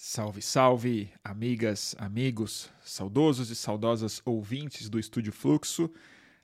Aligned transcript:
Salve, 0.00 0.40
salve, 0.40 1.10
amigas, 1.24 1.96
amigos, 1.98 2.70
saudosos 2.84 3.50
e 3.50 3.56
saudosas 3.56 4.22
ouvintes 4.24 4.88
do 4.88 4.96
Estúdio 4.96 5.32
Fluxo. 5.32 5.90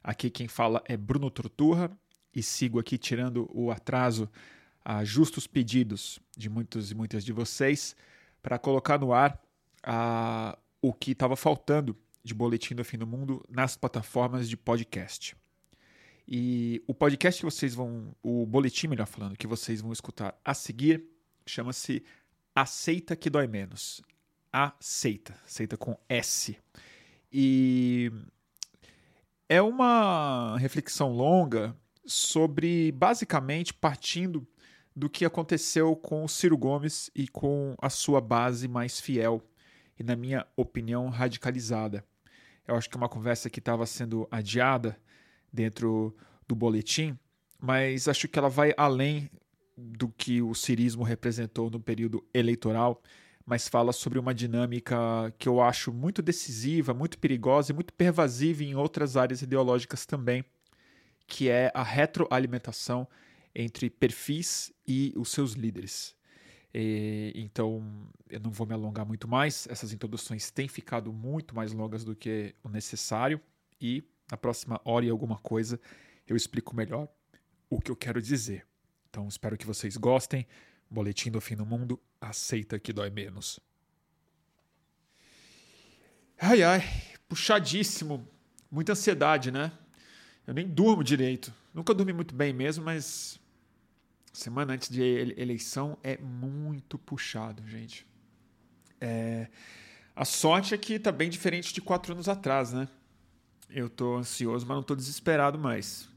Aqui 0.02 0.28
quem 0.28 0.48
fala 0.48 0.82
é 0.86 0.96
Bruno 0.96 1.30
Torturra 1.30 1.88
e 2.34 2.42
sigo 2.42 2.80
aqui 2.80 2.98
tirando 2.98 3.48
o 3.54 3.70
atraso 3.70 4.28
a 4.84 5.04
justos 5.04 5.46
pedidos 5.46 6.18
de 6.36 6.50
muitos 6.50 6.90
e 6.90 6.96
muitas 6.96 7.24
de 7.24 7.32
vocês 7.32 7.94
para 8.42 8.58
colocar 8.58 8.98
no 8.98 9.12
ar 9.12 9.40
a, 9.84 10.58
o 10.82 10.92
que 10.92 11.12
estava 11.12 11.36
faltando 11.36 11.96
de 12.24 12.34
Boletim 12.34 12.74
do 12.74 12.84
Fim 12.84 12.98
do 12.98 13.06
Mundo 13.06 13.40
nas 13.48 13.76
plataformas 13.76 14.48
de 14.48 14.56
podcast. 14.56 15.36
E 16.26 16.82
o 16.88 16.92
podcast 16.92 17.38
que 17.38 17.44
vocês 17.44 17.72
vão, 17.72 18.16
o 18.20 18.44
boletim, 18.46 18.88
melhor 18.88 19.06
falando, 19.06 19.36
que 19.36 19.46
vocês 19.46 19.80
vão 19.80 19.92
escutar 19.92 20.36
a 20.44 20.54
seguir, 20.54 21.04
chama-se 21.46 22.02
Aceita 22.54 23.16
que 23.16 23.28
Dói 23.28 23.46
Menos. 23.48 24.00
Aceita, 24.52 25.34
aceita 25.44 25.76
com 25.76 25.98
S. 26.08 26.56
E 27.32 28.12
é 29.48 29.60
uma 29.60 30.56
reflexão 30.58 31.10
longa 31.10 31.76
sobre, 32.06 32.92
basicamente, 32.92 33.74
partindo 33.74 34.46
do 34.94 35.10
que 35.10 35.24
aconteceu 35.24 35.96
com 35.96 36.24
o 36.24 36.28
Ciro 36.28 36.56
Gomes 36.56 37.10
e 37.14 37.26
com 37.26 37.74
a 37.80 37.90
sua 37.90 38.20
base 38.20 38.68
mais 38.68 39.00
fiel 39.00 39.42
e, 39.98 40.04
na 40.04 40.14
minha 40.14 40.46
opinião, 40.56 41.08
radicalizada. 41.08 42.04
Eu 42.68 42.76
acho 42.76 42.88
que 42.88 42.96
é 42.96 42.98
uma 42.98 43.08
conversa 43.08 43.50
que 43.50 43.58
estava 43.58 43.84
sendo 43.86 44.28
adiada 44.30 44.96
dentro 45.52 46.16
do 46.46 46.54
boletim, 46.54 47.18
mas 47.58 48.06
acho 48.06 48.28
que 48.28 48.38
ela 48.38 48.48
vai 48.48 48.72
além 48.76 49.28
do 49.76 50.08
que 50.08 50.40
o 50.40 50.54
cirismo 50.54 51.02
representou 51.02 51.70
no 51.70 51.80
período 51.80 52.24
eleitoral, 52.32 53.02
mas 53.44 53.68
fala 53.68 53.92
sobre 53.92 54.18
uma 54.18 54.34
dinâmica 54.34 54.96
que 55.38 55.48
eu 55.48 55.60
acho 55.60 55.92
muito 55.92 56.22
decisiva, 56.22 56.94
muito 56.94 57.18
perigosa 57.18 57.72
e 57.72 57.74
muito 57.74 57.92
pervasiva 57.92 58.62
em 58.62 58.74
outras 58.74 59.16
áreas 59.16 59.42
ideológicas 59.42 60.06
também, 60.06 60.44
que 61.26 61.48
é 61.48 61.70
a 61.74 61.82
retroalimentação 61.82 63.06
entre 63.54 63.90
perfis 63.90 64.72
e 64.86 65.12
os 65.16 65.30
seus 65.30 65.52
líderes. 65.52 66.14
E, 66.72 67.32
então, 67.36 68.08
eu 68.28 68.40
não 68.40 68.50
vou 68.50 68.66
me 68.66 68.74
alongar 68.74 69.06
muito 69.06 69.28
mais, 69.28 69.66
essas 69.70 69.92
introduções 69.92 70.50
têm 70.50 70.66
ficado 70.66 71.12
muito 71.12 71.54
mais 71.54 71.72
longas 71.72 72.02
do 72.04 72.16
que 72.16 72.54
o 72.64 72.68
necessário 72.68 73.40
e 73.80 74.02
na 74.30 74.36
próxima 74.36 74.80
hora 74.84 75.04
e 75.04 75.10
alguma 75.10 75.38
coisa 75.38 75.78
eu 76.26 76.34
explico 76.34 76.74
melhor 76.74 77.08
o 77.68 77.80
que 77.80 77.90
eu 77.90 77.96
quero 77.96 78.20
dizer. 78.20 78.66
Então 79.14 79.28
espero 79.28 79.56
que 79.56 79.64
vocês 79.64 79.96
gostem. 79.96 80.44
Boletim 80.90 81.30
do 81.30 81.40
Fim 81.40 81.54
do 81.54 81.64
Mundo 81.64 82.00
aceita 82.20 82.80
que 82.80 82.92
dói 82.92 83.10
menos. 83.10 83.60
Ai 86.36 86.64
ai, 86.64 86.82
puxadíssimo. 87.28 88.28
Muita 88.68 88.90
ansiedade, 88.90 89.52
né? 89.52 89.70
Eu 90.44 90.52
nem 90.52 90.66
durmo 90.66 91.04
direito. 91.04 91.54
Nunca 91.72 91.94
dormi 91.94 92.12
muito 92.12 92.34
bem 92.34 92.52
mesmo, 92.52 92.84
mas 92.84 93.38
semana 94.32 94.72
antes 94.72 94.88
de 94.88 95.00
eleição 95.00 95.96
é 96.02 96.18
muito 96.18 96.98
puxado, 96.98 97.64
gente. 97.68 98.04
É... 99.00 99.46
A 100.16 100.24
sorte 100.24 100.74
é 100.74 100.76
que 100.76 100.98
tá 100.98 101.12
bem 101.12 101.30
diferente 101.30 101.72
de 101.72 101.80
quatro 101.80 102.14
anos 102.14 102.28
atrás, 102.28 102.72
né? 102.72 102.88
Eu 103.70 103.88
tô 103.88 104.16
ansioso, 104.16 104.66
mas 104.66 104.74
não 104.74 104.82
tô 104.82 104.96
desesperado 104.96 105.56
mais. 105.56 106.08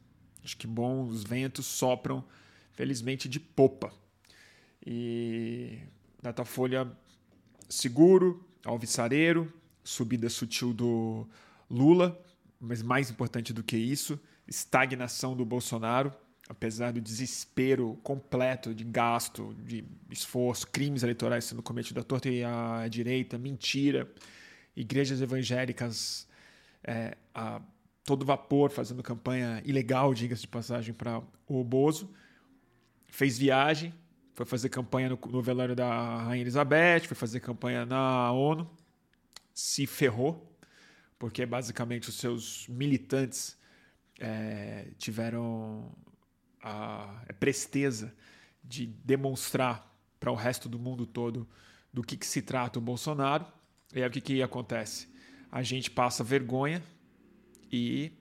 Acho 0.43 0.57
que 0.57 0.65
bons 0.65 1.23
ventos 1.23 1.67
sopram, 1.67 2.25
felizmente, 2.77 3.27
de 3.27 3.39
popa. 3.39 3.91
E 4.85 5.79
Datafolha 6.21 6.89
seguro, 7.67 8.47
alvissareiro, 8.63 9.51
subida 9.83 10.29
sutil 10.29 10.73
do 10.73 11.27
Lula, 11.69 12.17
mas 12.61 12.81
mais 12.81 13.09
importante 13.09 13.51
do 13.51 13.63
que 13.63 13.75
isso, 13.75 14.19
estagnação 14.47 15.35
do 15.35 15.43
Bolsonaro, 15.43 16.13
apesar 16.47 16.93
do 16.93 17.01
desespero 17.01 17.99
completo 18.03 18.73
de 18.73 18.83
gasto, 18.83 19.55
de 19.65 19.83
esforço, 20.11 20.67
crimes 20.67 21.03
eleitorais 21.03 21.45
sendo 21.45 21.63
cometidos 21.63 22.01
à 22.01 22.05
torta 22.05 22.29
e 22.29 22.43
à 22.43 22.87
direita, 22.87 23.37
mentira, 23.37 24.09
igrejas 24.75 25.19
evangélicas 25.19 26.27
é, 26.83 27.17
a 27.33 27.59
todo 28.05 28.23
vapor 28.23 28.69
fazendo 28.69 29.01
campanha 29.01 29.61
ilegal, 29.65 30.13
diga-se 30.13 30.43
de 30.43 30.47
passagem, 30.47 30.93
para 30.93 31.21
o 31.47 31.63
Bozo. 31.63 32.09
Fez 33.17 33.35
viagem, 33.35 33.91
foi 34.35 34.45
fazer 34.45 34.69
campanha 34.69 35.09
no, 35.09 35.19
no 35.31 35.41
velório 35.41 35.75
da 35.75 36.17
Rainha 36.17 36.43
Elizabeth, 36.43 37.07
foi 37.07 37.17
fazer 37.17 37.39
campanha 37.39 37.83
na 37.83 38.31
ONU, 38.31 38.69
se 39.51 39.87
ferrou, 39.87 40.55
porque 41.17 41.43
basicamente 41.43 42.09
os 42.09 42.15
seus 42.19 42.67
militantes 42.67 43.57
é, 44.19 44.89
tiveram 44.99 45.91
a, 46.61 47.23
a 47.27 47.33
presteza 47.33 48.13
de 48.63 48.85
demonstrar 48.85 49.91
para 50.19 50.31
o 50.31 50.35
resto 50.35 50.69
do 50.69 50.77
mundo 50.77 51.07
todo 51.07 51.49
do 51.91 52.03
que, 52.03 52.15
que 52.15 52.27
se 52.27 52.43
trata 52.43 52.77
o 52.77 52.81
Bolsonaro. 52.83 53.47
E 53.95 54.03
aí 54.03 54.07
o 54.07 54.11
que, 54.11 54.21
que 54.21 54.43
acontece? 54.43 55.07
A 55.51 55.63
gente 55.63 55.89
passa 55.89 56.23
vergonha 56.23 56.83
e 57.71 58.11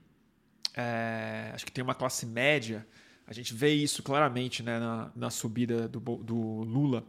é, 0.73 1.51
acho 1.53 1.67
que 1.67 1.71
tem 1.71 1.83
uma 1.83 1.93
classe 1.93 2.25
média. 2.25 2.83
A 3.27 3.33
gente 3.33 3.53
vê 3.53 3.73
isso 3.73 4.01
claramente 4.01 4.63
né, 4.63 4.79
na, 4.79 5.11
na 5.13 5.29
subida 5.29 5.85
do, 5.89 5.99
do 5.99 6.35
Lula 6.63 7.05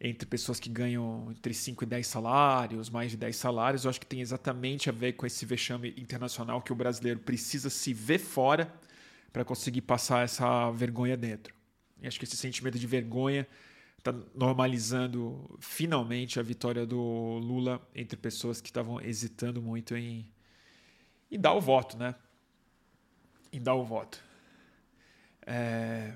entre 0.00 0.26
pessoas 0.26 0.58
que 0.58 0.68
ganham 0.68 1.28
entre 1.30 1.54
5 1.54 1.84
e 1.84 1.86
10 1.86 2.06
salários, 2.06 2.90
mais 2.90 3.12
de 3.12 3.16
10 3.16 3.36
salários. 3.36 3.84
Eu 3.84 3.90
acho 3.90 4.00
que 4.00 4.06
tem 4.06 4.20
exatamente 4.20 4.88
a 4.88 4.92
ver 4.92 5.12
com 5.12 5.24
esse 5.24 5.46
vexame 5.46 5.94
internacional 5.96 6.60
que 6.60 6.72
o 6.72 6.74
brasileiro 6.74 7.20
precisa 7.20 7.70
se 7.70 7.94
ver 7.94 8.18
fora 8.18 8.72
para 9.32 9.44
conseguir 9.44 9.82
passar 9.82 10.24
essa 10.24 10.72
vergonha 10.72 11.16
dentro. 11.16 11.54
E 12.02 12.08
acho 12.08 12.18
que 12.18 12.24
esse 12.24 12.36
sentimento 12.36 12.78
de 12.78 12.86
vergonha 12.86 13.46
está 13.96 14.12
normalizando 14.34 15.56
finalmente 15.60 16.40
a 16.40 16.42
vitória 16.42 16.84
do 16.84 16.98
Lula 17.38 17.80
entre 17.94 18.16
pessoas 18.16 18.60
que 18.60 18.68
estavam 18.68 19.00
hesitando 19.00 19.62
muito 19.62 19.96
em, 19.96 20.28
em 21.30 21.38
dar 21.38 21.54
o 21.54 21.60
voto, 21.60 21.96
né? 21.96 22.16
Em 23.52 23.60
dar 23.60 23.74
o 23.74 23.84
voto. 23.84 24.27
É... 25.50 26.14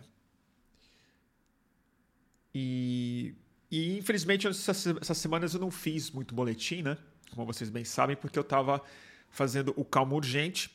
E, 2.54 3.34
e 3.70 3.96
infelizmente 3.96 4.46
essas, 4.46 4.86
essas 4.86 5.16
semanas 5.16 5.54
eu 5.54 5.60
não 5.60 5.70
fiz 5.70 6.10
muito 6.10 6.34
boletim, 6.34 6.82
né? 6.82 6.98
Como 7.30 7.46
vocês 7.46 7.70
bem 7.70 7.82
sabem, 7.82 8.14
porque 8.14 8.38
eu 8.38 8.42
estava 8.42 8.82
fazendo 9.30 9.72
o 9.74 9.84
calmo 9.84 10.16
urgente. 10.16 10.70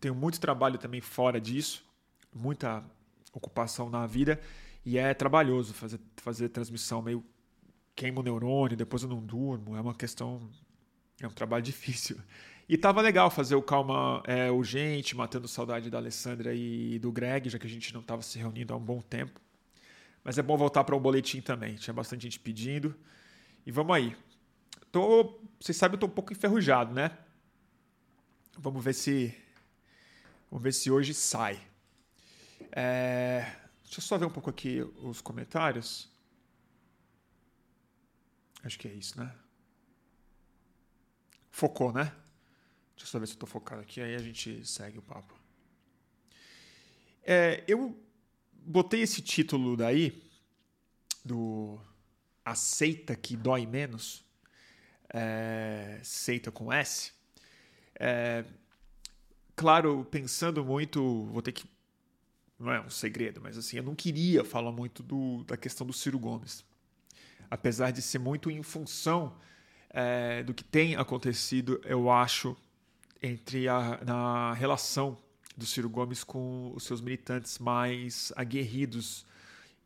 Tenho 0.00 0.16
muito 0.16 0.40
trabalho 0.40 0.78
também 0.78 1.00
fora 1.00 1.40
disso, 1.40 1.84
muita 2.34 2.84
ocupação 3.32 3.88
na 3.88 4.04
vida 4.04 4.40
e 4.84 4.98
é 4.98 5.14
trabalhoso 5.14 5.72
fazer, 5.72 6.00
fazer 6.16 6.48
transmissão 6.48 7.00
meio 7.00 7.24
queima 7.94 8.20
o 8.20 8.22
neurônio, 8.22 8.76
depois 8.76 9.04
eu 9.04 9.08
não 9.08 9.24
durmo, 9.24 9.76
é 9.76 9.80
uma 9.80 9.94
questão, 9.94 10.50
é 11.20 11.26
um 11.26 11.30
trabalho 11.30 11.62
difícil. 11.64 12.18
E 12.68 12.76
tava 12.76 13.00
legal 13.00 13.30
fazer 13.30 13.54
o 13.54 13.62
Calma 13.62 14.20
é, 14.26 14.50
Urgente, 14.50 15.14
matando 15.14 15.46
saudade 15.46 15.88
da 15.88 15.98
Alessandra 15.98 16.52
e 16.52 16.98
do 16.98 17.12
Greg, 17.12 17.48
já 17.48 17.60
que 17.60 17.66
a 17.66 17.70
gente 17.70 17.94
não 17.94 18.00
estava 18.00 18.22
se 18.22 18.38
reunindo 18.38 18.74
há 18.74 18.76
um 18.76 18.84
bom 18.84 19.00
tempo. 19.00 19.40
Mas 20.24 20.36
é 20.36 20.42
bom 20.42 20.56
voltar 20.56 20.82
para 20.82 20.96
um 20.96 21.00
boletim 21.00 21.40
também. 21.40 21.76
Tinha 21.76 21.94
bastante 21.94 22.22
gente 22.22 22.40
pedindo. 22.40 22.92
E 23.64 23.70
vamos 23.70 23.94
aí. 23.94 24.16
Tô, 24.90 25.40
vocês 25.60 25.76
sabem, 25.76 25.94
eu 25.94 26.00
tô 26.00 26.06
um 26.06 26.10
pouco 26.10 26.32
enferrujado, 26.32 26.92
né? 26.92 27.16
Vamos 28.58 28.82
ver 28.82 28.94
se 28.94 29.32
vamos 30.50 30.64
ver 30.64 30.72
se 30.72 30.90
hoje 30.90 31.14
sai. 31.14 31.60
É, 32.72 33.42
deixa 33.84 34.00
eu 34.00 34.02
só 34.02 34.18
ver 34.18 34.24
um 34.24 34.30
pouco 34.30 34.50
aqui 34.50 34.80
os 35.02 35.20
comentários. 35.20 36.10
Acho 38.64 38.76
que 38.76 38.88
é 38.88 38.92
isso, 38.92 39.20
né? 39.20 39.32
Focou, 41.52 41.92
né? 41.92 42.12
Deixa 42.96 43.06
eu 43.06 43.06
só 43.06 43.18
ver 43.18 43.26
se 43.26 43.34
estou 43.34 43.48
focado 43.48 43.82
aqui, 43.82 44.00
aí 44.00 44.14
a 44.14 44.18
gente 44.18 44.66
segue 44.66 44.98
o 44.98 45.02
papo. 45.02 45.34
É, 47.22 47.62
eu 47.68 47.94
botei 48.52 49.02
esse 49.02 49.20
título 49.20 49.76
daí, 49.76 50.22
do 51.24 51.78
Aceita 52.44 53.14
que 53.14 53.36
Dói 53.36 53.66
Menos, 53.66 54.24
é, 55.12 56.00
Seita 56.02 56.50
com 56.50 56.72
S. 56.72 57.12
É, 57.98 58.44
claro, 59.54 60.06
pensando 60.10 60.64
muito, 60.64 61.26
vou 61.26 61.42
ter 61.42 61.52
que. 61.52 61.64
Não 62.58 62.72
é 62.72 62.80
um 62.80 62.88
segredo, 62.88 63.40
mas 63.42 63.58
assim, 63.58 63.76
eu 63.76 63.82
não 63.82 63.94
queria 63.94 64.42
falar 64.42 64.72
muito 64.72 65.02
do, 65.02 65.44
da 65.44 65.56
questão 65.56 65.86
do 65.86 65.92
Ciro 65.92 66.18
Gomes. 66.18 66.64
Apesar 67.50 67.90
de 67.90 68.00
ser 68.00 68.18
muito 68.18 68.50
em 68.50 68.62
função 68.62 69.36
é, 69.90 70.42
do 70.42 70.54
que 70.54 70.64
tem 70.64 70.96
acontecido, 70.96 71.80
eu 71.84 72.10
acho, 72.10 72.56
entre 73.26 73.68
a 73.68 74.00
na 74.04 74.54
relação 74.54 75.16
do 75.56 75.64
Ciro 75.64 75.88
Gomes 75.88 76.22
com 76.22 76.72
os 76.74 76.84
seus 76.84 77.00
militantes 77.00 77.58
mais 77.58 78.32
aguerridos, 78.36 79.26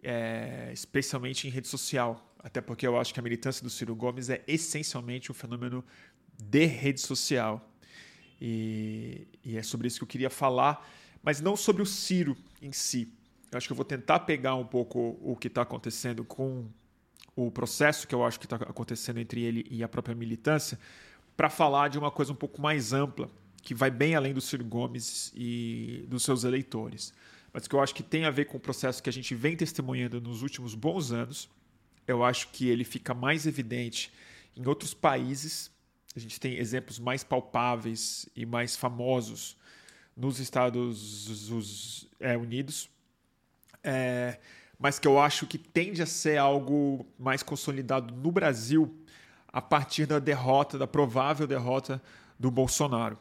é, 0.02 0.70
especialmente 0.72 1.46
em 1.46 1.50
rede 1.50 1.68
social. 1.68 2.26
até 2.42 2.60
porque 2.60 2.86
eu 2.86 2.98
acho 2.98 3.12
que 3.12 3.20
a 3.20 3.22
militância 3.22 3.62
do 3.62 3.68
Ciro 3.68 3.94
Gomes 3.94 4.30
é 4.30 4.42
essencialmente 4.46 5.30
um 5.30 5.34
fenômeno 5.34 5.84
de 6.38 6.64
rede 6.64 7.00
social. 7.00 7.70
E, 8.40 9.28
e 9.44 9.58
é 9.58 9.62
sobre 9.62 9.86
isso 9.86 9.98
que 9.98 10.04
eu 10.04 10.08
queria 10.08 10.30
falar, 10.30 10.88
mas 11.22 11.40
não 11.40 11.54
sobre 11.54 11.82
o 11.82 11.86
Ciro 11.86 12.34
em 12.62 12.72
si. 12.72 13.12
Eu 13.52 13.58
acho 13.58 13.68
que 13.68 13.72
eu 13.72 13.76
vou 13.76 13.84
tentar 13.84 14.20
pegar 14.20 14.54
um 14.54 14.64
pouco 14.64 15.18
o 15.20 15.36
que 15.36 15.48
está 15.48 15.62
acontecendo 15.62 16.24
com 16.24 16.66
o 17.36 17.50
processo 17.50 18.06
que 18.08 18.14
eu 18.14 18.24
acho 18.24 18.38
que 18.40 18.46
está 18.46 18.56
acontecendo 18.56 19.18
entre 19.18 19.42
ele 19.42 19.66
e 19.70 19.82
a 19.82 19.88
própria 19.88 20.14
militância, 20.14 20.78
para 21.40 21.48
falar 21.48 21.88
de 21.88 21.98
uma 21.98 22.10
coisa 22.10 22.34
um 22.34 22.36
pouco 22.36 22.60
mais 22.60 22.92
ampla, 22.92 23.30
que 23.62 23.74
vai 23.74 23.90
bem 23.90 24.14
além 24.14 24.34
do 24.34 24.42
Ciro 24.42 24.62
Gomes 24.62 25.32
e 25.34 26.04
dos 26.06 26.22
seus 26.22 26.44
eleitores, 26.44 27.14
mas 27.50 27.66
que 27.66 27.74
eu 27.74 27.80
acho 27.80 27.94
que 27.94 28.02
tem 28.02 28.26
a 28.26 28.30
ver 28.30 28.44
com 28.44 28.58
o 28.58 28.60
processo 28.60 29.02
que 29.02 29.08
a 29.08 29.12
gente 29.12 29.34
vem 29.34 29.56
testemunhando 29.56 30.20
nos 30.20 30.42
últimos 30.42 30.74
bons 30.74 31.12
anos. 31.12 31.48
Eu 32.06 32.22
acho 32.22 32.48
que 32.48 32.68
ele 32.68 32.84
fica 32.84 33.14
mais 33.14 33.46
evidente 33.46 34.12
em 34.54 34.68
outros 34.68 34.92
países. 34.92 35.70
A 36.14 36.20
gente 36.20 36.38
tem 36.38 36.58
exemplos 36.58 36.98
mais 36.98 37.24
palpáveis 37.24 38.28
e 38.36 38.44
mais 38.44 38.76
famosos 38.76 39.56
nos 40.14 40.40
Estados 40.40 42.06
é, 42.20 42.36
Unidos, 42.36 42.90
é, 43.82 44.38
mas 44.78 44.98
que 44.98 45.08
eu 45.08 45.18
acho 45.18 45.46
que 45.46 45.56
tende 45.56 46.02
a 46.02 46.06
ser 46.06 46.36
algo 46.36 47.06
mais 47.18 47.42
consolidado 47.42 48.14
no 48.14 48.30
Brasil 48.30 48.94
a 49.52 49.60
partir 49.60 50.06
da 50.06 50.18
derrota, 50.18 50.78
da 50.78 50.86
provável 50.86 51.46
derrota 51.46 52.02
do 52.38 52.50
Bolsonaro. 52.50 53.18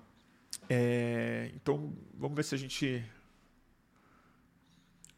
É, 0.70 1.52
então, 1.56 1.94
vamos 2.14 2.36
ver 2.36 2.44
se 2.44 2.56
a 2.56 2.58
gente 2.58 3.04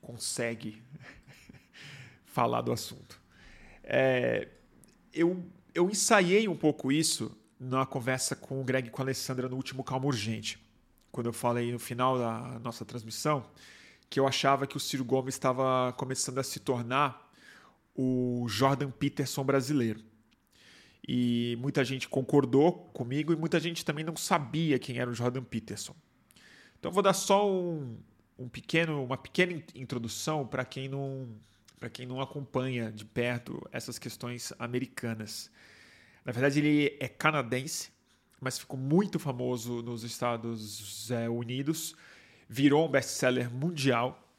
consegue 0.02 0.82
falar 2.26 2.62
do 2.62 2.72
assunto. 2.72 3.20
É, 3.84 4.48
eu, 5.14 5.44
eu 5.76 5.90
ensaiei 5.90 6.48
um 6.48 6.56
pouco 6.56 6.92
isso 6.92 7.38
na 7.60 7.86
conversa 7.86 8.36
com 8.36 8.62
o 8.62 8.64
Greg 8.64 8.88
e 8.88 8.92
com 8.92 9.02
a 9.02 9.06
Alessandra 9.06 9.48
no 9.48 9.56
último 9.56 9.84
Calma 9.84 10.06
Urgente, 10.06 10.60
quando 11.12 11.28
eu 11.28 11.34
falei 11.34 11.72
no 11.72 11.80
final 11.80 12.18
da 12.18 12.60
nossa 12.60 12.86
transmissão 12.86 13.46
que 14.12 14.20
eu 14.20 14.28
achava 14.28 14.68
que 14.68 14.76
o 14.76 14.80
Ciro 14.80 15.06
Gomes 15.06 15.36
estava 15.36 15.94
começando 15.94 16.38
a 16.38 16.44
se 16.44 16.60
tornar 16.60 17.32
o 17.96 18.46
Jordan 18.50 18.92
Peterson 18.92 19.42
brasileiro. 19.42 20.04
E 21.08 21.58
muita 21.60 21.84
gente 21.84 22.08
concordou 22.08 22.74
comigo 22.94 23.34
e 23.34 23.36
muita 23.36 23.60
gente 23.60 23.84
também 23.84 24.04
não 24.04 24.16
sabia 24.16 24.78
quem 24.78 25.00
era 25.00 25.10
o 25.10 25.14
Jordan 25.14 25.44
Peterson. 25.44 25.96
Então 26.80 26.92
vou 26.92 27.02
dar 27.02 27.14
só 27.14 27.50
um, 27.52 27.98
um 28.38 28.48
pequeno, 28.48 29.04
uma 29.04 29.18
pequena 29.18 29.62
introdução 29.76 30.46
para 30.46 30.66
quem 30.66 30.88
não 30.88 31.28
para 31.80 31.90
quem 31.90 32.06
não 32.06 32.22
acompanha 32.22 32.92
de 32.92 33.04
perto 33.04 33.68
essas 33.72 33.98
questões 33.98 34.54
americanas. 34.60 35.50
Na 36.24 36.32
verdade, 36.32 36.60
ele 36.60 36.96
é 37.00 37.08
canadense, 37.08 37.90
mas 38.40 38.60
ficou 38.60 38.78
muito 38.78 39.18
famoso 39.18 39.82
nos 39.82 40.04
Estados 40.04 41.10
é, 41.10 41.28
Unidos, 41.28 41.96
virou 42.48 42.88
um 42.88 42.92
best-seller 42.92 43.52
mundial 43.52 44.31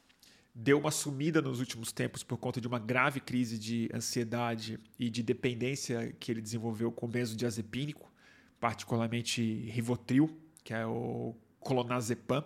deu 0.53 0.77
uma 0.77 0.91
sumida 0.91 1.41
nos 1.41 1.59
últimos 1.59 1.91
tempos 1.91 2.23
por 2.23 2.37
conta 2.37 2.61
de 2.61 2.67
uma 2.67 2.77
grave 2.77 3.19
crise 3.19 3.57
de 3.57 3.89
ansiedade 3.93 4.79
e 4.99 5.09
de 5.09 5.23
dependência 5.23 6.15
que 6.19 6.31
ele 6.31 6.41
desenvolveu 6.41 6.91
com 6.91 7.07
benzodiazepínico, 7.07 8.11
particularmente 8.59 9.41
Rivotril, 9.71 10.37
que 10.63 10.73
é 10.73 10.85
o 10.85 11.35
clonazepam, 11.61 12.43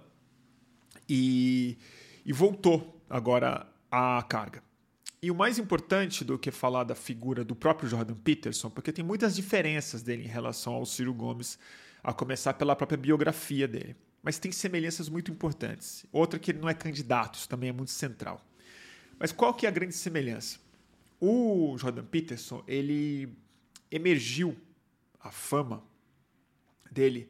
e, 1.07 1.77
e 2.25 2.31
voltou 2.31 3.01
agora 3.09 3.67
à 3.91 4.23
carga. 4.23 4.63
E 5.21 5.29
o 5.29 5.35
mais 5.35 5.57
importante 5.57 6.23
do 6.23 6.37
que 6.37 6.51
falar 6.51 6.83
da 6.83 6.95
figura 6.95 7.43
do 7.43 7.55
próprio 7.55 7.89
Jordan 7.89 8.15
Peterson, 8.15 8.69
porque 8.69 8.93
tem 8.93 9.03
muitas 9.03 9.35
diferenças 9.35 10.01
dele 10.01 10.23
em 10.23 10.27
relação 10.27 10.73
ao 10.73 10.85
Ciro 10.85 11.13
Gomes, 11.13 11.59
a 12.03 12.13
começar 12.13 12.53
pela 12.53 12.75
própria 12.75 12.97
biografia 12.97 13.67
dele 13.67 13.95
mas 14.27 14.37
tem 14.37 14.51
semelhanças 14.51 15.07
muito 15.07 15.31
importantes. 15.31 16.05
Outra 16.11 16.37
que 16.37 16.51
ele 16.51 16.59
não 16.59 16.67
é 16.67 16.73
candidato, 16.73 17.35
isso 17.35 17.47
também 17.47 17.69
é 17.69 17.71
muito 17.71 17.91
central. 17.91 18.45
Mas 19.17 19.31
qual 19.31 19.53
que 19.53 19.65
é 19.65 19.69
a 19.69 19.71
grande 19.71 19.93
semelhança? 19.93 20.59
O 21.17 21.77
Jordan 21.77 22.03
Peterson, 22.03 22.61
ele 22.67 23.33
emergiu 23.89 24.53
a 25.17 25.31
fama 25.31 25.81
dele 26.91 27.29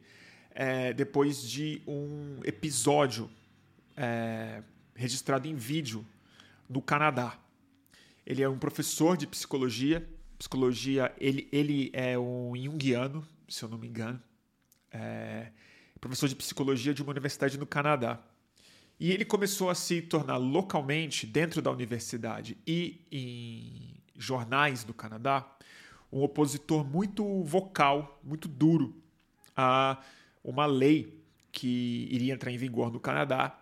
é, 0.50 0.92
depois 0.92 1.40
de 1.48 1.80
um 1.86 2.40
episódio 2.42 3.30
é, 3.96 4.60
registrado 4.92 5.46
em 5.46 5.54
vídeo 5.54 6.04
no 6.68 6.82
Canadá. 6.82 7.38
Ele 8.26 8.42
é 8.42 8.48
um 8.48 8.58
professor 8.58 9.16
de 9.16 9.28
psicologia. 9.28 10.04
Psicologia, 10.36 11.14
ele, 11.20 11.48
ele 11.52 11.92
é 11.92 12.18
um 12.18 12.54
junguiano, 12.56 13.24
se 13.48 13.62
eu 13.62 13.68
não 13.68 13.78
me 13.78 13.86
engano. 13.86 14.20
É, 14.90 15.52
professor 16.00 16.28
de 16.28 16.36
psicologia 16.36 16.94
de 16.94 17.02
uma 17.02 17.10
universidade 17.10 17.58
no 17.58 17.66
Canadá. 17.66 18.20
E 19.00 19.12
ele 19.12 19.24
começou 19.24 19.70
a 19.70 19.74
se 19.74 20.02
tornar 20.02 20.36
localmente, 20.36 21.26
dentro 21.26 21.62
da 21.62 21.70
universidade 21.70 22.56
e 22.66 23.00
em 23.12 23.94
jornais 24.16 24.82
do 24.82 24.92
Canadá, 24.92 25.46
um 26.12 26.22
opositor 26.22 26.84
muito 26.84 27.42
vocal, 27.44 28.20
muito 28.24 28.48
duro 28.48 28.96
a 29.56 30.02
uma 30.42 30.66
lei 30.66 31.22
que 31.52 32.08
iria 32.10 32.34
entrar 32.34 32.50
em 32.50 32.56
vigor 32.56 32.90
no 32.90 32.98
Canadá, 32.98 33.58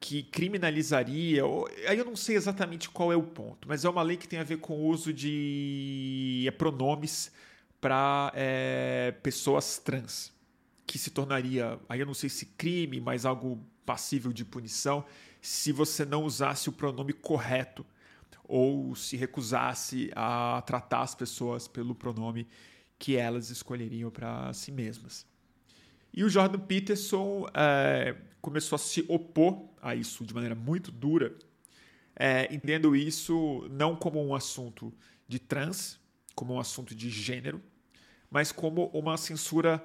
que 0.00 0.24
criminalizaria. 0.24 1.42
Aí 1.88 1.98
eu 1.98 2.04
não 2.04 2.16
sei 2.16 2.34
exatamente 2.34 2.90
qual 2.90 3.12
é 3.12 3.16
o 3.16 3.22
ponto, 3.22 3.68
mas 3.68 3.84
é 3.84 3.88
uma 3.88 4.02
lei 4.02 4.16
que 4.16 4.26
tem 4.26 4.40
a 4.40 4.44
ver 4.44 4.58
com 4.58 4.74
o 4.74 4.86
uso 4.86 5.12
de 5.12 6.52
pronomes 6.58 7.30
para 7.80 8.32
é, 8.34 9.12
pessoas 9.22 9.78
trans 9.78 10.32
que 10.92 10.98
se 10.98 11.10
tornaria, 11.10 11.80
aí 11.88 12.00
eu 12.00 12.04
não 12.04 12.12
sei 12.12 12.28
se 12.28 12.44
crime, 12.44 13.00
mas 13.00 13.24
algo 13.24 13.66
passível 13.86 14.30
de 14.30 14.44
punição, 14.44 15.02
se 15.40 15.72
você 15.72 16.04
não 16.04 16.24
usasse 16.24 16.68
o 16.68 16.72
pronome 16.72 17.14
correto 17.14 17.86
ou 18.44 18.94
se 18.94 19.16
recusasse 19.16 20.10
a 20.14 20.62
tratar 20.66 21.00
as 21.00 21.14
pessoas 21.14 21.66
pelo 21.66 21.94
pronome 21.94 22.46
que 22.98 23.16
elas 23.16 23.48
escolheriam 23.48 24.10
para 24.10 24.52
si 24.52 24.70
mesmas. 24.70 25.24
E 26.12 26.24
o 26.24 26.28
Jordan 26.28 26.58
Peterson 26.58 27.46
é, 27.54 28.14
começou 28.42 28.76
a 28.76 28.78
se 28.78 29.02
opor 29.08 29.64
a 29.80 29.94
isso 29.94 30.26
de 30.26 30.34
maneira 30.34 30.54
muito 30.54 30.92
dura, 30.92 31.34
é, 32.14 32.54
entendendo 32.54 32.94
isso 32.94 33.66
não 33.70 33.96
como 33.96 34.22
um 34.22 34.34
assunto 34.34 34.92
de 35.26 35.38
trans, 35.38 35.98
como 36.34 36.52
um 36.52 36.60
assunto 36.60 36.94
de 36.94 37.08
gênero, 37.08 37.62
mas 38.30 38.52
como 38.52 38.88
uma 38.88 39.16
censura 39.16 39.82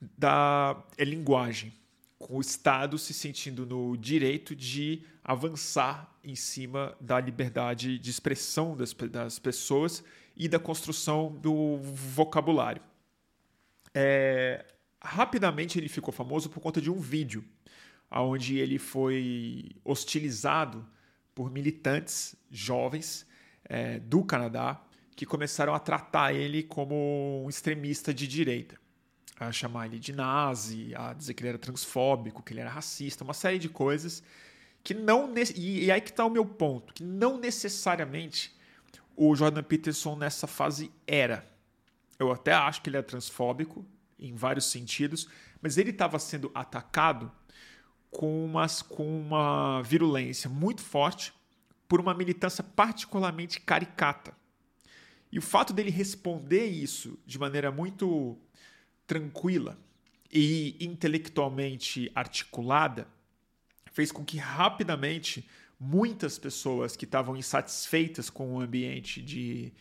da 0.00 0.82
é 0.96 1.04
linguagem, 1.04 1.72
com 2.18 2.36
o 2.36 2.40
Estado 2.40 2.98
se 2.98 3.14
sentindo 3.14 3.64
no 3.64 3.96
direito 3.96 4.54
de 4.54 5.02
avançar 5.22 6.12
em 6.24 6.34
cima 6.34 6.96
da 7.00 7.20
liberdade 7.20 7.98
de 7.98 8.10
expressão 8.10 8.76
das, 8.76 8.92
das 8.92 9.38
pessoas 9.38 10.02
e 10.36 10.48
da 10.48 10.58
construção 10.58 11.32
do 11.40 11.78
vocabulário. 11.78 12.82
É, 13.94 14.64
rapidamente 15.00 15.78
ele 15.78 15.88
ficou 15.88 16.12
famoso 16.12 16.50
por 16.50 16.60
conta 16.60 16.80
de 16.80 16.90
um 16.90 16.98
vídeo 16.98 17.44
onde 18.10 18.58
ele 18.58 18.78
foi 18.78 19.70
hostilizado 19.84 20.86
por 21.34 21.50
militantes 21.50 22.34
jovens 22.50 23.26
é, 23.64 23.98
do 24.00 24.24
Canadá 24.24 24.82
que 25.14 25.26
começaram 25.26 25.74
a 25.74 25.78
tratar 25.78 26.32
ele 26.32 26.62
como 26.62 27.42
um 27.44 27.48
extremista 27.48 28.14
de 28.14 28.26
direita 28.26 28.78
a 29.38 29.52
chamar 29.52 29.86
ele 29.86 29.98
de 29.98 30.12
nazi, 30.12 30.92
a 30.96 31.12
dizer 31.12 31.34
que 31.34 31.42
ele 31.42 31.50
era 31.50 31.58
transfóbico, 31.58 32.42
que 32.42 32.52
ele 32.52 32.60
era 32.60 32.70
racista, 32.70 33.24
uma 33.24 33.34
série 33.34 33.58
de 33.58 33.68
coisas 33.68 34.22
que 34.82 34.94
não. 34.94 35.32
E 35.54 35.90
aí 35.90 36.00
que 36.00 36.10
está 36.10 36.24
o 36.24 36.30
meu 36.30 36.44
ponto, 36.44 36.92
que 36.94 37.04
não 37.04 37.38
necessariamente 37.38 38.56
o 39.16 39.34
Jordan 39.34 39.62
Peterson 39.62 40.16
nessa 40.16 40.46
fase 40.46 40.90
era. 41.06 41.46
Eu 42.18 42.32
até 42.32 42.52
acho 42.52 42.82
que 42.82 42.90
ele 42.90 42.96
é 42.96 43.02
transfóbico 43.02 43.84
em 44.18 44.34
vários 44.34 44.66
sentidos, 44.66 45.28
mas 45.60 45.76
ele 45.76 45.90
estava 45.90 46.18
sendo 46.18 46.50
atacado 46.54 47.30
com, 48.10 48.44
umas, 48.44 48.82
com 48.82 49.20
uma 49.20 49.82
virulência 49.82 50.48
muito 50.48 50.82
forte 50.82 51.32
por 51.86 52.00
uma 52.00 52.14
militância 52.14 52.64
particularmente 52.64 53.60
caricata. 53.60 54.36
E 55.30 55.38
o 55.38 55.42
fato 55.42 55.72
dele 55.72 55.90
responder 55.90 56.66
isso 56.66 57.18
de 57.26 57.38
maneira 57.38 57.70
muito 57.70 58.38
tranquila 59.08 59.76
e 60.30 60.76
intelectualmente 60.78 62.12
articulada 62.14 63.08
fez 63.90 64.12
com 64.12 64.22
que 64.22 64.36
rapidamente 64.36 65.48
muitas 65.80 66.38
pessoas 66.38 66.94
que 66.94 67.06
estavam 67.06 67.34
insatisfeitas 67.34 68.28
com 68.28 68.54
o 68.54 68.60
ambiente 68.60 69.22
de 69.22 69.72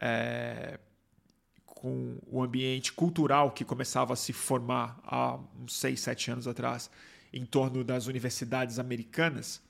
é, 0.00 0.78
com 1.66 2.18
o 2.28 2.40
ambiente 2.40 2.92
cultural 2.92 3.50
que 3.50 3.64
começava 3.64 4.12
a 4.12 4.16
se 4.16 4.32
formar 4.32 5.00
há 5.02 5.38
uns 5.60 5.74
seis, 5.74 6.00
sete 6.00 6.30
anos 6.30 6.46
atrás 6.46 6.88
em 7.32 7.44
torno 7.44 7.82
das 7.82 8.06
universidades 8.06 8.78
americanas 8.78 9.60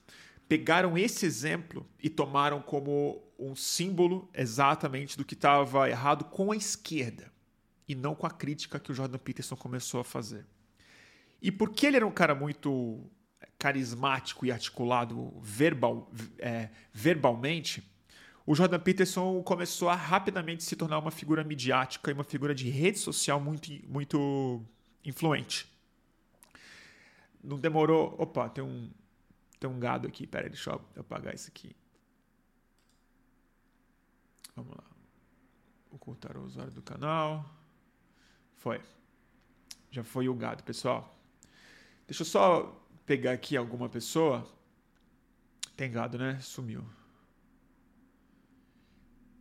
pegaram 0.47 0.95
esse 0.95 1.25
exemplo 1.25 1.83
e 2.01 2.09
tomaram 2.09 2.61
como 2.61 3.23
um 3.39 3.55
símbolo 3.55 4.29
exatamente 4.35 5.17
do 5.17 5.25
que 5.25 5.33
estava 5.33 5.89
errado 5.89 6.25
com 6.25 6.51
a 6.51 6.55
esquerda 6.55 7.38
e 7.89 7.95
não 7.95 8.13
com 8.13 8.27
a 8.27 8.29
crítica 8.29 8.79
que 8.79 8.91
o 8.91 8.95
Jordan 8.95 9.17
Peterson 9.17 9.55
começou 9.55 9.99
a 9.99 10.03
fazer. 10.03 10.45
E 11.41 11.51
porque 11.51 11.87
ele 11.87 11.97
era 11.97 12.05
um 12.05 12.11
cara 12.11 12.35
muito 12.35 13.03
carismático 13.57 14.45
e 14.45 14.51
articulado 14.51 15.33
verbal, 15.41 16.09
é, 16.37 16.69
verbalmente, 16.93 17.83
o 18.45 18.53
Jordan 18.55 18.79
Peterson 18.79 19.41
começou 19.43 19.89
a 19.89 19.95
rapidamente 19.95 20.63
se 20.63 20.75
tornar 20.75 20.99
uma 20.99 21.11
figura 21.11 21.43
midiática 21.43 22.11
e 22.11 22.13
uma 22.13 22.23
figura 22.23 22.53
de 22.53 22.69
rede 22.69 22.99
social 22.99 23.39
muito, 23.39 23.71
muito 23.87 24.63
influente. 25.03 25.67
Não 27.43 27.57
demorou. 27.59 28.15
Opa, 28.19 28.49
tem 28.49 28.63
um, 28.63 28.89
tem 29.59 29.69
um 29.69 29.79
gado 29.79 30.07
aqui. 30.07 30.27
Pera 30.27 30.45
aí, 30.45 30.49
deixa 30.49 30.71
eu 30.71 30.81
apagar 30.97 31.33
isso 31.33 31.47
aqui. 31.47 31.75
Vamos 34.55 34.75
lá. 34.75 34.83
Ocultar 35.91 36.37
o 36.37 36.43
usuário 36.43 36.73
do 36.73 36.81
canal. 36.81 37.58
Foi. 38.59 38.81
Já 39.89 40.03
foi 40.03 40.29
o 40.29 40.33
gado, 40.33 40.63
pessoal. 40.63 41.17
Deixa 42.05 42.21
eu 42.21 42.25
só 42.25 42.85
pegar 43.05 43.31
aqui 43.31 43.57
alguma 43.57 43.89
pessoa. 43.89 44.47
Tem 45.75 45.89
gado, 45.89 46.17
né? 46.17 46.37
Sumiu. 46.41 46.83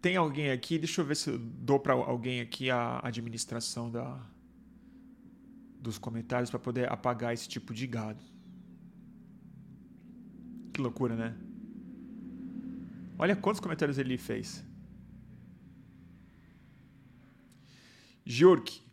Tem 0.01 0.17
alguém 0.17 0.53
aqui, 0.53 0.79
deixa 0.79 1.01
eu 1.01 1.05
ver 1.05 1.17
se 1.17 1.31
eu 1.31 1.39
dou 1.39 1.81
para 1.81 1.93
alguém 1.93 2.41
aqui 2.41 2.71
a 2.71 3.01
administração 3.03 3.91
da, 3.91 4.25
dos 5.81 5.99
comentários 5.99 6.49
para 6.49 6.61
poder 6.61 6.91
apagar 6.91 7.35
esse 7.35 7.49
tipo 7.49 7.75
de 7.75 7.87
gado. 7.89 8.25
Que 10.73 10.81
loucura, 10.81 11.17
né? 11.17 11.37
Olha 13.19 13.35
quantos 13.35 13.61
comentários 13.61 13.99
ele 13.99 14.17
fez. 14.17 14.65
Jurk, 18.25 18.88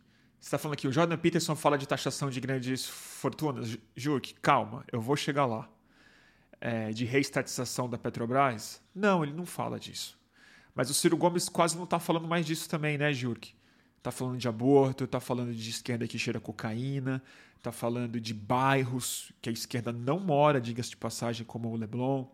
você 0.46 0.50
está 0.50 0.58
falando 0.58 0.74
aqui, 0.74 0.86
o 0.86 0.92
Jordan 0.92 1.18
Peterson 1.18 1.56
fala 1.56 1.76
de 1.76 1.88
taxação 1.88 2.30
de 2.30 2.38
grandes 2.38 2.86
fortunas. 2.86 3.76
Jurk, 3.96 4.32
calma, 4.34 4.84
eu 4.92 5.00
vou 5.00 5.16
chegar 5.16 5.44
lá. 5.44 5.68
É, 6.60 6.90
de 6.90 7.04
reestatização 7.04 7.90
da 7.90 7.98
Petrobras? 7.98 8.80
Não, 8.94 9.24
ele 9.24 9.32
não 9.32 9.44
fala 9.44 9.76
disso. 9.76 10.16
Mas 10.72 10.88
o 10.88 10.94
Ciro 10.94 11.16
Gomes 11.16 11.48
quase 11.48 11.76
não 11.76 11.82
está 11.82 11.98
falando 11.98 12.28
mais 12.28 12.46
disso 12.46 12.68
também, 12.68 12.96
né, 12.96 13.12
Jurk? 13.12 13.56
Está 13.98 14.12
falando 14.12 14.38
de 14.38 14.46
aborto, 14.46 15.02
está 15.02 15.18
falando 15.18 15.52
de 15.52 15.68
esquerda 15.68 16.06
que 16.06 16.16
cheira 16.16 16.38
cocaína, 16.38 17.20
está 17.56 17.72
falando 17.72 18.20
de 18.20 18.32
bairros 18.32 19.32
que 19.42 19.48
a 19.48 19.52
esquerda 19.52 19.92
não 19.92 20.20
mora, 20.20 20.60
diga-se 20.60 20.90
de 20.90 20.96
passagem, 20.96 21.44
como 21.44 21.70
o 21.70 21.76
Leblon. 21.76 22.24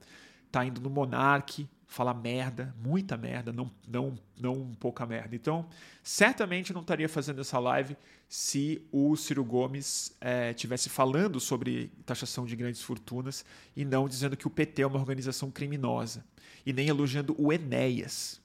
Está 0.48 0.66
indo 0.66 0.82
no 0.82 0.90
Monarque 0.90 1.66
falar 1.92 2.14
merda, 2.14 2.74
muita 2.82 3.16
merda, 3.16 3.52
não, 3.52 3.70
não, 3.86 4.18
não 4.40 4.72
pouca 4.74 5.04
merda. 5.04 5.36
Então, 5.36 5.68
certamente 6.02 6.72
não 6.72 6.80
estaria 6.80 7.08
fazendo 7.08 7.40
essa 7.40 7.58
live 7.58 7.96
se 8.28 8.86
o 8.90 9.14
Ciro 9.14 9.44
Gomes 9.44 10.16
estivesse 10.50 10.88
eh, 10.88 10.92
falando 10.92 11.38
sobre 11.38 11.92
taxação 12.06 12.46
de 12.46 12.56
grandes 12.56 12.80
fortunas 12.80 13.44
e 13.76 13.84
não 13.84 14.08
dizendo 14.08 14.36
que 14.36 14.46
o 14.46 14.50
PT 14.50 14.82
é 14.82 14.86
uma 14.86 14.98
organização 14.98 15.50
criminosa 15.50 16.24
e 16.64 16.72
nem 16.72 16.88
elogiando 16.88 17.34
o 17.38 17.52
Enéas, 17.52 18.40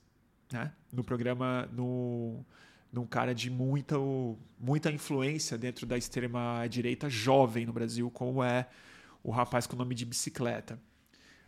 né? 0.51 0.73
no 0.91 1.03
programa, 1.03 1.69
no, 1.71 2.45
num 2.91 3.05
cara 3.05 3.33
de 3.33 3.49
muita, 3.49 3.95
muita 4.59 4.91
influência 4.91 5.57
dentro 5.57 5.85
da 5.85 5.97
extrema-direita 5.97 7.09
jovem 7.09 7.65
no 7.65 7.71
Brasil, 7.71 8.11
como 8.11 8.43
é 8.43 8.67
o 9.23 9.31
rapaz 9.31 9.65
com 9.65 9.75
o 9.75 9.79
nome 9.79 9.95
de 9.95 10.05
bicicleta. 10.05 10.77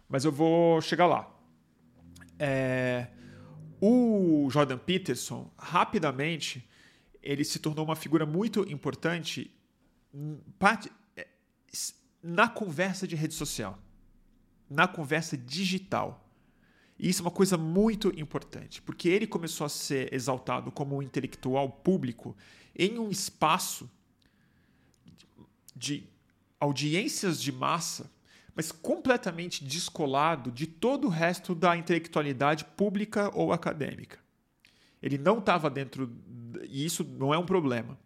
Mas 0.07 0.23
eu 0.23 0.31
vou 0.31 0.81
chegar 0.81 1.05
lá. 1.05 1.38
É, 2.39 3.08
o 3.81 4.50
Jordan 4.50 4.77
Peterson, 4.77 5.51
rapidamente, 5.58 6.67
ele 7.22 7.43
se 7.43 7.60
tornou 7.60 7.86
uma 7.86 7.96
figura 7.96 8.25
muito 8.25 8.62
importante 8.72 9.53
é, 11.15 11.27
na 12.24 12.48
conversa 12.48 13.08
de 13.08 13.15
rede 13.15 13.34
social, 13.34 13.77
na 14.69 14.88
conversa 14.88 15.38
digital. 15.38 16.25
E 16.98 17.10
isso 17.10 17.22
é 17.22 17.25
uma 17.25 17.31
coisa 17.31 17.58
muito 17.58 18.08
importante, 18.19 18.81
porque 18.81 19.08
ele 19.08 19.25
começou 19.25 19.65
a 19.65 19.69
ser 19.69 20.13
exaltado 20.13 20.72
como 20.72 20.98
um 20.98 21.01
intelectual 21.01 21.69
público 21.69 22.36
em 22.75 22.98
um 23.00 23.10
espaço 23.10 23.89
de 25.75 26.03
audiências 26.60 27.41
de 27.41 27.53
massa, 27.53 28.12
mas 28.59 28.73
completamente 28.73 29.63
descolado 29.63 30.51
de 30.51 30.67
todo 30.67 31.05
o 31.05 31.09
resto 31.09 31.55
da 31.55 31.77
intelectualidade 31.77 32.65
pública 32.65 33.31
ou 33.33 33.53
acadêmica. 33.53 34.19
Ele 35.01 35.17
não 35.17 35.39
estava 35.39 35.69
dentro, 35.69 36.13
e 36.67 36.83
isso 36.83 37.05
não 37.05 37.33
é 37.33 37.37
um 37.37 37.45
problema. 37.45 37.97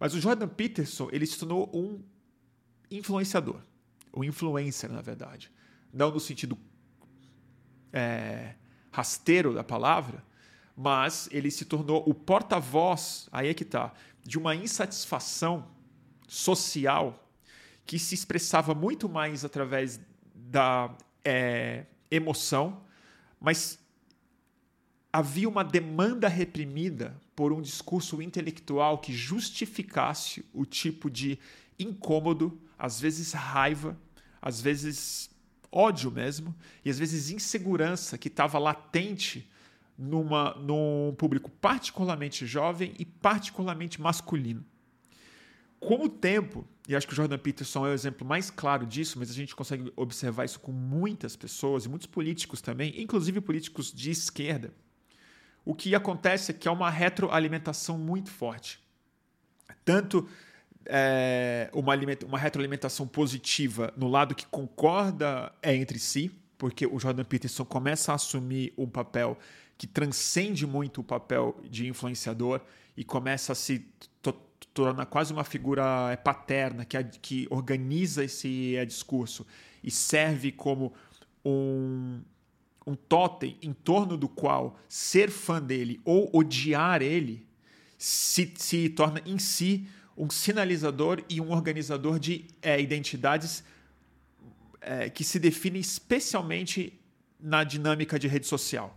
Mas 0.00 0.14
o 0.14 0.20
Jordan 0.22 0.48
Peterson 0.48 1.10
ele 1.12 1.26
se 1.26 1.38
tornou 1.38 1.70
um 1.74 2.02
influenciador, 2.90 3.60
um 4.16 4.24
influencer, 4.24 4.90
na 4.90 5.02
verdade. 5.02 5.52
Não 5.92 6.10
no 6.10 6.18
sentido 6.18 6.56
é, 7.92 8.54
rasteiro 8.90 9.52
da 9.52 9.62
palavra, 9.62 10.24
mas 10.74 11.28
ele 11.30 11.50
se 11.50 11.66
tornou 11.66 12.02
o 12.06 12.14
porta-voz, 12.14 13.28
aí 13.30 13.48
é 13.48 13.52
que 13.52 13.62
está, 13.62 13.92
de 14.24 14.38
uma 14.38 14.54
insatisfação 14.54 15.68
social 16.26 17.27
que 17.88 17.98
se 17.98 18.14
expressava 18.14 18.74
muito 18.74 19.08
mais 19.08 19.46
através 19.46 19.98
da 20.34 20.94
é, 21.24 21.86
emoção, 22.10 22.82
mas 23.40 23.78
havia 25.10 25.48
uma 25.48 25.64
demanda 25.64 26.28
reprimida 26.28 27.18
por 27.34 27.50
um 27.50 27.62
discurso 27.62 28.20
intelectual 28.20 28.98
que 28.98 29.10
justificasse 29.10 30.44
o 30.52 30.66
tipo 30.66 31.10
de 31.10 31.38
incômodo, 31.78 32.60
às 32.78 33.00
vezes 33.00 33.32
raiva, 33.32 33.98
às 34.42 34.60
vezes 34.60 35.30
ódio 35.72 36.10
mesmo, 36.10 36.54
e 36.84 36.90
às 36.90 36.98
vezes 36.98 37.30
insegurança 37.30 38.18
que 38.18 38.28
estava 38.28 38.58
latente 38.58 39.50
numa, 39.96 40.54
num 40.56 41.14
público 41.16 41.50
particularmente 41.52 42.46
jovem 42.46 42.92
e 42.98 43.06
particularmente 43.06 43.98
masculino. 43.98 44.62
Com 45.80 46.04
o 46.04 46.08
tempo, 46.08 46.66
e 46.88 46.96
acho 46.96 47.06
que 47.06 47.12
o 47.12 47.16
Jordan 47.16 47.36
Peterson 47.36 47.86
é 47.86 47.90
o 47.90 47.92
exemplo 47.92 48.26
mais 48.26 48.50
claro 48.50 48.86
disso, 48.86 49.18
mas 49.18 49.30
a 49.30 49.34
gente 49.34 49.54
consegue 49.54 49.92
observar 49.94 50.46
isso 50.46 50.58
com 50.58 50.72
muitas 50.72 51.36
pessoas 51.36 51.84
e 51.84 51.88
muitos 51.88 52.06
políticos 52.06 52.62
também, 52.62 52.98
inclusive 52.98 53.42
políticos 53.42 53.92
de 53.92 54.10
esquerda. 54.10 54.72
O 55.66 55.74
que 55.74 55.94
acontece 55.94 56.50
é 56.50 56.54
que 56.54 56.66
há 56.66 56.72
uma 56.72 56.88
retroalimentação 56.88 57.98
muito 57.98 58.30
forte. 58.30 58.80
Tanto 59.84 60.26
é, 60.86 61.70
uma, 61.74 61.92
uma 62.26 62.38
retroalimentação 62.38 63.06
positiva 63.06 63.92
no 63.94 64.08
lado 64.08 64.34
que 64.34 64.46
concorda 64.46 65.52
é 65.60 65.74
entre 65.74 65.98
si, 65.98 66.30
porque 66.56 66.86
o 66.86 66.98
Jordan 66.98 67.24
Peterson 67.24 67.66
começa 67.66 68.12
a 68.12 68.14
assumir 68.14 68.72
um 68.78 68.88
papel 68.88 69.38
que 69.76 69.86
transcende 69.86 70.66
muito 70.66 71.02
o 71.02 71.04
papel 71.04 71.60
de 71.68 71.86
influenciador 71.86 72.62
e 72.96 73.04
começa 73.04 73.52
a 73.52 73.54
se 73.54 73.86
tornar 74.82 75.06
quase 75.06 75.32
uma 75.32 75.42
figura 75.42 76.10
é, 76.12 76.16
paterna 76.16 76.84
que, 76.84 77.02
que 77.20 77.46
organiza 77.50 78.24
esse 78.24 78.76
é, 78.76 78.84
discurso 78.84 79.44
e 79.82 79.90
serve 79.90 80.52
como 80.52 80.92
um, 81.44 82.20
um 82.86 82.94
totem 82.94 83.56
em 83.60 83.72
torno 83.72 84.16
do 84.16 84.28
qual 84.28 84.78
ser 84.88 85.30
fã 85.30 85.60
dele 85.60 86.00
ou 86.04 86.30
odiar 86.32 87.02
ele 87.02 87.44
se, 87.96 88.52
se 88.56 88.88
torna 88.90 89.20
em 89.26 89.38
si 89.38 89.88
um 90.16 90.30
sinalizador 90.30 91.24
e 91.28 91.40
um 91.40 91.50
organizador 91.50 92.20
de 92.20 92.44
é, 92.62 92.80
identidades 92.80 93.64
é, 94.80 95.10
que 95.10 95.24
se 95.24 95.40
define 95.40 95.80
especialmente 95.80 96.92
na 97.40 97.64
dinâmica 97.64 98.18
de 98.18 98.28
rede 98.28 98.46
social, 98.46 98.96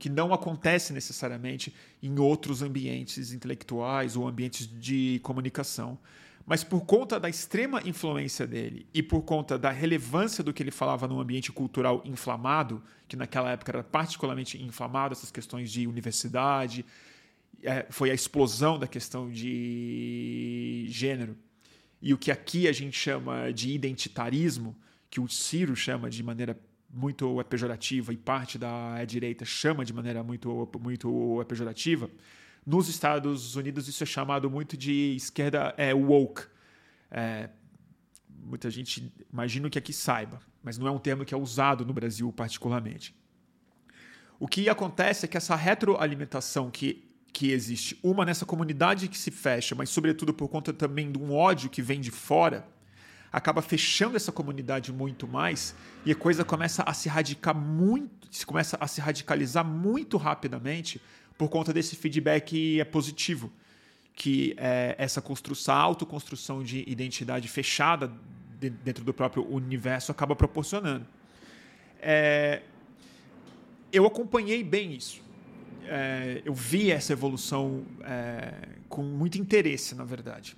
que 0.00 0.08
não 0.08 0.32
acontece 0.32 0.92
necessariamente 0.92 1.72
em 2.02 2.18
outros 2.18 2.62
ambientes 2.62 3.32
intelectuais 3.32 4.16
ou 4.16 4.26
ambientes 4.26 4.66
de 4.66 5.20
comunicação. 5.22 5.98
Mas 6.46 6.64
por 6.64 6.80
conta 6.80 7.20
da 7.20 7.28
extrema 7.28 7.82
influência 7.84 8.46
dele 8.46 8.86
e 8.94 9.02
por 9.02 9.22
conta 9.22 9.58
da 9.58 9.70
relevância 9.70 10.42
do 10.42 10.52
que 10.54 10.62
ele 10.62 10.70
falava 10.70 11.06
num 11.06 11.20
ambiente 11.20 11.52
cultural 11.52 12.02
inflamado, 12.04 12.82
que 13.06 13.14
naquela 13.14 13.50
época 13.50 13.70
era 13.70 13.84
particularmente 13.84 14.60
inflamado, 14.60 15.12
essas 15.12 15.30
questões 15.30 15.70
de 15.70 15.86
universidade, 15.86 16.84
é, 17.62 17.86
foi 17.90 18.10
a 18.10 18.14
explosão 18.14 18.78
da 18.78 18.86
questão 18.86 19.30
de 19.30 20.86
gênero. 20.88 21.36
E 22.00 22.14
o 22.14 22.18
que 22.18 22.30
aqui 22.30 22.66
a 22.66 22.72
gente 22.72 22.98
chama 22.98 23.52
de 23.52 23.70
identitarismo, 23.70 24.74
que 25.10 25.20
o 25.20 25.28
Ciro 25.28 25.76
chama 25.76 26.08
de 26.08 26.22
maneira 26.22 26.58
muito 26.92 27.42
pejorativa 27.44 28.12
e 28.12 28.16
parte 28.16 28.58
da 28.58 29.04
direita 29.04 29.44
chama 29.44 29.84
de 29.84 29.92
maneira 29.92 30.22
muito, 30.22 30.68
muito 30.80 31.44
pejorativa, 31.48 32.10
nos 32.66 32.88
Estados 32.88 33.56
Unidos 33.56 33.88
isso 33.88 34.02
é 34.02 34.06
chamado 34.06 34.50
muito 34.50 34.76
de 34.76 35.14
esquerda 35.16 35.74
é, 35.76 35.94
woke. 35.94 36.42
É, 37.10 37.48
muita 38.28 38.70
gente 38.70 39.12
imagino 39.32 39.70
que 39.70 39.78
aqui 39.78 39.92
saiba. 39.92 40.40
mas 40.62 40.76
não 40.76 40.86
é 40.86 40.90
um 40.90 40.98
termo 40.98 41.24
que 41.24 41.34
é 41.34 41.38
usado 41.38 41.84
no 41.86 41.92
Brasil 41.92 42.32
particularmente. 42.32 43.14
O 44.38 44.46
que 44.46 44.68
acontece 44.68 45.24
é 45.24 45.28
que 45.28 45.36
essa 45.36 45.54
retroalimentação 45.54 46.70
que, 46.70 47.08
que 47.32 47.50
existe, 47.50 47.98
uma 48.02 48.24
nessa 48.24 48.46
comunidade 48.46 49.08
que 49.08 49.18
se 49.18 49.30
fecha, 49.30 49.74
mas 49.74 49.90
sobretudo 49.90 50.32
por 50.32 50.48
conta 50.48 50.72
também 50.72 51.10
de 51.12 51.18
um 51.18 51.34
ódio 51.34 51.68
que 51.68 51.82
vem 51.82 52.00
de 52.00 52.10
fora, 52.10 52.66
acaba 53.32 53.62
fechando 53.62 54.16
essa 54.16 54.32
comunidade 54.32 54.92
muito 54.92 55.26
mais 55.26 55.74
e 56.04 56.12
a 56.12 56.14
coisa 56.14 56.44
começa 56.44 56.82
a 56.82 56.92
se 56.92 57.08
radicar 57.08 57.54
muito, 57.54 58.28
começa 58.46 58.76
a 58.80 58.86
se 58.86 59.00
radicalizar 59.00 59.64
muito 59.64 60.16
rapidamente 60.16 61.00
por 61.38 61.48
conta 61.48 61.72
desse 61.72 61.96
feedback 61.96 62.80
é 62.80 62.84
positivo, 62.84 63.50
que 64.14 64.54
é 64.58 64.94
essa 64.98 65.22
construção, 65.22 65.74
autoconstrução 65.74 66.62
de 66.62 66.84
identidade 66.86 67.48
fechada 67.48 68.12
dentro 68.84 69.02
do 69.04 69.14
próprio 69.14 69.50
universo 69.50 70.12
acaba 70.12 70.36
proporcionando. 70.36 71.06
É, 71.98 72.62
eu 73.92 74.06
acompanhei 74.06 74.62
bem 74.62 74.92
isso. 74.92 75.22
É, 75.86 76.42
eu 76.44 76.54
vi 76.54 76.90
essa 76.90 77.12
evolução 77.12 77.84
é, 78.02 78.52
com 78.88 79.02
muito 79.02 79.38
interesse, 79.38 79.94
na 79.94 80.04
verdade. 80.04 80.56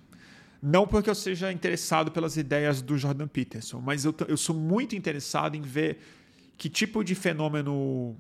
Não 0.63 0.87
porque 0.87 1.11
eu 1.11 1.15
seja 1.15 1.51
interessado 1.51 2.13
pelas 2.13 2.37
ideias 2.37 2.81
do 2.81 2.97
Jordan 2.97 3.27
Peterson, 3.27 3.81
mas 3.81 4.05
eu, 4.05 4.15
eu 4.29 4.37
sou 4.37 4.55
muito 4.55 4.95
interessado 4.95 5.57
em 5.57 5.61
ver 5.61 5.99
que 6.57 6.69
tipo 6.69 7.03
de 7.03 7.17
fenômeno 7.17 8.17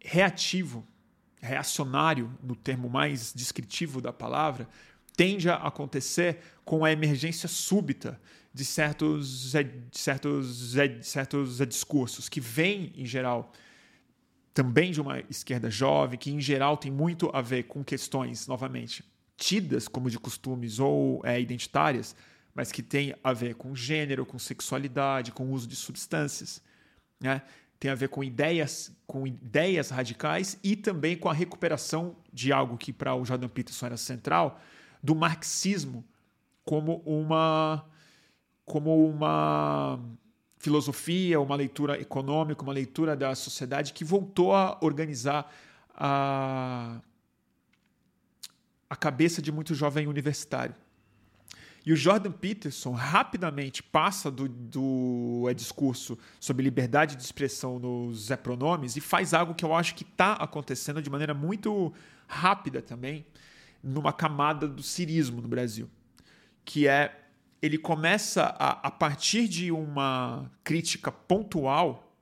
reativo, 0.00 0.84
reacionário, 1.40 2.36
no 2.42 2.56
termo 2.56 2.90
mais 2.90 3.32
descritivo 3.32 4.00
da 4.00 4.12
palavra, 4.12 4.68
tende 5.16 5.48
a 5.48 5.54
acontecer 5.54 6.38
com 6.64 6.84
a 6.84 6.90
emergência 6.90 7.48
súbita 7.48 8.20
de 8.52 8.64
certos, 8.64 9.52
de 9.52 9.98
certos, 9.98 10.72
de 10.72 11.06
certos 11.06 11.58
discursos 11.58 12.28
que 12.28 12.40
vêm, 12.40 12.92
em 12.96 13.06
geral, 13.06 13.52
também 14.52 14.90
de 14.90 15.00
uma 15.00 15.20
esquerda 15.30 15.70
jovem, 15.70 16.18
que 16.18 16.32
em 16.32 16.40
geral 16.40 16.76
tem 16.76 16.90
muito 16.90 17.30
a 17.32 17.40
ver 17.40 17.64
com 17.64 17.84
questões, 17.84 18.48
novamente, 18.48 19.04
tidas 19.36 19.88
como 19.88 20.10
de 20.10 20.18
costumes 20.18 20.78
ou 20.78 21.20
é, 21.24 21.40
identitárias, 21.40 22.16
mas 22.54 22.72
que 22.72 22.82
tem 22.82 23.14
a 23.22 23.32
ver 23.32 23.54
com 23.54 23.74
gênero, 23.74 24.24
com 24.24 24.38
sexualidade, 24.38 25.32
com 25.32 25.52
uso 25.52 25.66
de 25.66 25.76
substâncias, 25.76 26.62
né? 27.20 27.42
tem 27.78 27.90
a 27.90 27.94
ver 27.94 28.08
com 28.08 28.24
ideias, 28.24 28.90
com 29.06 29.26
ideias 29.26 29.90
radicais 29.90 30.58
e 30.62 30.74
também 30.74 31.16
com 31.16 31.28
a 31.28 31.34
recuperação 31.34 32.16
de 32.32 32.52
algo 32.52 32.76
que 32.76 32.92
para 32.92 33.14
o 33.14 33.24
Jordan 33.24 33.48
Peterson 33.48 33.86
era 33.86 33.96
central, 33.96 34.60
do 35.02 35.14
marxismo 35.14 36.04
como 36.64 37.02
uma 37.04 37.84
como 38.64 39.08
uma 39.08 40.00
filosofia, 40.58 41.40
uma 41.40 41.54
leitura 41.54 42.00
econômica, 42.00 42.62
uma 42.62 42.72
leitura 42.72 43.14
da 43.14 43.34
sociedade 43.34 43.92
que 43.92 44.02
voltou 44.02 44.52
a 44.52 44.76
organizar 44.80 45.52
a 45.94 47.00
a 48.88 48.96
cabeça 48.96 49.42
de 49.42 49.50
muito 49.50 49.74
jovem 49.74 50.06
universitário. 50.06 50.74
E 51.84 51.92
o 51.92 51.96
Jordan 51.96 52.32
Peterson 52.32 52.90
rapidamente 52.90 53.80
passa 53.80 54.28
do, 54.28 54.48
do 54.48 55.46
é, 55.48 55.54
discurso 55.54 56.18
sobre 56.40 56.64
liberdade 56.64 57.14
de 57.14 57.22
expressão 57.22 57.78
nos 57.78 58.28
é, 58.30 58.36
pronomes 58.36 58.96
e 58.96 59.00
faz 59.00 59.32
algo 59.32 59.54
que 59.54 59.64
eu 59.64 59.72
acho 59.72 59.94
que 59.94 60.02
está 60.02 60.32
acontecendo 60.32 61.00
de 61.00 61.08
maneira 61.08 61.32
muito 61.32 61.92
rápida 62.26 62.82
também 62.82 63.24
numa 63.80 64.12
camada 64.12 64.66
do 64.66 64.82
cirismo 64.82 65.40
no 65.40 65.46
Brasil, 65.46 65.88
que 66.64 66.88
é 66.88 67.22
ele 67.62 67.78
começa 67.78 68.42
a, 68.58 68.88
a 68.88 68.90
partir 68.90 69.48
de 69.48 69.70
uma 69.70 70.50
crítica 70.62 71.10
pontual, 71.10 72.12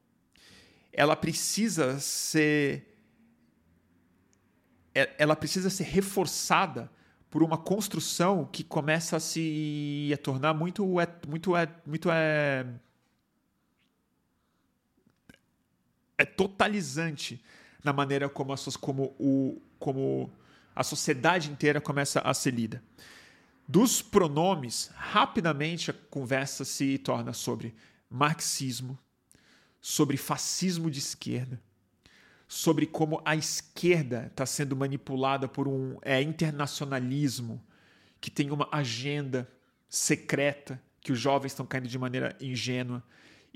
ela 0.92 1.16
precisa 1.16 1.98
ser 1.98 2.93
ela 4.94 5.34
precisa 5.34 5.68
ser 5.68 5.84
reforçada 5.84 6.90
por 7.28 7.42
uma 7.42 7.58
construção 7.58 8.48
que 8.50 8.62
começa 8.62 9.16
a 9.16 9.20
se 9.20 10.10
a 10.14 10.16
tornar 10.16 10.54
muito 10.54 11.00
é, 11.00 11.08
muito 11.26 11.56
é, 11.56 11.68
muito 11.84 12.08
é, 12.12 12.64
é 16.16 16.24
totalizante 16.24 17.42
na 17.82 17.92
maneira 17.92 18.28
como 18.28 18.52
a, 18.52 18.56
como, 18.80 19.14
o, 19.18 19.60
como 19.80 20.30
a 20.76 20.84
sociedade 20.84 21.50
inteira 21.50 21.80
começa 21.80 22.20
a 22.20 22.32
ser 22.32 22.52
lida. 22.52 22.82
Dos 23.66 24.00
pronomes, 24.00 24.90
rapidamente 24.94 25.90
a 25.90 25.94
conversa 25.94 26.64
se 26.64 26.98
torna 26.98 27.32
sobre 27.32 27.74
marxismo, 28.08 28.98
sobre 29.80 30.16
fascismo 30.16 30.90
de 30.90 30.98
esquerda, 30.98 31.60
sobre 32.46 32.86
como 32.86 33.20
a 33.24 33.34
esquerda 33.34 34.26
está 34.30 34.44
sendo 34.46 34.76
manipulada 34.76 35.48
por 35.48 35.66
um 35.66 35.98
é, 36.02 36.20
internacionalismo 36.20 37.62
que 38.20 38.30
tem 38.30 38.50
uma 38.50 38.68
agenda 38.72 39.50
secreta 39.88 40.80
que 41.00 41.12
os 41.12 41.18
jovens 41.18 41.52
estão 41.52 41.66
caindo 41.66 41.86
de 41.86 41.98
maneira 41.98 42.36
ingênua. 42.40 43.02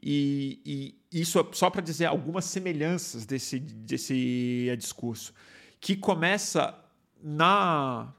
E, 0.01 0.95
e 1.13 1.21
isso 1.21 1.41
é 1.41 1.47
só 1.53 1.71
para 1.71 1.81
dizer 1.81 2.05
algumas 2.05 2.45
semelhanças 2.45 3.25
desse, 3.25 3.59
desse 3.59 4.69
é, 4.71 4.77
discurso, 4.77 5.35
que 5.81 5.97
começa 5.97 6.79
na 7.23 8.15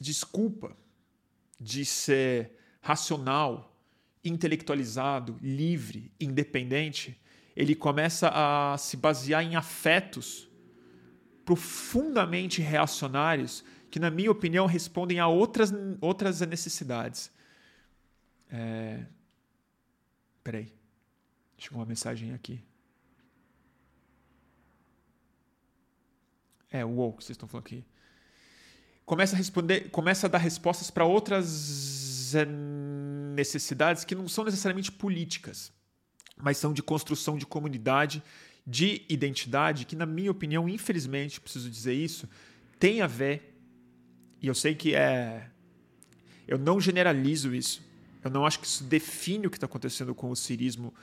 desculpa 0.00 0.76
de 1.58 1.84
ser 1.84 2.52
racional, 2.80 3.76
intelectualizado, 4.24 5.36
livre, 5.42 6.12
independente, 6.20 7.18
ele 7.58 7.74
começa 7.74 8.30
a 8.32 8.78
se 8.78 8.96
basear 8.96 9.42
em 9.42 9.56
afetos 9.56 10.48
profundamente 11.44 12.62
reacionários 12.62 13.64
que, 13.90 13.98
na 13.98 14.12
minha 14.12 14.30
opinião, 14.30 14.64
respondem 14.64 15.18
a 15.18 15.26
outras, 15.26 15.72
outras 16.00 16.40
necessidades. 16.42 17.32
É... 18.48 19.04
Peraí. 20.44 20.72
Chegou 21.56 21.80
uma 21.80 21.86
mensagem 21.86 22.32
aqui. 22.32 22.62
É, 26.70 26.84
o 26.84 26.90
WoW 26.90 27.14
que 27.14 27.24
vocês 27.24 27.34
estão 27.34 27.48
falando 27.48 27.66
aqui. 27.66 27.84
Começa 29.04 29.34
a 29.34 29.36
responder, 29.36 29.90
começa 29.90 30.28
a 30.28 30.30
dar 30.30 30.38
respostas 30.38 30.92
para 30.92 31.04
outras 31.04 32.32
necessidades 33.34 34.04
que 34.04 34.14
não 34.14 34.28
são 34.28 34.44
necessariamente 34.44 34.92
políticas 34.92 35.76
mas 36.40 36.56
são 36.56 36.72
de 36.72 36.82
construção 36.82 37.36
de 37.36 37.46
comunidade, 37.46 38.22
de 38.66 39.02
identidade, 39.08 39.84
que, 39.84 39.96
na 39.96 40.06
minha 40.06 40.30
opinião, 40.30 40.68
infelizmente, 40.68 41.40
preciso 41.40 41.70
dizer 41.70 41.94
isso, 41.94 42.28
tem 42.78 43.00
a 43.00 43.06
ver, 43.06 43.58
e 44.40 44.46
eu 44.46 44.54
sei 44.54 44.74
que 44.74 44.94
é. 44.94 45.50
Eu 46.46 46.58
não 46.58 46.80
generalizo 46.80 47.54
isso, 47.54 47.82
eu 48.22 48.30
não 48.30 48.46
acho 48.46 48.60
que 48.60 48.66
isso 48.66 48.84
define 48.84 49.46
o 49.46 49.50
que 49.50 49.56
está 49.56 49.66
acontecendo 49.66 50.14
com 50.14 50.30
o 50.30 50.36
cirismo 50.36 50.94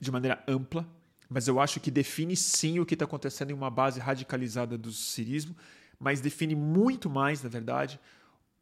de 0.00 0.10
maneira 0.10 0.42
ampla, 0.46 0.86
mas 1.28 1.48
eu 1.48 1.60
acho 1.60 1.80
que 1.80 1.90
define 1.90 2.36
sim 2.36 2.78
o 2.78 2.86
que 2.86 2.94
está 2.94 3.04
acontecendo 3.04 3.50
em 3.50 3.54
uma 3.54 3.70
base 3.70 4.00
radicalizada 4.00 4.78
do 4.78 4.92
cirismo, 4.92 5.54
mas 5.98 6.20
define 6.20 6.54
muito 6.54 7.10
mais, 7.10 7.42
na 7.42 7.48
verdade, 7.48 8.00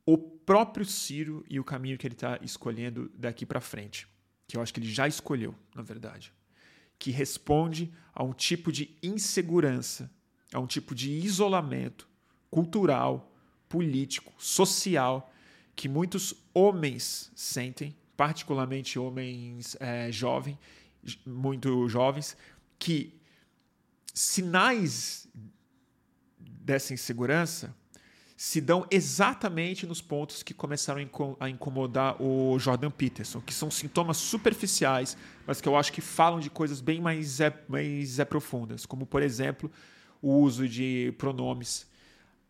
o 0.05 0.17
próprio 0.17 0.85
Ciro 0.85 1.45
e 1.49 1.61
o 1.61 1.65
caminho 1.65 1.99
que 1.99 2.07
ele 2.07 2.15
está 2.15 2.39
escolhendo 2.43 3.11
daqui 3.15 3.45
para 3.45 3.61
frente 3.61 4.09
que 4.47 4.57
eu 4.57 4.63
acho 4.63 4.73
que 4.73 4.81
ele 4.81 4.91
já 4.91 5.09
escolheu, 5.09 5.55
na 5.75 5.83
verdade, 5.83 6.33
que 6.99 7.11
responde 7.11 7.93
a 8.15 8.23
um 8.23 8.33
tipo 8.33 8.73
de 8.73 8.97
insegurança, 9.03 10.11
a 10.53 10.59
um 10.59 10.67
tipo 10.67 10.95
de 10.95 11.11
isolamento 11.11 12.09
cultural, 12.51 13.33
político, 13.69 14.33
social 14.39 15.33
que 15.75 15.89
muitos 15.89 16.35
homens 16.55 17.31
sentem, 17.35 17.95
particularmente 18.17 18.99
homens 18.99 19.77
é, 19.79 20.11
jovens, 20.11 20.57
muito 21.27 21.87
jovens, 21.89 22.35
que 22.79 23.21
sinais 24.15 25.29
dessa 26.39 26.95
insegurança 26.95 27.77
se 28.37 28.61
dão 28.61 28.87
exatamente 28.91 29.87
nos 29.87 30.03
pontos 30.03 30.43
que 30.43 30.53
começaram 30.53 31.01
a 31.41 31.49
incomodar 31.49 32.21
o 32.21 32.59
Jordan 32.59 32.91
Peterson, 32.91 33.41
que 33.41 33.55
são 33.55 33.71
sintomas 33.71 34.19
superficiais, 34.19 35.17
mas 35.47 35.59
que 35.59 35.67
eu 35.67 35.75
acho 35.75 35.91
que 35.91 36.03
falam 36.03 36.39
de 36.39 36.51
coisas 36.51 36.83
bem 36.83 37.01
mais, 37.01 37.41
é, 37.41 37.65
mais 37.67 38.19
é 38.19 38.27
profundas, 38.27 38.85
como, 38.85 39.07
por 39.07 39.23
exemplo, 39.23 39.73
o 40.21 40.35
uso 40.35 40.69
de 40.69 41.15
pronomes, 41.17 41.87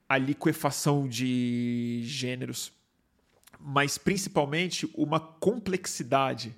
a 0.08 0.18
liquefação 0.18 1.06
de 1.06 2.00
gêneros, 2.02 2.72
mas 3.60 3.96
principalmente 3.96 4.90
uma 4.94 5.20
complexidade 5.20 6.54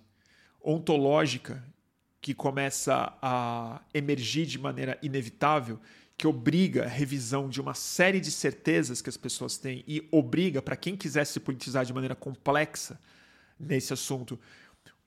ontológica 0.62 1.62
que 2.20 2.32
começa 2.32 3.12
a 3.20 3.82
emergir 3.92 4.46
de 4.46 4.58
maneira 4.58 4.98
inevitável 5.02 5.78
que 6.18 6.26
obriga 6.26 6.84
a 6.84 6.88
revisão 6.88 7.48
de 7.48 7.60
uma 7.60 7.74
série 7.74 8.20
de 8.20 8.32
certezas 8.32 9.00
que 9.00 9.08
as 9.08 9.16
pessoas 9.16 9.56
têm 9.56 9.84
e 9.86 10.06
obriga, 10.10 10.60
para 10.60 10.74
quem 10.74 10.96
quiser 10.96 11.24
se 11.24 11.38
politizar 11.38 11.84
de 11.84 11.92
maneira 11.94 12.16
complexa 12.16 13.00
nesse 13.58 13.92
assunto, 13.92 14.36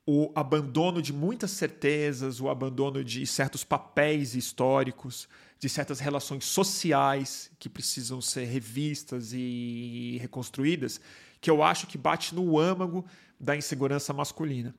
o 0.08 0.32
abandono 0.34 1.02
de 1.02 1.12
muitas 1.12 1.52
certezas, 1.52 2.39
o 2.39 2.47
abandono 2.47 3.04
de 3.04 3.28
certos 3.28 3.62
papéis 3.62 4.36
históricos, 4.36 5.28
de 5.60 5.67
certas 5.67 6.00
relações 6.00 6.45
sociais 6.45 7.52
que 7.60 7.67
precisam 7.67 8.21
ser 8.21 8.45
revistas 8.45 9.34
e 9.34 10.17
reconstruídas, 10.21 11.02
que 11.41 11.52
eu 11.52 11.62
acho 11.62 11.88
que 11.88 11.97
bate 11.97 12.34
no 12.34 12.58
âmago 12.58 13.06
da 13.38 13.54
insegurança 13.54 14.13
masculina. 14.13 14.74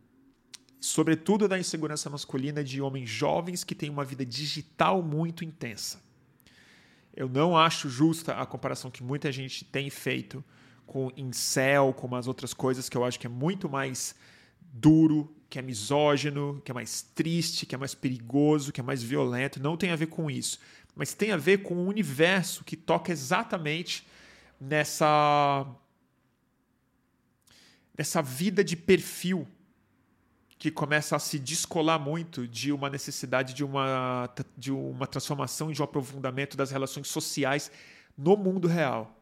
Sobretudo 0.80 1.46
da 1.46 1.58
insegurança 1.58 2.08
masculina 2.08 2.64
de 2.64 2.80
homens 2.80 3.08
jovens 3.08 3.62
que 3.62 3.74
têm 3.74 3.90
uma 3.90 4.04
vida 4.04 4.24
digital 4.24 5.02
muito 5.02 5.44
intensa. 5.44 6.00
Eu 7.14 7.28
não 7.28 7.56
acho 7.56 7.88
justa 7.88 8.34
a 8.34 8.46
comparação 8.46 8.90
que 8.90 9.02
muita 9.02 9.30
gente 9.30 9.64
tem 9.64 9.90
feito 9.90 10.42
com 10.86 11.10
incel, 11.16 11.92
com 11.92 12.14
as 12.14 12.26
outras 12.26 12.54
coisas 12.54 12.88
que 12.88 12.96
eu 12.96 13.04
acho 13.04 13.18
que 13.18 13.26
é 13.26 13.30
muito 13.30 13.68
mais 13.68 14.14
duro, 14.72 15.34
que 15.48 15.58
é 15.58 15.62
misógino, 15.62 16.60
que 16.64 16.70
é 16.70 16.74
mais 16.74 17.02
triste, 17.02 17.66
que 17.66 17.74
é 17.74 17.78
mais 17.78 17.94
perigoso, 17.94 18.72
que 18.72 18.80
é 18.80 18.82
mais 18.82 19.02
violento. 19.02 19.62
Não 19.62 19.76
tem 19.76 19.90
a 19.90 19.96
ver 19.96 20.06
com 20.06 20.30
isso. 20.30 20.58
Mas 20.94 21.14
tem 21.14 21.30
a 21.32 21.36
ver 21.36 21.62
com 21.62 21.74
um 21.74 21.88
universo 21.88 22.64
que 22.64 22.76
toca 22.76 23.12
exatamente 23.12 24.06
nessa. 24.60 25.66
nessa 27.96 28.22
vida 28.22 28.64
de 28.64 28.76
perfil 28.76 29.46
que 30.62 30.70
começa 30.70 31.16
a 31.16 31.18
se 31.18 31.40
descolar 31.40 31.98
muito 31.98 32.46
de 32.46 32.70
uma 32.70 32.88
necessidade 32.88 33.52
de 33.52 33.64
uma, 33.64 34.32
de 34.56 34.70
uma 34.70 35.08
transformação 35.08 35.72
e 35.72 35.74
de 35.74 35.82
um 35.82 35.84
aprofundamento 35.84 36.56
das 36.56 36.70
relações 36.70 37.08
sociais 37.08 37.68
no 38.16 38.36
mundo 38.36 38.68
real. 38.68 39.20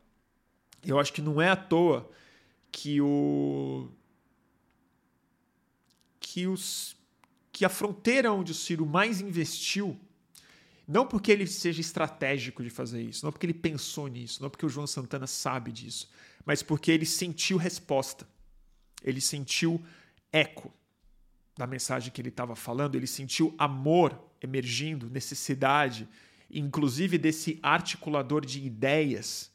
Eu 0.84 1.00
acho 1.00 1.14
que 1.14 1.22
não 1.22 1.40
é 1.40 1.48
à 1.48 1.56
toa 1.56 2.10
que 2.70 3.00
o 3.00 3.88
que, 6.20 6.46
os, 6.46 6.94
que 7.50 7.64
a 7.64 7.70
fronteira 7.70 8.30
onde 8.30 8.52
o 8.52 8.54
Ciro 8.54 8.84
mais 8.84 9.22
investiu, 9.22 9.98
não 10.86 11.06
porque 11.06 11.32
ele 11.32 11.46
seja 11.46 11.80
estratégico 11.80 12.62
de 12.62 12.68
fazer 12.68 13.00
isso, 13.00 13.24
não 13.24 13.32
porque 13.32 13.46
ele 13.46 13.54
pensou 13.54 14.08
nisso, 14.08 14.42
não 14.42 14.50
porque 14.50 14.66
o 14.66 14.68
João 14.68 14.86
Santana 14.86 15.26
sabe 15.26 15.72
disso, 15.72 16.10
mas 16.44 16.62
porque 16.62 16.90
ele 16.90 17.06
sentiu 17.06 17.56
resposta, 17.56 18.28
ele 19.02 19.22
sentiu 19.22 19.82
eco 20.30 20.70
da 21.60 21.66
mensagem 21.66 22.10
que 22.10 22.20
ele 22.20 22.30
estava 22.30 22.56
falando, 22.56 22.94
ele 22.94 23.06
sentiu 23.06 23.54
amor 23.58 24.18
emergindo, 24.42 25.10
necessidade, 25.10 26.08
inclusive 26.50 27.18
desse 27.18 27.58
articulador 27.62 28.44
de 28.44 28.64
ideias 28.64 29.52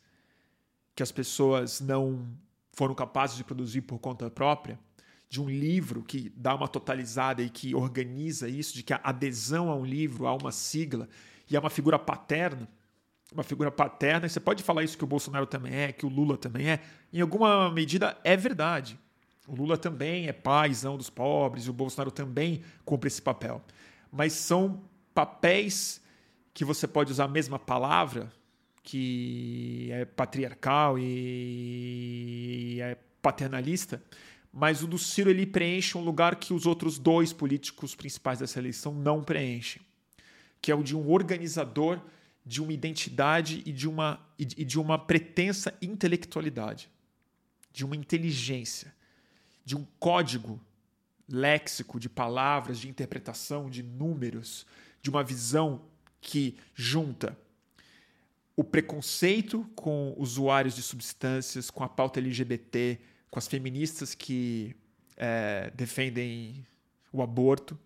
que 0.95 1.01
as 1.01 1.11
pessoas 1.11 1.81
não 1.81 2.29
foram 2.73 2.93
capazes 2.93 3.35
de 3.35 3.43
produzir 3.43 3.81
por 3.81 3.97
conta 3.97 4.29
própria 4.29 4.79
de 5.27 5.41
um 5.41 5.49
livro 5.49 6.03
que 6.03 6.31
dá 6.35 6.53
uma 6.53 6.67
totalizada 6.67 7.41
e 7.41 7.49
que 7.49 7.73
organiza 7.73 8.47
isso, 8.47 8.75
de 8.75 8.83
que 8.83 8.93
a 8.93 9.01
adesão 9.03 9.71
a 9.71 9.75
um 9.75 9.83
livro, 9.83 10.27
a 10.27 10.35
uma 10.35 10.51
sigla 10.51 11.09
e 11.49 11.57
a 11.57 11.59
uma 11.59 11.71
figura 11.71 11.97
paterna, 11.97 12.69
uma 13.33 13.43
figura 13.43 13.71
paterna, 13.71 14.27
e 14.27 14.29
você 14.29 14.39
pode 14.39 14.61
falar 14.61 14.83
isso 14.83 14.97
que 14.97 15.03
o 15.03 15.07
Bolsonaro 15.07 15.47
também 15.47 15.73
é, 15.73 15.91
que 15.91 16.05
o 16.05 16.09
Lula 16.09 16.37
também 16.37 16.69
é, 16.69 16.79
em 17.11 17.19
alguma 17.19 17.71
medida 17.71 18.15
é 18.23 18.37
verdade. 18.37 18.99
O 19.47 19.55
Lula 19.55 19.77
também 19.77 20.27
é 20.27 20.33
paizão 20.33 20.97
dos 20.97 21.09
pobres, 21.09 21.65
e 21.65 21.69
o 21.69 21.73
Bolsonaro 21.73 22.11
também 22.11 22.61
cumpre 22.83 23.07
esse 23.07 23.21
papel. 23.21 23.61
Mas 24.11 24.33
são 24.33 24.83
papéis 25.13 26.01
que 26.53 26.65
você 26.65 26.87
pode 26.87 27.11
usar 27.11 27.25
a 27.25 27.27
mesma 27.27 27.59
palavra, 27.59 28.31
que 28.81 29.89
é 29.91 30.05
patriarcal 30.05 30.97
e 30.97 32.79
é 32.81 32.97
paternalista, 33.21 34.01
mas 34.53 34.81
o 34.81 34.87
do 34.87 34.97
Ciro 34.97 35.29
ele 35.29 35.45
preenche 35.45 35.97
um 35.97 36.01
lugar 36.01 36.37
que 36.37 36.53
os 36.53 36.65
outros 36.65 36.97
dois 36.97 37.33
políticos 37.33 37.93
principais 37.93 38.39
dessa 38.39 38.57
eleição 38.57 38.93
não 38.93 39.21
preenchem, 39.21 39.81
que 40.61 40.71
é 40.71 40.75
o 40.75 40.81
de 40.81 40.95
um 40.95 41.11
organizador 41.11 41.99
de 42.45 42.61
uma 42.61 42.71
identidade 42.71 43.61
e 43.65 43.73
de 43.73 43.85
uma, 43.85 44.25
e 44.37 44.63
de 44.63 44.79
uma 44.79 44.97
pretensa 44.97 45.73
intelectualidade, 45.81 46.89
de 47.73 47.83
uma 47.83 47.97
inteligência, 47.97 48.94
de 49.65 49.75
um 49.75 49.85
código 49.99 50.61
léxico 51.27 51.99
de 51.99 52.07
palavras, 52.07 52.79
de 52.79 52.87
interpretação, 52.87 53.69
de 53.69 53.81
números, 53.81 54.65
de 55.01 55.09
uma 55.09 55.23
visão 55.23 55.81
que 56.21 56.57
junta 56.73 57.37
o 58.55 58.63
preconceito 58.63 59.69
com 59.75 60.13
usuários 60.17 60.75
de 60.75 60.81
substâncias, 60.81 61.69
com 61.69 61.83
a 61.83 61.89
pauta 61.89 62.19
LGBT, 62.19 62.99
com 63.29 63.37
as 63.37 63.47
feministas 63.47 64.15
que 64.15 64.75
é, 65.17 65.71
defendem 65.75 66.65
o 67.11 67.21
aborto, 67.21 67.77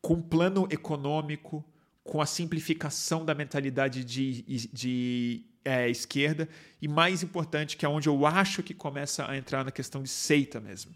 com 0.00 0.14
o 0.14 0.22
plano 0.22 0.68
econômico, 0.70 1.64
com 2.04 2.20
a 2.20 2.26
simplificação 2.26 3.24
da 3.24 3.34
mentalidade 3.34 4.04
de, 4.04 4.42
de 4.72 5.44
é, 5.64 5.88
esquerda 5.88 6.48
e, 6.80 6.86
mais 6.86 7.22
importante, 7.22 7.76
que 7.76 7.84
é 7.84 7.88
onde 7.88 8.08
eu 8.08 8.26
acho 8.26 8.62
que 8.62 8.74
começa 8.74 9.28
a 9.28 9.36
entrar 9.36 9.64
na 9.64 9.72
questão 9.72 10.02
de 10.02 10.10
seita 10.10 10.60
mesmo. 10.60 10.94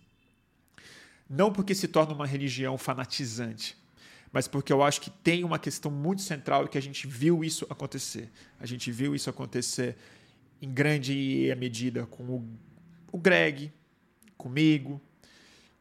Não 1.28 1.52
porque 1.52 1.74
se 1.74 1.88
torna 1.88 2.14
uma 2.14 2.26
religião 2.26 2.78
fanatizante, 2.78 3.76
mas 4.32 4.48
porque 4.48 4.72
eu 4.72 4.82
acho 4.82 5.00
que 5.00 5.10
tem 5.10 5.44
uma 5.44 5.58
questão 5.58 5.90
muito 5.90 6.22
central 6.22 6.64
e 6.64 6.68
que 6.68 6.78
a 6.78 6.82
gente 6.82 7.06
viu 7.06 7.44
isso 7.44 7.66
acontecer. 7.68 8.30
A 8.58 8.66
gente 8.66 8.90
viu 8.90 9.14
isso 9.14 9.28
acontecer 9.28 9.96
em 10.60 10.72
grande 10.72 11.54
medida 11.58 12.06
com 12.06 12.24
o, 12.24 12.48
o 13.12 13.18
Greg, 13.18 13.72
comigo, 14.36 15.00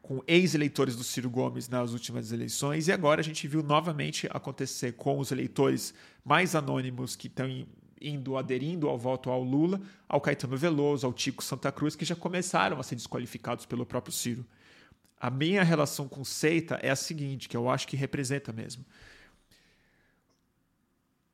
com 0.02 0.22
ex-eleitores 0.26 0.96
do 0.96 1.04
Ciro 1.04 1.28
Gomes 1.28 1.68
nas 1.68 1.92
últimas 1.92 2.32
eleições, 2.32 2.88
e 2.88 2.92
agora 2.92 3.20
a 3.20 3.24
gente 3.24 3.46
viu 3.46 3.62
novamente 3.62 4.26
acontecer 4.30 4.92
com 4.92 5.18
os 5.18 5.30
eleitores 5.30 5.92
mais 6.24 6.54
anônimos 6.54 7.14
que 7.14 7.26
estão 7.26 7.66
indo, 8.00 8.36
aderindo 8.36 8.88
ao 8.88 8.96
voto 8.96 9.28
ao 9.28 9.42
Lula, 9.42 9.80
ao 10.08 10.20
Caetano 10.20 10.56
Veloso, 10.56 11.06
ao 11.06 11.12
Tico 11.12 11.42
Santa 11.42 11.70
Cruz, 11.70 11.94
que 11.94 12.04
já 12.04 12.16
começaram 12.16 12.78
a 12.80 12.82
ser 12.82 12.94
desqualificados 12.94 13.66
pelo 13.66 13.84
próprio 13.84 14.12
Ciro. 14.12 14.46
A 15.20 15.30
minha 15.30 15.62
relação 15.62 16.08
com 16.08 16.24
seita 16.24 16.78
é 16.82 16.90
a 16.90 16.96
seguinte, 16.96 17.48
que 17.48 17.56
eu 17.56 17.68
acho 17.68 17.88
que 17.88 17.96
representa 17.96 18.52
mesmo. 18.52 18.84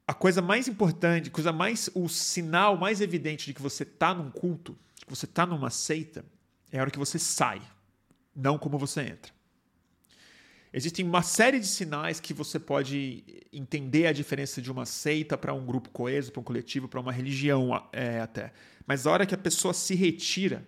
A 0.06 0.14
coisa 0.14 0.42
mais 0.42 0.68
importante, 0.68 1.30
coisa 1.30 1.52
mais, 1.52 1.88
o 1.94 2.08
sinal 2.08 2.76
mais 2.76 3.00
evidente 3.00 3.46
de 3.46 3.54
que 3.54 3.62
você 3.62 3.82
está 3.82 4.14
num 4.14 4.30
culto, 4.30 4.76
que 4.96 5.08
você 5.08 5.24
está 5.24 5.46
numa 5.46 5.70
seita, 5.70 6.24
é 6.70 6.78
a 6.78 6.82
hora 6.82 6.90
que 6.90 6.98
você 6.98 7.18
sai, 7.18 7.62
não 8.34 8.58
como 8.58 8.78
você 8.78 9.02
entra. 9.02 9.32
Existem 10.76 11.06
uma 11.06 11.22
série 11.22 11.60
de 11.60 11.68
sinais 11.68 12.18
que 12.18 12.34
você 12.34 12.58
pode 12.58 13.22
entender 13.52 14.08
a 14.08 14.12
diferença 14.12 14.60
de 14.60 14.72
uma 14.72 14.84
seita 14.84 15.38
para 15.38 15.54
um 15.54 15.64
grupo 15.64 15.88
coeso, 15.90 16.32
para 16.32 16.40
um 16.40 16.44
coletivo, 16.44 16.88
para 16.88 16.98
uma 16.98 17.12
religião 17.12 17.70
é, 17.92 18.20
até. 18.20 18.52
Mas 18.84 19.06
a 19.06 19.12
hora 19.12 19.24
que 19.24 19.34
a 19.34 19.38
pessoa 19.38 19.72
se 19.72 19.94
retira, 19.94 20.66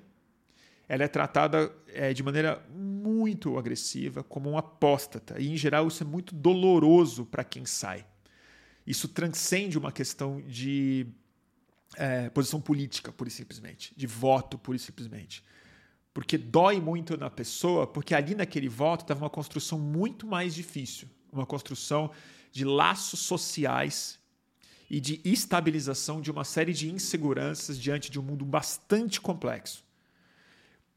ela 0.88 1.04
é 1.04 1.08
tratada 1.08 1.72
é, 1.88 2.12
de 2.12 2.22
maneira 2.22 2.64
muito 2.70 3.58
agressiva, 3.58 4.22
como 4.22 4.50
um 4.50 4.58
apóstata. 4.58 5.40
E, 5.40 5.52
em 5.52 5.56
geral, 5.56 5.88
isso 5.88 6.02
é 6.02 6.06
muito 6.06 6.34
doloroso 6.34 7.24
para 7.24 7.44
quem 7.44 7.64
sai. 7.64 8.06
Isso 8.86 9.08
transcende 9.08 9.76
uma 9.76 9.90
questão 9.90 10.40
de 10.42 11.06
é, 11.96 12.30
posição 12.30 12.60
política, 12.60 13.12
pura 13.12 13.28
e 13.28 13.32
simplesmente, 13.32 13.92
de 13.96 14.06
voto, 14.06 14.56
pura 14.58 14.76
e 14.76 14.80
simplesmente 14.80 15.42
porque 16.16 16.38
dói 16.38 16.80
muito 16.80 17.14
na 17.18 17.28
pessoa, 17.28 17.86
porque 17.86 18.14
ali 18.14 18.34
naquele 18.34 18.70
voto 18.70 19.02
estava 19.02 19.22
uma 19.22 19.28
construção 19.28 19.78
muito 19.78 20.26
mais 20.26 20.54
difícil, 20.54 21.06
uma 21.30 21.44
construção 21.44 22.10
de 22.50 22.64
laços 22.64 23.20
sociais 23.20 24.18
e 24.88 24.98
de 24.98 25.20
estabilização 25.26 26.22
de 26.22 26.30
uma 26.30 26.42
série 26.42 26.72
de 26.72 26.90
inseguranças 26.90 27.78
diante 27.78 28.10
de 28.10 28.18
um 28.18 28.22
mundo 28.22 28.46
bastante 28.46 29.20
complexo. 29.20 29.84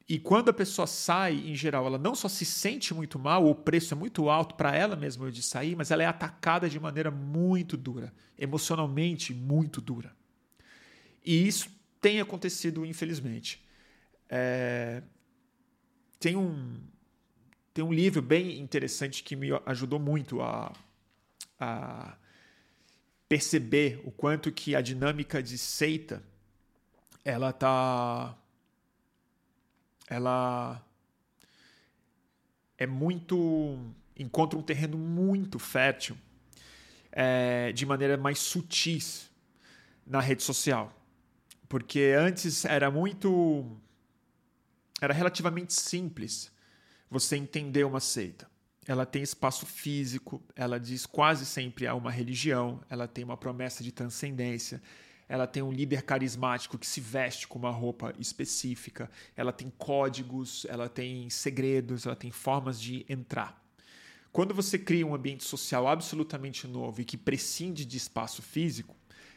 E 0.10 0.18
quando 0.18 0.50
a 0.50 0.54
pessoa 0.54 0.88
sai, 0.88 1.36
em 1.36 1.54
geral, 1.54 1.86
ela 1.86 2.00
não 2.00 2.16
só 2.16 2.28
se 2.28 2.44
sente 2.44 2.96
muito 2.96 3.20
mal, 3.20 3.46
o 3.46 3.54
preço 3.54 3.94
é 3.94 3.98
muito 3.98 4.28
alto 4.28 4.56
para 4.56 4.76
ela 4.76 4.96
mesma 4.96 5.32
de 5.32 5.44
sair, 5.44 5.76
mas 5.76 5.92
ela 5.92 6.02
é 6.02 6.08
atacada 6.08 6.68
de 6.68 6.80
maneira 6.80 7.12
muito 7.12 7.78
dura, 7.78 8.12
emocionalmente 8.36 9.36
muito 9.36 9.80
dura. 9.80 10.12
E 11.24 11.48
isso 11.48 11.70
tem 12.02 12.20
acontecido, 12.20 12.84
infelizmente. 12.88 13.64
É, 14.28 15.04
tem, 16.20 16.36
um, 16.36 16.82
tem 17.72 17.86
um 17.86 17.94
livro 17.94 18.20
bem 18.20 18.60
interessante 18.60 19.24
que 19.24 19.36
me 19.36 19.50
ajudou 19.68 20.00
muito 20.00 20.42
a, 20.42 20.74
a 21.60 22.18
perceber 23.28 24.02
o 24.04 24.10
quanto 24.10 24.52
que 24.52 24.76
a 24.76 24.82
dinâmica 24.82 25.44
de 25.44 25.56
seita 25.56 26.24
ela 27.24 27.54
tá 27.54 28.36
ela 30.10 30.84
é 32.78 32.88
muito 32.88 33.78
encontra 34.18 34.60
um 34.60 34.62
terreno 34.62 34.98
muito 34.98 35.60
fértil 35.60 36.18
é, 37.12 37.72
de 37.72 37.86
maneira 37.86 38.18
mais 38.18 38.40
sutis 38.40 39.30
na 40.06 40.20
rede 40.20 40.44
social 40.44 40.94
porque 41.70 42.16
antes 42.18 42.66
era 42.66 42.90
muito 42.90 43.78
era 45.00 45.14
relativamente 45.14 45.74
simples 45.74 46.52
você 47.10 47.38
entender 47.38 47.86
uma 47.86 48.00
seita. 48.00 48.50
Ela 48.86 49.06
tem 49.06 49.22
espaço 49.22 49.66
físico, 49.66 50.42
ela 50.56 50.80
diz 50.80 51.06
quase 51.06 51.46
sempre 51.46 51.86
a 51.86 51.94
uma 51.94 52.12
religião, 52.12 52.82
ela 52.90 53.08
tem 53.08 53.24
uma 53.24 53.38
promessa 53.38 53.84
de 53.84 53.92
transcendência, 53.92 54.82
ela 55.30 55.46
tem 55.46 55.62
um 55.62 55.72
líder 55.72 56.02
carismático 56.02 56.76
que 56.76 56.88
se 56.88 57.00
veste 57.00 57.48
com 57.48 57.60
uma 57.60 57.70
roupa 57.70 58.12
específica, 58.18 59.10
ela 59.38 59.54
tem 59.54 59.72
códigos, 59.78 60.66
ela 60.68 60.90
tem 60.90 61.30
segredos, 61.30 62.08
ela 62.08 62.16
tem 62.16 62.32
formas 62.32 62.82
de 62.82 63.06
entrar. 63.08 63.64
Quando 64.32 64.56
você 64.56 64.80
cria 64.80 65.06
um 65.06 65.14
ambiente 65.14 65.44
social 65.44 65.88
absolutamente 65.88 66.68
novo 66.68 67.02
e 67.02 67.06
que 67.06 67.16
prescinde 67.16 67.86
de 67.86 67.96
espaço 67.96 68.42
físico, 68.42 68.96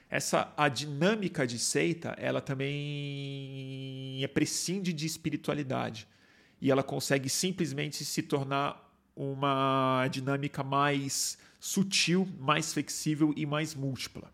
essa 0.09 0.53
a 0.57 0.69
dinâmica 0.69 1.47
de 1.47 1.59
seita, 1.59 2.15
ela 2.19 2.41
também 2.41 4.23
é 4.23 4.29
prescinde 4.29 4.93
de 4.95 5.07
espiritualidade 5.07 6.09
e 6.61 6.71
ela 6.71 6.83
consegue 6.83 7.29
simplesmente 7.29 8.03
se 8.05 8.23
tornar 8.23 8.91
uma 9.15 10.09
dinâmica 10.11 10.63
mais 10.63 11.37
sutil, 11.61 12.27
mais 12.39 12.73
flexível 12.73 13.33
e 13.37 13.45
mais 13.45 13.75
múltipla. 13.75 14.33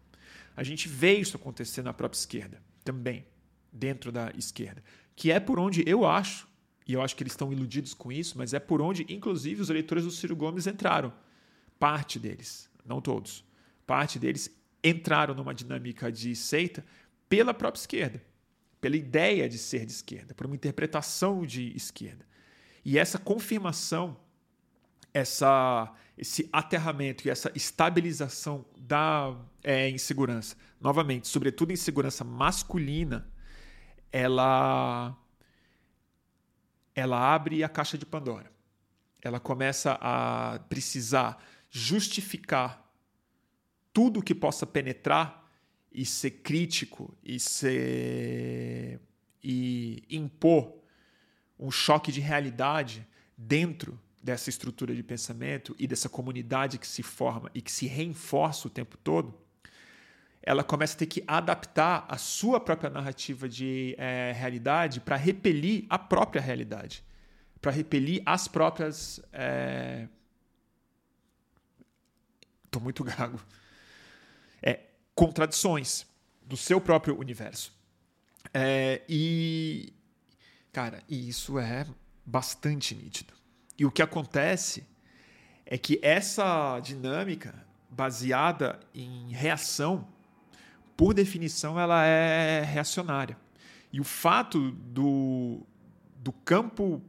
A 0.59 0.65
gente 0.65 0.89
vê 0.89 1.13
isso 1.13 1.37
acontecer 1.37 1.83
na 1.83 1.93
própria 1.93 2.19
esquerda, 2.19 2.61
também, 2.83 3.25
dentro 3.73 4.11
da 4.11 4.33
esquerda, 4.37 4.83
que 5.15 5.31
é 5.31 5.39
por 5.39 5.57
onde 5.57 5.89
eu 5.89 6.05
acho, 6.05 6.49
e 6.85 6.95
eu 6.95 7.01
acho 7.01 7.15
que 7.15 7.23
eles 7.23 7.33
estão 7.33 7.53
iludidos 7.53 7.95
com 7.95 8.11
isso, 8.11 8.37
mas 8.37 8.53
é 8.53 8.59
por 8.59 8.83
onde, 8.83 9.07
inclusive, 9.09 9.63
os 9.63 9.71
eleitores 9.71 10.03
do 10.03 10.11
Ciro 10.11 10.35
Gomes 10.35 10.67
entraram. 10.67 11.13
Parte 11.79 12.19
deles, 12.19 12.69
não 12.85 13.01
todos. 13.01 13.45
Parte 13.87 14.19
deles 14.19 14.51
entraram 14.83 15.33
numa 15.33 15.55
dinâmica 15.55 16.11
de 16.11 16.35
seita 16.35 16.85
pela 17.29 17.55
própria 17.55 17.81
esquerda, 17.81 18.21
pela 18.81 18.97
ideia 18.97 19.49
de 19.49 19.59
ser 19.59 19.87
de 19.87 19.93
esquerda, 19.93 20.35
por 20.35 20.47
uma 20.47 20.57
interpretação 20.57 21.47
de 21.47 21.73
esquerda. 21.77 22.27
E 22.85 22.99
essa 22.99 23.17
confirmação, 23.17 24.17
essa, 25.13 25.93
esse 26.17 26.49
aterramento 26.53 27.27
e 27.27 27.31
essa 27.31 27.51
estabilização 27.55 28.65
da 28.77 29.37
é, 29.63 29.89
insegurança, 29.89 30.57
novamente, 30.81 31.29
sobretudo 31.29 31.73
insegurança 31.73 32.25
masculina, 32.25 33.31
ela, 34.13 35.17
ela 36.95 37.35
abre 37.35 37.63
a 37.63 37.69
caixa 37.69 37.99
de 37.99 38.07
Pandora. 38.07 38.51
Ela 39.21 39.41
começa 39.41 39.99
a 40.01 40.61
precisar 40.69 41.43
justificar 41.69 42.89
tudo 43.93 44.23
que 44.23 44.35
possa 44.35 44.67
penetrar 44.67 45.47
e 45.93 46.05
ser 46.05 46.31
crítico 46.31 47.17
e 47.23 47.41
ser 47.41 49.01
e 49.43 50.05
impor 50.11 50.79
um 51.59 51.71
choque 51.71 52.13
de 52.13 52.21
realidade 52.21 53.07
dentro 53.37 53.99
dessa 54.23 54.51
estrutura 54.51 54.95
de 54.95 55.03
pensamento 55.03 55.75
e 55.79 55.87
dessa 55.87 56.09
comunidade 56.09 56.79
que 56.79 56.87
se 56.87 57.03
forma 57.03 57.51
e 57.55 57.63
que 57.63 57.71
se 57.71 57.87
reforça 57.87 58.69
o 58.69 58.71
tempo 58.71 58.97
todo, 58.99 59.35
ela 60.43 60.65
começa 60.65 60.95
a 60.95 60.99
ter 60.99 61.07
que 61.07 61.23
adaptar 61.27 62.07
a 62.09 62.17
sua 62.17 62.61
própria 62.61 62.91
narrativa 62.91 63.49
de 63.49 63.95
é, 63.99 64.33
realidade 64.35 65.01
para 65.01 65.17
repelir 65.17 65.85
a 65.89 65.99
própria 65.99 66.41
realidade, 66.41 67.05
para 67.61 67.71
repelir 67.71 68.23
as 68.25 68.49
próprias. 68.49 69.21
É... 69.33 70.09
muito 72.81 73.03
gago. 73.05 73.41
É, 74.63 74.81
contradições 75.15 76.07
do 76.43 76.57
seu 76.57 76.81
próprio 76.81 77.19
universo. 77.19 77.77
É, 78.55 79.03
e, 79.09 79.93
Cara, 80.79 81.03
e 81.09 81.29
isso 81.29 81.59
é 81.59 81.87
bastante 82.25 82.95
nítido. 82.95 83.33
E 83.79 83.87
o 83.87 83.91
que 83.93 84.03
acontece 84.03 84.85
é 85.65 85.79
que 85.79 86.01
essa 86.03 86.81
dinâmica 86.81 87.55
baseada 87.89 88.81
em 88.93 89.31
reação, 89.33 90.07
por 90.97 91.15
definição, 91.15 91.79
ela 91.79 92.05
é 92.05 92.63
reacionária. 92.63 93.39
E 93.93 94.01
o 94.01 94.05
fato 94.05 94.73
do, 94.73 95.65
do 96.17 96.33
campo 96.33 97.01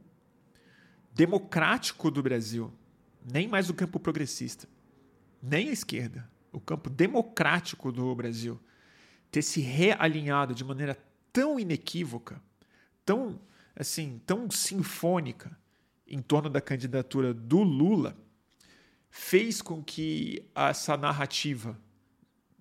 democrático 1.12 2.10
do 2.10 2.22
Brasil, 2.22 2.72
nem 3.24 3.48
mais 3.48 3.68
o 3.68 3.74
campo 3.74 3.98
progressista, 3.98 4.68
nem 5.42 5.68
a 5.70 5.72
esquerda, 5.72 6.30
o 6.52 6.60
campo 6.60 6.88
democrático 6.88 7.90
do 7.90 8.14
Brasil, 8.14 8.60
ter 9.30 9.42
se 9.42 9.60
realinhado 9.60 10.54
de 10.54 10.64
maneira 10.64 10.96
tão 11.32 11.58
inequívoca, 11.58 12.40
tão 13.04 13.40
assim 13.76 14.20
tão 14.26 14.50
sinfônica 14.50 15.56
em 16.10 16.20
torno 16.20 16.50
da 16.50 16.60
candidatura 16.60 17.32
do 17.32 17.62
Lula 17.62 18.16
fez 19.08 19.62
com 19.62 19.82
que 19.82 20.44
essa 20.54 20.96
narrativa 20.96 21.80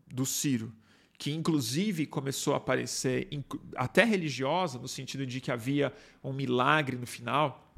do 0.08 0.26
Ciro, 0.26 0.74
que 1.18 1.32
inclusive 1.32 2.06
começou 2.06 2.54
a 2.54 2.58
aparecer 2.58 3.28
até 3.76 4.04
religiosa, 4.04 4.80
no 4.80 4.88
sentido 4.88 5.26
de 5.26 5.42
que 5.42 5.52
havia 5.52 5.94
um 6.24 6.32
milagre 6.32 6.96
no 6.96 7.06
final, 7.06 7.74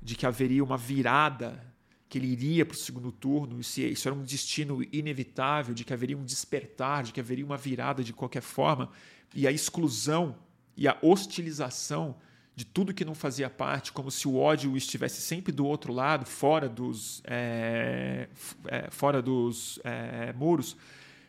de 0.00 0.14
que 0.14 0.24
haveria 0.24 0.64
uma 0.64 0.76
virada, 0.76 1.62
que 2.08 2.18
ele 2.18 2.28
iria 2.28 2.64
para 2.64 2.74
o 2.74 2.78
segundo 2.78 3.10
turno, 3.10 3.60
isso 3.60 4.08
era 4.08 4.14
um 4.14 4.22
destino 4.22 4.82
inevitável, 4.92 5.74
de 5.74 5.84
que 5.84 5.92
haveria 5.92 6.16
um 6.16 6.24
despertar, 6.24 7.02
de 7.02 7.12
que 7.12 7.20
haveria 7.20 7.44
uma 7.44 7.56
virada 7.56 8.02
de 8.02 8.12
qualquer 8.12 8.42
forma, 8.42 8.90
e 9.34 9.46
a 9.46 9.52
exclusão 9.52 10.36
e 10.76 10.86
a 10.86 10.96
hostilização 11.02 12.16
de 12.56 12.64
tudo 12.64 12.94
que 12.94 13.04
não 13.04 13.14
fazia 13.14 13.50
parte, 13.50 13.92
como 13.92 14.10
se 14.10 14.26
o 14.26 14.36
ódio 14.36 14.74
estivesse 14.78 15.20
sempre 15.20 15.52
do 15.52 15.66
outro 15.66 15.92
lado, 15.92 16.24
fora 16.24 16.66
dos, 16.66 17.20
é, 17.26 18.30
é, 18.64 18.90
fora 18.90 19.20
dos 19.20 19.78
é, 19.84 20.32
muros, 20.32 20.74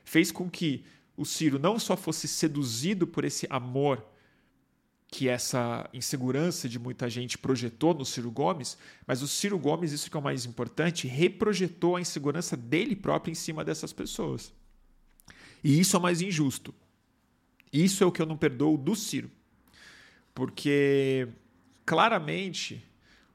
fez 0.06 0.32
com 0.32 0.50
que 0.50 0.86
o 1.18 1.26
Ciro 1.26 1.60
não 1.60 1.78
só 1.78 1.98
fosse 1.98 2.30
seduzido 2.30 3.06
por 3.06 3.26
esse 3.26 3.46
amor 3.50 4.06
que 5.10 5.28
essa 5.28 5.90
insegurança 5.94 6.70
de 6.70 6.80
muita 6.80 7.10
gente 7.10 7.38
projetou 7.38 7.94
no 7.94 8.06
Ciro 8.06 8.32
Gomes, 8.32 8.78
mas 9.06 9.22
o 9.22 9.28
Ciro 9.28 9.60
Gomes, 9.60 9.92
isso 9.92 10.10
que 10.10 10.16
é 10.16 10.20
o 10.20 10.24
mais 10.24 10.46
importante, 10.46 11.08
reprojetou 11.08 11.98
a 11.98 12.02
insegurança 12.02 12.56
dele 12.56 12.96
próprio 12.96 13.34
em 13.34 13.36
cima 13.36 13.66
dessas 13.66 13.92
pessoas. 13.92 14.54
E 15.62 15.78
isso 15.78 15.98
é 15.98 16.00
o 16.00 16.02
mais 16.02 16.22
injusto. 16.22 16.74
Isso 17.72 18.02
é 18.02 18.08
o 18.08 18.12
que 18.14 18.22
eu 18.22 18.26
não 18.26 18.38
perdoo 18.38 18.78
do 18.78 18.96
Ciro 18.96 19.30
porque 20.38 21.28
claramente 21.84 22.86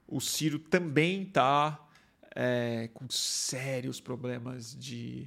o 0.07 0.21
Ciro 0.21 0.61
também 0.61 1.25
está 1.25 1.85
é, 2.33 2.91
com 2.95 3.11
sérios 3.11 4.01
problemas 4.01 4.73
de, 4.79 5.27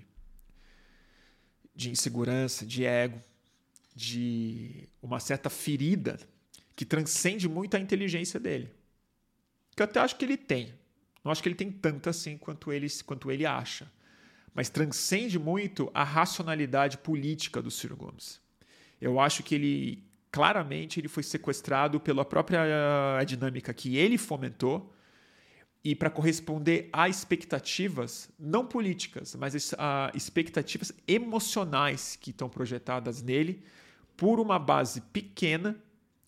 de 1.76 1.90
insegurança, 1.90 2.66
de 2.66 2.86
ego, 2.86 3.20
de 3.94 4.88
uma 5.02 5.20
certa 5.20 5.50
ferida 5.50 6.18
que 6.78 6.86
transcende 6.86 7.50
muito 7.50 7.76
a 7.76 7.80
inteligência 7.82 8.40
dele. 8.40 8.72
Que 9.76 9.82
eu 9.82 9.86
até 9.86 10.00
acho 10.00 10.16
que 10.16 10.24
ele 10.24 10.38
tem. 10.38 10.74
Não 11.26 11.30
acho 11.30 11.44
que 11.44 11.50
ele 11.50 11.56
tem 11.56 11.70
tanta 11.70 12.12
assim 12.12 12.38
quanto 12.38 12.72
ele, 12.72 12.88
quanto 13.06 13.30
ele 13.30 13.46
acha. 13.46 13.92
Mas 14.54 14.70
transcende 14.70 15.38
muito 15.38 15.92
a 15.94 16.06
racionalidade 16.06 17.00
política 17.00 17.62
do 17.62 17.70
Ciro 17.70 17.98
Gomes. 17.98 18.40
Eu 19.02 19.20
acho 19.20 19.44
que 19.44 19.56
ele 19.56 20.05
claramente 20.36 21.00
ele 21.00 21.08
foi 21.08 21.24
sequestrado 21.24 21.98
pela 21.98 22.26
própria 22.26 22.60
eh, 22.66 23.24
dinâmica 23.24 23.74
que 23.74 23.96
ele 23.96 24.18
fomentou. 24.18 24.94
E 25.82 25.96
para 25.96 26.10
corresponder 26.10 26.90
a 26.92 27.08
expectativas 27.08 28.28
não 28.38 28.66
políticas, 28.66 29.34
mas 29.36 29.74
a 29.78 30.12
expectativas 30.14 30.92
emocionais 31.08 32.18
que 32.20 32.32
estão 32.32 32.50
projetadas 32.50 33.22
nele 33.22 33.64
por 34.18 34.38
uma 34.42 34.60
base 34.60 35.00
pequena 35.00 35.78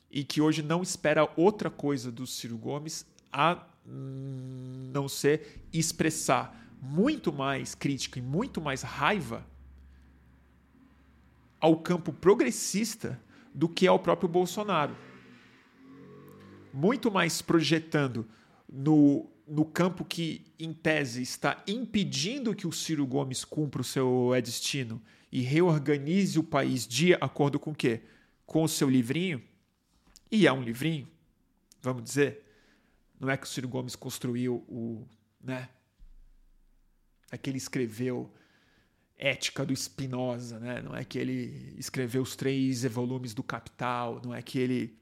e 0.09 0.23
que 0.23 0.39
hoje 0.39 0.61
não 0.61 0.81
espera 0.81 1.29
outra 1.35 1.69
coisa 1.69 2.09
do 2.09 2.25
Ciro 2.25 2.57
Gomes 2.57 3.05
a 3.33 3.61
não 3.83 5.09
ser 5.09 5.65
expressar 5.73 6.55
muito 6.81 7.33
mais 7.33 7.75
crítica 7.75 8.19
e 8.19 8.21
muito 8.21 8.61
mais 8.61 8.83
raiva 8.83 9.45
ao 11.59 11.75
campo 11.77 12.13
progressista 12.13 13.19
do 13.57 13.67
que 13.67 13.87
ao 13.87 13.97
próprio 13.97 14.29
Bolsonaro. 14.29 14.95
Muito 16.71 17.09
mais 17.09 17.41
projetando 17.41 18.27
no, 18.71 19.27
no 19.47 19.65
campo 19.65 20.05
que, 20.05 20.45
em 20.59 20.71
tese, 20.71 21.23
está 21.23 21.63
impedindo 21.67 22.53
que 22.53 22.67
o 22.67 22.71
Ciro 22.71 23.03
Gomes 23.07 23.43
cumpra 23.43 23.81
o 23.81 23.83
seu 23.83 24.29
destino 24.43 25.01
e 25.31 25.41
reorganize 25.41 26.37
o 26.37 26.43
país 26.43 26.87
de 26.87 27.15
acordo 27.15 27.59
com 27.59 27.71
o 27.71 27.75
quê? 27.75 28.01
Com 28.45 28.61
o 28.61 28.69
seu 28.69 28.87
livrinho. 28.87 29.41
E 30.31 30.45
é 30.45 30.53
um 30.53 30.61
livrinho, 30.61 31.07
vamos 31.81 32.03
dizer. 32.03 32.43
Não 33.19 33.27
é 33.27 33.35
que 33.35 33.47
o 33.47 33.49
Ciro 33.49 33.67
Gomes 33.67 33.95
construiu 33.95 34.63
o. 34.67 35.03
Né? 35.43 35.67
É 37.31 37.37
que 37.39 37.49
ele 37.49 37.57
escreveu 37.57 38.31
ética 39.17 39.65
do 39.65 39.75
Spinoza, 39.75 40.59
né? 40.59 40.81
não 40.81 40.95
é 40.95 41.03
que 41.03 41.17
ele 41.17 41.73
escreveu 41.77 42.21
os 42.21 42.35
três 42.35 42.83
volumes 42.83 43.33
do 43.33 43.41
Capital, 43.41 44.21
não 44.23 44.33
é 44.33 44.41
que 44.41 44.59
ele 44.59 44.95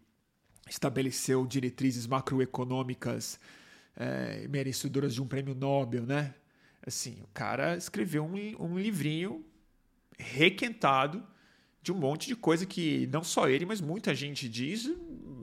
estabeleceu 0.70 1.46
diretrizes 1.46 2.08
macroeconômicas 2.08 3.40
é, 3.96 4.48
merecedoras 4.48 5.14
de 5.14 5.22
um 5.22 5.28
prêmio 5.28 5.54
Nobel, 5.54 6.06
né? 6.06 6.34
Assim, 6.86 7.18
o 7.24 7.28
cara 7.34 7.76
escreveu 7.76 8.24
um, 8.24 8.36
um 8.64 8.78
livrinho 8.78 9.44
requentado 10.18 11.26
de 11.82 11.92
um 11.92 11.96
monte 11.96 12.28
de 12.28 12.36
coisa 12.36 12.66
que 12.66 13.08
não 13.12 13.24
só 13.24 13.48
ele, 13.48 13.66
mas 13.66 13.82
muita 13.82 14.14
gente 14.16 14.50
diz 14.50 14.90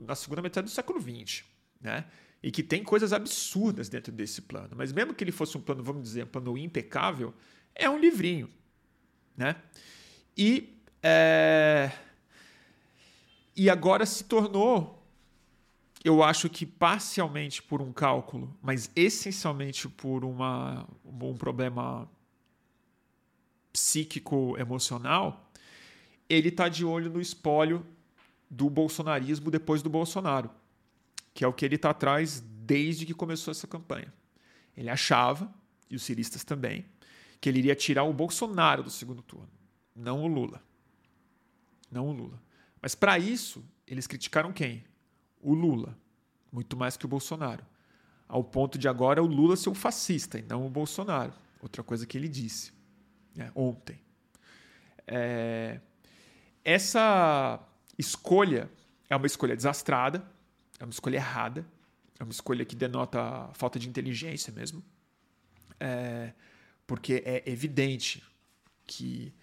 na 0.05 0.15
segunda 0.15 0.41
metade 0.41 0.65
do 0.65 0.71
século 0.71 0.99
XX, 1.01 1.43
né? 1.79 2.05
E 2.41 2.51
que 2.51 2.61
tem 2.61 2.83
coisas 2.83 3.13
absurdas 3.13 3.87
dentro 3.87 4.11
desse 4.11 4.41
plano. 4.41 4.71
Mas 4.75 4.91
mesmo 4.91 5.13
que 5.13 5.23
ele 5.23 5.31
fosse 5.31 5.57
um 5.57 5.61
plano, 5.61 5.81
vamos 5.81 6.03
dizer, 6.03 6.25
um 6.25 6.27
plano 6.27 6.57
impecável, 6.57 7.33
é 7.73 7.89
um 7.89 7.97
livrinho, 7.97 8.49
né? 9.35 9.55
E 10.37 10.77
é... 11.01 11.91
e 13.55 13.69
agora 13.69 14.05
se 14.05 14.23
tornou 14.23 15.03
eu 16.03 16.21
acho 16.21 16.49
que 16.49 16.65
parcialmente 16.65 17.63
por 17.63 17.81
um 17.81 17.93
cálculo, 17.93 18.53
mas 18.61 18.91
essencialmente 18.93 19.87
por 19.87 20.25
uma, 20.25 20.85
um 21.05 21.37
problema 21.37 22.09
psíquico 23.71 24.57
emocional, 24.57 25.49
ele 26.29 26.49
está 26.49 26.67
de 26.67 26.83
olho 26.83 27.09
no 27.09 27.21
espólio 27.21 27.85
do 28.49 28.69
bolsonarismo 28.69 29.49
depois 29.49 29.81
do 29.81 29.89
Bolsonaro, 29.89 30.51
que 31.33 31.43
é 31.43 31.47
o 31.47 31.53
que 31.53 31.63
ele 31.63 31.75
está 31.75 31.91
atrás 31.91 32.41
desde 32.41 33.05
que 33.05 33.13
começou 33.13 33.51
essa 33.51 33.65
campanha. 33.65 34.13
Ele 34.75 34.89
achava, 34.89 35.51
e 35.89 35.95
os 35.95 36.03
ciristas 36.03 36.43
também, 36.43 36.85
que 37.43 37.49
ele 37.49 37.59
iria 37.59 37.75
tirar 37.75 38.05
o 38.05 38.13
Bolsonaro 38.13 38.83
do 38.83 38.89
segundo 38.89 39.21
turno, 39.21 39.51
não 39.93 40.23
o 40.23 40.27
Lula. 40.27 40.63
Não 41.91 42.07
o 42.07 42.11
Lula. 42.13 42.41
Mas 42.81 42.95
para 42.95 43.19
isso, 43.19 43.61
eles 43.85 44.07
criticaram 44.07 44.53
quem? 44.53 44.83
o 45.43 45.53
Lula, 45.53 45.95
muito 46.51 46.77
mais 46.77 46.95
que 46.95 47.05
o 47.05 47.09
Bolsonaro. 47.09 47.65
Ao 48.27 48.43
ponto 48.43 48.77
de 48.77 48.87
agora 48.87 49.21
o 49.21 49.27
Lula 49.27 49.57
ser 49.57 49.69
o 49.69 49.75
fascista 49.75 50.39
e 50.39 50.41
não 50.41 50.65
o 50.65 50.69
Bolsonaro. 50.69 51.33
Outra 51.61 51.83
coisa 51.83 52.07
que 52.07 52.17
ele 52.17 52.29
disse 52.29 52.71
né, 53.35 53.51
ontem. 53.53 53.99
É... 55.05 55.81
Essa 56.63 57.59
escolha 57.97 58.71
é 59.09 59.15
uma 59.15 59.27
escolha 59.27 59.55
desastrada, 59.55 60.25
é 60.79 60.85
uma 60.85 60.91
escolha 60.91 61.17
errada, 61.17 61.65
é 62.17 62.23
uma 62.23 62.31
escolha 62.31 62.63
que 62.63 62.75
denota 62.75 63.49
falta 63.53 63.77
de 63.77 63.89
inteligência 63.89 64.53
mesmo. 64.53 64.81
É... 65.77 66.33
Porque 66.85 67.21
é 67.25 67.43
evidente 67.45 68.23
que 68.85 69.33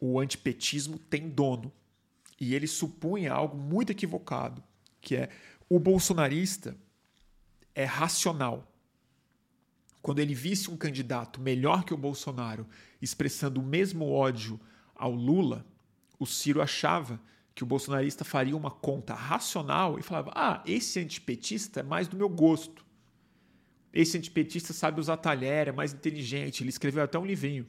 o 0.00 0.18
antipetismo 0.18 0.98
tem 0.98 1.28
dono. 1.28 1.72
E 2.40 2.54
ele 2.54 2.66
supunha 2.66 3.32
algo 3.32 3.56
muito 3.56 3.90
equivocado 3.90 4.62
que 5.06 5.14
é 5.14 5.28
o 5.68 5.78
bolsonarista 5.78 6.76
é 7.72 7.84
racional. 7.84 8.72
Quando 10.02 10.18
ele 10.18 10.34
visse 10.34 10.68
um 10.68 10.76
candidato 10.76 11.40
melhor 11.40 11.84
que 11.84 11.94
o 11.94 11.96
Bolsonaro 11.96 12.66
expressando 13.00 13.60
o 13.60 13.64
mesmo 13.64 14.10
ódio 14.10 14.60
ao 14.94 15.12
Lula, 15.12 15.64
o 16.18 16.26
Ciro 16.26 16.62
achava 16.62 17.20
que 17.54 17.62
o 17.62 17.66
bolsonarista 17.66 18.24
faria 18.24 18.56
uma 18.56 18.70
conta 18.70 19.14
racional 19.14 19.98
e 19.98 20.02
falava: 20.02 20.32
ah, 20.34 20.62
esse 20.66 20.98
antipetista 21.00 21.80
é 21.80 21.82
mais 21.82 22.08
do 22.08 22.16
meu 22.16 22.28
gosto. 22.28 22.85
Esse 23.92 24.18
antipetista 24.18 24.72
sabe 24.72 25.00
usar 25.00 25.16
talher, 25.16 25.68
é 25.68 25.72
mais 25.72 25.92
inteligente, 25.92 26.62
ele 26.62 26.70
escreveu 26.70 27.02
até 27.02 27.18
um 27.18 27.24
livrinho. 27.24 27.66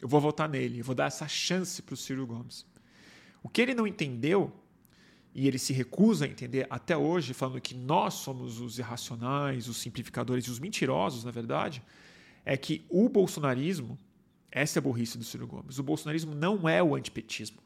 Eu 0.00 0.08
vou 0.08 0.20
votar 0.20 0.48
nele, 0.48 0.80
eu 0.80 0.84
vou 0.84 0.94
dar 0.94 1.06
essa 1.06 1.26
chance 1.26 1.82
para 1.82 1.94
o 1.94 1.96
Ciro 1.96 2.26
Gomes. 2.26 2.66
O 3.42 3.48
que 3.48 3.62
ele 3.62 3.74
não 3.74 3.86
entendeu 3.86 4.52
e 5.34 5.46
ele 5.46 5.58
se 5.58 5.72
recusa 5.72 6.24
a 6.24 6.28
entender 6.28 6.66
até 6.70 6.96
hoje, 6.96 7.34
falando 7.34 7.60
que 7.60 7.74
nós 7.74 8.14
somos 8.14 8.58
os 8.58 8.78
irracionais, 8.78 9.68
os 9.68 9.76
simplificadores 9.76 10.46
e 10.46 10.50
os 10.50 10.58
mentirosos, 10.58 11.24
na 11.24 11.30
verdade, 11.30 11.82
é 12.44 12.56
que 12.56 12.86
o 12.88 13.08
bolsonarismo, 13.08 13.98
essa 14.50 14.78
é 14.78 14.80
a 14.80 14.82
burrice 14.82 15.18
do 15.18 15.24
Ciro 15.24 15.46
Gomes, 15.46 15.78
o 15.78 15.82
bolsonarismo 15.82 16.34
não 16.34 16.66
é 16.68 16.82
o 16.82 16.94
antipetismo. 16.94 17.58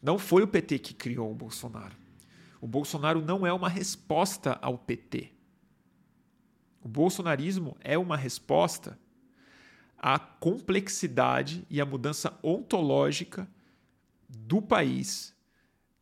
Não 0.00 0.18
foi 0.18 0.42
o 0.42 0.48
PT 0.48 0.78
que 0.78 0.94
criou 0.94 1.32
o 1.32 1.34
Bolsonaro. 1.34 1.96
O 2.60 2.66
Bolsonaro 2.66 3.20
não 3.20 3.46
é 3.46 3.52
uma 3.52 3.68
resposta 3.68 4.58
ao 4.62 4.78
PT. 4.78 5.32
O 6.82 6.88
bolsonarismo 6.88 7.76
é 7.80 7.98
uma 7.98 8.16
resposta 8.16 8.98
à 9.98 10.18
complexidade 10.18 11.66
e 11.68 11.80
à 11.80 11.86
mudança 11.86 12.38
ontológica 12.42 13.48
do 14.28 14.62
país, 14.62 15.34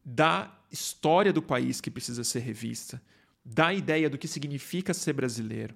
da 0.05 0.55
história 0.71 1.33
do 1.33 1.41
país 1.41 1.81
que 1.81 1.91
precisa 1.91 2.23
ser 2.25 2.41
revista, 2.41 3.01
da 3.45 3.73
ideia 3.73 4.11
do 4.11 4.19
que 4.19 4.29
significa 4.29 4.93
ser 4.93 5.13
brasileiro. 5.13 5.75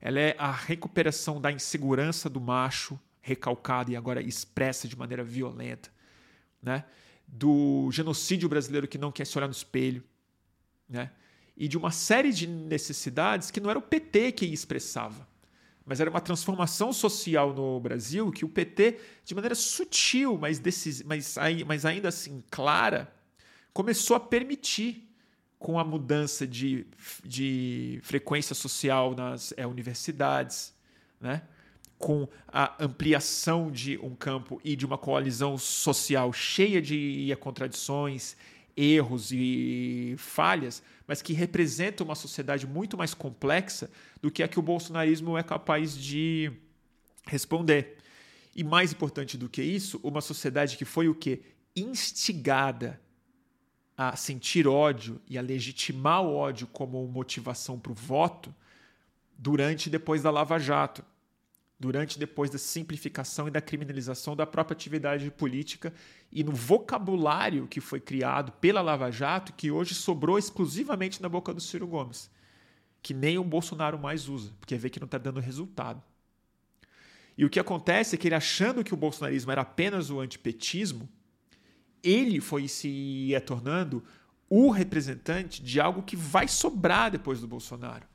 Ela 0.00 0.18
é 0.18 0.36
a 0.38 0.50
recuperação 0.50 1.40
da 1.40 1.52
insegurança 1.52 2.28
do 2.28 2.40
macho 2.40 2.98
recalcada 3.20 3.92
e 3.92 3.96
agora 3.96 4.20
expressa 4.20 4.88
de 4.88 4.96
maneira 4.96 5.22
violenta, 5.22 5.90
né? 6.60 6.84
Do 7.26 7.88
genocídio 7.92 8.48
brasileiro 8.48 8.88
que 8.88 8.98
não 8.98 9.12
quer 9.12 9.24
se 9.24 9.38
olhar 9.38 9.46
no 9.46 9.52
espelho, 9.52 10.02
né? 10.88 11.12
E 11.56 11.68
de 11.68 11.76
uma 11.76 11.90
série 11.90 12.32
de 12.32 12.46
necessidades 12.46 13.50
que 13.50 13.60
não 13.60 13.70
era 13.70 13.78
o 13.78 13.82
PT 13.82 14.32
que 14.32 14.46
expressava, 14.46 15.28
mas 15.84 16.00
era 16.00 16.08
uma 16.08 16.20
transformação 16.20 16.92
social 16.92 17.52
no 17.52 17.78
Brasil 17.80 18.30
que 18.30 18.44
o 18.44 18.48
PT, 18.48 18.98
de 19.24 19.34
maneira 19.34 19.54
sutil, 19.54 20.38
mas, 20.38 20.58
decis... 20.58 21.02
mas, 21.02 21.36
mas 21.66 21.84
ainda 21.84 22.08
assim 22.08 22.42
clara, 22.50 23.12
começou 23.72 24.16
a 24.16 24.20
permitir 24.20 25.08
com 25.58 25.78
a 25.78 25.84
mudança 25.84 26.46
de, 26.46 26.86
de 27.24 28.00
frequência 28.02 28.54
social 28.54 29.14
nas 29.14 29.54
é, 29.56 29.66
universidades, 29.66 30.74
né? 31.20 31.42
com 32.02 32.28
a 32.48 32.84
ampliação 32.84 33.70
de 33.70 33.96
um 33.98 34.12
campo 34.12 34.60
e 34.64 34.74
de 34.74 34.84
uma 34.84 34.98
coalizão 34.98 35.56
social 35.56 36.32
cheia 36.32 36.82
de 36.82 37.34
contradições, 37.38 38.36
erros 38.76 39.30
e 39.32 40.14
falhas, 40.18 40.82
mas 41.06 41.20
que 41.20 41.32
representa 41.32 42.02
uma 42.02 42.14
sociedade 42.14 42.66
muito 42.66 42.96
mais 42.96 43.14
complexa 43.14 43.90
do 44.20 44.30
que 44.30 44.42
a 44.42 44.48
que 44.48 44.58
o 44.58 44.62
bolsonarismo 44.62 45.36
é 45.36 45.42
capaz 45.42 45.96
de 45.96 46.52
responder. 47.26 47.98
E 48.54 48.62
mais 48.62 48.92
importante 48.92 49.38
do 49.38 49.48
que 49.48 49.62
isso, 49.62 50.00
uma 50.02 50.20
sociedade 50.20 50.76
que 50.76 50.84
foi 50.84 51.08
o 51.08 51.14
que 51.14 51.42
instigada 51.74 53.00
a 53.96 54.16
sentir 54.16 54.66
ódio 54.66 55.20
e 55.28 55.38
a 55.38 55.42
legitimar 55.42 56.22
o 56.22 56.34
ódio 56.34 56.66
como 56.66 57.06
motivação 57.06 57.78
para 57.78 57.92
o 57.92 57.94
voto 57.94 58.54
durante 59.36 59.86
e 59.86 59.90
depois 59.90 60.22
da 60.22 60.30
Lava 60.30 60.58
Jato, 60.58 61.04
durante 61.82 62.14
e 62.14 62.18
depois 62.20 62.48
da 62.48 62.58
simplificação 62.58 63.48
e 63.48 63.50
da 63.50 63.60
criminalização 63.60 64.36
da 64.36 64.46
própria 64.46 64.72
atividade 64.72 65.28
política 65.32 65.92
e 66.30 66.44
no 66.44 66.52
vocabulário 66.52 67.66
que 67.66 67.80
foi 67.80 67.98
criado 67.98 68.52
pela 68.52 68.80
Lava 68.80 69.10
Jato, 69.10 69.52
que 69.52 69.68
hoje 69.68 69.92
sobrou 69.92 70.38
exclusivamente 70.38 71.20
na 71.20 71.28
boca 71.28 71.52
do 71.52 71.60
Ciro 71.60 71.88
Gomes, 71.88 72.30
que 73.02 73.12
nem 73.12 73.36
o 73.36 73.42
Bolsonaro 73.42 73.98
mais 73.98 74.28
usa, 74.28 74.52
porque 74.60 74.76
vê 74.76 74.88
que 74.88 75.00
não 75.00 75.06
está 75.06 75.18
dando 75.18 75.40
resultado. 75.40 76.00
E 77.36 77.44
o 77.44 77.50
que 77.50 77.58
acontece 77.58 78.14
é 78.14 78.18
que 78.18 78.28
ele 78.28 78.36
achando 78.36 78.84
que 78.84 78.94
o 78.94 78.96
bolsonarismo 78.96 79.50
era 79.50 79.62
apenas 79.62 80.08
o 80.08 80.20
antipetismo, 80.20 81.08
ele 82.00 82.40
foi 82.40 82.68
se 82.68 83.30
tornando 83.44 84.04
o 84.48 84.70
representante 84.70 85.60
de 85.60 85.80
algo 85.80 86.04
que 86.04 86.14
vai 86.14 86.46
sobrar 86.46 87.10
depois 87.10 87.40
do 87.40 87.48
Bolsonaro, 87.48 88.06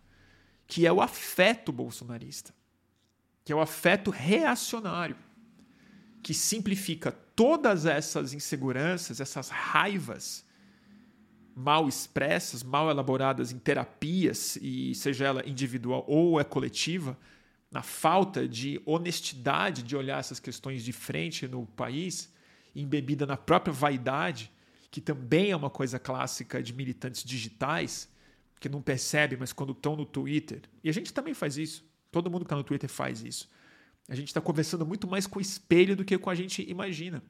que 0.66 0.88
é 0.88 0.94
o 0.94 1.02
afeto 1.02 1.74
bolsonarista, 1.74 2.56
que 3.48 3.54
é 3.54 3.56
o 3.56 3.62
afeto 3.62 4.12
reacionário, 4.12 5.16
que 6.22 6.34
simplifica 6.34 7.14
todas 7.14 7.86
essas 7.86 8.34
inseguranças, 8.34 9.22
essas 9.22 9.48
raivas 9.48 10.44
mal 11.56 11.88
expressas, 11.88 12.62
mal 12.62 12.90
elaboradas 12.90 13.54
em 13.54 13.58
terapias, 13.58 14.58
e 14.58 14.94
seja 14.94 15.28
ela 15.28 15.48
individual 15.48 16.04
ou 16.10 16.42
é 16.42 16.44
coletiva, 16.44 17.18
na 17.72 17.82
falta 17.82 18.46
de 18.46 18.82
honestidade 18.86 19.82
de 19.82 19.96
olhar 19.96 20.20
essas 20.20 20.42
questões 20.42 20.84
de 20.84 20.92
frente 20.92 21.48
no 21.48 21.66
país 21.68 22.30
embebida 22.76 23.26
na 23.26 23.38
própria 23.38 23.72
vaidade, 23.72 24.52
que 24.92 25.00
também 25.00 25.52
é 25.52 25.56
uma 25.56 25.70
coisa 25.70 25.98
clássica 25.98 26.62
de 26.62 26.74
militantes 26.74 27.24
digitais, 27.24 28.10
que 28.60 28.68
não 28.68 28.82
percebe, 28.82 29.38
mas 29.38 29.54
quando 29.54 29.72
estão 29.72 29.96
no 29.96 30.06
Twitter, 30.06 30.64
e 30.84 30.90
a 30.90 30.94
gente 30.94 31.14
também 31.14 31.34
faz 31.34 31.58
isso, 31.58 31.87
todo 32.12 32.30
mundo 32.30 32.42
que 32.42 32.46
está 32.46 32.56
no 32.56 32.64
Twitter 32.64 32.90
faz 32.90 33.24
isso. 33.24 33.50
A 34.08 34.16
gente 34.16 34.28
está 34.28 34.40
conversando 34.40 34.86
muito 34.86 35.08
mais 35.08 35.28
com 35.28 35.40
o 35.40 35.42
espelho 35.42 35.96
do 35.96 36.06
que 36.06 36.18
com 36.18 36.30
a 36.30 36.36
gente 36.36 36.68
imagina. 36.70 37.22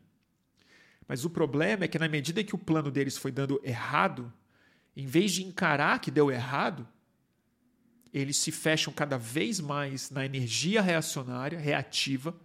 Mas 1.07 1.25
o 1.25 1.29
problema 1.29 1.85
é 1.85 1.87
que, 1.87 1.97
na 1.97 2.07
medida 2.07 2.43
que 2.43 2.53
o 2.53 2.57
plano 2.57 2.91
deles 2.91 3.17
foi 3.17 3.31
dando 3.31 3.59
errado, 3.63 4.31
em 4.95 5.05
vez 5.05 5.31
de 5.31 5.43
encarar 5.43 5.99
que 5.99 6.11
deu 6.11 6.29
errado, 6.29 6.87
eles 8.13 8.37
se 8.37 8.51
fecham 8.51 8.91
cada 8.91 9.17
vez 9.17 9.59
mais 9.59 10.09
na 10.11 10.25
energia 10.25 10.81
reacionária, 10.81 11.59
reativa, 11.59 12.35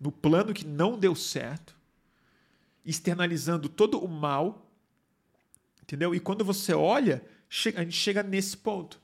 no 0.00 0.10
plano 0.12 0.54
que 0.54 0.66
não 0.66 0.98
deu 0.98 1.14
certo, 1.14 1.76
externalizando 2.84 3.68
todo 3.68 4.02
o 4.02 4.08
mal, 4.08 4.70
entendeu? 5.82 6.14
E 6.14 6.20
quando 6.20 6.44
você 6.44 6.72
olha, 6.72 7.22
a 7.76 7.82
gente 7.82 7.96
chega 7.96 8.22
nesse 8.22 8.56
ponto. 8.56 9.00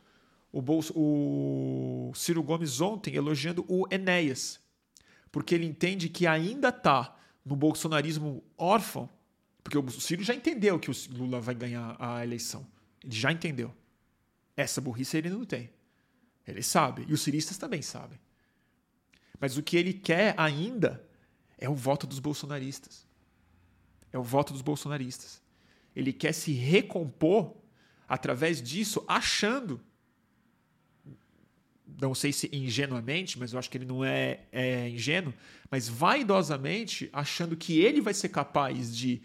O, 0.54 0.62
Bolso, 0.62 0.92
o 0.96 2.12
Ciro 2.14 2.40
Gomes 2.40 2.80
ontem 2.80 3.16
elogiando 3.16 3.64
o 3.68 3.88
Enéas, 3.90 4.60
porque 5.32 5.52
ele 5.52 5.66
entende 5.66 6.08
que 6.08 6.28
ainda 6.28 6.68
está 6.68 7.16
no 7.44 7.56
bolsonarismo 7.56 8.40
órfão, 8.56 9.10
porque 9.64 9.76
o 9.76 9.90
Ciro 9.90 10.22
já 10.22 10.32
entendeu 10.32 10.78
que 10.78 10.88
o 10.88 10.94
Lula 11.10 11.40
vai 11.40 11.56
ganhar 11.56 11.96
a 11.98 12.22
eleição. 12.22 12.64
Ele 13.02 13.16
já 13.16 13.32
entendeu. 13.32 13.74
Essa 14.56 14.80
burrice 14.80 15.16
ele 15.16 15.28
não 15.28 15.44
tem. 15.44 15.70
Ele 16.46 16.62
sabe. 16.62 17.04
E 17.08 17.12
os 17.12 17.22
ciristas 17.22 17.58
também 17.58 17.82
sabem. 17.82 18.20
Mas 19.40 19.56
o 19.56 19.62
que 19.62 19.76
ele 19.76 19.92
quer 19.92 20.34
ainda 20.38 21.04
é 21.58 21.68
o 21.68 21.74
voto 21.74 22.06
dos 22.06 22.20
bolsonaristas. 22.20 23.04
É 24.12 24.18
o 24.18 24.22
voto 24.22 24.52
dos 24.52 24.62
bolsonaristas. 24.62 25.42
Ele 25.96 26.12
quer 26.12 26.32
se 26.32 26.52
recompor 26.52 27.56
através 28.08 28.62
disso, 28.62 29.04
achando, 29.08 29.80
não 32.00 32.14
sei 32.14 32.32
se 32.32 32.48
ingenuamente, 32.52 33.38
mas 33.38 33.52
eu 33.52 33.58
acho 33.58 33.70
que 33.70 33.78
ele 33.78 33.84
não 33.84 34.04
é, 34.04 34.40
é 34.50 34.88
ingênuo, 34.88 35.34
mas 35.70 35.88
vaidosamente 35.88 37.08
achando 37.12 37.56
que 37.56 37.80
ele 37.80 38.00
vai 38.00 38.14
ser 38.14 38.30
capaz 38.30 38.96
de, 38.96 39.20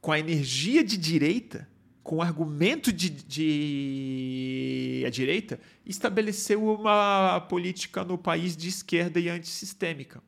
com 0.00 0.12
a 0.12 0.18
energia 0.18 0.82
de 0.82 0.96
direita, 0.96 1.68
com 2.02 2.16
o 2.16 2.22
argumento 2.22 2.92
de, 2.92 3.08
de 3.08 5.04
a 5.06 5.10
direita, 5.10 5.58
estabelecer 5.86 6.58
uma 6.58 7.40
política 7.48 8.04
no 8.04 8.18
país 8.18 8.56
de 8.56 8.68
esquerda 8.68 9.18
e 9.18 9.28
antissistêmica. 9.28 10.22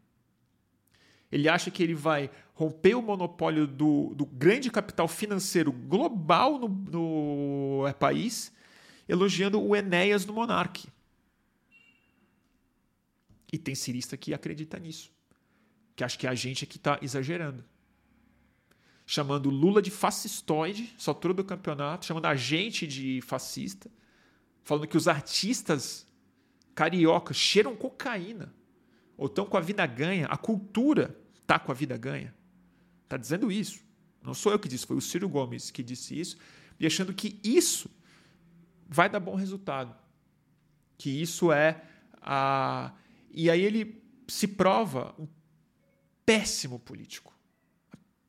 Ele 1.30 1.48
acha 1.48 1.70
que 1.70 1.82
ele 1.82 1.94
vai 1.94 2.30
romper 2.54 2.94
o 2.94 3.02
monopólio 3.02 3.66
do, 3.66 4.14
do 4.14 4.24
grande 4.24 4.70
capital 4.70 5.06
financeiro 5.06 5.70
global 5.70 6.58
no, 6.58 6.68
no 6.68 7.86
é, 7.86 7.92
país, 7.92 8.50
elogiando 9.06 9.60
o 9.60 9.76
Enéas 9.76 10.24
do 10.24 10.32
Monarque. 10.32 10.88
E 13.52 13.58
tem 13.58 13.74
cirista 13.74 14.16
que 14.16 14.34
acredita 14.34 14.78
nisso. 14.78 15.10
Que 15.94 16.04
acha 16.04 16.18
que 16.18 16.26
a 16.26 16.34
gente 16.34 16.64
é 16.64 16.66
que 16.66 16.76
está 16.76 16.98
exagerando. 17.00 17.64
Chamando 19.06 19.50
Lula 19.50 19.80
de 19.80 19.90
fascistoide, 19.90 20.92
só 20.98 21.14
todo 21.14 21.40
o 21.40 21.44
campeonato, 21.44 22.06
chamando 22.06 22.26
a 22.26 22.34
gente 22.34 22.86
de 22.86 23.20
fascista, 23.22 23.90
falando 24.64 24.88
que 24.88 24.96
os 24.96 25.06
artistas 25.06 26.06
cariocas 26.74 27.36
cheiram 27.36 27.76
cocaína 27.76 28.52
ou 29.16 29.26
estão 29.26 29.46
com 29.46 29.56
a 29.56 29.60
vida 29.60 29.86
ganha, 29.86 30.26
a 30.26 30.36
cultura 30.36 31.16
está 31.40 31.58
com 31.58 31.72
a 31.72 31.74
vida 31.74 31.96
ganha. 31.96 32.34
Está 33.04 33.16
dizendo 33.16 33.50
isso. 33.50 33.80
Não 34.22 34.34
sou 34.34 34.52
eu 34.52 34.58
que 34.58 34.68
disse, 34.68 34.84
foi 34.84 34.96
o 34.96 35.00
Ciro 35.00 35.28
Gomes 35.28 35.70
que 35.70 35.82
disse 35.82 36.18
isso, 36.18 36.36
e 36.78 36.86
achando 36.86 37.14
que 37.14 37.38
isso 37.42 37.88
vai 38.86 39.08
dar 39.08 39.20
bom 39.20 39.34
resultado. 39.34 39.94
Que 40.98 41.10
isso 41.10 41.52
é 41.52 41.82
a. 42.20 42.92
E 43.36 43.50
aí 43.50 43.62
ele 43.62 44.02
se 44.26 44.48
prova 44.48 45.14
um 45.18 45.28
péssimo 46.24 46.78
político. 46.78 47.38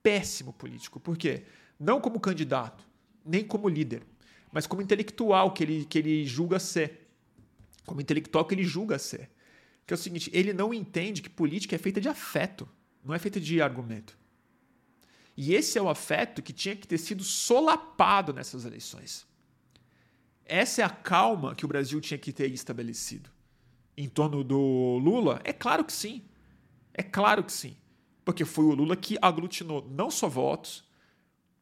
Péssimo 0.03 0.51
político. 0.51 0.99
Por 0.99 1.17
quê? 1.17 1.45
Não 1.79 2.01
como 2.01 2.19
candidato, 2.19 2.83
nem 3.25 3.45
como 3.45 3.69
líder, 3.69 4.03
mas 4.51 4.67
como 4.67 4.81
intelectual 4.81 5.53
que 5.53 5.63
ele, 5.63 5.85
que 5.85 5.97
ele 5.97 6.25
julga 6.25 6.59
ser. 6.59 7.09
Como 7.85 8.01
intelectual 8.01 8.43
que 8.43 8.53
ele 8.53 8.65
julga 8.65 8.99
ser. 8.99 9.31
Que 9.85 9.93
é 9.93 9.95
o 9.95 9.97
seguinte: 9.97 10.29
ele 10.33 10.51
não 10.51 10.73
entende 10.73 11.21
que 11.21 11.29
política 11.29 11.75
é 11.75 11.79
feita 11.79 12.01
de 12.01 12.09
afeto, 12.09 12.67
não 13.01 13.15
é 13.15 13.19
feita 13.19 13.39
de 13.39 13.61
argumento. 13.61 14.17
E 15.37 15.53
esse 15.53 15.77
é 15.77 15.81
o 15.81 15.87
afeto 15.87 16.41
que 16.41 16.51
tinha 16.51 16.75
que 16.75 16.87
ter 16.87 16.97
sido 16.97 17.23
solapado 17.23 18.33
nessas 18.33 18.65
eleições. 18.65 19.25
Essa 20.43 20.81
é 20.81 20.85
a 20.85 20.89
calma 20.89 21.55
que 21.55 21.63
o 21.63 21.67
Brasil 21.67 22.01
tinha 22.01 22.17
que 22.17 22.33
ter 22.33 22.51
estabelecido. 22.51 23.36
Em 23.97 24.07
torno 24.07 24.43
do 24.43 24.99
Lula? 25.01 25.41
É 25.43 25.51
claro 25.51 25.83
que 25.83 25.91
sim. 25.91 26.23
É 26.93 27.01
claro 27.01 27.43
que 27.43 27.51
sim. 27.51 27.75
Porque 28.23 28.45
foi 28.45 28.65
o 28.65 28.75
Lula 28.75 28.95
que 28.95 29.17
aglutinou 29.21 29.87
não 29.89 30.11
só 30.11 30.27
votos, 30.27 30.85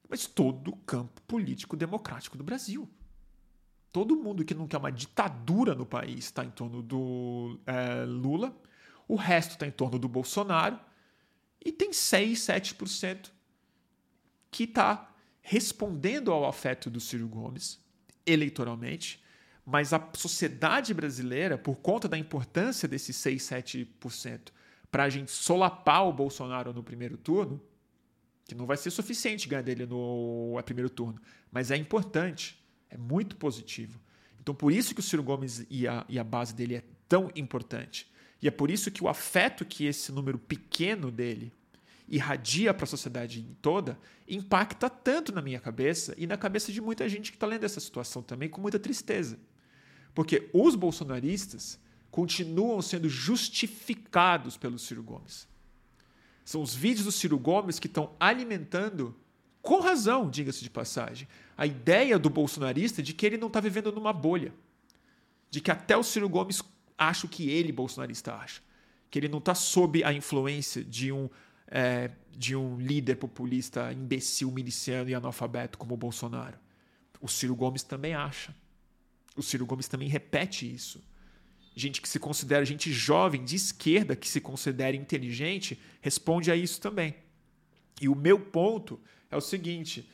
mas 0.10 0.26
todo 0.26 0.70
o 0.72 0.78
campo 0.78 1.22
político 1.22 1.78
democrático 1.78 2.38
do 2.38 2.44
Brasil. 2.44 2.90
Todo 3.92 4.16
mundo 4.18 4.44
que 4.44 4.54
não 4.54 4.68
quer 4.68 4.78
uma 4.78 4.92
ditadura 4.92 5.74
no 5.74 5.86
país 5.86 6.26
está 6.26 6.44
em 6.44 6.50
torno 6.52 6.82
do 6.82 7.58
é, 7.66 8.04
Lula, 8.04 8.54
o 9.08 9.16
resto 9.16 9.52
está 9.52 9.66
em 9.66 9.72
torno 9.72 9.98
do 9.98 10.10
Bolsonaro, 10.10 10.78
e 11.64 11.72
tem 11.72 11.94
6, 11.94 12.40
7% 12.40 13.32
que 14.52 14.66
está 14.66 15.12
respondendo 15.42 16.32
ao 16.32 16.46
afeto 16.46 16.90
do 16.90 17.00
Ciro 17.00 17.28
Gomes 17.28 17.80
eleitoralmente, 18.26 19.24
mas 19.66 19.94
a 19.94 20.10
sociedade 20.14 20.94
brasileira, 20.94 21.58
por 21.58 21.78
conta 21.78 22.08
da 22.08 22.18
importância 22.18 22.88
desses 22.88 23.16
6, 23.16 23.42
7%, 23.42 24.52
para 24.92 25.04
a 25.04 25.10
gente 25.10 25.32
solapar 25.32 26.06
o 26.08 26.14
Bolsonaro 26.14 26.72
no 26.72 26.84
primeiro 26.84 27.18
turno, 27.18 27.60
que 28.46 28.54
não 28.54 28.66
vai 28.66 28.78
ser 28.78 28.92
suficiente 28.92 29.48
ganhar 29.48 29.64
dele 29.64 29.86
no 29.86 30.62
primeiro 30.64 30.90
turno, 30.90 31.20
mas 31.52 31.72
é 31.72 31.76
importante. 31.76 32.64
É 32.90 32.98
muito 32.98 33.36
positivo. 33.36 34.00
Então, 34.40 34.54
por 34.54 34.72
isso 34.72 34.94
que 34.94 35.00
o 35.00 35.04
Ciro 35.04 35.24
Gomes 35.24 35.66
e 35.70 35.88
a, 35.88 36.06
e 36.08 36.20
a 36.20 36.24
base 36.24 36.54
dele 36.54 36.76
é 36.76 36.84
tão 37.10 37.32
importante. 37.36 38.10
E 38.42 38.48
é 38.48 38.52
por 38.52 38.70
isso 38.70 38.92
que 38.92 39.04
o 39.04 39.10
afeto 39.10 39.66
que 39.66 39.86
esse 39.86 40.12
número 40.12 40.38
pequeno 40.38 41.10
dele 41.10 41.52
irradia 42.08 42.72
para 42.72 42.84
a 42.84 42.88
sociedade 42.88 43.42
toda 43.62 43.98
impacta 44.28 44.88
tanto 44.90 45.34
na 45.34 45.42
minha 45.42 45.60
cabeça 45.60 46.14
e 46.16 46.28
na 46.28 46.38
cabeça 46.38 46.72
de 46.72 46.80
muita 46.80 47.10
gente 47.10 47.32
que 47.32 47.38
está 47.38 47.48
lendo 47.48 47.64
essa 47.64 47.80
situação 47.80 48.22
também 48.22 48.48
com 48.48 48.62
muita 48.62 48.78
tristeza. 48.78 49.40
Porque 50.16 50.50
os 50.54 50.74
bolsonaristas 50.76 51.78
continuam 52.10 52.82
sendo 52.82 53.10
justificados 53.10 54.56
pelo 54.56 54.80
Ciro 54.80 55.04
Gomes. 55.04 55.46
São 56.46 56.62
os 56.62 56.74
vídeos 56.74 57.06
do 57.06 57.12
Ciro 57.12 57.38
Gomes 57.38 57.78
que 57.78 57.88
estão 57.88 58.16
alimentando, 58.18 59.14
com 59.62 59.82
razão, 59.82 60.30
diga-se 60.30 60.64
de 60.64 60.70
passagem, 60.70 61.28
a 61.58 61.66
ideia 61.66 62.18
do 62.18 62.30
bolsonarista 62.30 63.04
de 63.04 63.14
que 63.14 63.26
ele 63.26 63.38
não 63.38 63.48
está 63.48 63.60
vivendo 63.60 63.92
numa 63.92 64.14
bolha. 64.14 64.54
De 65.52 65.60
que 65.60 65.70
até 65.70 65.98
o 65.98 66.04
Ciro 66.04 66.30
Gomes 66.30 66.62
acha 66.98 67.26
o 67.26 67.30
que 67.30 67.50
ele, 67.50 67.74
bolsonarista, 67.74 68.34
acha. 68.36 68.62
Que 69.12 69.20
ele 69.20 69.28
não 69.28 69.40
está 69.40 69.54
sob 69.54 70.02
a 70.04 70.14
influência 70.14 70.84
de 70.84 71.12
um, 71.12 71.30
é, 71.68 72.12
de 72.32 72.56
um 72.56 72.80
líder 72.80 73.16
populista 73.16 73.92
imbecil, 73.92 74.50
miliciano 74.52 75.10
e 75.10 75.16
analfabeto 75.16 75.78
como 75.78 75.96
o 75.96 75.98
Bolsonaro. 75.98 76.58
O 77.20 77.28
Ciro 77.28 77.56
Gomes 77.56 77.84
também 77.84 78.14
acha. 78.14 78.56
O 79.36 79.44
Ciro 79.44 79.66
Gomes 79.66 79.88
também 79.88 80.08
repete 80.08 80.72
isso. 80.72 81.04
Gente 81.76 82.02
que 82.02 82.08
se 82.08 82.20
considera, 82.20 82.64
gente 82.64 82.92
jovem, 82.92 83.44
de 83.44 83.56
esquerda, 83.56 84.16
que 84.16 84.30
se 84.30 84.40
considera 84.40 84.96
inteligente, 84.96 85.78
responde 86.02 86.50
a 86.50 86.56
isso 86.56 86.80
também. 86.80 87.16
E 88.00 88.08
o 88.08 88.16
meu 88.16 88.40
ponto 88.40 89.00
é 89.30 89.36
o 89.36 89.42
seguinte: 89.42 90.10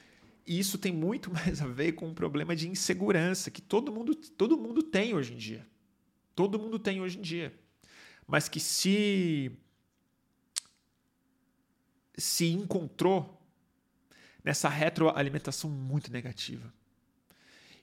isso 0.46 0.78
tem 0.78 0.92
muito 0.92 1.30
mais 1.34 1.62
a 1.62 1.68
ver 1.68 1.94
com 1.94 2.08
um 2.08 2.14
problema 2.14 2.56
de 2.56 2.68
insegurança 2.68 3.52
que 3.52 3.62
todo 3.62 3.92
mundo, 3.92 4.16
todo 4.16 4.58
mundo 4.58 4.82
tem 4.82 5.14
hoje 5.14 5.34
em 5.34 5.38
dia. 5.38 5.68
Todo 6.36 6.58
mundo 6.58 6.80
tem 6.80 7.02
hoje 7.02 7.20
em 7.20 7.22
dia. 7.22 7.54
Mas 8.26 8.50
que 8.50 8.60
se 8.60 9.52
se 12.18 12.48
encontrou 12.48 13.42
nessa 14.44 14.70
retroalimentação 14.70 15.70
muito 15.70 16.12
negativa. 16.12 16.72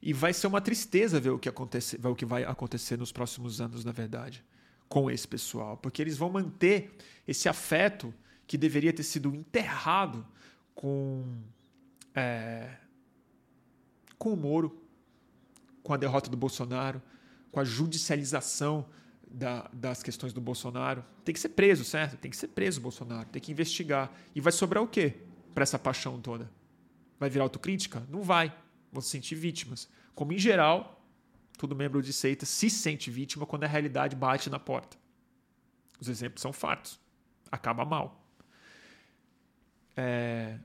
E 0.01 0.13
vai 0.13 0.33
ser 0.33 0.47
uma 0.47 0.61
tristeza 0.61 1.19
ver 1.19 1.31
o 1.31 1.39
que, 1.39 1.49
acontecer, 1.49 1.99
ver 2.01 2.09
o 2.09 2.15
que 2.15 2.25
vai 2.25 2.45
acontecer 2.45 2.97
nos 2.97 3.11
próximos 3.11 3.61
anos, 3.61 3.85
na 3.85 3.93
verdade, 3.93 4.45
com 4.89 5.11
esse 5.11 5.27
pessoal. 5.27 5.77
Porque 5.77 6.01
eles 6.01 6.17
vão 6.17 6.31
manter 6.31 6.97
esse 7.27 7.49
afeto 7.49 8.15
que 8.47 8.57
deveria 8.57 8.93
ter 8.93 9.03
sido 9.03 9.35
enterrado 9.35 10.27
com 10.75 11.25
é, 12.15 12.77
com 14.19 14.33
o 14.33 14.37
Moro, 14.37 14.83
com 15.83 15.95
a 15.95 15.97
derrota 15.97 16.29
do 16.29 16.37
Bolsonaro, 16.37 17.01
com 17.53 17.61
a 17.61 17.65
judicialização 17.65 18.87
da, 19.31 19.69
das 19.73 20.03
questões 20.03 20.33
do 20.33 20.41
Bolsonaro. 20.41 21.05
Tem 21.25 21.33
que 21.33 21.41
ser 21.41 21.51
preso, 21.51 21.85
certo? 21.85 22.17
Tem 22.17 22.31
que 22.31 22.37
ser 22.37 22.49
preso 22.49 22.81
o 22.81 22.83
Bolsonaro, 22.83 23.29
tem 23.29 23.41
que 23.41 23.53
investigar. 23.53 24.11
E 24.35 24.41
vai 24.41 24.53
sobrar 24.53 24.83
o 24.83 24.89
quê 24.89 25.15
para 25.55 25.63
essa 25.63 25.79
paixão 25.79 26.21
toda? 26.21 26.51
Vai 27.19 27.31
virar 27.31 27.45
autocrítica? 27.45 28.03
Não 28.09 28.23
vai. 28.23 28.53
Vão 28.93 29.03
se 29.03 29.11
sentir 29.11 29.35
vítimas. 29.35 29.89
Como 30.15 30.33
em 30.33 30.39
geral, 30.39 31.05
todo 31.57 31.75
membro 31.77 32.03
de 32.03 32.13
seita 32.13 32.47
se 32.47 32.71
sente 32.71 33.11
vítima 33.11 33.47
quando 33.47 33.65
a 33.65 33.67
realidade 33.67 34.17
bate 34.17 34.51
na 34.51 34.59
porta. 34.59 34.97
Os 36.01 36.09
exemplos 36.09 36.43
são 36.43 36.53
fatos. 36.53 36.99
Acaba 37.51 37.85
mal. 37.85 38.25
É, 39.97 40.59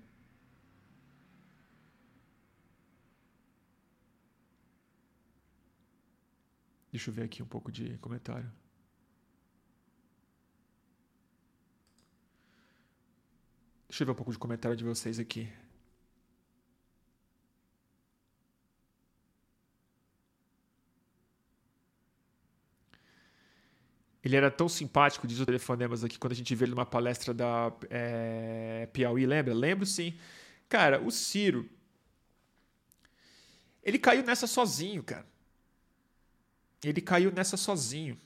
Deixa 6.93 7.09
eu 7.09 7.13
ver 7.15 7.23
aqui 7.23 7.41
um 7.41 7.47
pouco 7.47 7.71
de 7.71 7.97
comentário. 7.97 8.47
Deixa 13.89 14.03
eu 14.03 14.05
ver 14.05 14.11
um 14.11 14.15
pouco 14.15 14.31
de 14.31 14.37
comentário 14.37 14.77
de 14.77 14.83
vocês 14.83 15.17
aqui. 15.17 15.51
Ele 24.23 24.37
era 24.37 24.49
tão 24.49 24.69
simpático, 24.69 25.27
diz 25.27 25.39
o 25.39 25.45
telefonemas 25.45 26.03
aqui, 26.03 26.17
quando 26.17 26.31
a 26.31 26.35
gente 26.35 26.55
vê 26.55 26.65
ele 26.65 26.71
numa 26.71 26.85
palestra 26.85 27.33
da 27.33 27.73
é, 27.89 28.87
Piauí, 28.93 29.25
lembra? 29.25 29.53
Lembro 29.53 29.85
sim. 29.85 30.17
Cara, 30.69 31.01
o 31.01 31.11
Ciro. 31.11 31.69
Ele 33.83 33.99
caiu 33.99 34.23
nessa 34.23 34.47
sozinho, 34.47 35.03
cara. 35.03 35.25
Ele 36.83 37.01
caiu 37.01 37.31
nessa 37.31 37.57
sozinho. 37.57 38.17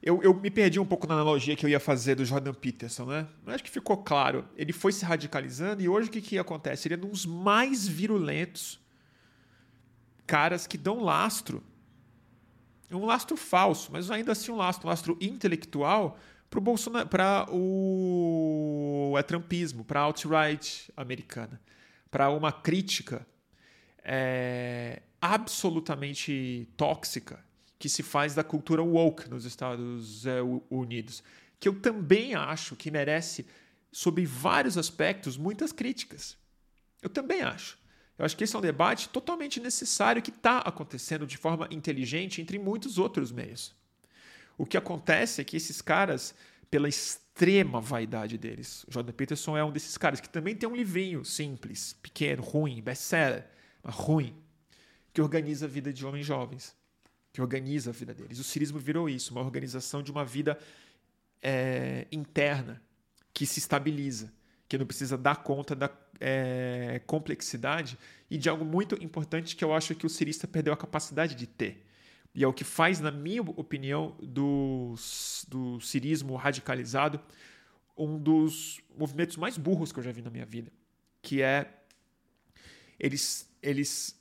Eu, 0.00 0.20
eu, 0.22 0.34
me 0.34 0.50
perdi 0.50 0.80
um 0.80 0.86
pouco 0.86 1.06
na 1.06 1.14
analogia 1.14 1.54
que 1.54 1.64
eu 1.64 1.70
ia 1.70 1.78
fazer 1.78 2.16
do 2.16 2.24
Jordan 2.24 2.54
Peterson, 2.54 3.06
né? 3.06 3.28
Mas 3.44 3.56
acho 3.56 3.64
que 3.64 3.70
ficou 3.70 3.96
claro. 3.96 4.48
Ele 4.56 4.72
foi 4.72 4.92
se 4.92 5.04
radicalizando 5.04 5.80
e 5.80 5.88
hoje 5.88 6.08
o 6.08 6.12
que, 6.12 6.20
que 6.20 6.38
acontece? 6.38 6.88
Ele 6.88 6.94
é 6.94 6.98
um 6.98 7.10
dos 7.10 7.24
mais 7.24 7.86
virulentos 7.86 8.80
caras 10.26 10.66
que 10.66 10.76
dão 10.76 11.00
lastro. 11.00 11.62
Um 12.96 13.04
lastro 13.06 13.36
falso, 13.36 13.90
mas 13.92 14.10
ainda 14.10 14.32
assim 14.32 14.50
um 14.50 14.56
lastro, 14.56 14.86
um 14.86 14.90
lastro 14.90 15.18
intelectual 15.20 16.18
para 17.08 17.46
o 17.50 19.14
é 19.18 19.22
trumpismo, 19.22 19.84
para 19.84 20.00
a 20.00 20.02
alt-right 20.04 20.92
americana, 20.96 21.60
para 22.10 22.28
uma 22.28 22.52
crítica 22.52 23.26
é, 24.04 25.02
absolutamente 25.20 26.68
tóxica 26.76 27.42
que 27.78 27.88
se 27.88 28.02
faz 28.02 28.34
da 28.34 28.44
cultura 28.44 28.82
woke 28.82 29.28
nos 29.28 29.44
Estados 29.44 30.24
é, 30.26 30.40
Unidos, 30.70 31.22
que 31.58 31.68
eu 31.68 31.80
também 31.80 32.34
acho 32.34 32.76
que 32.76 32.90
merece, 32.90 33.46
sob 33.90 34.24
vários 34.24 34.78
aspectos, 34.78 35.36
muitas 35.36 35.72
críticas. 35.72 36.36
Eu 37.00 37.08
também 37.08 37.42
acho. 37.42 37.76
Eu 38.22 38.26
acho 38.26 38.36
que 38.36 38.44
esse 38.44 38.54
é 38.54 38.58
um 38.60 38.62
debate 38.62 39.08
totalmente 39.08 39.58
necessário 39.58 40.22
que 40.22 40.30
está 40.30 40.58
acontecendo 40.58 41.26
de 41.26 41.36
forma 41.36 41.66
inteligente 41.72 42.40
entre 42.40 42.56
muitos 42.56 42.96
outros 42.96 43.32
meios. 43.32 43.74
O 44.56 44.64
que 44.64 44.76
acontece 44.76 45.40
é 45.40 45.44
que 45.44 45.56
esses 45.56 45.82
caras, 45.82 46.32
pela 46.70 46.88
extrema 46.88 47.80
vaidade 47.80 48.38
deles, 48.38 48.84
o 48.84 48.92
Jordan 48.92 49.12
Peterson 49.12 49.56
é 49.56 49.64
um 49.64 49.72
desses 49.72 49.98
caras 49.98 50.20
que 50.20 50.28
também 50.28 50.54
tem 50.54 50.68
um 50.68 50.76
livrinho 50.76 51.24
simples, 51.24 51.94
pequeno, 52.00 52.44
ruim, 52.44 52.80
best-seller, 52.80 53.44
mas 53.82 53.92
ruim, 53.96 54.32
que 55.12 55.20
organiza 55.20 55.66
a 55.66 55.68
vida 55.68 55.92
de 55.92 56.06
homens 56.06 56.24
jovens 56.24 56.76
que 57.32 57.42
organiza 57.42 57.90
a 57.90 57.92
vida 57.92 58.14
deles. 58.14 58.38
O 58.38 58.44
cirismo 58.44 58.78
virou 58.78 59.08
isso, 59.08 59.32
uma 59.32 59.40
organização 59.40 60.00
de 60.00 60.12
uma 60.12 60.24
vida 60.24 60.56
é, 61.42 62.06
interna 62.12 62.80
que 63.34 63.46
se 63.46 63.58
estabiliza, 63.58 64.32
que 64.68 64.78
não 64.78 64.86
precisa 64.86 65.18
dar 65.18 65.42
conta 65.42 65.74
da 65.74 65.88
é, 66.24 67.00
complexidade 67.04 67.98
e 68.30 68.38
de 68.38 68.48
algo 68.48 68.64
muito 68.64 68.94
importante 69.02 69.56
que 69.56 69.64
eu 69.64 69.74
acho 69.74 69.92
que 69.96 70.06
o 70.06 70.08
cirista 70.08 70.46
perdeu 70.46 70.72
a 70.72 70.76
capacidade 70.76 71.34
de 71.34 71.48
ter. 71.48 71.84
E 72.32 72.44
é 72.44 72.46
o 72.46 72.52
que 72.52 72.62
faz, 72.62 73.00
na 73.00 73.10
minha 73.10 73.42
opinião, 73.42 74.16
do, 74.22 74.94
do 75.48 75.80
cirismo 75.80 76.36
radicalizado 76.36 77.20
um 77.98 78.18
dos 78.18 78.80
movimentos 78.96 79.36
mais 79.36 79.58
burros 79.58 79.92
que 79.92 79.98
eu 79.98 80.02
já 80.02 80.12
vi 80.12 80.22
na 80.22 80.30
minha 80.30 80.46
vida, 80.46 80.72
que 81.20 81.42
é 81.42 81.68
eles, 82.98 83.50
eles 83.60 84.18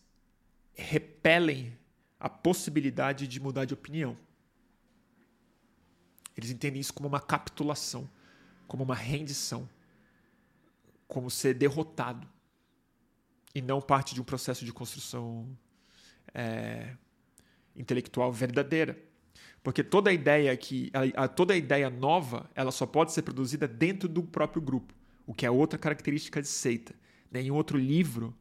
repelem 0.74 1.72
a 2.20 2.28
possibilidade 2.28 3.28
de 3.28 3.40
mudar 3.40 3.66
de 3.66 3.74
opinião. 3.74 4.18
Eles 6.36 6.50
entendem 6.50 6.82
isso 6.82 6.94
como 6.94 7.08
uma 7.08 7.22
capitulação, 7.22 8.10
como 8.68 8.84
uma 8.84 8.96
rendição, 8.96 9.70
como 11.12 11.30
ser 11.30 11.54
derrotado 11.54 12.26
e 13.54 13.62
não 13.62 13.82
parte 13.82 14.16
de 14.16 14.22
um 14.22 14.24
processo 14.24 14.64
de 14.64 14.72
construção 14.72 15.46
é, 16.34 16.96
intelectual 17.76 18.32
verdadeira. 18.32 18.98
Porque 19.62 19.84
toda 19.84 20.10
a 20.10 20.14
ideia 20.14 20.56
que 20.56 20.90
a, 20.94 21.26
a, 21.26 21.28
toda 21.28 21.54
a 21.54 21.58
ideia 21.58 21.90
nova, 21.90 22.50
ela 22.56 22.72
só 22.72 22.86
pode 22.86 23.12
ser 23.12 23.24
produzida 23.24 23.68
dentro 23.68 24.08
do 24.08 24.24
próprio 24.24 24.62
grupo, 24.62 24.94
o 25.28 25.34
que 25.34 25.46
é 25.46 25.52
outra 25.52 25.78
característica 25.78 26.42
de 26.42 26.48
seita. 26.48 26.96
Nenhum 27.30 27.56
outro 27.56 27.78
livro 27.78 28.34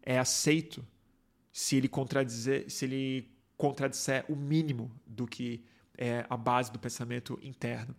é 0.00 0.20
aceito 0.20 0.86
se 1.50 1.74
ele 1.74 1.88
contradizer, 1.88 2.70
se 2.70 2.84
ele 2.84 3.28
contradisser 3.56 4.24
o 4.28 4.36
mínimo 4.36 4.92
do 5.04 5.26
que 5.26 5.64
é 5.98 6.24
a 6.30 6.36
base 6.36 6.70
do 6.70 6.78
pensamento 6.78 7.36
interno. 7.42 7.96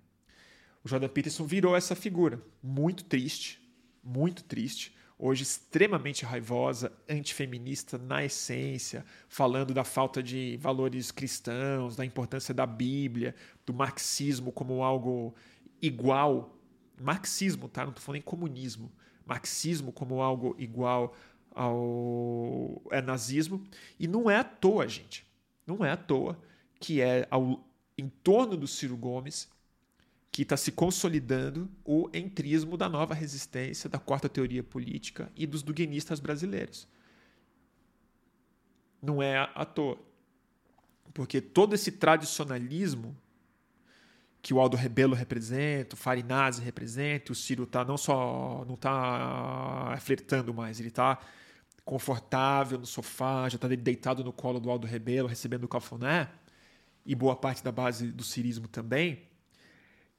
O 0.83 0.89
Jordan 0.89 1.07
Peterson 1.07 1.45
virou 1.45 1.75
essa 1.75 1.95
figura, 1.95 2.41
muito 2.61 3.05
triste, 3.05 3.61
muito 4.03 4.43
triste, 4.43 4.93
hoje 5.17 5.43
extremamente 5.43 6.25
raivosa, 6.25 6.91
antifeminista 7.07 7.97
na 7.97 8.25
essência, 8.25 9.05
falando 9.29 9.73
da 9.73 9.85
falta 9.85 10.21
de 10.21 10.57
valores 10.59 11.09
cristãos, 11.09 11.95
da 11.95 12.03
importância 12.03 12.53
da 12.53 12.65
Bíblia, 12.65 13.33
do 13.65 13.73
marxismo 13.73 14.51
como 14.51 14.83
algo 14.83 15.33
igual. 15.81 16.57
Marxismo, 16.99 17.69
tá? 17.69 17.83
Não 17.83 17.91
estou 17.91 18.03
falando 18.03 18.19
em 18.19 18.23
comunismo. 18.23 18.91
Marxismo 19.25 19.93
como 19.93 20.21
algo 20.21 20.53
igual 20.59 21.15
ao 21.55 22.81
é 22.91 23.01
nazismo 23.01 23.63
e 23.97 24.07
não 24.07 24.29
é 24.29 24.35
à 24.35 24.43
toa, 24.43 24.85
gente. 24.87 25.25
Não 25.65 25.85
é 25.85 25.91
à 25.91 25.97
toa 25.97 26.37
que 26.77 26.99
é 26.99 27.25
ao, 27.31 27.65
em 27.97 28.09
torno 28.09 28.57
do 28.57 28.67
Ciro 28.67 28.97
Gomes 28.97 29.47
que 30.33 30.41
está 30.41 30.57
se 30.57 30.71
consolidando 30.71 31.69
o 31.85 32.09
entrismo 32.11 32.75
da 32.75 32.89
nova 32.89 33.13
resistência, 33.13 33.87
da 33.87 33.99
quarta 33.99 34.27
teoria 34.27 34.63
política 34.63 35.31
e 35.35 35.45
dos 35.45 35.61
duguenistas 35.61 36.19
brasileiros. 36.19 36.87
Não 38.99 39.21
é 39.21 39.37
à 39.53 39.63
toa. 39.63 39.99
Porque 41.13 41.39
todo 41.39 41.75
esse 41.75 41.91
tradicionalismo 41.91 43.15
que 44.41 44.55
o 44.55 44.59
Aldo 44.59 44.75
Rebelo 44.75 45.13
representa, 45.13 45.93
o 45.93 45.97
Farinazzi 45.97 46.63
representa, 46.63 47.31
o 47.31 47.35
Ciro 47.35 47.67
tá 47.67 47.85
não 47.85 47.95
só 47.95 48.65
não 48.65 48.73
está 48.73 49.95
flertando 50.01 50.51
mais, 50.51 50.79
ele 50.79 50.89
está 50.89 51.19
confortável 51.85 52.79
no 52.79 52.87
sofá, 52.87 53.47
já 53.49 53.57
está 53.57 53.67
deitado 53.67 54.23
no 54.23 54.33
colo 54.33 54.59
do 54.59 54.71
Aldo 54.71 54.87
Rebelo, 54.87 55.27
recebendo 55.27 55.65
o 55.65 55.67
cafuné, 55.67 56.27
e 57.05 57.13
boa 57.13 57.35
parte 57.35 57.63
da 57.63 57.71
base 57.71 58.11
do 58.11 58.23
cirismo 58.23 58.67
também, 58.67 59.31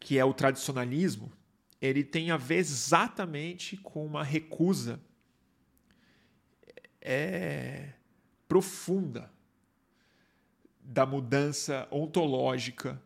que 0.05 0.19
é 0.19 0.25
o 0.25 0.35
tradicionalismo, 0.35 1.33
ele 1.81 2.05
tem 2.05 2.31
a 2.31 2.37
ver 2.37 2.57
exatamente 2.57 3.75
com 3.79 4.05
uma 4.05 4.23
recusa 4.23 5.01
é, 7.01 7.89
profunda 8.47 9.33
da 10.79 11.07
mudança 11.07 11.89
ontológica 11.91 13.03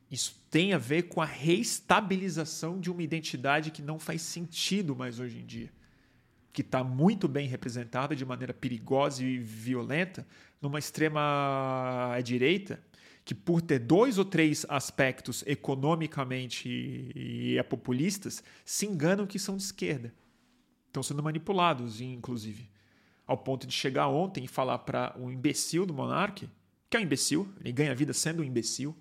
Isso 0.09 0.35
tem 0.49 0.73
a 0.73 0.77
ver 0.77 1.03
com 1.03 1.21
a 1.21 1.25
reestabilização 1.25 2.79
de 2.79 2.91
uma 2.91 3.01
identidade 3.01 3.71
que 3.71 3.81
não 3.81 3.97
faz 3.97 4.21
sentido 4.21 4.93
mais 4.93 5.19
hoje 5.19 5.39
em 5.39 5.45
dia. 5.45 5.71
Que 6.53 6.61
está 6.61 6.83
muito 6.83 7.27
bem 7.27 7.47
representada 7.47 8.15
de 8.15 8.25
maneira 8.25 8.53
perigosa 8.53 9.23
e 9.23 9.37
violenta 9.37 10.25
numa 10.61 10.79
extrema 10.79 12.17
direita 12.23 12.79
que, 13.23 13.35
por 13.35 13.61
ter 13.61 13.79
dois 13.79 14.17
ou 14.17 14.25
três 14.25 14.65
aspectos 14.67 15.43
economicamente 15.45 16.67
e 17.15 17.55
é 17.57 17.63
populistas, 17.63 18.43
se 18.65 18.85
enganam 18.85 19.27
que 19.27 19.39
são 19.39 19.55
de 19.55 19.63
esquerda. 19.63 20.13
Estão 20.87 21.03
sendo 21.03 21.23
manipulados, 21.23 22.01
inclusive. 22.01 22.69
ao 23.25 23.37
ponto 23.37 23.65
de 23.65 23.73
chegar 23.73 24.09
ontem 24.09 24.43
e 24.43 24.47
falar 24.47 24.79
para 24.79 25.15
um 25.17 25.31
imbecil 25.31 25.85
do 25.85 25.93
Monark, 25.93 26.49
que 26.89 26.97
é 26.97 26.99
um 26.99 27.03
imbecil, 27.03 27.47
ele 27.61 27.71
ganha 27.71 27.95
vida 27.95 28.11
sendo 28.11 28.41
um 28.41 28.45
imbecil, 28.45 28.93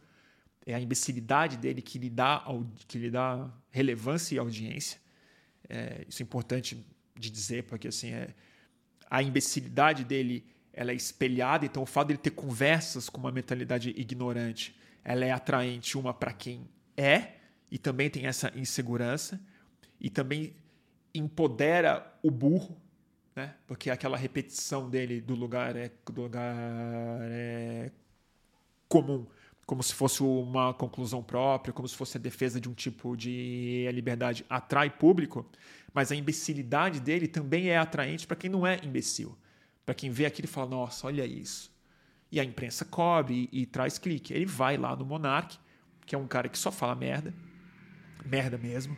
é 0.64 0.74
a 0.74 0.80
imbecilidade 0.80 1.57
dele 1.57 1.82
que 1.82 1.98
lhe 1.98 2.09
dá, 2.09 2.44
que 2.86 2.98
lhe 2.98 3.11
dá 3.11 3.51
relevância 3.70 4.36
e 4.36 4.38
audiência. 4.38 5.01
É, 5.68 6.05
isso 6.09 6.22
é 6.22 6.24
importante 6.24 6.86
de 7.21 7.31
dizer, 7.31 7.64
porque 7.64 7.89
assim, 7.89 8.12
é, 8.12 8.35
a 9.09 9.23
imbecilidade 9.23 10.05
dele 10.05 10.45
ela 10.73 10.93
é 10.93 10.95
espelhada, 10.95 11.66
então 11.66 11.83
o 11.83 11.87
fato 11.87 12.09
dele 12.09 12.18
ter 12.18 12.31
conversas 12.31 13.09
com 13.09 13.18
uma 13.18 13.33
mentalidade 13.33 13.91
ignorante, 13.91 14.75
ela 15.05 15.25
é 15.25 15.31
atraente 15.31 15.99
uma 15.99 16.14
para 16.14 16.33
quem 16.33 16.68
é 16.97 17.35
e 17.71 17.79
também 17.79 18.09
tem 18.09 18.27
essa 18.27 18.53
insegurança 18.57 19.41
e 20.01 20.09
também 20.09 20.55
empodera 21.14 22.18
o 22.23 22.31
burro 22.31 22.81
né? 23.35 23.55
Porque 23.66 23.91
aquela 23.91 24.16
repetição 24.16 24.89
dele 24.89 25.21
do 25.21 25.35
lugar 25.35 25.77
é 25.77 25.91
do 26.05 26.23
lugar 26.23 27.21
é 27.23 27.91
comum, 28.89 29.27
como 29.71 29.85
se 29.85 29.95
fosse 29.95 30.21
uma 30.21 30.75
conclusão 30.75 31.23
própria, 31.23 31.73
como 31.73 31.87
se 31.87 31.95
fosse 31.95 32.16
a 32.16 32.21
defesa 32.21 32.61
de 32.61 32.68
um 32.68 32.75
tipo 32.75 33.16
de 33.16 33.89
liberdade 33.95 34.45
atrai 34.51 34.91
público, 34.91 35.49
mas 35.95 36.11
a 36.11 36.16
imbecilidade 36.16 36.99
dele 36.99 37.29
também 37.29 37.68
é 37.68 37.79
atraente 37.79 38.27
para 38.27 38.37
quem 38.37 38.51
não 38.51 38.66
é 38.66 38.81
imbecil. 38.83 39.39
Para 39.87 39.95
quem 39.95 40.11
vê 40.11 40.27
aquilo 40.27 40.47
e 40.47 40.49
fala: 40.49 40.68
"Nossa, 40.71 41.07
olha 41.07 41.25
isso". 41.25 41.71
E 42.33 42.41
a 42.41 42.45
imprensa 42.45 42.85
cobre 42.85 43.49
e, 43.53 43.62
e 43.62 43.64
traz 43.66 43.97
clique. 43.97 44.35
Ele 44.35 44.45
vai 44.45 44.77
lá 44.77 44.97
no 44.97 45.07
Monark, 45.07 45.57
que 46.05 46.16
é 46.16 46.18
um 46.18 46.27
cara 46.27 46.49
que 46.49 46.59
só 46.59 46.73
fala 46.73 46.97
merda, 46.97 47.33
merda 48.27 48.59
mesmo. 48.59 48.97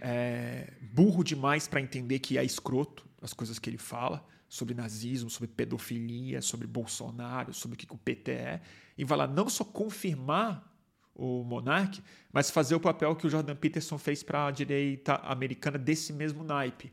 É, 0.00 0.72
burro 0.82 1.24
demais 1.24 1.66
para 1.66 1.80
entender 1.80 2.20
que 2.20 2.38
é 2.38 2.44
escroto, 2.44 3.04
as 3.20 3.32
coisas 3.32 3.58
que 3.58 3.68
ele 3.68 3.76
fala 3.76 4.24
sobre 4.48 4.74
nazismo, 4.74 5.28
sobre 5.28 5.48
pedofilia, 5.48 6.40
sobre 6.40 6.66
Bolsonaro, 6.66 7.52
sobre 7.52 7.74
o 7.74 7.78
que 7.78 7.92
o 7.92 7.98
PT 7.98 8.30
é, 8.30 8.60
e 8.96 9.04
vai 9.04 9.18
lá 9.18 9.26
não 9.26 9.48
só 9.48 9.64
confirmar 9.64 10.72
o 11.14 11.42
Monark, 11.42 12.02
mas 12.32 12.50
fazer 12.50 12.74
o 12.74 12.80
papel 12.80 13.16
que 13.16 13.26
o 13.26 13.30
Jordan 13.30 13.56
Peterson 13.56 13.98
fez 13.98 14.22
para 14.22 14.46
a 14.46 14.50
direita 14.50 15.14
americana 15.16 15.78
desse 15.78 16.12
mesmo 16.12 16.44
naipe. 16.44 16.92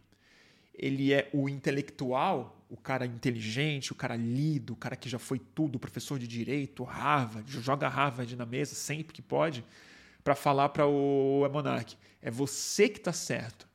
Ele 0.73 1.13
é 1.13 1.29
o 1.33 1.47
intelectual, 1.47 2.65
o 2.69 2.77
cara 2.77 3.05
inteligente, 3.05 3.91
o 3.91 3.95
cara 3.95 4.15
lido, 4.15 4.73
o 4.73 4.75
cara 4.75 4.95
que 4.95 5.07
já 5.07 5.19
foi 5.19 5.39
tudo, 5.39 5.77
professor 5.77 6.17
de 6.17 6.27
direito, 6.27 6.83
Harvard, 6.83 7.51
joga 7.61 7.87
Harvard 7.87 8.35
na 8.35 8.45
mesa 8.45 8.73
sempre 8.73 9.13
que 9.13 9.21
pode, 9.21 9.63
para 10.23 10.33
falar 10.33 10.69
para 10.69 10.87
o 10.87 11.47
Monark: 11.51 11.95
é 12.21 12.31
você 12.31 12.89
que 12.89 12.97
está 12.97 13.13
certo. 13.13 13.67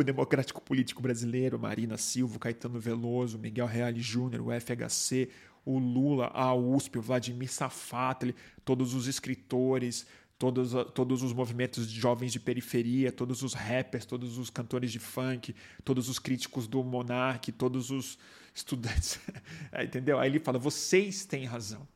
O 0.00 0.04
Democrático 0.04 0.60
Político 0.60 1.02
Brasileiro, 1.02 1.58
Marina 1.58 1.96
Silva, 1.96 2.38
Caetano 2.38 2.80
Veloso, 2.80 3.38
Miguel 3.38 3.66
Reale 3.66 4.00
Júnior, 4.00 4.40
o 4.46 4.60
FHC, 4.60 5.28
o 5.64 5.78
Lula, 5.78 6.28
a 6.28 6.54
USP, 6.54 6.98
o 6.98 7.02
Vladimir 7.02 7.50
Safatli, 7.50 8.34
todos 8.64 8.94
os 8.94 9.06
escritores, 9.06 10.06
todos, 10.38 10.72
todos 10.92 11.22
os 11.22 11.32
movimentos 11.32 11.90
de 11.90 12.00
jovens 12.00 12.32
de 12.32 12.40
periferia, 12.40 13.12
todos 13.12 13.42
os 13.42 13.52
rappers, 13.52 14.06
todos 14.06 14.38
os 14.38 14.50
cantores 14.50 14.90
de 14.90 14.98
funk, 14.98 15.54
todos 15.84 16.08
os 16.08 16.18
críticos 16.18 16.66
do 16.66 16.82
Monark, 16.82 17.52
todos 17.52 17.90
os 17.90 18.18
estudantes. 18.54 19.20
é, 19.70 19.84
entendeu? 19.84 20.18
Aí 20.18 20.30
ele 20.30 20.40
fala: 20.40 20.58
vocês 20.58 21.24
têm 21.24 21.44
razão. 21.44 21.86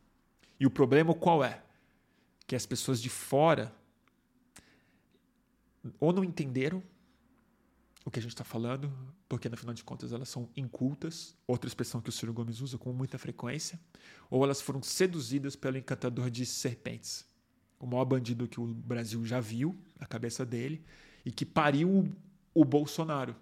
E 0.61 0.67
o 0.67 0.71
problema 0.71 1.15
qual 1.15 1.43
é? 1.43 1.63
Que 2.47 2.55
as 2.55 2.65
pessoas 2.67 3.01
de 3.01 3.09
fora 3.09 3.75
ou 5.99 6.13
não 6.13 6.23
entenderam 6.23 6.83
o 8.07 8.11
que 8.11 8.21
a 8.21 8.23
gente 8.23 8.31
está 8.31 8.45
falando, 8.45 8.97
porque 9.29 9.49
no 9.49 9.57
final 9.57 9.75
de 9.75 9.83
contas 9.83 10.13
elas 10.13 10.29
são 10.29 10.49
incultas, 10.57 11.37
outra 11.45 11.67
expressão 11.67 12.01
que 12.01 12.09
o 12.09 12.13
Ciro 12.13 12.33
Gomes 12.33 12.61
usa 12.61 12.79
com 12.79 12.93
muita 12.93 13.19
frequência, 13.19 13.81
ou 14.31 14.45
elas 14.45 14.61
foram 14.61 14.81
seduzidas 14.81 15.57
pelo 15.57 15.77
encantador 15.77 16.31
de 16.31 16.47
serpentes, 16.47 17.27
o 17.81 17.87
maior 17.87 18.05
bandido 18.05 18.47
que 18.47 18.61
o 18.61 18.67
Brasil 18.67 19.27
já 19.27 19.41
viu, 19.41 19.77
a 19.99 20.07
cabeça 20.07 20.47
dele, 20.47 20.85
e 21.25 21.33
que 21.33 21.45
pariu 21.45 22.09
o 22.55 22.65
Bolsonaro. 22.65 23.35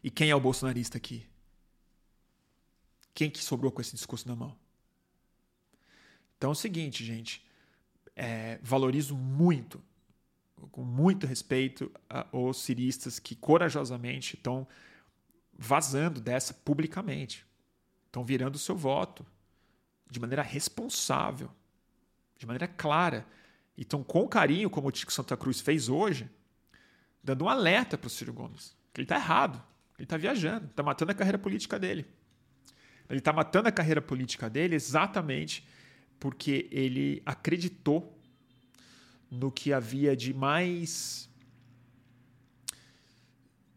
E 0.00 0.12
quem 0.12 0.30
é 0.30 0.34
o 0.34 0.40
bolsonarista 0.40 0.96
aqui? 0.96 1.26
Quem 3.12 3.28
que 3.28 3.42
sobrou 3.42 3.72
com 3.72 3.80
esse 3.80 3.96
discurso 3.96 4.28
na 4.28 4.36
mão? 4.36 4.56
Então 6.38 6.50
é 6.50 6.52
o 6.52 6.54
seguinte, 6.56 7.04
gente, 7.04 7.44
é, 8.14 8.60
valorizo 8.62 9.16
muito 9.16 9.82
com 10.68 10.82
muito 10.82 11.26
respeito 11.26 11.90
aos 12.32 12.62
ciristas 12.62 13.18
que 13.18 13.34
corajosamente 13.34 14.36
estão 14.36 14.66
vazando 15.52 16.20
dessa 16.20 16.54
publicamente, 16.54 17.46
estão 18.06 18.24
virando 18.24 18.54
o 18.54 18.58
seu 18.58 18.76
voto 18.76 19.26
de 20.10 20.18
maneira 20.18 20.42
responsável, 20.42 21.50
de 22.36 22.46
maneira 22.46 22.66
clara, 22.66 23.26
e 23.76 23.82
estão 23.82 24.02
com 24.02 24.26
carinho, 24.26 24.70
como 24.70 24.88
o 24.88 24.92
Tico 24.92 25.12
Santa 25.12 25.36
Cruz 25.36 25.60
fez 25.60 25.88
hoje, 25.88 26.28
dando 27.22 27.44
um 27.44 27.48
alerta 27.48 27.96
para 27.96 28.06
o 28.06 28.10
Ciro 28.10 28.32
Gomes, 28.32 28.76
que 28.92 29.00
ele 29.00 29.04
está 29.04 29.16
errado, 29.16 29.62
ele 29.98 30.04
está 30.04 30.16
viajando, 30.16 30.66
está 30.66 30.82
matando 30.82 31.12
a 31.12 31.14
carreira 31.14 31.38
política 31.38 31.78
dele. 31.78 32.06
Ele 33.08 33.18
está 33.18 33.32
matando 33.32 33.68
a 33.68 33.72
carreira 33.72 34.00
política 34.00 34.48
dele 34.48 34.74
exatamente 34.74 35.66
porque 36.18 36.68
ele 36.70 37.22
acreditou 37.26 38.19
no 39.30 39.50
que 39.52 39.72
havia 39.72 40.16
de 40.16 40.34
mais. 40.34 41.28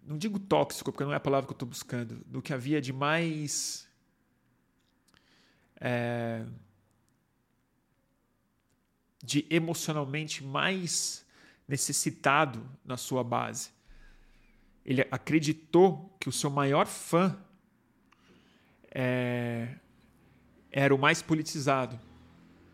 Não 0.06 0.18
digo 0.18 0.40
tóxico, 0.40 0.92
porque 0.92 1.04
não 1.04 1.14
é 1.14 1.16
a 1.16 1.20
palavra 1.20 1.46
que 1.46 1.52
eu 1.52 1.56
estou 1.56 1.68
buscando. 1.68 2.26
No 2.30 2.42
que 2.42 2.54
havia 2.54 2.82
de 2.82 2.92
mais. 2.92 3.88
É, 5.80 6.46
de 9.24 9.46
emocionalmente 9.50 10.44
mais 10.44 11.26
necessitado 11.68 12.70
na 12.84 12.98
sua 12.98 13.24
base. 13.24 13.70
Ele 14.86 15.02
acreditou 15.10 16.14
que 16.20 16.28
o 16.28 16.32
seu 16.32 16.50
maior 16.50 16.86
fã 16.86 17.38
é, 18.92 19.76
era 20.70 20.94
o 20.94 20.98
mais 20.98 21.22
politizado 21.22 21.98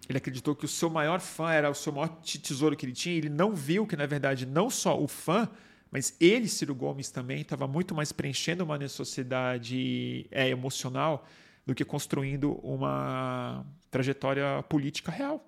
ele 0.09 0.17
acreditou 0.17 0.55
que 0.55 0.65
o 0.65 0.67
seu 0.67 0.89
maior 0.89 1.21
fã 1.21 1.51
era 1.51 1.69
o 1.69 1.75
seu 1.75 1.93
maior 1.93 2.07
tesouro 2.23 2.75
que 2.75 2.83
ele 2.83 2.93
tinha. 2.93 3.15
ele 3.15 3.29
não 3.29 3.55
viu 3.55 3.85
que, 3.85 3.95
na 3.95 4.07
verdade, 4.07 4.43
não 4.43 4.67
só 4.67 4.99
o 4.99 5.07
fã, 5.07 5.47
mas 5.91 6.15
ele, 6.19 6.49
Ciro 6.49 6.73
Gomes, 6.73 7.11
também 7.11 7.41
estava 7.41 7.67
muito 7.67 7.93
mais 7.93 8.11
preenchendo 8.11 8.63
uma 8.63 8.75
necessidade 8.75 10.25
é, 10.31 10.49
emocional 10.49 11.27
do 11.63 11.75
que 11.75 11.85
construindo 11.85 12.53
uma 12.63 13.63
trajetória 13.91 14.63
política 14.63 15.11
real. 15.11 15.47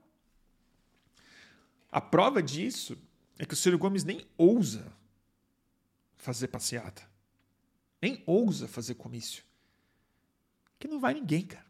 A 1.91 1.99
prova 1.99 2.41
disso 2.41 2.95
é 3.39 3.45
que 3.47 3.55
o 3.55 3.57
Ciro 3.57 3.79
Gomes 3.79 4.03
nem 4.03 4.23
ousa 4.37 4.93
fazer 6.17 6.49
passeata, 6.49 7.01
nem 7.99 8.21
ousa 8.27 8.67
fazer 8.67 8.93
comício. 8.93 9.43
Que 10.77 10.87
não 10.87 10.99
vai 10.99 11.15
ninguém, 11.15 11.47
cara. 11.47 11.65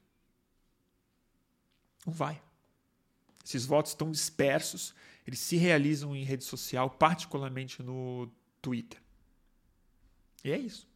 Não 2.05 2.11
vai. 2.11 2.41
Esses 3.51 3.65
votos 3.65 3.91
estão 3.91 4.09
dispersos, 4.09 4.95
eles 5.27 5.39
se 5.39 5.57
realizam 5.57 6.15
em 6.15 6.23
rede 6.23 6.45
social, 6.45 6.89
particularmente 6.89 7.83
no 7.83 8.31
Twitter. 8.61 9.01
E 10.41 10.51
é 10.51 10.57
isso. 10.57 10.87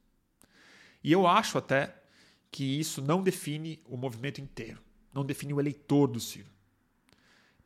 E 1.04 1.12
eu 1.12 1.28
acho 1.28 1.58
até 1.58 1.94
que 2.50 2.64
isso 2.80 3.02
não 3.02 3.22
define 3.22 3.82
o 3.86 3.98
movimento 3.98 4.40
inteiro, 4.40 4.82
não 5.14 5.26
define 5.26 5.54
o 5.54 5.60
eleitor 5.60 6.08
do 6.08 6.20
Ciro. 6.20 6.50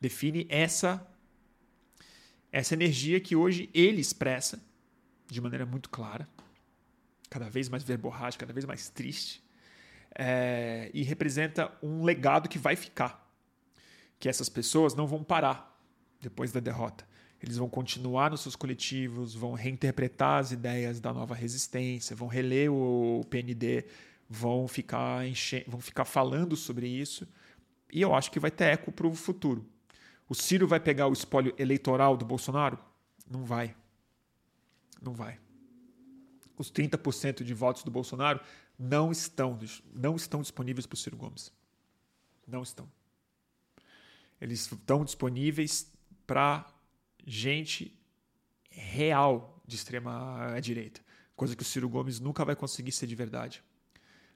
Define 0.00 0.46
essa 0.48 1.06
essa 2.50 2.74
energia 2.74 3.20
que 3.20 3.36
hoje 3.36 3.70
ele 3.72 4.00
expressa 4.00 4.60
de 5.28 5.40
maneira 5.40 5.64
muito 5.64 5.88
clara, 5.88 6.28
cada 7.30 7.48
vez 7.48 7.68
mais 7.68 7.84
verborrágica, 7.84 8.44
cada 8.44 8.52
vez 8.52 8.66
mais 8.66 8.88
triste, 8.88 9.40
é, 10.16 10.90
e 10.92 11.04
representa 11.04 11.72
um 11.80 12.02
legado 12.02 12.48
que 12.48 12.58
vai 12.58 12.74
ficar 12.74 13.29
que 14.20 14.28
essas 14.28 14.50
pessoas 14.50 14.94
não 14.94 15.06
vão 15.06 15.24
parar 15.24 15.76
depois 16.20 16.52
da 16.52 16.60
derrota. 16.60 17.08
Eles 17.42 17.56
vão 17.56 17.70
continuar 17.70 18.30
nos 18.30 18.42
seus 18.42 18.54
coletivos, 18.54 19.34
vão 19.34 19.54
reinterpretar 19.54 20.38
as 20.38 20.52
ideias 20.52 21.00
da 21.00 21.12
nova 21.12 21.34
resistência, 21.34 22.14
vão 22.14 22.28
reler 22.28 22.70
o 22.70 23.24
PND, 23.30 23.86
vão 24.28 24.68
ficar, 24.68 25.26
enche... 25.26 25.64
vão 25.66 25.80
ficar 25.80 26.04
falando 26.04 26.54
sobre 26.54 26.86
isso. 26.86 27.26
E 27.90 28.02
eu 28.02 28.14
acho 28.14 28.30
que 28.30 28.38
vai 28.38 28.50
ter 28.50 28.64
eco 28.64 28.92
para 28.92 29.06
o 29.06 29.14
futuro. 29.14 29.66
O 30.28 30.34
Ciro 30.34 30.68
vai 30.68 30.78
pegar 30.78 31.08
o 31.08 31.12
espólio 31.14 31.54
eleitoral 31.58 32.14
do 32.14 32.26
Bolsonaro? 32.26 32.78
Não 33.28 33.42
vai. 33.42 33.74
Não 35.00 35.14
vai. 35.14 35.40
Os 36.58 36.70
30% 36.70 37.42
de 37.42 37.54
votos 37.54 37.82
do 37.82 37.90
Bolsonaro 37.90 38.38
não 38.78 39.10
estão, 39.10 39.58
não 39.94 40.14
estão 40.14 40.42
disponíveis 40.42 40.84
para 40.84 40.94
o 40.94 40.98
Ciro 40.98 41.16
Gomes. 41.16 41.50
Não 42.46 42.62
estão. 42.62 42.86
Eles 44.40 44.70
estão 44.70 45.04
disponíveis 45.04 45.92
para 46.26 46.66
gente 47.26 47.96
real 48.70 49.60
de 49.66 49.76
extrema 49.76 50.58
direita, 50.60 51.00
coisa 51.36 51.54
que 51.54 51.62
o 51.62 51.66
Ciro 51.66 51.88
Gomes 51.88 52.18
nunca 52.18 52.44
vai 52.44 52.56
conseguir 52.56 52.92
ser 52.92 53.06
de 53.06 53.14
verdade, 53.14 53.62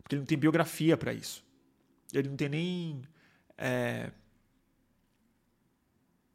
porque 0.02 0.14
ele 0.14 0.20
não 0.20 0.26
tem 0.26 0.38
biografia 0.38 0.96
para 0.96 1.12
isso, 1.12 1.44
ele 2.12 2.28
não 2.28 2.36
tem 2.36 2.48
nem 2.48 3.02
é, 3.56 4.12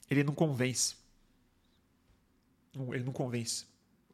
ele 0.09 0.23
não 0.23 0.33
convence, 0.33 0.95
ele 2.73 3.03
não 3.03 3.13
convence 3.13 3.67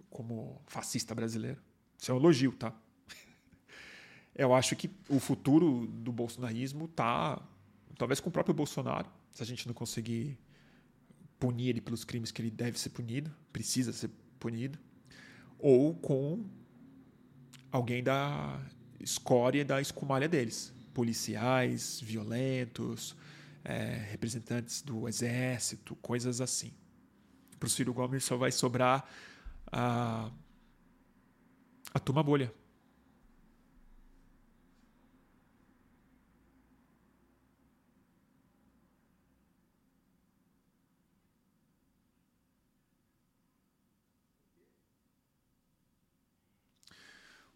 como 0.09 0.61
fascista 0.67 1.15
brasileiro. 1.15 1.61
Isso 1.97 2.11
é 2.11 2.13
um 2.13 2.17
elogio, 2.17 2.51
tá? 2.53 2.73
Eu 4.35 4.53
acho 4.53 4.75
que 4.75 4.89
o 5.09 5.19
futuro 5.19 5.87
do 5.87 6.11
bolsonarismo 6.11 6.87
tá 6.87 7.41
talvez 7.97 8.19
com 8.19 8.29
o 8.29 8.31
próprio 8.31 8.53
Bolsonaro, 8.53 9.09
se 9.35 9.43
a 9.43 9.45
gente 9.45 9.67
não 9.67 9.73
conseguir 9.73 10.37
punir 11.37 11.67
ele 11.67 11.81
pelos 11.81 12.05
crimes 12.05 12.31
que 12.31 12.41
ele 12.41 12.49
deve 12.49 12.79
ser 12.79 12.89
punido, 12.89 13.29
precisa 13.51 13.91
ser 13.91 14.09
punido, 14.39 14.79
ou 15.59 15.93
com 15.93 16.45
alguém 17.69 18.01
da 18.01 18.57
escória 18.97 19.65
da 19.65 19.81
escumalha 19.81 20.29
deles, 20.29 20.73
policiais, 20.93 21.99
violentos, 21.99 23.13
é, 23.61 24.07
representantes 24.09 24.81
do 24.81 25.05
exército, 25.05 25.97
coisas 25.97 26.39
assim. 26.39 26.71
Para 27.59 27.67
o 27.67 27.69
Ciro 27.69 27.93
Gomes 27.93 28.23
só 28.23 28.37
vai 28.37 28.53
sobrar 28.53 29.05
a, 29.69 30.31
a 31.93 31.99
turma 31.99 32.23
bolha. 32.23 32.53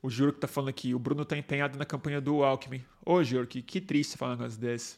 O 0.02 0.10
Juro 0.10 0.32
que 0.32 0.40
tá 0.40 0.48
falando 0.48 0.70
aqui, 0.70 0.94
o 0.94 1.00
Bruno 1.00 1.26
tá 1.26 1.38
empenhado 1.38 1.78
na 1.78 1.86
campanha 1.86 2.22
do 2.22 2.44
Alckmin. 2.44 2.84
Ô, 3.06 3.22
Juro, 3.24 3.46
que, 3.46 3.62
que 3.62 3.82
triste 3.82 4.18
falar 4.18 4.34
um 4.34 4.38
negócio 4.38 4.60
desse. 4.60 4.98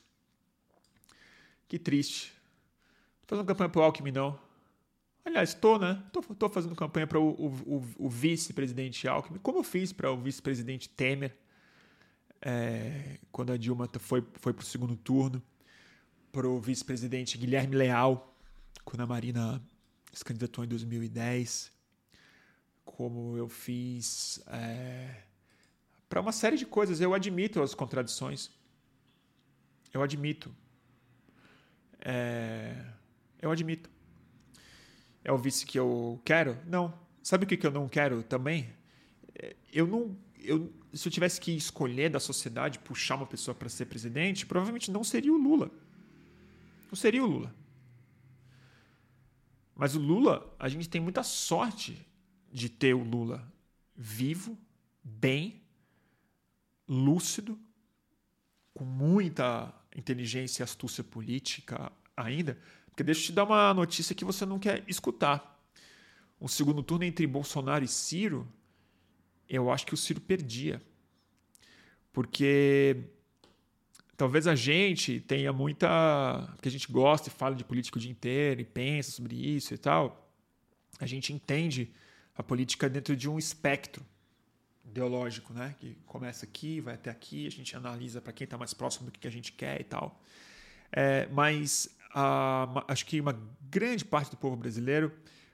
Que 1.68 1.80
triste. 1.80 2.34
Não 3.22 3.28
tô 3.28 3.36
fazendo 3.36 3.48
campanha 3.48 3.70
pro 3.70 3.82
Alckmin, 3.82 4.12
não. 4.12 4.40
Aliás, 5.26 5.50
estou, 5.50 5.80
né? 5.80 6.04
Tô, 6.12 6.22
tô 6.22 6.50
fazendo 6.50 6.76
campanha 6.76 7.08
para 7.08 7.20
o, 7.20 7.30
o, 7.30 7.84
o 7.98 8.10
vice-presidente 8.10 9.08
Alckmin, 9.08 9.40
como 9.40 9.60
eu 9.60 9.64
fiz 9.64 9.92
para 9.94 10.12
o 10.12 10.18
vice-presidente 10.18 10.90
Temer, 10.90 11.36
é, 12.42 13.20
quando 13.32 13.54
a 13.54 13.58
Dilma 13.58 13.88
foi, 14.00 14.24
foi 14.36 14.54
para 14.54 14.64
o 14.64 14.66
segundo 14.66 14.96
turno, 14.96 15.42
para 16.32 16.48
o 16.48 16.60
vice-presidente 16.60 17.38
Guilherme 17.38 17.76
Leal, 17.76 18.36
quando 18.84 19.02
a 19.02 19.08
Marina 19.08 19.62
se 20.12 20.26
candidatou 20.26 20.64
em 20.64 20.68
2010 20.68 21.72
como 22.86 23.38
eu 23.38 23.48
fiz 23.48 24.42
é, 24.48 25.24
para 26.10 26.22
uma 26.22 26.32
série 26.32 26.58
de 26.58 26.66
coisas. 26.66 27.00
Eu 27.00 27.14
admito 27.14 27.62
as 27.62 27.74
contradições. 27.74 28.50
Eu 29.94 30.02
admito. 30.02 30.54
É, 32.00 32.76
eu 33.42 33.52
admito. 33.52 33.90
É 35.24 35.32
o 35.32 35.38
vice 35.38 35.66
que 35.66 35.78
eu 35.78 36.22
quero? 36.26 36.58
Não. 36.66 36.94
Sabe 37.22 37.46
o 37.46 37.48
que, 37.48 37.58
que 37.58 37.68
eu 37.68 37.72
não 37.72 37.88
quero 37.88 38.24
também? 38.24 38.70
É, 39.36 39.56
eu 39.72 39.86
não. 39.86 40.18
Eu, 40.40 40.74
se 40.94 41.08
eu 41.08 41.12
tivesse 41.12 41.40
que 41.40 41.52
escolher 41.52 42.10
da 42.10 42.20
sociedade 42.20 42.80
puxar 42.80 43.16
uma 43.16 43.28
pessoa 43.28 43.54
para 43.54 43.70
ser 43.70 43.86
presidente, 43.86 44.46
provavelmente 44.46 44.90
não 44.90 45.04
seria 45.04 45.32
o 45.32 45.38
Lula. 45.38 45.72
Não 46.90 46.96
seria 46.96 47.24
o 47.24 47.28
Lula. 47.28 47.54
Mas 49.76 49.96
o 49.96 50.00
Lula, 50.00 50.54
a 50.60 50.68
gente 50.68 50.90
tem 50.90 51.00
muita 51.00 51.24
sorte 51.24 52.06
de 52.52 52.70
ter 52.70 52.94
o 52.94 53.04
Lula 53.04 53.52
vivo, 53.96 54.58
bem, 55.04 55.62
lúcido, 56.88 57.58
com 58.74 58.84
muita 58.84 59.74
inteligência 59.96 60.62
e 60.62 60.64
astúcia 60.64 61.04
política 61.04 61.92
ainda, 62.16 62.58
porque 62.88 63.04
deixa 63.04 63.22
eu 63.22 63.26
te 63.28 63.32
dar 63.34 63.44
uma 63.46 63.74
notícia 63.74 64.16
que 64.16 64.26
você 64.26 64.46
não 64.46 64.60
quer 64.60 64.84
escutar. 64.88 65.60
O 66.40 66.50
segundo 66.50 66.82
turno 66.84 67.06
entre 67.06 67.26
Bolsonaro 67.28 67.86
e 67.86 67.88
Ciro, 67.88 68.48
eu 69.48 69.72
acho 69.72 69.86
que 69.86 69.94
o 69.94 69.98
Ciro 69.98 70.20
perdia. 70.20 70.82
Porque 72.12 72.98
talvez 74.18 74.48
a 74.48 74.56
gente 74.56 75.20
tenha 75.22 75.54
muita. 75.54 76.56
que 76.62 76.68
a 76.68 76.72
gente 76.72 76.92
gosta 76.92 77.30
e 77.30 77.32
fala 77.32 77.56
de 77.56 77.64
política 77.64 77.98
o 77.98 78.02
dia 78.02 78.12
inteiro 78.12 78.62
e 78.62 78.66
pensa 78.66 79.12
sobre 79.12 79.36
isso 79.36 79.74
e 79.74 79.78
tal. 79.78 80.34
A 81.00 81.06
gente 81.06 81.32
entende 81.32 81.92
a 82.36 82.44
política 82.44 82.90
dentro 82.90 83.16
de 83.16 83.30
um 83.30 83.38
espectro 83.38 84.06
ideológico, 84.86 85.54
né? 85.54 85.76
Que 85.80 85.98
começa 86.06 86.46
aqui, 86.46 86.82
vai 86.82 86.96
até 86.96 87.10
aqui, 87.10 87.48
a 87.48 87.52
gente 87.52 87.76
analisa 87.76 88.22
para 88.22 88.34
quem 88.34 88.46
está 88.46 88.58
mais 88.58 88.74
próximo 88.74 89.06
do 89.10 89.12
que 89.12 89.28
a 89.28 89.32
gente 89.32 89.52
quer 89.52 89.80
e 89.80 89.84
tal. 89.84 90.22
É, 90.92 91.28
mas 91.32 91.90
a, 92.14 92.84
acho 92.88 93.06
que 93.06 93.20
uma 93.20 93.40
grande 93.70 94.04
parte 94.04 94.32
do 94.32 94.38
povo 94.38 94.56
brasileiro 94.56 95.12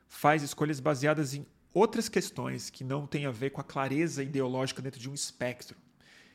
faz 0.07 0.41
escolhas 0.41 0.79
baseadas 0.79 1.33
em 1.33 1.45
outras 1.73 2.09
questões 2.09 2.69
que 2.69 2.83
não 2.83 3.05
têm 3.05 3.25
a 3.25 3.31
ver 3.31 3.51
com 3.51 3.61
a 3.61 3.63
clareza 3.63 4.23
ideológica 4.23 4.81
dentro 4.81 4.99
de 4.99 5.09
um 5.09 5.13
espectro. 5.13 5.77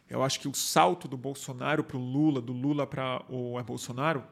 Eu 0.08 0.22
acho 0.22 0.38
que 0.38 0.46
o 0.46 0.54
salto 0.54 1.08
do 1.08 1.16
Bolsonaro 1.16 1.82
para 1.82 1.96
o 1.96 2.00
Lula, 2.00 2.40
do 2.40 2.52
Lula 2.52 2.86
para 2.86 3.24
o 3.28 3.60
Bolsonaro, 3.62 4.22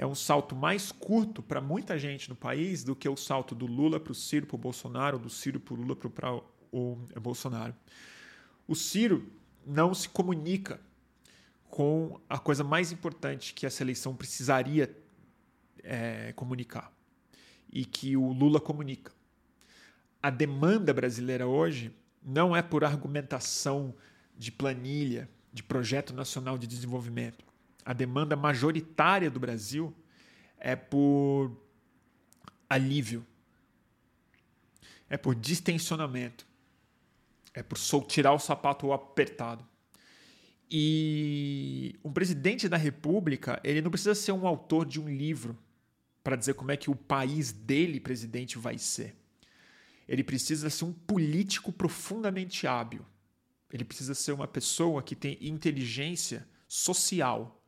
é 0.00 0.06
um 0.06 0.14
salto 0.14 0.56
mais 0.56 0.90
curto 0.90 1.42
para 1.42 1.60
muita 1.60 1.98
gente 1.98 2.30
no 2.30 2.34
país 2.34 2.82
do 2.82 2.96
que 2.96 3.06
o 3.06 3.18
salto 3.18 3.54
do 3.54 3.66
Lula 3.66 4.00
para 4.00 4.12
o 4.12 4.14
Ciro 4.14 4.46
para 4.46 4.54
o 4.54 4.58
Bolsonaro, 4.58 5.18
ou 5.18 5.22
do 5.22 5.28
Ciro 5.28 5.60
para 5.60 5.74
o 5.74 5.76
Lula 5.76 5.94
para 5.94 6.40
o 6.72 6.96
Bolsonaro. 7.20 7.74
O 8.66 8.74
Ciro 8.74 9.30
não 9.66 9.92
se 9.92 10.08
comunica 10.08 10.80
com 11.68 12.18
a 12.30 12.38
coisa 12.38 12.64
mais 12.64 12.90
importante 12.90 13.52
que 13.52 13.66
essa 13.66 13.82
eleição 13.82 14.16
precisaria 14.16 14.90
é, 15.82 16.32
comunicar 16.32 16.90
e 17.70 17.84
que 17.84 18.16
o 18.16 18.32
Lula 18.32 18.58
comunica. 18.58 19.12
A 20.22 20.30
demanda 20.30 20.94
brasileira 20.94 21.46
hoje 21.46 21.94
não 22.22 22.56
é 22.56 22.62
por 22.62 22.84
argumentação 22.84 23.94
de 24.34 24.50
planilha, 24.50 25.28
de 25.52 25.62
projeto 25.62 26.14
nacional 26.14 26.56
de 26.56 26.66
desenvolvimento 26.66 27.49
a 27.90 27.92
demanda 27.92 28.36
majoritária 28.36 29.28
do 29.28 29.40
Brasil 29.40 29.92
é 30.56 30.76
por 30.76 31.50
alívio, 32.68 33.26
é 35.08 35.16
por 35.16 35.34
distensionamento, 35.34 36.46
é 37.52 37.64
por 37.64 37.76
tirar 38.06 38.32
o 38.32 38.38
sapato 38.38 38.92
apertado. 38.92 39.66
E 40.70 41.96
um 42.04 42.12
presidente 42.12 42.68
da 42.68 42.76
República, 42.76 43.60
ele 43.64 43.82
não 43.82 43.90
precisa 43.90 44.14
ser 44.14 44.30
um 44.30 44.46
autor 44.46 44.86
de 44.86 45.00
um 45.00 45.08
livro 45.08 45.58
para 46.22 46.36
dizer 46.36 46.54
como 46.54 46.70
é 46.70 46.76
que 46.76 46.92
o 46.92 46.94
país 46.94 47.50
dele, 47.50 47.98
presidente, 47.98 48.56
vai 48.56 48.78
ser. 48.78 49.16
Ele 50.06 50.22
precisa 50.22 50.70
ser 50.70 50.84
um 50.84 50.92
político 50.92 51.72
profundamente 51.72 52.68
hábil. 52.68 53.04
Ele 53.68 53.82
precisa 53.82 54.14
ser 54.14 54.30
uma 54.30 54.46
pessoa 54.46 55.02
que 55.02 55.16
tem 55.16 55.36
inteligência 55.40 56.46
social 56.68 57.59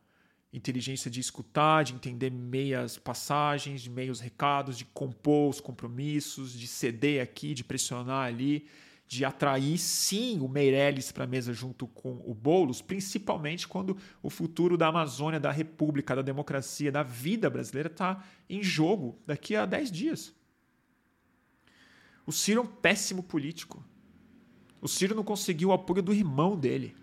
inteligência 0.53 1.09
de 1.09 1.19
escutar, 1.19 1.83
de 1.83 1.93
entender 1.93 2.29
meias 2.29 2.97
passagens, 2.97 3.81
de 3.81 3.89
meios 3.89 4.19
recados, 4.19 4.77
de 4.77 4.85
compor 4.85 5.49
os 5.49 5.59
compromissos, 5.59 6.53
de 6.53 6.67
ceder 6.67 7.23
aqui, 7.23 7.55
de 7.55 7.63
pressionar 7.63 8.27
ali, 8.27 8.67
de 9.07 9.25
atrair 9.25 9.77
sim 9.79 10.39
o 10.39 10.47
Meirelles 10.47 11.11
para 11.11 11.23
a 11.23 11.27
mesa 11.27 11.53
junto 11.53 11.87
com 11.87 12.21
o 12.25 12.33
Boulos, 12.33 12.81
principalmente 12.81 13.67
quando 13.67 13.97
o 14.21 14.29
futuro 14.29 14.77
da 14.77 14.87
Amazônia, 14.87 15.39
da 15.39 15.51
República, 15.51 16.15
da 16.15 16.21
democracia, 16.21 16.91
da 16.91 17.03
vida 17.03 17.49
brasileira 17.49 17.89
está 17.89 18.23
em 18.47 18.61
jogo 18.61 19.19
daqui 19.25 19.55
a 19.55 19.65
10 19.65 19.91
dias. 19.91 20.33
O 22.25 22.31
Ciro 22.31 22.61
é 22.61 22.63
um 22.63 22.67
péssimo 22.67 23.23
político. 23.23 23.83
O 24.79 24.87
Ciro 24.87 25.15
não 25.15 25.23
conseguiu 25.23 25.69
o 25.69 25.73
apoio 25.73 26.01
do 26.01 26.13
irmão 26.13 26.57
dele. 26.57 26.95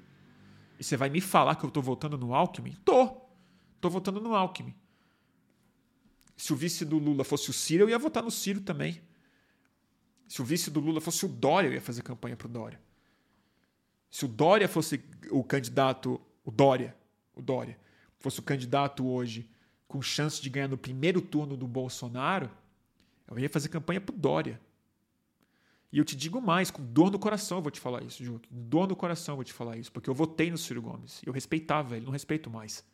E 0.79 0.85
você 0.85 0.97
vai 0.97 1.11
me 1.11 1.21
falar 1.21 1.57
que 1.57 1.65
eu 1.65 1.69
estou 1.69 1.83
votando 1.83 2.17
no 2.17 2.35
Alckmin? 2.35 2.77
Tô. 2.85 3.30
Estou 3.81 3.91
votando 3.91 4.21
no 4.21 4.35
Alckmin. 4.35 4.75
Se 6.37 6.53
o 6.53 6.57
vice 6.57 6.85
do 6.85 6.99
Lula 6.99 7.25
fosse 7.25 7.49
o 7.49 7.53
Ciro, 7.53 7.85
eu 7.85 7.89
ia 7.89 7.99
votar 7.99 8.23
no 8.23 8.31
Ciro 8.31 8.61
também. 8.61 9.01
Se 10.29 10.43
o 10.43 10.45
vice 10.45 10.71
do 10.71 10.81
Lula 10.81 11.01
fosse 11.01 11.25
o 11.25 11.29
Dória, 11.29 11.69
eu 11.69 11.73
ia 11.73 11.81
fazer 11.81 12.03
campanha 12.03 12.37
para 12.37 12.47
o 12.47 12.51
Dória. 12.51 12.79
Se 14.11 14.27
o 14.27 14.29
Dória 14.29 14.69
fosse 14.69 15.03
o 15.31 15.43
candidato, 15.43 16.21
o 16.45 16.51
Dória, 16.51 16.95
o 17.35 17.41
Dória, 17.41 17.79
fosse 18.19 18.39
o 18.39 18.43
candidato 18.43 19.07
hoje 19.07 19.49
com 19.89 20.03
chance 20.03 20.43
de 20.43 20.51
ganhar 20.51 20.69
no 20.69 20.77
primeiro 20.77 21.23
turno 21.23 21.57
do 21.57 21.67
Bolsonaro, 21.67 22.51
eu 23.29 23.39
ia 23.39 23.49
fazer 23.49 23.71
campanha 23.71 24.01
para 24.01 24.15
o 24.15 24.19
Dória. 24.19 24.61
E 25.91 25.97
eu 25.97 26.05
te 26.05 26.15
digo 26.15 26.39
mais, 26.39 26.71
com 26.71 26.85
dor 26.85 27.11
no 27.11 27.19
coração 27.19 27.57
eu 27.59 27.63
vou 27.63 27.71
te 27.71 27.81
falar 27.81 28.03
isso, 28.03 28.23
Ju. 28.23 28.43
Com 28.47 28.63
dor 28.69 28.87
no 28.87 28.95
coração 28.95 29.33
eu 29.33 29.37
vou 29.37 29.45
te 29.45 29.55
falar 29.55 29.79
isso, 29.79 29.91
porque 29.91 30.11
eu 30.11 30.15
votei 30.15 30.51
no 30.51 30.59
Ciro 30.59 30.83
Gomes. 30.83 31.23
Eu 31.25 31.33
respeitava 31.33 31.97
ele, 31.97 32.05
não 32.05 32.13
respeito 32.13 32.51
mais. 32.51 32.85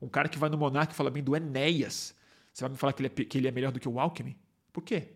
Um 0.00 0.08
cara 0.08 0.28
que 0.28 0.38
vai 0.38 0.48
no 0.48 0.56
Monark 0.56 0.92
e 0.92 0.96
fala 0.96 1.10
bem 1.10 1.22
do 1.22 1.36
Enéas. 1.36 2.14
Você 2.52 2.64
vai 2.64 2.70
me 2.70 2.76
falar 2.76 2.92
que 2.92 3.02
ele, 3.02 3.08
é, 3.08 3.24
que 3.24 3.38
ele 3.38 3.48
é 3.48 3.50
melhor 3.50 3.72
do 3.72 3.78
que 3.78 3.88
o 3.88 4.00
Alckmin? 4.00 4.36
Por 4.72 4.82
quê? 4.82 5.08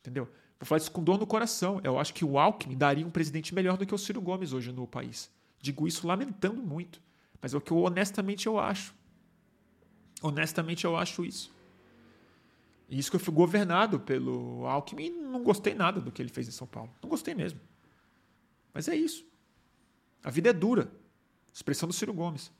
Entendeu? 0.00 0.26
Vou 0.58 0.66
falar 0.66 0.78
isso 0.78 0.90
com 0.90 1.02
dor 1.02 1.18
no 1.18 1.26
coração. 1.26 1.80
Eu 1.82 1.98
acho 1.98 2.14
que 2.14 2.24
o 2.24 2.38
Alckmin 2.38 2.76
daria 2.76 3.06
um 3.06 3.10
presidente 3.10 3.54
melhor 3.54 3.76
do 3.76 3.84
que 3.84 3.94
o 3.94 3.98
Ciro 3.98 4.20
Gomes 4.20 4.52
hoje 4.52 4.72
no 4.72 4.86
país. 4.86 5.30
Digo 5.60 5.88
isso 5.88 6.06
lamentando 6.06 6.62
muito, 6.62 7.00
mas 7.40 7.54
é 7.54 7.56
o 7.56 7.60
que 7.60 7.72
eu 7.72 7.78
honestamente 7.78 8.46
eu 8.46 8.58
acho. 8.58 8.94
Honestamente 10.22 10.84
eu 10.84 10.96
acho 10.96 11.24
isso. 11.24 11.52
E 12.88 12.98
isso 12.98 13.10
que 13.10 13.16
eu 13.16 13.20
fui 13.20 13.32
governado 13.32 13.98
pelo 13.98 14.66
Alckmin, 14.66 15.10
não 15.10 15.42
gostei 15.42 15.74
nada 15.74 16.00
do 16.00 16.12
que 16.12 16.20
ele 16.20 16.28
fez 16.28 16.46
em 16.46 16.50
São 16.52 16.66
Paulo. 16.66 16.90
Não 17.02 17.08
gostei 17.08 17.34
mesmo. 17.34 17.60
Mas 18.72 18.88
é 18.88 18.94
isso. 18.94 19.26
A 20.22 20.30
vida 20.30 20.50
é 20.50 20.52
dura. 20.52 20.90
Expressão 21.52 21.88
do 21.88 21.92
Ciro 21.92 22.12
Gomes. 22.12 22.52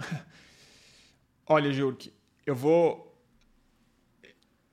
Olha, 1.46 1.72
Jurk, 1.72 2.12
eu 2.46 2.54
vou. 2.54 3.06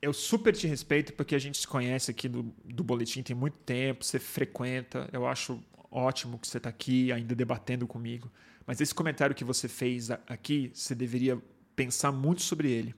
Eu 0.01 0.13
super 0.13 0.55
te 0.55 0.67
respeito 0.67 1.13
porque 1.13 1.34
a 1.34 1.39
gente 1.39 1.57
se 1.57 1.67
conhece 1.67 2.11
aqui 2.11 2.30
do, 2.30 2.43
do 2.63 2.84
boletim 2.84 3.23
tem 3.23 3.36
muito 3.36 3.57
tempo, 3.59 4.05
você 4.05 4.19
frequenta. 4.19 5.09
Eu 5.11 5.28
acho 5.28 5.61
ótimo 5.89 6.38
que 6.38 6.47
você 6.47 6.57
está 6.57 6.69
aqui 6.69 7.11
ainda 7.11 7.34
debatendo 7.34 7.88
comigo. 7.88 8.32
Mas 8.65 8.80
esse 8.80 8.93
comentário 8.93 9.36
que 9.36 9.43
você 9.43 9.67
fez 9.67 10.11
aqui, 10.11 10.69
você 10.73 10.93
deveria 10.93 11.41
pensar 11.75 12.11
muito 12.11 12.43
sobre 12.43 12.69
ele. 12.69 12.93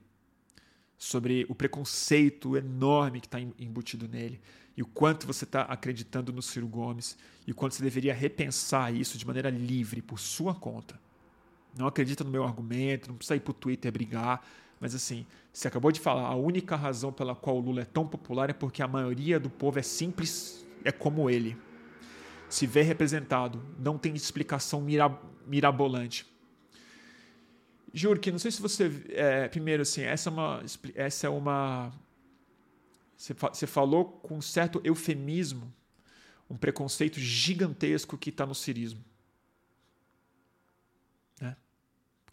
Sobre 0.98 1.46
o 1.48 1.54
preconceito 1.54 2.56
enorme 2.56 3.20
que 3.20 3.26
está 3.26 3.40
embutido 3.40 4.06
nele. 4.06 4.40
E 4.76 4.82
o 4.82 4.86
quanto 4.86 5.26
você 5.26 5.44
está 5.44 5.62
acreditando 5.62 6.32
no 6.34 6.42
Ciro 6.42 6.68
Gomes. 6.68 7.16
E 7.46 7.52
o 7.52 7.54
quanto 7.54 7.74
você 7.74 7.82
deveria 7.82 8.12
repensar 8.12 8.94
isso 8.94 9.16
de 9.16 9.26
maneira 9.26 9.48
livre, 9.48 10.02
por 10.02 10.20
sua 10.20 10.54
conta 10.54 11.00
não 11.76 11.86
acredita 11.86 12.24
no 12.24 12.30
meu 12.30 12.44
argumento, 12.44 13.08
não 13.08 13.16
precisa 13.16 13.36
ir 13.36 13.40
para 13.40 13.50
o 13.50 13.54
Twitter 13.54 13.90
brigar. 13.92 14.44
Mas 14.78 14.94
assim, 14.94 15.26
você 15.52 15.68
acabou 15.68 15.92
de 15.92 16.00
falar, 16.00 16.26
a 16.26 16.34
única 16.34 16.76
razão 16.76 17.12
pela 17.12 17.34
qual 17.34 17.56
o 17.56 17.60
Lula 17.60 17.82
é 17.82 17.84
tão 17.84 18.06
popular 18.06 18.50
é 18.50 18.52
porque 18.52 18.82
a 18.82 18.88
maioria 18.88 19.38
do 19.38 19.50
povo 19.50 19.78
é 19.78 19.82
simples, 19.82 20.66
é 20.84 20.90
como 20.90 21.28
ele. 21.28 21.56
Se 22.48 22.66
vê 22.66 22.82
representado, 22.82 23.62
não 23.78 23.98
tem 23.98 24.14
explicação 24.14 24.84
mirabolante. 25.46 26.26
Juro 27.92 28.18
que 28.18 28.30
não 28.30 28.38
sei 28.38 28.50
se 28.50 28.62
você. 28.62 28.90
É, 29.10 29.48
primeiro, 29.48 29.82
assim, 29.82 30.02
essa 30.02 30.30
é 30.30 30.32
uma. 30.32 30.62
Essa 30.94 31.26
é 31.26 31.30
uma 31.30 31.92
você 33.20 33.66
falou 33.66 34.06
com 34.06 34.40
certo 34.40 34.80
eufemismo 34.82 35.70
um 36.48 36.56
preconceito 36.56 37.20
gigantesco 37.20 38.16
que 38.16 38.30
está 38.30 38.46
no 38.46 38.54
cirismo. 38.54 39.04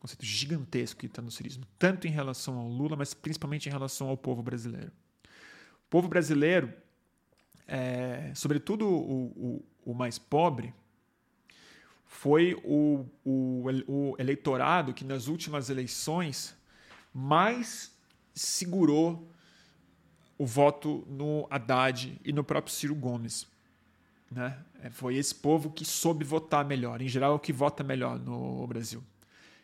Conceito 0.08 0.26
gigantesco 0.26 1.02
que 1.02 1.06
está 1.06 1.22
no 1.22 1.30
cirismo, 1.30 1.66
tanto 1.78 2.08
em 2.08 2.12
relação 2.12 2.58
ao 2.58 2.68
Lula, 2.68 2.96
mas 2.96 3.14
principalmente 3.14 3.68
em 3.68 3.72
relação 3.72 4.08
ao 4.08 4.16
povo 4.16 4.42
brasileiro. 4.42 4.92
O 5.86 5.90
povo 5.90 6.08
brasileiro, 6.08 6.74
é, 7.68 8.32
sobretudo 8.34 8.88
o, 8.88 9.26
o, 9.86 9.92
o, 9.92 9.94
mais 9.94 10.18
pobre, 10.18 10.74
foi 12.06 12.54
o, 12.64 13.06
o, 13.26 13.66
o 13.86 14.16
eleitorado 14.18 14.94
que 14.94 15.04
nas 15.04 15.28
últimas 15.28 15.70
eleições 15.70 16.56
mais 17.14 17.94
segurou 18.34 19.30
o 20.38 20.46
voto 20.46 21.06
no 21.10 21.48
Haddad 21.50 22.20
e 22.24 22.32
no 22.32 22.44
próprio 22.44 22.74
Ciro 22.74 22.96
Gomes. 22.96 23.46
Né? 24.32 24.58
É, 24.82 24.90
foi 24.90 25.16
esse 25.16 25.36
povo 25.36 25.70
que 25.70 25.84
soube 25.84 26.24
votar 26.24 26.64
melhor. 26.64 27.02
Em 27.02 27.08
geral, 27.08 27.34
é 27.34 27.36
o 27.36 27.40
que 27.40 27.52
vota 27.52 27.84
melhor 27.84 28.20
no 28.20 28.66
Brasil. 28.68 29.04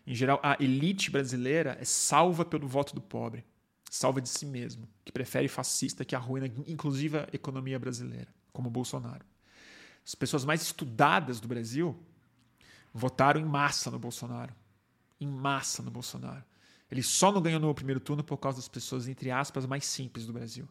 Em 0.06 0.14
geral, 0.14 0.40
a 0.44 0.58
elite 0.60 1.10
brasileira 1.10 1.78
é 1.80 1.86
salva 1.86 2.44
pelo 2.44 2.68
voto 2.68 2.94
do 2.94 3.02
pobre, 3.02 3.46
salva 3.90 4.20
de 4.20 4.28
si 4.28 4.46
mesmo, 4.46 4.88
que 5.06 5.12
prefere 5.12 5.48
fascista 5.48 6.04
que 6.04 6.16
arruina 6.16 6.48
inclusive 6.68 7.20
a 7.20 7.28
economia 7.32 7.80
brasileira, 7.80 8.28
como 8.52 8.70
Bolsonaro. 8.70 9.26
As 10.06 10.14
pessoas 10.14 10.44
mais 10.44 10.62
estudadas 10.62 11.40
do 11.40 11.48
Brasil 11.48 11.98
votaram 12.94 13.40
em 13.40 13.46
massa 13.46 13.90
no 13.90 13.98
Bolsonaro. 13.98 14.54
Em 15.20 15.28
massa 15.28 15.82
no 15.82 15.90
Bolsonaro. 15.90 16.44
Ele 16.92 17.02
só 17.02 17.32
não 17.32 17.42
ganhou 17.42 17.60
no 17.60 17.74
primeiro 17.74 18.00
turno 18.00 18.24
por 18.24 18.38
causa 18.38 18.58
das 18.58 18.68
pessoas, 18.68 19.08
entre 19.08 19.32
aspas, 19.32 19.66
mais 19.66 19.86
simples 19.86 20.26
do 20.26 20.34
Brasil, 20.34 20.68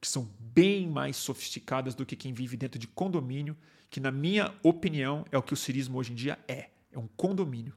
que 0.00 0.08
são 0.08 0.28
bem 0.38 0.88
mais 0.88 1.16
sofisticadas 1.16 1.94
do 1.94 2.04
que 2.04 2.16
quem 2.16 2.32
vive 2.32 2.56
dentro 2.56 2.78
de 2.78 2.88
condomínio, 2.88 3.56
que, 3.88 4.00
na 4.00 4.10
minha 4.10 4.52
opinião, 4.62 5.24
é 5.30 5.38
o 5.38 5.42
que 5.42 5.54
o 5.54 5.56
cirismo 5.56 5.96
hoje 5.96 6.12
em 6.12 6.16
dia 6.16 6.38
é. 6.48 6.70
É 6.92 6.98
um 6.98 7.06
condomínio. 7.16 7.72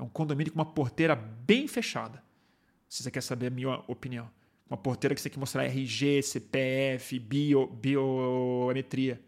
É 0.00 0.02
um 0.02 0.08
condomínio 0.08 0.50
com 0.50 0.58
uma 0.58 0.64
porteira 0.64 1.14
bem 1.14 1.68
fechada. 1.68 2.24
Se 2.88 3.02
você 3.02 3.10
quer 3.10 3.22
saber 3.22 3.48
a 3.48 3.50
minha 3.50 3.82
opinião. 3.86 4.30
Uma 4.68 4.78
porteira 4.78 5.14
que 5.14 5.20
você 5.20 5.28
tem 5.28 5.34
que 5.34 5.38
mostrar 5.38 5.64
RG, 5.64 6.22
CPF, 6.22 7.18
bio, 7.18 7.66
biometria. 7.66 9.20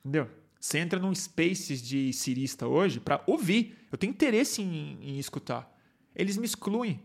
Entendeu? 0.00 0.28
Você 0.58 0.78
entra 0.78 0.98
num 0.98 1.14
Spaces 1.14 1.80
de 1.80 2.12
cirista 2.12 2.66
hoje 2.66 2.98
para 2.98 3.22
ouvir. 3.24 3.78
Eu 3.92 3.96
tenho 3.96 4.10
interesse 4.10 4.60
em, 4.60 4.98
em, 5.00 5.18
escutar. 5.18 5.72
Eles 6.12 6.36
me 6.36 6.44
excluem, 6.44 7.00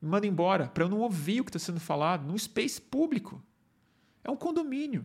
me 0.00 0.08
mandam 0.08 0.28
embora 0.28 0.66
para 0.66 0.82
eu 0.82 0.88
não 0.88 0.98
ouvir 0.98 1.40
o 1.40 1.44
que 1.44 1.50
está 1.50 1.60
sendo 1.60 1.78
falado 1.78 2.26
num 2.26 2.36
space 2.36 2.80
público. 2.80 3.40
É 4.24 4.30
um 4.30 4.36
condomínio. 4.36 5.04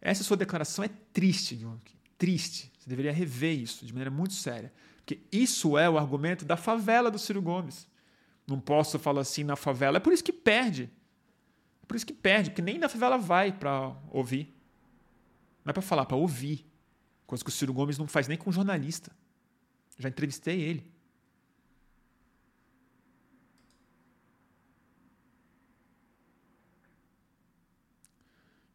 Essa 0.00 0.24
sua 0.24 0.38
declaração 0.38 0.82
é 0.82 0.88
triste. 1.12 1.60
Triste. 2.16 2.72
Você 2.78 2.88
deveria 2.88 3.12
rever 3.12 3.60
isso 3.60 3.84
de 3.84 3.92
maneira 3.92 4.10
muito 4.10 4.32
séria. 4.32 4.72
Porque 5.06 5.20
isso 5.30 5.78
é 5.78 5.88
o 5.88 5.96
argumento 5.96 6.44
da 6.44 6.56
favela 6.56 7.12
do 7.12 7.18
Ciro 7.18 7.40
Gomes. 7.40 7.88
Não 8.44 8.58
posso 8.58 8.98
falar 8.98 9.20
assim 9.20 9.44
na 9.44 9.54
favela. 9.54 9.98
É 9.98 10.00
por 10.00 10.12
isso 10.12 10.24
que 10.24 10.32
perde. 10.32 10.90
É 11.80 11.86
por 11.86 11.96
isso 11.96 12.04
que 12.04 12.12
perde, 12.12 12.50
porque 12.50 12.60
nem 12.60 12.76
na 12.76 12.88
favela 12.88 13.16
vai 13.16 13.52
para 13.52 13.94
ouvir. 14.10 14.52
Não 15.64 15.70
é 15.70 15.72
para 15.72 15.80
falar, 15.80 16.02
é 16.02 16.06
para 16.06 16.16
ouvir. 16.16 16.68
Coisa 17.24 17.44
que 17.44 17.50
o 17.50 17.52
Ciro 17.52 17.72
Gomes 17.72 17.96
não 17.96 18.08
faz 18.08 18.26
nem 18.26 18.36
com 18.36 18.50
jornalista. 18.50 19.12
Já 19.96 20.08
entrevistei 20.08 20.60
ele. 20.60 20.92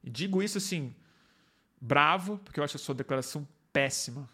E 0.01 0.09
digo 0.09 0.41
isso 0.41 0.57
assim, 0.57 0.95
bravo, 1.79 2.37
porque 2.37 2.57
eu 2.57 2.63
acho 2.63 2.77
a 2.77 2.79
sua 2.79 2.95
declaração 2.95 3.45
péssima. 3.73 4.29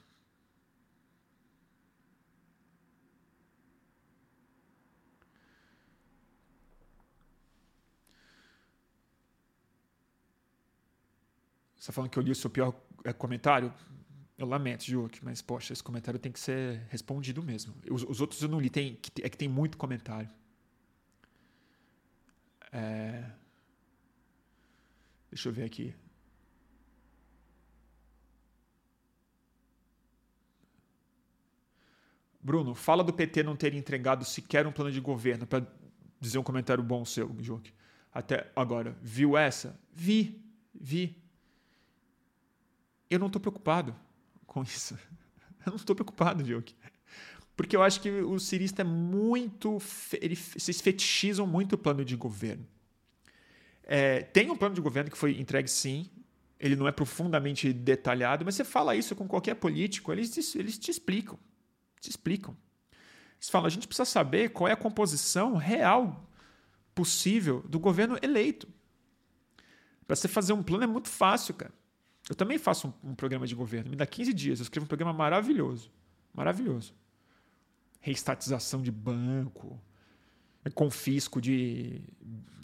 Você 11.88 11.92
está 11.92 11.96
falando 11.96 12.12
que 12.12 12.20
eu 12.20 12.24
li 12.24 12.32
o 12.32 12.36
seu 12.36 12.50
pior 12.50 12.76
é, 13.06 13.14
comentário? 13.14 13.74
Eu 14.38 14.46
lamento, 14.46 14.84
Juque, 14.84 15.24
mas 15.24 15.42
poxa, 15.42 15.72
esse 15.72 15.82
comentário 15.82 16.20
tem 16.20 16.34
que 16.34 16.40
ser 16.40 16.86
respondido 16.90 17.42
mesmo. 17.42 17.74
Os, 17.90 18.04
os 18.04 18.20
outros 18.20 18.42
eu 18.42 18.50
não 18.50 18.60
li, 18.60 18.70
tem, 18.70 19.00
é 19.22 19.30
que 19.30 19.38
tem 19.38 19.48
muito 19.48 19.78
comentário. 19.78 20.30
É... 22.74 23.24
Deixa 25.32 25.48
eu 25.48 25.54
ver 25.54 25.64
aqui. 25.64 25.96
Bruno, 32.42 32.76
fala 32.76 33.02
do 33.02 33.14
PT 33.14 33.44
não 33.44 33.56
ter 33.56 33.74
entregado 33.74 34.26
sequer 34.26 34.68
um 34.68 34.74
plano 34.74 34.92
de 34.92 35.00
governo 35.00 35.48
para 35.48 35.66
dizer 36.20 36.38
um 36.38 36.44
comentário 36.44 36.84
bom 36.84 37.06
seu, 37.06 37.34
Juque. 37.40 37.74
Até 38.14 38.52
agora, 38.54 38.98
viu 39.02 39.38
essa? 39.38 39.80
Vi, 39.94 40.44
vi. 40.76 41.26
Eu 43.10 43.20
não 43.20 43.28
estou 43.28 43.40
preocupado 43.40 43.96
com 44.46 44.64
isso. 44.64 44.98
Eu 45.66 45.72
não 45.72 45.76
estou 45.76 45.96
preocupado, 45.96 46.42
Diogo. 46.44 46.68
Porque 47.58 47.76
eu 47.76 47.82
acho 47.82 48.00
que 48.00 48.10
o 48.10 48.40
cirista 48.40 48.84
é 48.84 48.86
muito. 48.86 49.80
Eles 50.22 50.80
fetichizam 50.80 51.46
muito 51.46 51.74
o 51.74 51.78
plano 51.78 52.06
de 52.06 52.16
governo. 52.16 52.66
É, 53.84 54.22
tem 54.22 54.52
um 54.52 54.56
plano 54.56 54.76
de 54.76 54.80
governo 54.80 55.10
que 55.10 55.18
foi 55.18 55.40
entregue 55.40 55.68
sim. 55.68 56.10
Ele 56.60 56.76
não 56.76 56.88
é 56.88 56.92
profundamente 56.92 57.74
detalhado, 57.74 58.46
mas 58.46 58.56
você 58.56 58.64
fala 58.64 58.96
isso 58.96 59.16
com 59.16 59.28
qualquer 59.28 59.56
político, 59.56 60.12
eles 60.12 60.56
eles 60.56 60.78
te 60.78 60.92
explicam. 60.92 61.38
Te 62.00 62.10
explicam. 62.10 62.56
Eles 63.38 63.50
falam: 63.50 63.68
a 63.68 63.72
gente 63.72 63.88
precisa 63.88 64.06
saber 64.06 64.50
qual 64.50 64.68
é 64.68 64.74
a 64.74 64.78
composição 64.78 65.56
real 65.56 66.30
possível 66.94 67.64
do 67.68 67.80
governo 67.80 68.18
eleito. 68.22 68.68
Para 70.06 70.16
você 70.16 70.28
fazer 70.28 70.54
um 70.54 70.64
plano 70.64 70.84
é 70.84 70.88
muito 70.88 71.10
fácil, 71.10 71.54
cara. 71.54 71.74
Eu 72.30 72.36
também 72.36 72.58
faço 72.58 72.94
um, 73.04 73.12
um, 73.12 73.16
programa 73.16 73.48
de 73.48 73.56
governo. 73.56 73.90
Me 73.90 73.96
dá 73.96 74.06
15 74.06 74.34
dias. 74.34 74.60
Eu 74.60 74.64
escrevo 74.64 74.86
um 74.86 74.88
programa 74.88 75.14
maravilhoso. 75.14 75.92
Maravilhoso. 76.34 76.94
Reestatização 78.02 78.82
de 78.82 78.92
banco, 78.92 79.80
confisco 80.74 81.40
de 81.42 82.02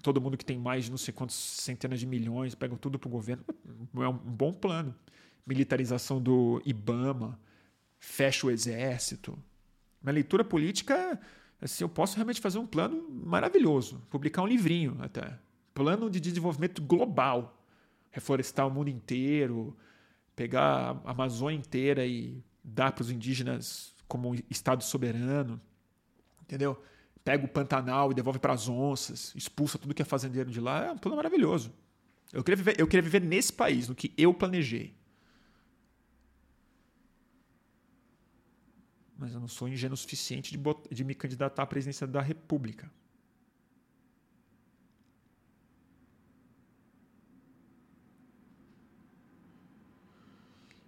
todo 0.02 0.20
mundo 0.20 0.38
que 0.38 0.46
tem 0.46 0.58
mais 0.58 0.86
de 0.86 0.92
não 0.92 0.98
sei 0.98 1.14
quantas 1.14 1.36
centenas 1.36 2.00
de 2.00 2.06
milhões, 2.06 2.54
pega 2.54 2.76
tudo 2.76 3.00
para 3.00 3.08
o 3.08 3.12
governo. 3.12 3.44
É 3.96 4.08
um 4.08 4.14
bom 4.14 4.54
plano. 4.54 4.94
militarização 5.46 6.22
do 6.22 6.62
IBAMA, 6.66 7.40
fecha 8.00 8.46
o 8.46 8.52
exército. 8.52 9.38
Minha 10.02 10.14
leitura 10.14 10.44
política, 10.44 11.20
assim, 11.62 11.84
eu 11.84 11.90
posso 11.90 12.16
realmente 12.16 12.42
fazer 12.42 12.60
um 12.60 12.68
plano 12.68 13.10
maravilhoso, 13.10 14.02
publicar 14.10 14.42
um 14.42 14.48
livrinho 14.48 14.98
até. 15.00 15.40
Plano 15.74 16.10
de 16.10 16.20
desenvolvimento 16.20 16.82
global. 16.82 17.63
Reflorestar 18.14 18.66
o 18.66 18.72
mundo 18.72 18.90
inteiro, 18.90 19.76
pegar 20.36 21.02
a 21.04 21.12
Amazônia 21.12 21.58
inteira 21.58 22.06
e 22.06 22.42
dar 22.64 22.94
para 22.94 23.02
os 23.02 23.12
indígenas 23.12 23.94
como 24.08 24.32
um 24.32 24.40
estado 24.50 24.82
soberano. 24.82 25.60
Entendeu? 26.42 26.82
Pega 27.26 27.44
o 27.44 27.50
Pantanal 27.50 28.12
e 28.12 28.16
devolve 28.16 28.40
para 28.40 28.54
as 28.54 28.70
onças, 28.70 29.34
expulsa 29.36 29.78
tudo 29.78 29.94
que 29.94 30.02
é 30.02 30.06
fazendeiro 30.06 30.50
de 30.50 30.62
lá. 30.62 30.86
É 30.86 30.92
um 30.94 30.98
plano 30.98 31.18
maravilhoso. 31.18 31.74
Eu 32.32 32.42
queria 32.42 32.56
viver, 32.56 32.80
eu 32.80 32.88
queria 32.88 33.02
viver 33.02 33.22
nesse 33.22 33.52
país, 33.52 33.90
no 33.90 33.96
que 33.96 34.14
eu 34.18 34.34
planejei. 34.34 34.96
mas 39.24 39.34
eu 39.34 39.40
não 39.40 39.48
sou 39.48 39.70
ingênuo 39.70 39.94
o 39.94 39.98
suficiente 39.98 40.52
de, 40.52 40.60
de 40.92 41.02
me 41.02 41.16
candidatar 41.16 41.64
à 41.64 41.66
presidência 41.66 42.06
da 42.06 42.22
República. 42.22 42.92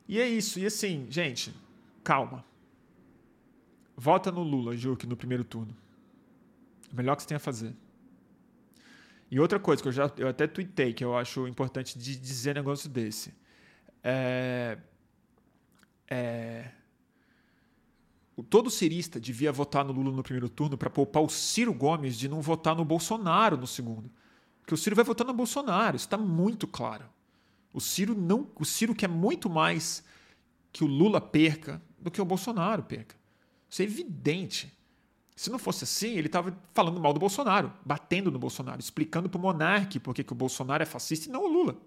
E 0.07 0.19
é 0.19 0.27
isso. 0.27 0.59
E 0.59 0.65
assim, 0.65 1.07
gente, 1.09 1.53
calma. 2.03 2.43
Vota 3.97 4.31
no 4.31 4.43
Lula, 4.43 4.75
Juque, 4.75 5.07
no 5.07 5.15
primeiro 5.15 5.43
turno. 5.43 5.75
O 6.91 6.95
melhor 6.95 7.15
que 7.15 7.23
você 7.23 7.29
tem 7.29 7.37
a 7.37 7.39
fazer. 7.39 7.73
E 9.31 9.39
outra 9.39 9.59
coisa 9.59 9.81
que 9.81 9.87
eu 9.87 9.91
já 9.91 10.11
eu 10.17 10.27
até 10.27 10.47
tuitei, 10.47 10.93
que 10.93 11.03
eu 11.03 11.17
acho 11.17 11.47
importante 11.47 11.97
de 11.97 12.15
dizer 12.15 12.55
negócio 12.55 12.89
desse. 12.89 13.33
É, 14.03 14.77
é, 16.07 16.71
todo 18.49 18.69
cirista 18.69 19.19
devia 19.19 19.51
votar 19.51 19.83
no 19.83 19.91
Lula 19.91 20.11
no 20.11 20.23
primeiro 20.23 20.49
turno 20.49 20.77
para 20.77 20.89
poupar 20.89 21.23
o 21.23 21.29
Ciro 21.29 21.73
Gomes 21.73 22.17
de 22.17 22.29
não 22.29 22.41
votar 22.41 22.75
no 22.75 22.85
Bolsonaro 22.85 23.57
no 23.57 23.67
segundo. 23.67 24.11
Porque 24.61 24.73
o 24.73 24.77
Ciro 24.77 24.95
vai 24.95 25.05
votar 25.05 25.25
no 25.25 25.33
Bolsonaro, 25.33 25.95
isso 25.95 26.05
está 26.05 26.17
muito 26.17 26.67
claro. 26.67 27.05
O 27.76 27.82
Ciro 27.82 28.15
não, 28.15 28.49
o 28.55 28.63
Ciro 28.63 28.95
quer 28.95 29.09
muito 29.09 29.49
mais 29.49 30.01
que 30.71 30.82
o 30.82 30.88
Lula 30.88 31.19
perca 31.19 31.82
do 31.99 32.09
que 32.09 32.21
o 32.21 32.26
Bolsonaro 32.26 32.84
perca. 32.84 33.17
Isso 33.69 33.82
é 33.82 33.86
evidente. 33.86 34.71
Se 35.36 35.49
não 35.49 35.59
fosse 35.59 35.84
assim, 35.84 36.11
ele 36.11 36.28
estava 36.28 36.57
falando 36.73 37.01
mal 37.01 37.11
do 37.11 37.19
Bolsonaro, 37.19 37.73
batendo 37.86 38.32
no 38.32 38.39
Bolsonaro, 38.39 38.80
explicando 38.80 39.28
para 39.28 39.38
o 39.38 39.41
monarca 39.41 39.99
por 39.99 40.15
que 40.15 40.21
o 40.32 40.36
Bolsonaro 40.36 40.84
é 40.84 40.86
fascista 40.86 41.28
e 41.28 41.32
não 41.34 41.43
o 41.43 41.47
Lula. 41.47 41.78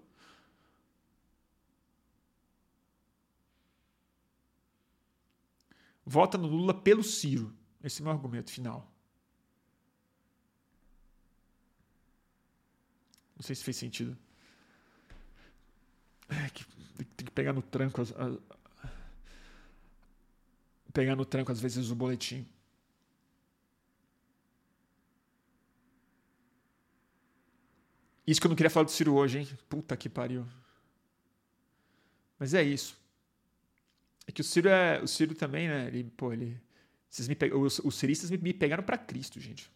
vota 6.05 6.37
no 6.37 6.47
Lula 6.47 6.73
pelo 6.73 7.03
Ciro. 7.03 7.53
Esse 7.83 7.99
é 7.99 8.01
o 8.01 8.05
meu 8.05 8.13
argumento 8.13 8.51
final. 8.51 8.91
Não 13.35 13.43
sei 13.43 13.55
se 13.55 13.63
fez 13.63 13.77
sentido. 13.77 14.17
É, 16.29 16.49
tem 17.15 17.25
que 17.25 17.31
pegar 17.31 17.53
no 17.53 17.61
tranco. 17.61 18.01
As, 18.01 18.11
a, 18.11 18.37
pegar 20.93 21.15
no 21.15 21.25
tranco, 21.25 21.51
às 21.51 21.59
vezes, 21.59 21.89
o 21.89 21.95
boletim. 21.95 22.45
Isso 28.25 28.39
que 28.39 28.45
eu 28.45 28.49
não 28.49 28.55
queria 28.55 28.69
falar 28.69 28.85
do 28.85 28.91
Ciro 28.91 29.15
hoje, 29.15 29.39
hein? 29.39 29.49
Puta 29.67 29.97
que 29.97 30.07
pariu. 30.07 30.45
Mas 32.37 32.53
é 32.53 32.61
isso. 32.61 32.95
É 34.27 34.31
que 34.31 34.41
o 34.41 34.43
Ciro 34.43 34.69
é. 34.69 35.01
O 35.01 35.07
Ciro 35.07 35.33
também, 35.33 35.67
né? 35.67 35.87
Ele, 35.87 36.03
pô, 36.15 36.31
ele. 36.31 36.55
Vocês 37.09 37.27
me 37.27 37.33
pe... 37.33 37.51
os, 37.51 37.79
os 37.79 37.95
ciristas 37.95 38.29
me, 38.29 38.37
me 38.37 38.53
pegaram 38.53 38.83
para 38.83 38.97
Cristo, 38.97 39.39
gente. 39.39 39.71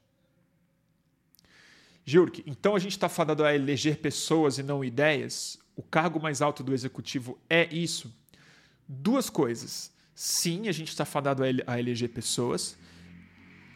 Jurk, 2.06 2.44
então 2.46 2.76
a 2.76 2.80
gente 2.80 2.92
está 2.92 3.08
falando 3.08 3.44
a 3.44 3.56
eleger 3.56 3.98
pessoas 3.98 4.58
e 4.58 4.64
não 4.64 4.84
ideias? 4.84 5.58
O 5.76 5.82
cargo 5.82 6.20
mais 6.22 6.42
alto 6.42 6.64
do 6.64 6.74
executivo 6.74 7.40
é 7.50 7.68
isso? 7.74 8.14
Duas 8.88 9.30
coisas. 9.30 9.92
Sim, 10.14 10.68
a 10.68 10.72
gente 10.72 10.90
está 10.90 11.06
fadado 11.06 11.44
a 11.66 11.80
eleger 11.80 12.10
pessoas 12.10 12.78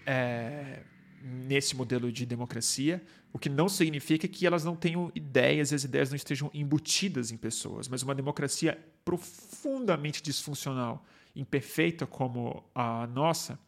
é, 0.06 0.84
nesse 1.22 1.76
modelo 1.76 2.12
de 2.12 2.26
democracia, 2.26 3.04
o 3.34 3.40
que 3.40 3.50
não 3.50 3.68
significa 3.68 4.28
que 4.28 4.46
elas 4.48 4.64
não 4.64 4.76
tenham 4.76 5.12
ideias 5.14 5.72
e 5.72 5.76
as 5.76 5.84
ideias 5.84 6.10
não 6.10 6.16
estejam 6.16 6.50
embutidas 6.54 7.32
em 7.32 7.38
pessoas. 7.38 7.88
Mas 7.88 8.04
uma 8.04 8.16
democracia 8.16 8.80
profundamente 9.04 10.22
disfuncional, 10.22 11.06
imperfeita 11.36 12.06
como 12.06 12.64
a 12.74 13.08
nossa, 13.08 13.60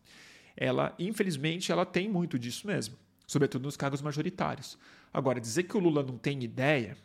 ela, 0.56 0.96
infelizmente, 0.98 1.72
ela 1.72 1.86
tem 1.86 2.08
muito 2.10 2.38
disso 2.38 2.68
mesmo, 2.68 2.96
sobretudo 3.28 3.64
nos 3.64 3.78
cargos 3.78 4.02
majoritários. 4.02 4.78
Agora, 5.14 5.40
dizer 5.40 5.64
que 5.64 5.76
o 5.76 5.80
Lula 5.80 6.04
não 6.04 6.18
tem 6.18 6.44
ideia, 6.44 6.98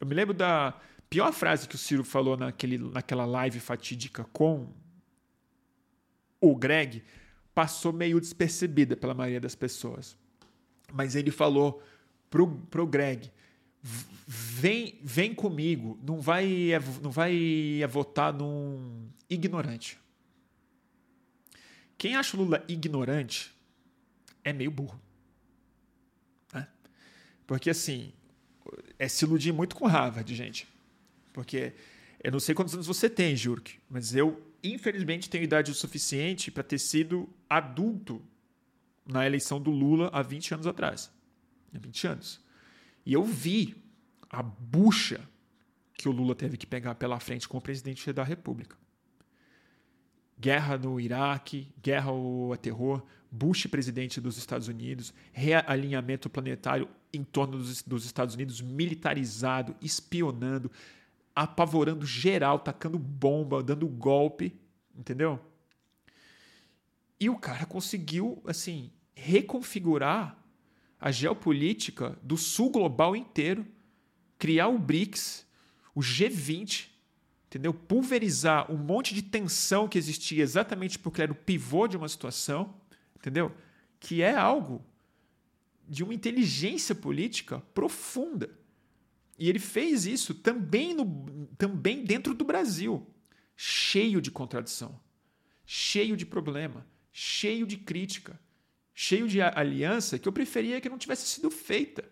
eu 0.00 0.06
me 0.06 0.14
lembro 0.14 0.34
da 0.34 0.78
pior 1.10 1.32
frase 1.32 1.68
que 1.68 1.74
o 1.74 1.78
Ciro 1.78 2.04
falou 2.04 2.36
naquele, 2.36 2.78
naquela 2.78 3.24
live 3.24 3.60
fatídica 3.60 4.24
com 4.32 4.72
o 6.40 6.54
Greg, 6.54 7.02
passou 7.54 7.92
meio 7.92 8.20
despercebida 8.20 8.96
pela 8.96 9.14
maioria 9.14 9.40
das 9.40 9.54
pessoas. 9.54 10.16
Mas 10.92 11.16
ele 11.16 11.30
falou 11.30 11.82
pro, 12.30 12.48
pro 12.70 12.86
Greg: 12.86 13.30
vem, 14.26 14.98
vem 15.02 15.34
comigo, 15.34 15.98
não 16.02 16.20
vai, 16.20 16.70
não 17.02 17.10
vai 17.10 17.80
votar 17.88 18.32
num 18.32 19.08
ignorante. 19.28 19.98
Quem 21.96 22.14
acha 22.14 22.36
o 22.36 22.40
Lula 22.40 22.64
ignorante 22.68 23.52
é 24.44 24.52
meio 24.52 24.70
burro. 24.70 25.00
Né? 26.54 26.68
Porque 27.44 27.70
assim, 27.70 28.12
é 28.98 29.08
se 29.08 29.24
iludir 29.24 29.52
muito 29.52 29.76
com 29.76 29.86
Harvard, 29.86 30.34
gente. 30.34 30.66
Porque 31.32 31.72
eu 32.22 32.32
não 32.32 32.40
sei 32.40 32.54
quantos 32.54 32.74
anos 32.74 32.86
você 32.86 33.08
tem, 33.08 33.36
Jurk, 33.36 33.78
mas 33.88 34.14
eu, 34.14 34.42
infelizmente, 34.62 35.30
tenho 35.30 35.44
idade 35.44 35.70
o 35.70 35.74
suficiente 35.74 36.50
para 36.50 36.62
ter 36.62 36.78
sido 36.78 37.28
adulto 37.48 38.20
na 39.06 39.24
eleição 39.24 39.60
do 39.60 39.70
Lula 39.70 40.10
há 40.12 40.20
20 40.22 40.54
anos 40.54 40.66
atrás. 40.66 41.10
Há 41.74 41.78
20 41.78 42.06
anos. 42.06 42.40
E 43.06 43.12
eu 43.12 43.24
vi 43.24 43.76
a 44.28 44.42
bucha 44.42 45.20
que 45.94 46.08
o 46.08 46.12
Lula 46.12 46.34
teve 46.34 46.56
que 46.56 46.66
pegar 46.66 46.94
pela 46.94 47.18
frente 47.18 47.48
como 47.48 47.60
presidente 47.60 48.12
da 48.12 48.22
República. 48.22 48.76
Guerra 50.38 50.78
no 50.78 51.00
Iraque, 51.00 51.68
guerra 51.82 52.10
ao 52.10 52.56
terror, 52.56 53.04
Bush 53.30 53.66
presidente 53.66 54.20
dos 54.20 54.38
Estados 54.38 54.68
Unidos, 54.68 55.12
realinhamento 55.32 56.30
planetário 56.30 56.88
em 57.12 57.24
torno 57.24 57.58
dos, 57.58 57.82
dos 57.82 58.04
Estados 58.04 58.34
Unidos, 58.34 58.60
militarizado, 58.60 59.74
espionando, 59.80 60.70
apavorando 61.34 62.04
geral, 62.04 62.58
tacando 62.58 62.98
bomba, 62.98 63.62
dando 63.62 63.86
golpe, 63.86 64.54
entendeu? 64.96 65.40
E 67.20 67.28
o 67.28 67.36
cara 67.36 67.66
conseguiu, 67.66 68.42
assim, 68.46 68.90
reconfigurar 69.14 70.36
a 71.00 71.10
geopolítica 71.10 72.18
do 72.22 72.36
sul 72.36 72.70
global 72.70 73.14
inteiro, 73.14 73.66
criar 74.38 74.68
o 74.68 74.78
BRICS, 74.78 75.46
o 75.94 76.00
G20, 76.00 76.88
entendeu? 77.46 77.72
Pulverizar 77.72 78.70
um 78.70 78.76
monte 78.76 79.14
de 79.14 79.22
tensão 79.22 79.88
que 79.88 79.98
existia 79.98 80.42
exatamente 80.42 80.98
porque 80.98 81.22
era 81.22 81.32
o 81.32 81.36
pivô 81.36 81.88
de 81.88 81.96
uma 81.96 82.08
situação, 82.08 82.74
entendeu? 83.16 83.52
Que 83.98 84.22
é 84.22 84.34
algo 84.34 84.84
de 85.88 86.04
uma 86.04 86.14
inteligência 86.14 86.94
política 86.94 87.60
profunda. 87.72 88.50
E 89.38 89.48
ele 89.48 89.58
fez 89.58 90.04
isso 90.04 90.34
também, 90.34 90.94
no, 90.94 91.46
também 91.56 92.04
dentro 92.04 92.34
do 92.34 92.44
Brasil, 92.44 93.06
cheio 93.56 94.20
de 94.20 94.30
contradição, 94.30 95.00
cheio 95.64 96.16
de 96.16 96.26
problema, 96.26 96.86
cheio 97.12 97.66
de 97.66 97.76
crítica 97.76 98.38
cheio 99.00 99.28
de 99.28 99.40
aliança 99.40 100.18
que 100.18 100.26
eu 100.26 100.32
preferia 100.32 100.80
que 100.80 100.88
não 100.88 100.98
tivesse 100.98 101.24
sido 101.24 101.52
feita. 101.52 102.04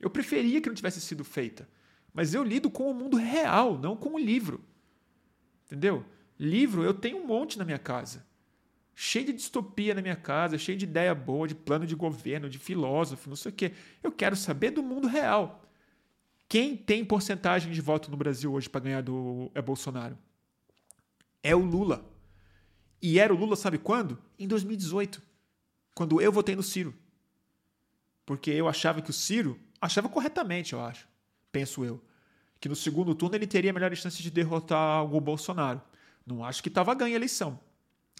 Eu 0.00 0.10
preferia 0.10 0.60
que 0.60 0.68
não 0.68 0.74
tivesse 0.74 1.00
sido 1.00 1.22
feita. 1.22 1.68
Mas 2.12 2.34
eu 2.34 2.42
lido 2.42 2.68
com 2.68 2.90
o 2.90 2.94
mundo 2.94 3.16
real, 3.16 3.78
não 3.78 3.94
com 3.94 4.14
o 4.14 4.18
livro. 4.18 4.60
Entendeu? 5.66 6.04
Livro 6.36 6.82
eu 6.82 6.92
tenho 6.92 7.18
um 7.18 7.26
monte 7.28 7.56
na 7.56 7.64
minha 7.64 7.78
casa. 7.78 8.26
Cheio 8.94 9.26
de 9.26 9.32
distopia 9.32 9.94
na 9.94 10.02
minha 10.02 10.16
casa, 10.16 10.58
cheio 10.58 10.76
de 10.76 10.84
ideia 10.84 11.14
boa, 11.14 11.48
de 11.48 11.54
plano 11.54 11.86
de 11.86 11.94
governo, 11.94 12.50
de 12.50 12.58
filósofo, 12.58 13.28
não 13.28 13.36
sei 13.36 13.50
o 13.50 13.54
quê. 13.54 13.72
Eu 14.02 14.12
quero 14.12 14.36
saber 14.36 14.70
do 14.70 14.82
mundo 14.82 15.08
real. 15.08 15.64
Quem 16.48 16.76
tem 16.76 17.04
porcentagem 17.04 17.72
de 17.72 17.80
voto 17.80 18.10
no 18.10 18.16
Brasil 18.16 18.52
hoje 18.52 18.68
para 18.68 18.80
ganhar 18.80 19.02
do 19.02 19.50
é 19.54 19.62
Bolsonaro? 19.62 20.18
É 21.42 21.54
o 21.54 21.60
Lula. 21.60 22.04
E 23.00 23.18
era 23.18 23.32
o 23.32 23.36
Lula, 23.36 23.56
sabe 23.56 23.78
quando? 23.78 24.18
Em 24.38 24.46
2018 24.46 25.30
quando 26.00 26.18
eu 26.18 26.32
votei 26.32 26.56
no 26.56 26.62
Ciro. 26.62 26.94
Porque 28.24 28.50
eu 28.50 28.66
achava 28.66 29.02
que 29.02 29.10
o 29.10 29.12
Ciro, 29.12 29.60
achava 29.78 30.08
corretamente, 30.08 30.72
eu 30.72 30.80
acho, 30.80 31.06
penso 31.52 31.84
eu, 31.84 32.02
que 32.58 32.70
no 32.70 32.74
segundo 32.74 33.14
turno 33.14 33.34
ele 33.34 33.46
teria 33.46 33.70
a 33.70 33.74
melhor 33.74 33.94
chance 33.94 34.22
de 34.22 34.30
derrotar 34.30 35.04
o 35.04 35.20
Bolsonaro. 35.20 35.82
Não 36.24 36.42
acho 36.42 36.62
que 36.62 36.70
estava 36.70 36.94
ganha 36.94 37.14
a 37.14 37.16
eleição. 37.16 37.60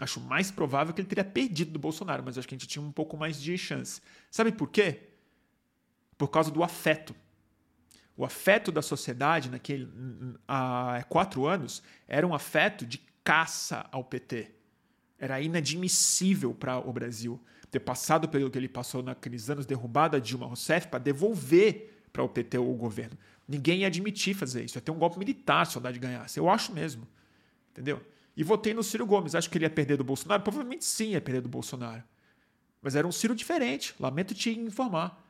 Acho 0.01 0.19
mais 0.19 0.51
provável 0.51 0.95
que 0.95 1.01
ele 1.03 1.09
teria 1.09 1.23
perdido 1.23 1.73
do 1.73 1.79
Bolsonaro, 1.79 2.23
mas 2.25 2.39
acho 2.39 2.49
que 2.49 2.55
a 2.55 2.59
gente 2.59 2.67
tinha 2.67 2.83
um 2.83 2.91
pouco 2.91 3.19
mais 3.19 3.41
de 3.41 3.57
chance. 3.59 4.01
Sabe 4.31 4.51
por 4.51 4.71
quê? 4.71 5.11
Por 6.17 6.29
causa 6.29 6.51
do 6.51 6.65
afeto. 6.65 7.15
O 8.17 8.25
afeto 8.25 8.73
da 8.73 8.81
sociedade 8.81 9.51
naquele 9.51 9.89
há 10.49 11.05
quatro 11.09 11.47
anos 11.47 11.83
era 12.09 12.27
um 12.27 12.35
afeto 12.35 12.87
de 12.87 12.99
caça 13.23 13.87
ao 13.93 14.03
PT. 14.03 14.51
Era 15.19 15.39
inadmissível 15.41 16.55
para 16.55 16.79
o 16.79 16.93
Brasil 16.93 17.39
ter 17.71 17.81
passado 17.81 18.27
pelo 18.27 18.51
que 18.51 18.59
ele 18.59 18.69
passou 18.69 19.03
naqueles 19.03 19.51
anos, 19.51 19.67
derrubado 19.67 20.17
a 20.17 20.19
Dilma 20.19 20.47
Rousseff, 20.47 20.89
para 20.89 20.99
devolver 20.99 22.05
para 22.11 22.23
o 22.23 22.29
PT 22.29 22.57
o 22.57 22.73
governo. 22.73 23.17
Ninguém 23.47 23.81
ia 23.81 23.87
admitir 23.87 24.35
fazer 24.35 24.65
isso. 24.65 24.79
Ia 24.79 24.83
ter 24.83 24.91
um 24.91 24.99
golpe 24.99 25.19
militar 25.19 25.67
se 25.67 25.77
a 25.77 25.79
Haddad 25.79 25.99
ganhasse. 25.99 26.39
Eu 26.39 26.49
acho 26.49 26.73
mesmo. 26.73 27.07
Entendeu? 27.71 28.03
E 28.37 28.43
votei 28.43 28.73
no 28.73 28.83
Ciro 28.83 29.07
Gomes. 29.07 29.35
Acho 29.35 29.51
que 29.51 29.59
ele 29.59 29.65
ia 29.65 29.71
perder 29.71 29.97
do 29.97 30.05
Bolsonaro? 30.05 30.43
Provavelmente 30.43 30.85
sim 30.85 31.11
ia 31.11 31.21
perder 31.21 31.43
do 31.43 31.49
Bolsonaro. 31.49 32.03
Mas 32.81 32.95
era 32.95 33.07
um 33.07 33.13
Ciro 33.13 33.35
diferente. 33.35 33.95
Lamento 33.99 34.35
te 34.35 34.51
informar. 34.51 35.23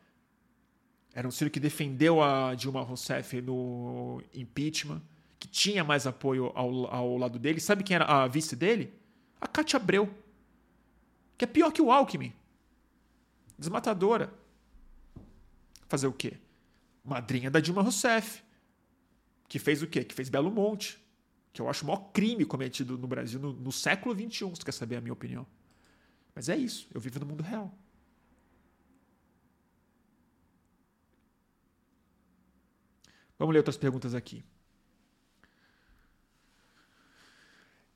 Era 1.12 1.26
um 1.26 1.30
Ciro 1.30 1.50
que 1.50 1.58
defendeu 1.58 2.22
a 2.22 2.54
Dilma 2.54 2.82
Rousseff 2.82 3.40
no 3.40 4.22
impeachment, 4.32 5.02
que 5.38 5.48
tinha 5.48 5.82
mais 5.82 6.06
apoio 6.06 6.52
ao, 6.54 6.86
ao 6.86 7.16
lado 7.16 7.38
dele. 7.38 7.60
Sabe 7.60 7.82
quem 7.82 7.96
era 7.96 8.04
a 8.04 8.28
vice 8.28 8.54
dele? 8.54 8.94
A 9.40 9.48
Cátia 9.48 9.76
Abreu. 9.76 10.08
Que 11.36 11.44
é 11.44 11.48
pior 11.48 11.72
que 11.72 11.82
o 11.82 11.90
Alckmin. 11.90 12.32
Desmatadora. 13.58 14.32
Fazer 15.88 16.06
o 16.06 16.12
quê? 16.12 16.34
Madrinha 17.02 17.50
da 17.50 17.58
Dilma 17.58 17.82
Rousseff. 17.82 18.42
Que 19.48 19.58
fez 19.58 19.82
o 19.82 19.86
quê? 19.88 20.04
Que 20.04 20.14
fez 20.14 20.28
Belo 20.28 20.50
Monte 20.50 20.99
que 21.52 21.60
eu 21.60 21.68
acho 21.68 21.84
o 21.84 21.86
maior 21.86 22.10
crime 22.12 22.44
cometido 22.44 22.96
no 22.96 23.06
Brasil 23.06 23.40
no, 23.40 23.52
no 23.52 23.72
século 23.72 24.14
XXI, 24.14 24.56
se 24.56 24.64
quer 24.64 24.72
saber 24.72 24.96
a 24.96 25.00
minha 25.00 25.12
opinião. 25.12 25.46
Mas 26.34 26.48
é 26.48 26.56
isso, 26.56 26.88
eu 26.94 27.00
vivo 27.00 27.18
no 27.20 27.26
mundo 27.26 27.42
real. 27.42 27.74
Vamos 33.38 33.52
ler 33.52 33.60
outras 33.60 33.76
perguntas 33.76 34.14
aqui. 34.14 34.44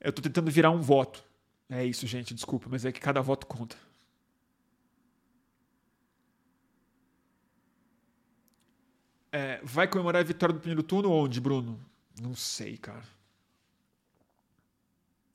Eu 0.01 0.11
estou 0.11 0.23
tentando 0.23 0.51
virar 0.51 0.71
um 0.71 0.81
voto. 0.81 1.23
É 1.69 1.85
isso, 1.85 2.07
gente, 2.07 2.35
desculpa, 2.35 2.67
mas 2.71 2.85
é 2.85 2.93
que 2.93 3.01
cada 3.01 3.21
voto 3.21 3.47
conta. 3.47 3.77
É, 9.31 9.61
vai 9.63 9.89
comemorar 9.89 10.23
a 10.23 10.25
vitória 10.25 10.53
do 10.53 10.61
primeiro 10.61 10.83
turno 10.83 11.11
onde, 11.11 11.41
Bruno? 11.41 11.79
Não 12.21 12.35
sei, 12.35 12.77
cara. 12.77 13.05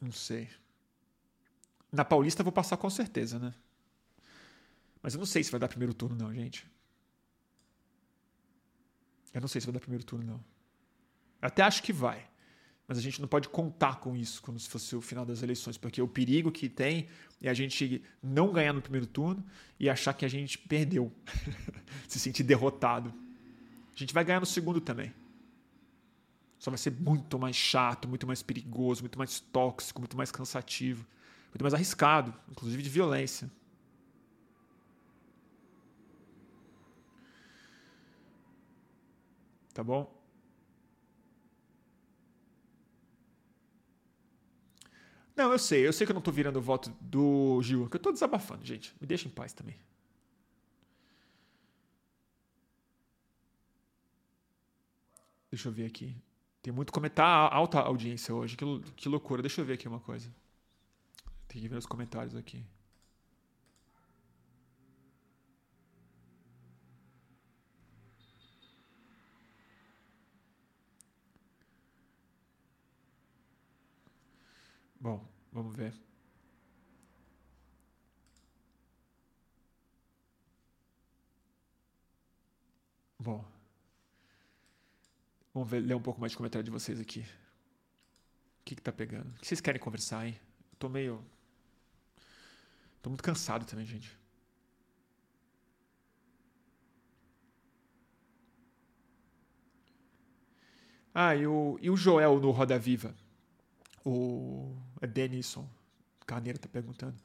Não 0.02 0.12
sei. 0.12 0.50
Na 1.92 2.06
Paulista 2.06 2.44
vou 2.44 2.52
passar 2.52 2.78
com 2.78 2.90
certeza, 2.90 3.40
né? 3.40 3.54
Mas 5.02 5.14
eu 5.14 5.20
não 5.20 5.26
sei 5.26 5.44
se 5.44 5.52
vai 5.52 5.60
dar 5.60 5.68
primeiro 5.68 5.94
turno, 5.94 6.16
não, 6.16 6.34
gente. 6.34 6.66
Eu 9.34 9.42
não 9.42 9.48
sei 9.48 9.62
se 9.62 9.68
vai 9.68 9.74
dar 9.74 9.80
primeiro 9.80 10.04
turno, 10.04 10.26
não. 10.26 10.44
Até 11.42 11.64
acho 11.64 11.82
que 11.82 11.94
vai. 11.94 12.28
Mas 12.88 12.98
a 12.98 13.02
gente 13.02 13.22
não 13.22 13.28
pode 13.28 13.48
contar 13.50 14.00
com 14.00 14.16
isso 14.16 14.42
como 14.42 14.60
se 14.60 14.68
fosse 14.68 14.96
o 14.96 15.02
final 15.02 15.24
das 15.24 15.44
eleições, 15.44 15.78
porque 15.78 16.02
o 16.02 16.08
perigo 16.08 16.52
que 16.52 16.68
tem 16.68 17.08
é 17.42 17.50
a 17.50 17.54
gente 17.54 18.04
não 18.22 18.52
ganhar 18.52 18.74
no 18.74 18.82
primeiro 18.82 19.06
turno 19.06 19.46
e 19.80 19.90
achar 19.90 20.14
que 20.14 20.26
a 20.26 20.28
gente 20.28 20.58
perdeu. 20.58 21.14
se 22.08 22.20
sentir 22.20 22.44
derrotado. 22.44 23.14
A 23.96 23.98
gente 23.98 24.14
vai 24.14 24.24
ganhar 24.24 24.40
no 24.40 24.46
segundo 24.46 24.82
também. 24.82 25.14
Só 26.60 26.70
vai 26.70 26.78
ser 26.78 26.92
muito 26.92 27.40
mais 27.40 27.56
chato, 27.56 28.08
muito 28.08 28.28
mais 28.28 28.44
perigoso, 28.44 29.02
muito 29.02 29.18
mais 29.18 29.40
tóxico, 29.40 30.02
muito 30.02 30.18
mais 30.18 30.30
cansativo, 30.32 31.08
muito 31.48 31.64
mais 31.64 31.74
arriscado, 31.74 32.34
inclusive 32.50 32.84
de 32.84 32.90
violência. 32.90 33.50
Tá 39.74 39.84
bom? 39.84 40.14
Não, 45.36 45.54
eu 45.54 45.60
sei, 45.60 45.88
eu 45.88 45.94
sei 45.94 46.06
que 46.06 46.12
eu 46.12 46.16
não 46.16 46.22
tô 46.22 46.32
virando 46.32 46.58
o 46.60 46.62
voto 46.62 46.92
do 47.00 47.62
Gil, 47.62 47.90
que 47.90 47.96
eu 47.96 48.02
tô 48.02 48.12
desabafando, 48.12 48.66
gente. 48.66 48.94
Me 49.00 49.08
deixa 49.08 49.26
em 49.28 49.32
paz 49.32 49.54
também. 49.54 49.78
Deixa 55.50 55.70
eu 55.70 55.72
ver 55.72 55.86
aqui. 55.86 56.16
Tem 56.62 56.74
muito 56.74 56.92
comentário, 56.92 57.56
alta 57.56 57.80
audiência 57.80 58.34
hoje. 58.34 58.58
Que, 58.58 58.66
que 58.96 59.10
loucura. 59.10 59.42
Deixa 59.42 59.62
eu 59.62 59.66
ver 59.66 59.74
aqui 59.74 59.88
uma 59.88 60.00
coisa. 60.00 60.30
Tem 61.48 61.62
que 61.62 61.68
ver 61.68 61.78
os 61.78 61.86
comentários 61.86 62.36
aqui. 62.36 62.66
Bom, 75.00 75.26
vamos 75.52 75.76
ver. 75.76 75.94
Bom. 83.20 83.59
Vamos 85.54 85.70
ver, 85.70 85.80
ler 85.80 85.96
um 85.96 86.02
pouco 86.02 86.20
mais 86.20 86.32
de 86.32 86.38
comentário 86.38 86.64
de 86.64 86.72
vocês 86.72 87.00
aqui. 87.00 87.22
O 87.22 88.66
que, 88.66 88.76
que 88.76 88.82
tá 88.82 88.92
pegando? 88.92 89.30
O 89.36 89.40
que 89.40 89.48
vocês 89.48 89.62
querem 89.62 89.82
conversar, 89.82 90.28
hein? 90.28 90.40
Eu 90.72 90.78
tô 90.78 90.90
meio. 90.90 91.24
Tô 93.02 93.10
muito 93.10 93.24
cansado 93.24 93.66
também, 93.66 93.86
gente. 93.86 94.18
Ah, 101.14 101.36
e 101.36 101.48
o, 101.48 101.78
e 101.82 101.90
o 101.90 101.98
Joel 101.98 102.40
no 102.40 102.52
Roda 102.52 102.78
Viva? 102.78 103.16
O 104.06 104.76
é 105.02 105.08
Denison 105.08 105.68
Carneiro 106.26 106.60
tá 106.60 106.70
perguntando. 106.70 107.16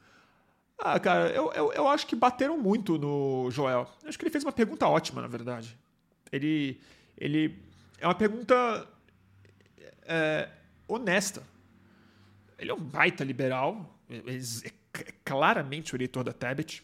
Ah, 0.79 0.99
cara, 0.99 1.29
eu, 1.29 1.53
eu, 1.53 1.71
eu 1.71 1.87
acho 1.87 2.07
que 2.07 2.15
bateram 2.15 2.57
muito 2.57 2.97
no 2.97 3.49
Joel. 3.51 3.87
Eu 4.01 4.09
acho 4.09 4.17
que 4.17 4.25
ele 4.25 4.31
fez 4.31 4.43
uma 4.43 4.51
pergunta 4.51 4.87
ótima, 4.87 5.21
na 5.21 5.27
verdade. 5.27 5.77
Ele, 6.31 6.81
ele 7.15 7.63
é 7.99 8.07
uma 8.07 8.15
pergunta 8.15 8.87
é, 10.03 10.49
honesta. 10.87 11.43
Ele 12.57 12.71
é 12.71 12.73
um 12.73 12.79
baita 12.79 13.23
liberal, 13.23 13.99
ele 14.09 14.41
é 14.63 14.71
claramente 15.23 15.93
o 15.93 15.97
eleitor 15.97 16.23
da 16.23 16.31
Tabet, 16.31 16.83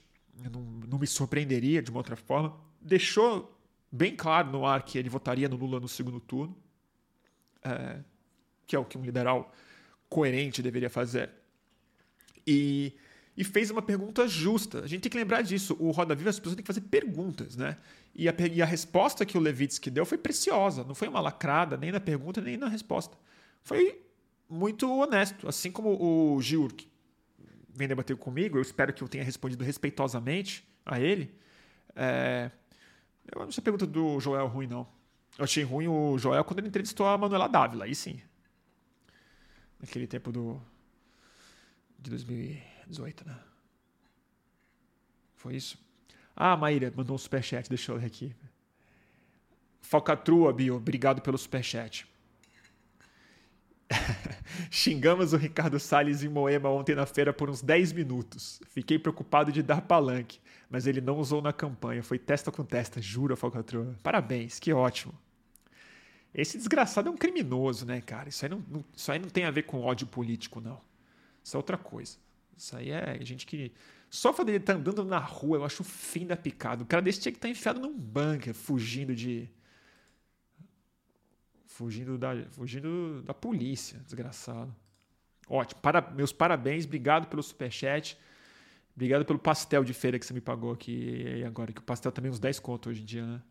não, 0.52 0.62
não 0.62 1.00
me 1.00 1.08
surpreenderia 1.08 1.82
de 1.82 1.90
uma 1.90 2.00
outra 2.00 2.16
forma. 2.16 2.58
Deixou 2.82 3.58
bem 3.92 4.16
claro 4.16 4.50
no 4.52 4.66
ar 4.66 4.84
que 4.84 4.98
ele 4.98 5.10
votaria 5.10 5.48
no 5.48 5.56
Lula 5.56 5.80
no 5.80 5.88
segundo 5.88 6.20
turno, 6.20 6.56
é, 7.64 8.00
que 8.66 8.76
é 8.76 8.80
o 8.80 8.86
que 8.86 8.98
um 8.98 9.04
liberal 9.04 9.54
coerente 10.10 10.62
deveria 10.62 10.90
fazer. 10.90 11.30
E 12.46 12.98
e 13.36 13.44
fez 13.44 13.72
uma 13.72 13.82
pergunta 13.82 14.28
justa. 14.28 14.84
A 14.84 14.88
gente 14.88 15.02
tem 15.02 15.10
que 15.10 15.18
lembrar 15.18 15.42
disso. 15.42 15.76
O 15.80 15.92
Roda 15.92 16.14
Viva, 16.14 16.30
as 16.30 16.40
pessoas 16.40 16.56
têm 16.56 16.64
que 16.64 16.68
fazer 16.68 16.82
perguntas, 16.82 17.56
né? 17.56 17.78
E 18.14 18.28
a, 18.28 18.34
e 18.52 18.62
a 18.62 18.66
resposta 18.66 19.26
que 19.26 19.38
o 19.38 19.42
Levitsky 19.42 19.90
deu 19.90 20.06
foi 20.06 20.18
preciosa. 20.18 20.84
Não 20.84 20.94
foi 20.94 21.08
uma 21.08 21.22
lacrada, 21.22 21.78
nem 21.78 21.92
na 21.92 22.00
pergunta, 22.00 22.42
nem 22.42 22.58
na 22.58 22.68
resposta. 22.68 23.18
Foi 23.64 24.02
muito 24.50 24.92
honesto. 24.92 25.48
Assim 25.48 25.72
como 25.72 25.98
o 26.36 26.42
Gil 26.42 26.68
vem 27.74 27.88
debater 27.88 28.18
comigo, 28.18 28.58
eu 28.58 28.62
espero 28.62 28.92
que 28.94 29.02
eu 29.02 29.08
tenha 29.08 29.24
respondido 29.24 29.64
respeitosamente 29.64 30.68
a 30.86 31.00
ele. 31.00 31.34
É... 31.96 32.52
Eu 33.34 33.42
não 33.42 33.48
achei 33.48 33.62
a 33.62 33.64
pergunta 33.64 33.88
do 33.88 34.20
Joel 34.20 34.48
ruim, 34.48 34.68
não. 34.68 34.86
Eu 35.38 35.46
achei 35.46 35.64
ruim 35.64 35.88
o 35.88 36.18
Joel 36.18 36.44
quando 36.44 36.60
ele 36.60 36.68
entrevistou 36.68 37.08
a 37.08 37.18
Manuela 37.18 37.48
Dávila, 37.48 37.86
aí 37.86 37.96
sim. 37.96 38.20
Naquele 39.80 40.06
tempo 40.06 40.32
do. 40.32 40.62
de 41.98 42.10
2000. 42.10 42.71
18, 42.88 43.28
né? 43.28 43.38
Foi 45.36 45.56
isso? 45.56 45.78
Ah, 46.36 46.56
Maíra 46.56 46.94
mandou 46.96 47.16
um 47.16 47.20
superchat, 47.20 47.68
deixa 47.68 47.92
eu 47.92 47.98
ler 47.98 48.06
aqui. 48.06 48.36
Falcatrua, 49.82 50.54
Bio, 50.54 50.76
obrigado 50.76 51.22
pelo 51.22 51.38
superchat. 51.38 52.08
Xingamos 54.72 55.34
o 55.34 55.38
Ricardo 55.38 55.80
Salles 55.80 56.24
em 56.24 56.30
Moema 56.30 56.70
ontem 56.70 56.96
na 56.96 57.06
feira 57.06 57.34
por 57.34 57.50
uns 57.50 57.62
10 57.62 57.92
minutos. 57.92 58.62
Fiquei 58.70 58.98
preocupado 58.98 59.52
de 59.52 59.62
dar 59.62 59.82
palanque, 59.82 60.40
mas 60.70 60.88
ele 60.88 61.02
não 61.02 61.18
usou 61.18 61.42
na 61.42 61.52
campanha. 61.52 62.02
Foi 62.02 62.18
testa 62.18 62.52
com 62.52 62.64
testa, 62.64 63.02
jura, 63.02 63.36
Falcatrua. 63.36 63.96
Parabéns, 64.02 64.60
que 64.60 64.72
ótimo. 64.72 65.14
Esse 66.34 66.58
desgraçado 66.58 67.10
é 67.10 67.12
um 67.12 67.18
criminoso, 67.18 67.86
né, 67.86 68.00
cara? 68.00 68.30
Isso 68.30 68.46
aí 68.46 68.50
não, 68.50 68.64
não, 68.70 68.86
isso 68.96 69.12
aí 69.12 69.20
não 69.20 69.30
tem 69.30 69.44
a 69.44 69.52
ver 69.52 69.64
com 69.64 69.82
ódio 69.82 70.08
político, 70.08 70.62
não. 70.62 70.80
Isso 71.44 71.58
é 71.58 71.60
outra 71.60 71.78
coisa. 71.78 72.18
Isso 72.58 72.76
aí 72.76 72.92
é 72.92 73.18
gente 73.24 73.46
que. 73.46 73.72
Só 74.10 74.32
o 74.32 74.34
fato 74.34 74.46
dele 74.46 74.58
estar 74.58 74.74
tá 74.74 74.80
andando 74.80 75.06
na 75.06 75.20
rua, 75.20 75.58
eu 75.58 75.66
acho 75.66 75.82
o 75.82 75.86
fim 75.86 76.26
da 76.26 76.36
picada. 76.36 76.84
O 76.84 76.86
cara 76.86 77.02
desse 77.02 77.22
tinha 77.22 77.32
que 77.32 77.38
estar 77.38 77.48
tá 77.48 77.52
enfiado 77.52 77.80
num 77.80 77.98
bunker, 77.98 78.54
fugindo 78.54 79.16
de. 79.16 79.50
fugindo 81.66 82.18
da, 82.18 82.46
fugindo 82.52 83.22
da 83.24 83.34
polícia, 83.34 84.00
desgraçado. 84.00 84.76
Ótimo. 85.48 85.82
Para, 85.82 86.02
meus 86.12 86.32
parabéns, 86.32 86.86
obrigado 86.86 87.28
pelo 87.28 87.42
superchat. 87.42 88.18
Obrigado 88.96 89.26
pelo 89.26 89.40
pastel 89.40 89.84
de 89.84 89.94
feira 89.94 90.20
que 90.20 90.26
você 90.26 90.34
me 90.34 90.42
pagou 90.42 90.72
aqui 90.72 91.44
agora, 91.46 91.72
que 91.72 91.80
o 91.80 91.84
pastel 91.84 92.12
também 92.12 92.30
é 92.30 92.32
uns 92.32 92.40
10 92.40 92.60
conto 92.60 92.90
hoje 92.90 93.02
em 93.02 93.06
dia, 93.06 93.26
né? 93.26 93.42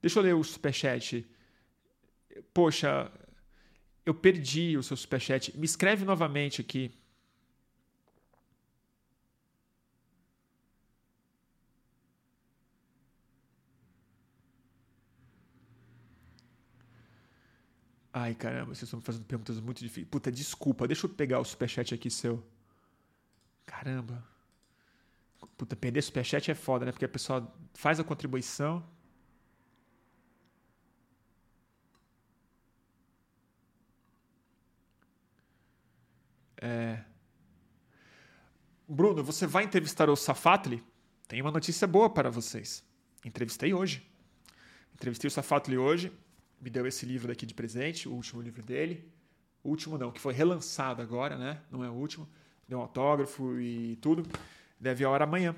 Deixa 0.00 0.18
eu 0.18 0.22
ler 0.22 0.34
o 0.34 0.42
superchat. 0.42 1.26
Poxa, 2.54 3.10
eu 4.06 4.14
perdi 4.14 4.76
o 4.76 4.82
seu 4.82 4.96
superchat. 4.96 5.56
Me 5.56 5.64
escreve 5.64 6.04
novamente 6.04 6.60
aqui. 6.60 6.90
Ai, 18.20 18.34
caramba, 18.34 18.74
vocês 18.74 18.82
estão 18.82 19.00
fazendo 19.00 19.24
perguntas 19.26 19.60
muito 19.60 19.78
difíceis. 19.78 20.08
Puta, 20.10 20.30
desculpa, 20.32 20.88
deixa 20.88 21.06
eu 21.06 21.10
pegar 21.10 21.38
o 21.38 21.44
superchat 21.44 21.94
aqui 21.94 22.10
seu. 22.10 22.44
Caramba. 23.64 24.26
Puta, 25.56 25.76
perder 25.76 26.02
superchat 26.02 26.50
é 26.50 26.54
foda, 26.54 26.84
né? 26.84 26.90
Porque 26.90 27.04
a 27.04 27.08
pessoa 27.08 27.48
faz 27.74 28.00
a 28.00 28.04
contribuição. 28.04 28.84
É... 36.60 37.04
Bruno, 38.88 39.22
você 39.22 39.46
vai 39.46 39.62
entrevistar 39.62 40.10
o 40.10 40.16
Safatli? 40.16 40.82
Tem 41.28 41.40
uma 41.40 41.52
notícia 41.52 41.86
boa 41.86 42.10
para 42.10 42.30
vocês. 42.30 42.84
Entrevistei 43.24 43.72
hoje. 43.72 44.04
Entrevistei 44.92 45.28
o 45.28 45.30
Safatli 45.30 45.78
hoje 45.78 46.12
me 46.60 46.70
deu 46.70 46.86
esse 46.86 47.06
livro 47.06 47.28
daqui 47.28 47.46
de 47.46 47.54
presente, 47.54 48.08
o 48.08 48.12
último 48.12 48.40
livro 48.42 48.62
dele. 48.62 49.10
O 49.62 49.70
último 49.70 49.98
não, 49.98 50.10
que 50.10 50.20
foi 50.20 50.32
relançado 50.32 51.02
agora, 51.02 51.36
né? 51.36 51.60
Não 51.70 51.84
é 51.84 51.90
o 51.90 51.92
último. 51.92 52.28
Deu 52.66 52.78
um 52.78 52.82
autógrafo 52.82 53.58
e 53.60 53.96
tudo. 53.96 54.28
Deve 54.78 55.04
a 55.04 55.10
hora 55.10 55.24
amanhã. 55.24 55.54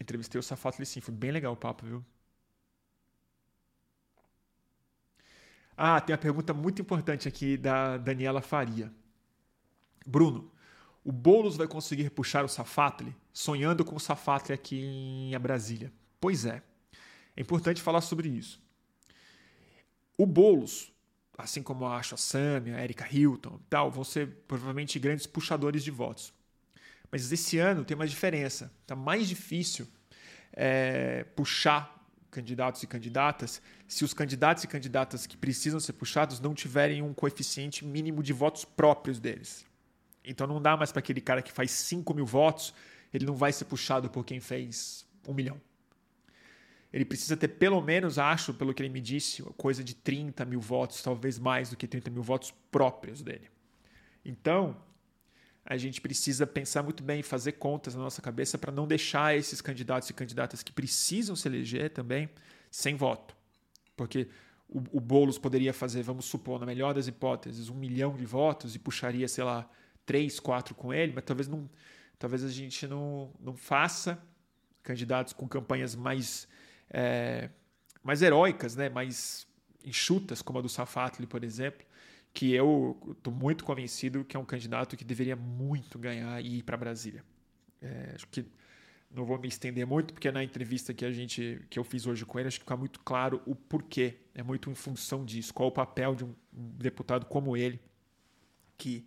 Entrevistei 0.00 0.38
o 0.38 0.42
Safato 0.42 0.78
Lissim, 0.78 1.00
foi 1.00 1.14
bem 1.14 1.30
legal 1.30 1.52
o 1.52 1.56
papo, 1.56 1.86
viu? 1.86 2.04
Ah, 5.76 6.00
tem 6.00 6.14
uma 6.14 6.18
pergunta 6.18 6.54
muito 6.54 6.80
importante 6.80 7.28
aqui 7.28 7.56
da 7.56 7.98
Daniela 7.98 8.40
Faria. 8.40 8.92
Bruno, 10.06 10.50
o 11.04 11.12
Boulos 11.12 11.56
vai 11.56 11.68
conseguir 11.68 12.10
puxar 12.10 12.44
o 12.44 12.48
Safatli 12.48 13.14
sonhando 13.32 13.84
com 13.84 13.94
o 13.94 14.00
Safatli 14.00 14.54
aqui 14.54 14.80
em 14.80 15.38
Brasília? 15.38 15.92
Pois 16.20 16.44
é. 16.46 16.62
É 17.36 17.42
importante 17.42 17.82
falar 17.82 18.00
sobre 18.00 18.28
isso. 18.28 18.65
O 20.18 20.24
Boulos, 20.24 20.92
assim 21.36 21.62
como 21.62 21.86
acho 21.86 22.14
a 22.14 22.18
Samia, 22.18 22.76
a 22.76 22.82
Erika 22.82 23.06
Hilton 23.10 23.58
e 23.60 23.64
tal, 23.68 23.90
vão 23.90 24.02
ser 24.02 24.28
provavelmente 24.48 24.98
grandes 24.98 25.26
puxadores 25.26 25.84
de 25.84 25.90
votos. 25.90 26.32
Mas 27.10 27.30
esse 27.30 27.58
ano 27.58 27.84
tem 27.84 27.94
uma 27.94 28.06
diferença. 28.06 28.72
Está 28.82 28.96
mais 28.96 29.28
difícil 29.28 29.86
é, 30.52 31.24
puxar 31.36 31.94
candidatos 32.30 32.82
e 32.82 32.86
candidatas 32.86 33.62
se 33.86 34.04
os 34.04 34.12
candidatos 34.12 34.64
e 34.64 34.66
candidatas 34.66 35.26
que 35.26 35.36
precisam 35.36 35.80
ser 35.80 35.92
puxados 35.94 36.40
não 36.40 36.54
tiverem 36.54 37.02
um 37.02 37.14
coeficiente 37.14 37.84
mínimo 37.84 38.22
de 38.22 38.32
votos 38.32 38.64
próprios 38.64 39.20
deles. 39.20 39.64
Então 40.24 40.46
não 40.46 40.60
dá 40.60 40.76
mais 40.76 40.90
para 40.90 41.00
aquele 41.00 41.20
cara 41.20 41.40
que 41.40 41.52
faz 41.52 41.70
5 41.70 42.12
mil 42.14 42.26
votos, 42.26 42.74
ele 43.12 43.24
não 43.24 43.34
vai 43.34 43.52
ser 43.52 43.66
puxado 43.66 44.10
por 44.10 44.24
quem 44.24 44.40
fez 44.40 45.06
um 45.26 45.32
milhão 45.32 45.60
ele 46.92 47.04
precisa 47.04 47.36
ter 47.36 47.48
pelo 47.48 47.80
menos, 47.80 48.18
acho, 48.18 48.54
pelo 48.54 48.72
que 48.72 48.82
ele 48.82 48.88
me 48.88 49.00
disse, 49.00 49.42
coisa 49.56 49.82
de 49.82 49.94
30 49.94 50.44
mil 50.44 50.60
votos, 50.60 51.02
talvez 51.02 51.38
mais 51.38 51.70
do 51.70 51.76
que 51.76 51.86
30 51.86 52.10
mil 52.10 52.22
votos 52.22 52.52
próprios 52.70 53.22
dele. 53.22 53.48
Então, 54.24 54.76
a 55.64 55.76
gente 55.76 56.00
precisa 56.00 56.46
pensar 56.46 56.82
muito 56.82 57.02
bem, 57.02 57.22
fazer 57.22 57.52
contas 57.52 57.94
na 57.94 58.02
nossa 58.02 58.22
cabeça 58.22 58.56
para 58.56 58.70
não 58.70 58.86
deixar 58.86 59.36
esses 59.36 59.60
candidatos 59.60 60.08
e 60.08 60.14
candidatas 60.14 60.62
que 60.62 60.72
precisam 60.72 61.34
se 61.34 61.48
eleger 61.48 61.90
também 61.90 62.30
sem 62.70 62.94
voto. 62.94 63.36
Porque 63.96 64.28
o, 64.68 64.78
o 64.92 65.00
Boulos 65.00 65.38
poderia 65.38 65.72
fazer, 65.72 66.02
vamos 66.02 66.26
supor, 66.26 66.60
na 66.60 66.66
melhor 66.66 66.94
das 66.94 67.08
hipóteses, 67.08 67.68
um 67.68 67.74
milhão 67.74 68.14
de 68.16 68.24
votos 68.24 68.74
e 68.76 68.78
puxaria, 68.78 69.26
sei 69.26 69.42
lá, 69.42 69.68
três, 70.04 70.38
quatro 70.38 70.74
com 70.74 70.94
ele, 70.94 71.12
mas 71.12 71.24
talvez 71.24 71.48
não, 71.48 71.68
talvez 72.16 72.44
a 72.44 72.48
gente 72.48 72.86
não, 72.86 73.32
não 73.40 73.56
faça 73.56 74.22
candidatos 74.84 75.32
com 75.32 75.48
campanhas 75.48 75.96
mais 75.96 76.46
é, 76.90 77.50
mais 78.02 78.22
heróicas, 78.22 78.76
né? 78.76 78.88
mais 78.88 79.46
enxutas, 79.84 80.42
como 80.42 80.58
a 80.58 80.62
do 80.62 80.68
Safatli, 80.68 81.26
por 81.26 81.44
exemplo, 81.44 81.86
que 82.32 82.52
eu 82.52 82.96
estou 83.16 83.32
muito 83.32 83.64
convencido 83.64 84.24
que 84.24 84.36
é 84.36 84.40
um 84.40 84.44
candidato 84.44 84.96
que 84.96 85.04
deveria 85.04 85.36
muito 85.36 85.98
ganhar 85.98 86.40
e 86.44 86.58
ir 86.58 86.62
para 86.62 86.76
Brasília. 86.76 87.24
É, 87.80 88.12
acho 88.14 88.26
que 88.28 88.44
não 89.10 89.24
vou 89.24 89.38
me 89.38 89.48
estender 89.48 89.86
muito, 89.86 90.12
porque 90.12 90.30
na 90.30 90.44
entrevista 90.44 90.92
que 90.92 91.04
a 91.04 91.10
gente 91.10 91.64
que 91.70 91.78
eu 91.78 91.84
fiz 91.84 92.06
hoje 92.06 92.24
com 92.26 92.38
ele, 92.38 92.48
acho 92.48 92.58
que 92.58 92.64
fica 92.64 92.76
muito 92.76 93.00
claro 93.00 93.40
o 93.46 93.54
porquê. 93.54 94.16
É 94.34 94.42
muito 94.42 94.70
em 94.70 94.74
função 94.74 95.24
disso. 95.24 95.54
Qual 95.54 95.68
o 95.68 95.72
papel 95.72 96.14
de 96.14 96.24
um, 96.24 96.34
deputado 96.52 97.24
como 97.26 97.56
ele, 97.56 97.80
que 98.76 99.06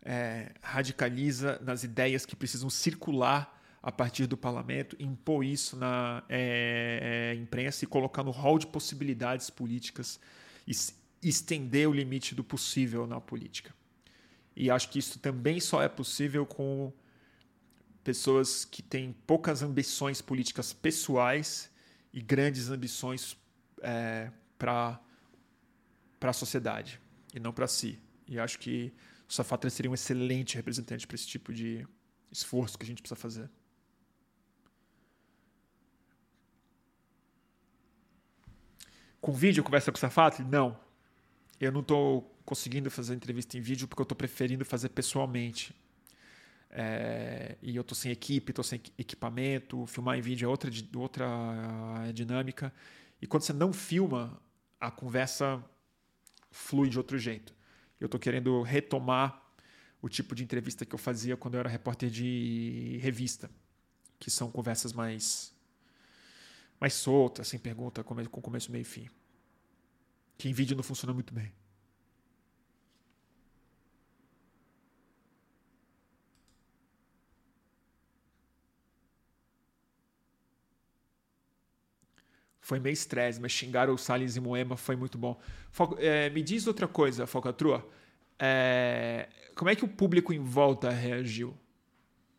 é, 0.00 0.52
radicaliza 0.62 1.60
nas 1.62 1.84
ideias 1.84 2.24
que 2.24 2.34
precisam 2.34 2.70
circular 2.70 3.61
a 3.82 3.90
partir 3.90 4.26
do 4.26 4.36
parlamento, 4.36 4.96
impor 4.98 5.44
isso 5.44 5.76
na 5.76 6.22
é, 6.28 7.32
é, 7.32 7.40
imprensa 7.40 7.84
e 7.84 7.88
colocar 7.88 8.22
no 8.22 8.30
hall 8.30 8.58
de 8.58 8.66
possibilidades 8.66 9.50
políticas 9.50 10.20
e 10.66 10.72
estender 11.20 11.88
o 11.88 11.92
limite 11.92 12.34
do 12.34 12.44
possível 12.44 13.06
na 13.06 13.20
política. 13.20 13.74
E 14.54 14.70
acho 14.70 14.88
que 14.88 14.98
isso 15.00 15.18
também 15.18 15.58
só 15.58 15.82
é 15.82 15.88
possível 15.88 16.46
com 16.46 16.92
pessoas 18.04 18.64
que 18.64 18.82
têm 18.82 19.12
poucas 19.26 19.62
ambições 19.62 20.20
políticas 20.20 20.72
pessoais 20.72 21.70
e 22.12 22.20
grandes 22.20 22.68
ambições 22.68 23.36
é, 23.80 24.30
para 24.58 25.00
a 26.20 26.32
sociedade 26.32 27.00
e 27.34 27.40
não 27.40 27.52
para 27.52 27.66
si. 27.66 27.98
E 28.28 28.38
acho 28.38 28.58
que 28.58 28.92
o 29.28 29.32
Safatra 29.32 29.70
seria 29.70 29.90
um 29.90 29.94
excelente 29.94 30.54
representante 30.54 31.06
para 31.06 31.14
esse 31.16 31.26
tipo 31.26 31.52
de 31.52 31.86
esforço 32.30 32.78
que 32.78 32.84
a 32.84 32.86
gente 32.86 33.02
precisa 33.02 33.16
fazer. 33.16 33.50
Com 39.22 39.30
vídeo 39.30 39.62
conversa 39.62 39.92
com 39.92 39.96
o 39.96 40.00
Safat? 40.00 40.42
Não. 40.42 40.76
Eu 41.60 41.70
não 41.70 41.78
estou 41.78 42.22
conseguindo 42.44 42.90
fazer 42.90 43.14
entrevista 43.14 43.56
em 43.56 43.60
vídeo 43.60 43.86
porque 43.86 44.00
eu 44.00 44.02
estou 44.02 44.16
preferindo 44.16 44.64
fazer 44.64 44.88
pessoalmente. 44.88 45.72
É, 46.68 47.56
e 47.62 47.76
eu 47.76 47.82
estou 47.82 47.94
sem 47.94 48.10
equipe, 48.10 48.50
estou 48.50 48.64
sem 48.64 48.82
equipamento, 48.98 49.86
filmar 49.86 50.18
em 50.18 50.20
vídeo 50.20 50.46
é 50.46 50.48
outra, 50.48 50.68
outra 50.96 51.24
dinâmica. 52.12 52.74
E 53.20 53.26
quando 53.28 53.44
você 53.44 53.52
não 53.52 53.72
filma, 53.72 54.42
a 54.80 54.90
conversa 54.90 55.64
flui 56.50 56.88
de 56.88 56.98
outro 56.98 57.16
jeito. 57.16 57.54
Eu 58.00 58.06
estou 58.06 58.18
querendo 58.18 58.60
retomar 58.62 59.40
o 60.02 60.08
tipo 60.08 60.34
de 60.34 60.42
entrevista 60.42 60.84
que 60.84 60.96
eu 60.96 60.98
fazia 60.98 61.36
quando 61.36 61.54
eu 61.54 61.60
era 61.60 61.68
repórter 61.68 62.10
de 62.10 62.98
revista, 63.00 63.48
que 64.18 64.32
são 64.32 64.50
conversas 64.50 64.92
mais 64.92 65.51
mais 66.82 66.94
solta, 66.94 67.44
sem 67.44 67.60
pergunta, 67.60 68.02
com 68.02 68.42
começo, 68.42 68.72
meio 68.72 68.82
e 68.82 68.84
fim. 68.84 69.08
Que 70.36 70.48
em 70.48 70.52
vídeo 70.52 70.74
não 70.76 70.82
funciona 70.82 71.14
muito 71.14 71.32
bem. 71.32 71.52
Foi 82.60 82.80
meio 82.80 82.92
estresse, 82.92 83.40
mas 83.40 83.52
xingar 83.52 83.88
o 83.88 83.96
Salles 83.96 84.34
e 84.34 84.40
Moema 84.40 84.76
foi 84.76 84.96
muito 84.96 85.16
bom. 85.16 85.40
É, 85.98 86.30
me 86.30 86.42
diz 86.42 86.66
outra 86.66 86.88
coisa, 86.88 87.28
Falcatrua. 87.28 87.88
É, 88.40 89.28
como 89.54 89.70
é 89.70 89.76
que 89.76 89.84
o 89.84 89.88
público 89.88 90.32
em 90.32 90.40
volta 90.42 90.90
reagiu? 90.90 91.56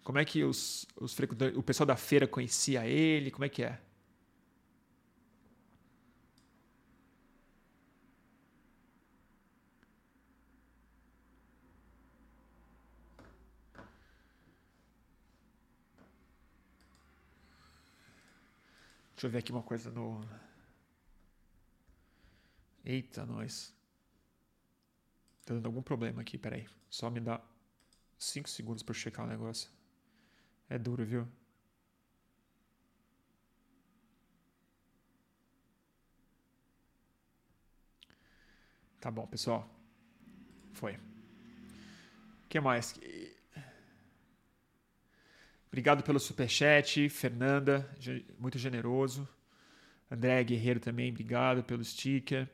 Como 0.03 0.19
é 0.19 0.25
que 0.25 0.43
os, 0.43 0.85
os 0.97 1.17
o 1.55 1.63
pessoal 1.63 1.87
da 1.87 1.95
feira 1.95 2.27
conhecia 2.27 2.85
ele? 2.85 3.31
Como 3.31 3.45
é 3.45 3.49
que 3.49 3.63
é? 3.63 3.79
Deixa 19.23 19.29
eu 19.29 19.31
ver 19.31 19.37
aqui 19.37 19.51
uma 19.53 19.63
coisa 19.63 19.89
no. 19.89 20.19
Eita, 22.83 23.25
nós. 23.25 23.73
Tá 25.45 25.53
dando 25.53 25.65
algum 25.67 25.81
problema 25.81 26.21
aqui, 26.21 26.37
peraí. 26.37 26.67
Só 26.89 27.09
me 27.09 27.21
dá 27.21 27.39
5 28.19 28.49
segundos 28.49 28.83
para 28.83 28.93
checar 28.93 29.25
o 29.25 29.29
negócio. 29.29 29.71
É 30.67 30.77
duro, 30.77 31.05
viu? 31.05 31.25
Tá 38.99 39.09
bom, 39.09 39.25
pessoal. 39.25 39.69
Foi. 40.73 40.97
O 40.97 42.49
que 42.49 42.59
mais? 42.59 42.99
Obrigado 45.73 46.03
pelo 46.03 46.19
superchat, 46.19 47.09
Fernanda, 47.09 47.89
muito 48.37 48.59
generoso. 48.59 49.27
André 50.09 50.43
Guerreiro 50.43 50.79
também, 50.79 51.09
obrigado 51.09 51.63
pelo 51.63 51.83
sticker. 51.83 52.47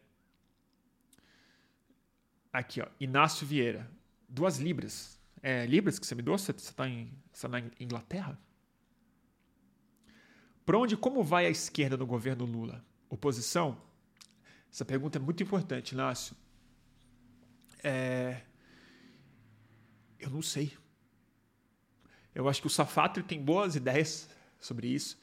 Aqui, 2.53 2.79
ó, 2.79 2.87
Inácio 2.97 3.45
Vieira, 3.45 3.91
duas 4.25 4.57
libras. 4.57 5.19
É 5.43 5.65
libras 5.65 5.99
que 5.99 6.07
você 6.07 6.15
me 6.15 6.21
deu? 6.21 6.37
Você 6.37 6.51
está 6.51 6.87
em, 6.87 7.11
tá 7.41 7.49
na 7.49 7.61
Inglaterra? 7.77 8.39
Para 10.65 10.77
onde, 10.77 10.95
como 10.95 11.21
vai 11.21 11.45
a 11.45 11.49
esquerda 11.49 11.97
no 11.97 12.07
governo 12.07 12.45
Lula? 12.45 12.81
Oposição? 13.09 13.81
Essa 14.71 14.85
pergunta 14.85 15.17
é 15.17 15.21
muito 15.21 15.43
importante, 15.43 15.91
Inácio. 15.91 16.37
É... 17.83 18.43
Eu 20.17 20.29
não 20.29 20.41
sei. 20.41 20.71
Eu 22.33 22.47
acho 22.47 22.61
que 22.61 22.67
o 22.67 22.69
Safatri 22.69 23.23
tem 23.23 23.41
boas 23.41 23.75
ideias 23.75 24.29
sobre 24.59 24.87
isso. 24.87 25.17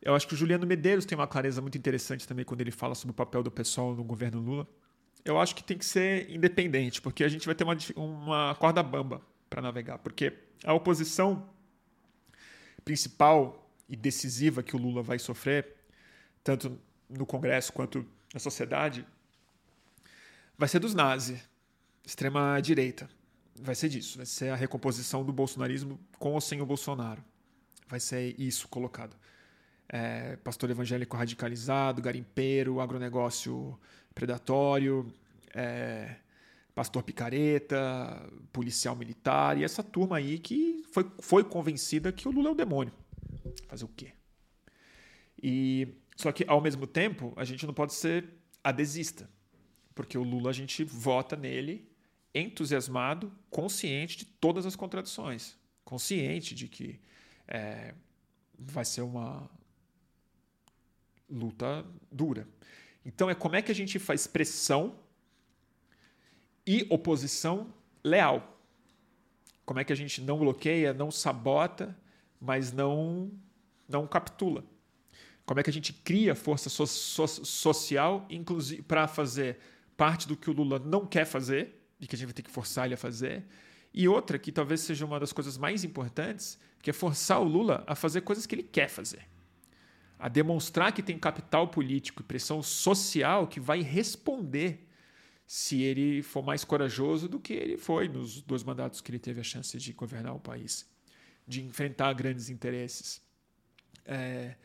Eu 0.00 0.14
acho 0.14 0.26
que 0.26 0.34
o 0.34 0.36
Juliano 0.36 0.66
Medeiros 0.66 1.04
tem 1.04 1.16
uma 1.16 1.26
clareza 1.26 1.60
muito 1.60 1.76
interessante 1.76 2.26
também 2.26 2.44
quando 2.44 2.60
ele 2.60 2.70
fala 2.70 2.94
sobre 2.94 3.12
o 3.12 3.14
papel 3.14 3.42
do 3.42 3.50
pessoal 3.50 3.94
no 3.94 4.04
governo 4.04 4.40
Lula. 4.40 4.68
Eu 5.24 5.38
acho 5.40 5.54
que 5.54 5.64
tem 5.64 5.76
que 5.76 5.84
ser 5.84 6.30
independente, 6.30 7.02
porque 7.02 7.24
a 7.24 7.28
gente 7.28 7.46
vai 7.46 7.54
ter 7.54 7.64
uma, 7.64 7.76
uma 7.96 8.54
corda 8.54 8.82
bamba 8.82 9.20
para 9.50 9.60
navegar. 9.60 9.98
Porque 9.98 10.32
a 10.64 10.72
oposição 10.72 11.48
principal 12.84 13.68
e 13.88 13.96
decisiva 13.96 14.62
que 14.62 14.76
o 14.76 14.78
Lula 14.78 15.02
vai 15.02 15.18
sofrer, 15.18 15.74
tanto 16.44 16.78
no 17.08 17.26
Congresso 17.26 17.72
quanto 17.72 18.06
na 18.32 18.38
sociedade, 18.38 19.04
vai 20.56 20.68
ser 20.68 20.78
dos 20.78 20.94
nazis, 20.94 21.40
extrema-direita. 22.04 23.08
Vai 23.60 23.74
ser 23.74 23.88
disso, 23.88 24.18
vai 24.18 24.26
ser 24.26 24.50
a 24.50 24.56
recomposição 24.56 25.24
do 25.24 25.32
bolsonarismo 25.32 25.98
com 26.18 26.34
ou 26.34 26.40
sem 26.40 26.60
o 26.60 26.66
Bolsonaro. 26.66 27.22
Vai 27.88 28.00
ser 28.00 28.38
isso 28.38 28.68
colocado. 28.68 29.16
É, 29.88 30.36
pastor 30.36 30.70
evangélico 30.70 31.16
radicalizado, 31.16 32.02
garimpeiro, 32.02 32.80
agronegócio 32.80 33.78
predatório, 34.14 35.12
é, 35.54 36.16
pastor 36.74 37.02
picareta, 37.02 38.30
policial 38.52 38.96
militar 38.96 39.56
e 39.58 39.64
essa 39.64 39.82
turma 39.82 40.18
aí 40.18 40.38
que 40.38 40.84
foi, 40.90 41.10
foi 41.20 41.44
convencida 41.44 42.12
que 42.12 42.28
o 42.28 42.30
Lula 42.30 42.48
é 42.48 42.52
o 42.52 42.54
demônio. 42.54 42.92
Fazer 43.68 43.84
o 43.84 43.88
quê? 43.88 44.12
E 45.42 45.88
só 46.16 46.32
que 46.32 46.44
ao 46.48 46.60
mesmo 46.60 46.86
tempo 46.86 47.32
a 47.36 47.44
gente 47.44 47.66
não 47.66 47.72
pode 47.72 47.94
ser 47.94 48.28
adesista, 48.64 49.28
porque 49.94 50.18
o 50.18 50.22
Lula 50.22 50.50
a 50.50 50.52
gente 50.52 50.82
vota 50.82 51.36
nele 51.36 51.88
entusiasmado, 52.38 53.32
consciente 53.50 54.18
de 54.18 54.24
todas 54.24 54.66
as 54.66 54.76
contradições, 54.76 55.56
consciente 55.84 56.54
de 56.54 56.68
que 56.68 57.00
é, 57.48 57.94
vai 58.58 58.84
ser 58.84 59.02
uma 59.02 59.48
luta 61.28 61.84
dura. 62.10 62.46
Então 63.04 63.30
é 63.30 63.34
como 63.34 63.56
é 63.56 63.62
que 63.62 63.72
a 63.72 63.74
gente 63.74 63.98
faz 63.98 64.26
pressão 64.26 64.98
e 66.66 66.86
oposição 66.90 67.72
leal. 68.02 68.60
Como 69.64 69.80
é 69.80 69.84
que 69.84 69.92
a 69.92 69.96
gente 69.96 70.20
não 70.20 70.38
bloqueia, 70.38 70.92
não 70.92 71.10
sabota, 71.10 71.96
mas 72.40 72.72
não 72.72 73.30
não 73.88 74.06
capitula. 74.06 74.64
Como 75.44 75.60
é 75.60 75.62
que 75.62 75.70
a 75.70 75.72
gente 75.72 75.92
cria 75.92 76.34
força 76.34 76.68
so 76.68 76.86
so 76.86 77.26
social, 77.26 78.26
inclusive 78.28 78.82
para 78.82 79.06
fazer 79.06 79.58
parte 79.96 80.26
do 80.26 80.36
que 80.36 80.50
o 80.50 80.52
Lula 80.52 80.78
não 80.78 81.06
quer 81.06 81.24
fazer, 81.24 81.85
e 82.00 82.06
que 82.06 82.14
a 82.14 82.18
gente 82.18 82.26
vai 82.26 82.34
ter 82.34 82.42
que 82.42 82.50
forçar 82.50 82.86
ele 82.86 82.94
a 82.94 82.98
fazer. 82.98 83.44
E 83.92 84.08
outra, 84.08 84.38
que 84.38 84.52
talvez 84.52 84.80
seja 84.80 85.04
uma 85.04 85.18
das 85.18 85.32
coisas 85.32 85.56
mais 85.56 85.84
importantes, 85.84 86.58
que 86.82 86.90
é 86.90 86.92
forçar 86.92 87.40
o 87.40 87.44
Lula 87.44 87.82
a 87.86 87.94
fazer 87.94 88.20
coisas 88.20 88.46
que 88.46 88.54
ele 88.54 88.62
quer 88.62 88.88
fazer. 88.88 89.26
A 90.18 90.28
demonstrar 90.28 90.92
que 90.92 91.02
tem 91.02 91.18
capital 91.18 91.68
político 91.68 92.22
e 92.22 92.24
pressão 92.24 92.62
social 92.62 93.46
que 93.46 93.60
vai 93.60 93.80
responder 93.82 94.86
se 95.46 95.82
ele 95.82 96.22
for 96.22 96.42
mais 96.42 96.64
corajoso 96.64 97.28
do 97.28 97.38
que 97.38 97.52
ele 97.52 97.76
foi 97.76 98.08
nos 98.08 98.42
dois 98.42 98.64
mandatos 98.64 99.00
que 99.00 99.10
ele 99.10 99.18
teve 99.18 99.40
a 99.40 99.44
chance 99.44 99.78
de 99.78 99.92
governar 99.92 100.34
o 100.34 100.40
país, 100.40 100.90
de 101.46 101.62
enfrentar 101.62 102.12
grandes 102.14 102.50
interesses. 102.50 103.22
É, 104.04 104.56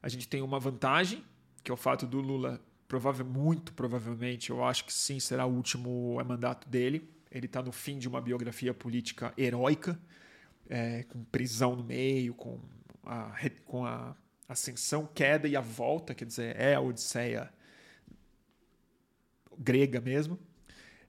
a 0.00 0.08
gente 0.08 0.28
tem 0.28 0.42
uma 0.42 0.60
vantagem, 0.60 1.24
que 1.62 1.70
é 1.70 1.74
o 1.74 1.76
fato 1.76 2.06
do 2.06 2.20
Lula 2.20 2.60
provável, 2.88 3.24
muito 3.24 3.72
provavelmente, 3.74 4.48
eu 4.48 4.64
acho 4.64 4.86
que 4.86 4.92
sim, 4.92 5.20
será 5.20 5.44
o 5.44 5.54
último 5.54 6.18
mandato 6.24 6.66
dele. 6.68 7.08
Ele 7.30 7.44
está 7.44 7.62
no 7.62 7.70
fim 7.70 7.98
de 7.98 8.08
uma 8.08 8.20
biografia 8.20 8.72
política 8.72 9.34
heróica, 9.36 10.00
é, 10.68 11.02
com 11.02 11.22
prisão 11.24 11.76
no 11.76 11.84
meio, 11.84 12.32
com 12.32 12.58
a, 13.04 13.36
com 13.66 13.84
a 13.84 14.16
ascensão, 14.48 15.06
queda 15.14 15.46
e 15.46 15.54
a 15.54 15.60
volta, 15.60 16.14
quer 16.14 16.24
dizer, 16.24 16.56
é 16.56 16.74
a 16.74 16.80
Odisseia 16.80 17.52
grega 19.58 20.00
mesmo. 20.00 20.38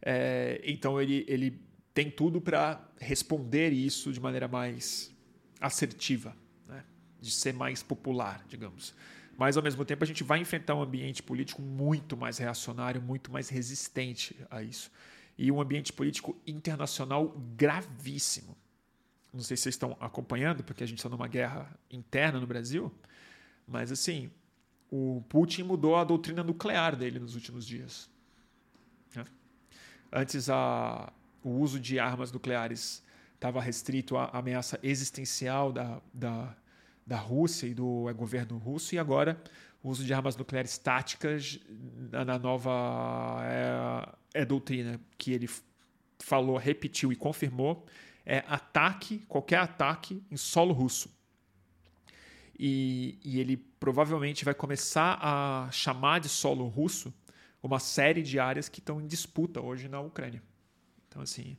É, 0.01 0.61
então 0.65 1.01
ele, 1.01 1.26
ele 1.27 1.61
tem 1.93 2.11
tudo 2.11 2.41
para 2.41 2.85
responder 2.99 3.72
isso 3.72 4.11
de 4.11 4.19
maneira 4.19 4.47
mais 4.47 5.15
assertiva, 5.61 6.35
né? 6.68 6.84
de 7.22 7.31
ser 7.31 7.53
mais 7.53 7.81
popular, 7.81 8.43
digamos 8.49 8.93
mas 9.40 9.56
ao 9.56 9.64
mesmo 9.64 9.86
tempo 9.86 10.03
a 10.03 10.07
gente 10.07 10.22
vai 10.22 10.40
enfrentar 10.40 10.76
um 10.76 10.82
ambiente 10.82 11.24
político 11.24 11.61
muito 11.61 12.18
mais 12.18 12.38
reacionário, 12.38 13.02
muito 13.02 13.32
mais 13.32 13.48
resistente 13.48 14.36
a 14.52 14.61
isso. 14.61 14.91
E 15.38 15.49
um 15.49 15.61
ambiente 15.61 15.94
político 15.94 16.38
internacional 16.45 17.30
gravíssimo. 17.56 18.57
Não 19.34 19.40
sei 19.40 19.56
se 19.56 19.64
vocês 19.64 19.76
estão 19.76 19.95
acompanhando, 20.02 20.61
porque 20.61 20.84
a 20.84 20.86
gente 20.86 20.98
está 20.98 21.07
numa 21.07 21.30
guerra 21.30 21.74
interna 21.90 22.38
no 22.38 22.45
Brasil, 22.45 22.94
mas 23.66 23.94
assim, 23.94 24.30
o 24.91 25.24
Putin 25.30 25.64
mudou 25.64 25.95
a 25.95 26.03
doutrina 26.03 26.44
nuclear 26.44 26.98
dele 26.98 27.18
nos 27.18 27.34
últimos 27.34 27.66
dias. 27.66 28.10
Né? 29.16 29.24
Antes, 30.11 30.49
a, 30.49 31.14
o 31.41 31.52
uso 31.52 31.80
de 31.80 31.98
armas 31.98 32.30
nucleares 32.34 33.02
estava 33.36 33.61
restrito 33.61 34.18
à 34.18 34.26
ameaça 34.34 34.78
existencial 34.84 35.72
da, 35.72 36.02
da 36.14 36.53
da 37.10 37.18
Rússia 37.18 37.65
e 37.65 37.73
do 37.73 38.07
é, 38.07 38.14
governo 38.14 38.60
russo, 38.60 38.94
e 38.94 38.99
agora 38.99 39.41
o 39.81 39.90
uso 39.90 40.06
de 40.06 40.14
armas 40.14 40.38
nucleares 40.38 40.77
táticas 40.77 41.60
na 42.11 42.38
nova 42.38 43.40
é, 43.44 44.41
é 44.41 44.45
doutrina 44.45 45.02
que 45.18 45.31
ele 45.31 45.49
falou, 46.19 46.56
repetiu 46.57 47.11
e 47.11 47.15
confirmou, 47.15 47.84
é 48.23 48.44
ataque, 48.48 49.19
qualquer 49.27 49.57
ataque 49.57 50.22
em 50.30 50.38
solo 50.38 50.72
russo. 50.72 51.10
E, 52.60 53.18
e, 53.23 53.40
ele 53.40 53.57
provavelmente 53.57 54.45
vai 54.45 54.53
começar 54.53 55.18
a 55.19 55.72
chamar 55.72 56.19
de 56.19 56.30
solo 56.30 56.68
russo 56.68 57.11
uma 57.64 57.80
série 57.80 58.22
de 58.22 58.38
áreas 58.38 58.69
que 58.69 58.80
estão 58.80 59.02
em 59.02 59.07
disputa 59.07 59.61
hoje 59.61 59.88
na 59.88 59.99
Ucrânia. 59.99 60.44
Então, 61.07 61.22
assim, 61.22 61.57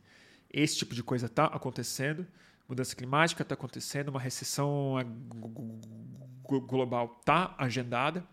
esse 0.52 0.76
tipo 0.76 0.94
de 0.94 1.02
coisa 1.02 1.26
está 1.26 1.46
acontecendo 1.46 2.26
mudança 2.70 2.94
climática 2.94 3.42
está 3.42 3.54
acontecendo, 3.54 4.10
uma 4.10 4.20
recessão 4.20 4.94
global 6.44 7.18
está 7.20 7.52
agendada 7.58 8.24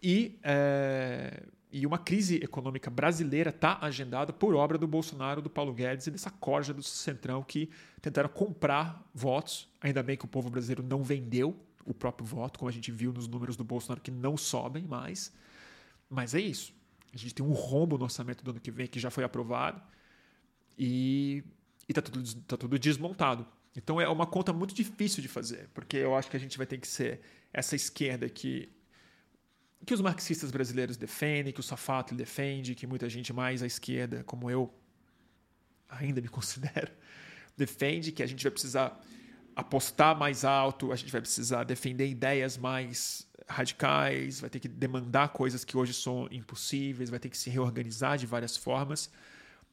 e, 0.00 0.38
é, 0.44 1.42
e 1.72 1.84
uma 1.84 1.98
crise 1.98 2.36
econômica 2.36 2.88
brasileira 2.88 3.50
está 3.50 3.78
agendada 3.80 4.32
por 4.32 4.54
obra 4.54 4.78
do 4.78 4.86
Bolsonaro, 4.86 5.42
do 5.42 5.50
Paulo 5.50 5.74
Guedes 5.74 6.06
e 6.06 6.10
dessa 6.12 6.30
corja 6.30 6.72
do 6.72 6.84
Centrão 6.84 7.42
que 7.42 7.68
tentaram 8.00 8.28
comprar 8.28 9.04
votos. 9.12 9.68
Ainda 9.80 10.04
bem 10.04 10.16
que 10.16 10.24
o 10.24 10.28
povo 10.28 10.48
brasileiro 10.48 10.84
não 10.84 11.02
vendeu 11.02 11.58
o 11.84 11.92
próprio 11.92 12.24
voto, 12.24 12.60
como 12.60 12.68
a 12.68 12.72
gente 12.72 12.92
viu 12.92 13.12
nos 13.12 13.26
números 13.26 13.56
do 13.56 13.64
Bolsonaro 13.64 14.00
que 14.00 14.10
não 14.12 14.36
sobem 14.36 14.84
mais. 14.84 15.32
Mas 16.08 16.32
é 16.32 16.40
isso. 16.40 16.72
A 17.12 17.16
gente 17.16 17.34
tem 17.34 17.44
um 17.44 17.52
rombo 17.52 17.98
no 17.98 18.04
orçamento 18.04 18.44
do 18.44 18.52
ano 18.52 18.60
que 18.60 18.70
vem 18.70 18.86
que 18.86 19.00
já 19.00 19.10
foi 19.10 19.24
aprovado 19.24 19.82
e 20.78 21.42
está 21.88 22.00
tudo, 22.00 22.34
tá 22.42 22.56
tudo 22.56 22.78
desmontado. 22.78 23.44
Então 23.76 24.00
é 24.00 24.08
uma 24.08 24.26
conta 24.26 24.52
muito 24.52 24.74
difícil 24.74 25.22
de 25.22 25.28
fazer, 25.28 25.68
porque 25.72 25.96
eu 25.96 26.14
acho 26.16 26.30
que 26.30 26.36
a 26.36 26.40
gente 26.40 26.58
vai 26.58 26.66
ter 26.66 26.78
que 26.78 26.88
ser 26.88 27.20
essa 27.52 27.76
esquerda 27.76 28.28
que 28.28 28.68
que 29.86 29.94
os 29.94 30.00
marxistas 30.02 30.50
brasileiros 30.50 30.98
defendem, 30.98 31.52
que 31.52 31.60
o 31.60 31.62
Safato 31.62 32.14
defende, 32.14 32.74
que 32.74 32.86
muita 32.86 33.08
gente 33.08 33.32
mais 33.32 33.62
à 33.62 33.66
esquerda, 33.66 34.22
como 34.24 34.50
eu 34.50 34.72
ainda 35.88 36.20
me 36.20 36.28
considero, 36.28 36.92
defende, 37.56 38.12
que 38.12 38.22
a 38.22 38.26
gente 38.26 38.42
vai 38.42 38.50
precisar 38.50 39.00
apostar 39.56 40.16
mais 40.16 40.44
alto, 40.44 40.92
a 40.92 40.96
gente 40.96 41.10
vai 41.10 41.20
precisar 41.20 41.64
defender 41.64 42.08
ideias 42.08 42.56
mais 42.56 43.26
radicais, 43.48 44.40
vai 44.40 44.50
ter 44.50 44.60
que 44.60 44.68
demandar 44.68 45.30
coisas 45.30 45.64
que 45.64 45.76
hoje 45.76 45.92
são 45.92 46.28
impossíveis, 46.30 47.10
vai 47.10 47.18
ter 47.18 47.28
que 47.28 47.36
se 47.36 47.50
reorganizar 47.50 48.16
de 48.16 48.26
várias 48.26 48.56
formas, 48.56 49.10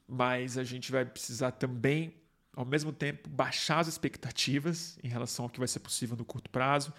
mas 0.06 0.58
a 0.58 0.64
gente 0.64 0.90
vai 0.90 1.04
precisar 1.04 1.52
também 1.52 2.14
ao 2.58 2.64
mesmo 2.64 2.92
tempo, 2.92 3.28
baixar 3.28 3.78
as 3.78 3.86
expectativas 3.86 4.98
em 5.00 5.06
relação 5.06 5.44
ao 5.44 5.48
que 5.48 5.60
vai 5.60 5.68
ser 5.68 5.78
possível 5.78 6.16
no 6.16 6.24
curto 6.24 6.50
prazo. 6.50 6.92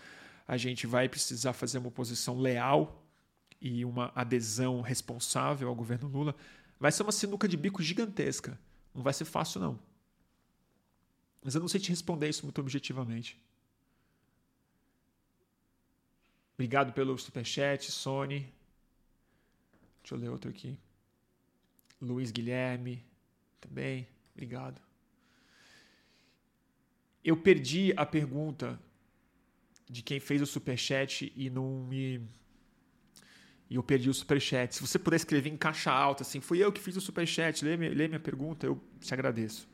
A 0.48 0.56
gente 0.56 0.88
vai 0.88 1.10
precisar 1.10 1.52
fazer 1.52 1.80
uma 1.80 1.90
oposição 1.90 2.40
leal 2.40 3.04
e 3.60 3.84
uma 3.84 4.10
adesão 4.16 4.80
responsável 4.80 5.68
ao 5.68 5.76
governo 5.76 6.08
Lula, 6.08 6.34
Vai 6.80 6.94
ser 6.94 7.04
uma 7.04 7.12
sinuca 7.12 7.46
de 7.46 7.58
bico 7.58 7.84
gigantesca. 7.84 8.58
Não 8.96 9.04
vai 9.04 9.14
ser 9.14 9.26
fácil, 9.26 9.60
não. 9.60 9.78
Mas 11.44 11.54
eu 11.54 11.60
não 11.60 11.68
sei 11.68 11.82
te 11.82 11.90
responder 11.90 12.30
isso 12.30 12.46
muito 12.46 12.62
objetivamente. 12.62 13.38
Obrigado 16.54 16.94
pelo 16.94 17.18
superchat, 17.18 17.92
Sony. 17.92 18.50
Deixa 20.02 20.16
eu 20.16 20.20
ler 20.20 20.30
outro 20.30 20.50
aqui. 20.50 20.80
Luiz 22.02 22.32
Guilherme, 22.32 23.06
também. 23.60 24.08
Obrigado. 24.34 24.89
Eu 27.24 27.38
perdi 27.38 27.94
a 27.96 28.06
pergunta 28.06 28.80
de 29.90 30.02
quem 30.02 30.20
fez 30.20 30.42
o 30.42 30.46
superchat 30.46 31.32
e 31.36 31.50
não 31.50 31.84
me. 31.84 32.22
E 33.70 33.76
eu 33.76 33.84
perdi 33.84 34.10
o 34.10 34.14
superchat. 34.14 34.76
Se 34.76 34.82
você 34.82 34.98
puder 34.98 35.18
escrever 35.18 35.50
em 35.50 35.58
caixa 35.58 35.92
alta, 35.92 36.24
assim, 36.24 36.40
fui 36.40 36.64
eu 36.64 36.72
que 36.72 36.80
fiz 36.80 36.96
o 36.96 37.02
superchat, 37.02 37.64
lê, 37.64 37.76
lê 37.76 38.08
minha 38.08 38.20
pergunta, 38.20 38.66
eu 38.66 38.82
te 39.00 39.14
agradeço. 39.14 39.68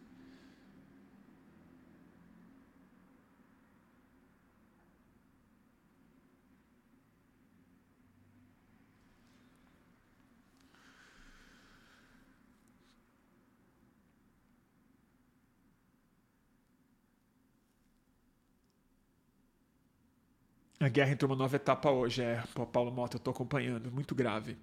A 20.85 20.89
guerra 20.89 21.13
entrou 21.13 21.31
uma 21.31 21.35
nova 21.35 21.55
etapa 21.55 21.89
hoje, 21.89 22.21
é. 22.21 22.43
Paulo 22.71 22.91
Mota, 22.91 23.15
eu 23.15 23.19
tô 23.19 23.31
acompanhando. 23.31 23.91
Muito 23.91 24.13
grave. 24.13 24.55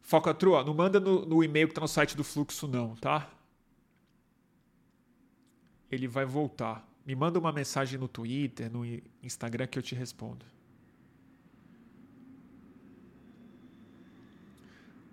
Falcatrua, 0.00 0.64
não 0.64 0.72
manda 0.72 0.98
no, 0.98 1.26
no 1.26 1.44
e-mail 1.44 1.68
que 1.68 1.74
tá 1.74 1.82
no 1.82 1.86
site 1.86 2.16
do 2.16 2.24
Fluxo, 2.24 2.66
não, 2.66 2.96
tá? 2.96 3.28
Ele 5.90 6.08
vai 6.08 6.24
voltar. 6.24 6.88
Me 7.04 7.14
manda 7.14 7.38
uma 7.38 7.52
mensagem 7.52 7.98
no 7.98 8.08
Twitter, 8.08 8.72
no 8.72 8.82
Instagram 9.22 9.66
que 9.66 9.78
eu 9.78 9.82
te 9.82 9.94
respondo. 9.94 10.46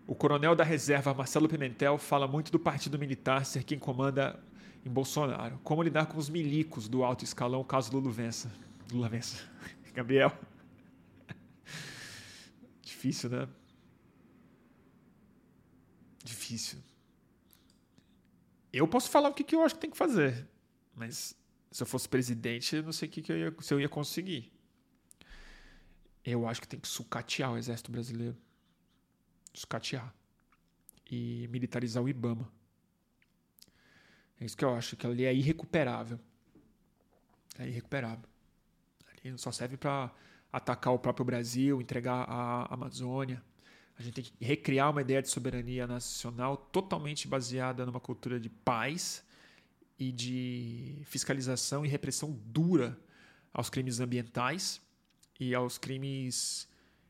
O 0.07 0.15
coronel 0.15 0.55
da 0.55 0.63
reserva 0.63 1.13
Marcelo 1.13 1.49
Pimentel 1.49 1.97
fala 1.97 2.29
muito 2.29 2.49
do 2.49 2.59
partido 2.59 2.97
militar 2.97 3.45
ser 3.45 3.65
quem 3.65 3.77
comanda 3.77 4.41
em 4.85 4.89
Bolsonaro. 4.89 5.59
Como 5.63 5.81
lidar 5.81 6.07
com 6.07 6.17
os 6.17 6.29
milicos 6.29 6.87
do 6.87 7.03
alto 7.03 7.23
escalão 7.23 7.63
caso 7.63 7.91
Lula 7.91 8.11
vença? 8.11 8.51
Lula 8.91 9.09
vença. 9.09 9.37
Gabriel. 9.93 10.37
Difícil, 12.81 13.29
né? 13.29 13.47
Difícil. 16.23 16.79
Eu 18.71 18.87
posso 18.87 19.09
falar 19.09 19.29
o 19.29 19.33
que, 19.33 19.55
eu 19.55 19.63
acho 19.63 19.75
que 19.75 19.81
tem 19.81 19.91
que 19.91 19.97
fazer, 19.97 20.47
mas 20.95 21.37
se 21.71 21.83
eu 21.83 21.87
fosse 21.87 22.09
presidente, 22.09 22.75
eu 22.75 22.83
não 22.83 22.91
sei 22.91 23.07
o 23.07 23.11
que, 23.11 23.31
eu 23.31 23.37
ia, 23.37 23.55
se 23.61 23.73
eu 23.73 23.79
ia 23.79 23.89
conseguir. 23.89 24.51
Eu 26.25 26.47
acho 26.47 26.61
que 26.61 26.67
tem 26.67 26.79
que 26.79 26.87
sucatear 26.87 27.51
o 27.51 27.57
exército 27.57 27.91
brasileiro. 27.91 28.37
Sucatear. 29.53 30.13
E 31.11 31.47
militarizar 31.51 32.01
o 32.01 32.09
Ibama. 32.09 32.49
É 34.39 34.45
isso 34.45 34.57
que 34.57 34.65
eu 34.65 34.73
acho, 34.73 34.95
que 34.95 35.05
ali 35.05 35.25
é 35.25 35.33
irrecuperável. 35.33 36.19
É 37.57 37.67
irrecuperável. 37.67 38.27
Ali 39.23 39.37
só 39.37 39.51
serve 39.51 39.77
para 39.77 40.11
atacar 40.51 40.93
o 40.93 40.99
próprio 40.99 41.25
Brasil, 41.25 41.81
entregar 41.81 42.25
a 42.27 42.73
Amazônia. 42.73 43.41
A 43.97 44.01
gente 44.01 44.13
tem 44.15 44.23
que 44.23 44.33
recriar 44.43 44.89
uma 44.89 45.01
ideia 45.01 45.21
de 45.21 45.29
soberania 45.29 45.87
nacional 45.87 46.57
totalmente 46.57 47.27
baseada 47.27 47.85
numa 47.85 47.99
cultura 47.99 48.39
de 48.39 48.49
paz 48.49 49.23
e 49.99 50.11
de 50.11 51.01
fiscalização 51.05 51.85
e 51.85 51.87
repressão 51.87 52.31
dura 52.45 52.99
aos 53.53 53.69
crimes 53.69 53.99
ambientais 53.99 54.81
e 55.39 55.53
aos 55.53 55.77
crimes 55.77 56.67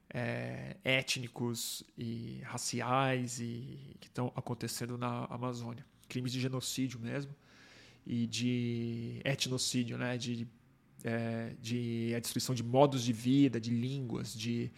é, 0.09 0.75
étnicos 0.83 1.83
e 1.97 2.41
raciais 2.43 3.39
e 3.39 3.95
que 3.99 4.07
estão 4.07 4.31
acontecendo 4.35 4.97
na 4.97 5.25
Amazônia 5.25 5.85
crimes 6.13 6.31
de 6.31 6.39
genocídio 6.39 6.99
mesmo 6.99 7.35
e 8.05 8.27
de 8.27 9.19
etnocídio, 9.25 9.97
né? 9.97 10.15
de, 10.15 10.47
é, 11.03 11.55
de 11.59 12.13
a 12.15 12.19
destruição 12.19 12.53
de 12.53 12.61
modos 12.61 13.03
de 13.03 13.11
vida, 13.11 13.59
de 13.59 13.71
línguas, 13.71 14.33
de 14.33 14.71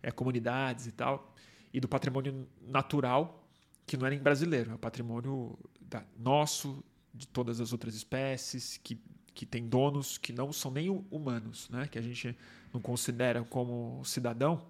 é, 0.00 0.12
comunidades 0.12 0.86
e 0.86 0.92
tal, 0.92 1.34
e 1.74 1.80
do 1.80 1.88
patrimônio 1.88 2.46
natural, 2.62 3.44
que 3.84 3.96
não 3.96 4.06
é 4.06 4.10
nem 4.10 4.20
brasileiro, 4.20 4.70
é 4.70 4.74
o 4.74 4.78
patrimônio 4.78 5.58
da, 5.80 6.04
nosso, 6.16 6.84
de 7.12 7.26
todas 7.26 7.60
as 7.60 7.72
outras 7.72 7.94
espécies, 7.94 8.78
que, 8.82 9.00
que 9.34 9.44
tem 9.44 9.66
donos 9.66 10.18
que 10.18 10.32
não 10.32 10.52
são 10.52 10.70
nem 10.70 10.88
humanos, 11.10 11.68
né? 11.68 11.88
que 11.88 11.98
a 11.98 12.02
gente 12.02 12.36
não 12.72 12.80
considera 12.80 13.42
como 13.42 14.04
cidadão, 14.04 14.64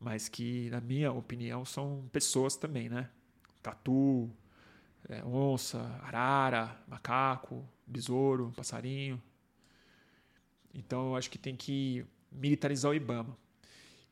mas 0.00 0.28
que, 0.28 0.70
na 0.70 0.80
minha 0.80 1.12
opinião, 1.12 1.64
são 1.64 2.08
pessoas 2.10 2.56
também, 2.56 2.88
né? 2.88 3.08
Tatu, 3.62 4.28
é, 5.08 5.24
onça, 5.24 5.80
arara, 6.02 6.76
macaco, 6.86 7.64
besouro, 7.86 8.52
passarinho. 8.56 9.20
Então 10.74 11.08
eu 11.08 11.16
acho 11.16 11.30
que 11.30 11.38
tem 11.38 11.56
que 11.56 12.04
militarizar 12.30 12.90
o 12.90 12.94
IBAMA. 12.94 13.36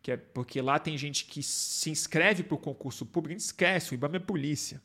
Que 0.02 0.12
é 0.12 0.16
porque 0.16 0.62
lá 0.62 0.78
tem 0.78 0.96
gente 0.96 1.26
que 1.26 1.42
se 1.42 1.90
inscreve 1.90 2.42
para 2.42 2.54
o 2.54 2.58
concurso 2.58 3.04
público, 3.04 3.34
a 3.34 3.38
gente 3.38 3.46
esquece, 3.46 3.92
o 3.92 3.94
IBAMA 3.94 4.16
é 4.16 4.20
polícia. 4.20 4.80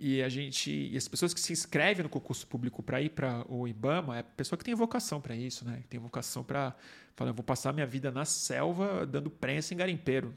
E 0.00 0.22
a 0.22 0.28
gente, 0.28 0.70
e 0.70 0.96
as 0.96 1.08
pessoas 1.08 1.34
que 1.34 1.40
se 1.40 1.52
inscrevem 1.52 2.04
no 2.04 2.08
concurso 2.08 2.46
público 2.46 2.82
para 2.82 3.02
ir 3.02 3.10
para 3.10 3.44
o 3.52 3.66
IBAMA 3.66 4.18
é 4.18 4.22
pessoa 4.22 4.56
que 4.56 4.64
tem 4.64 4.74
vocação 4.74 5.20
para 5.20 5.34
isso, 5.34 5.64
né? 5.64 5.80
Que 5.82 5.88
tem 5.88 5.98
vocação 5.98 6.44
para 6.44 6.74
falar, 7.16 7.32
vou 7.32 7.42
passar 7.42 7.72
minha 7.72 7.86
vida 7.86 8.10
na 8.12 8.24
selva 8.24 9.04
dando 9.04 9.28
prensa 9.28 9.74
em 9.74 9.76
garimpeiro. 9.76 10.32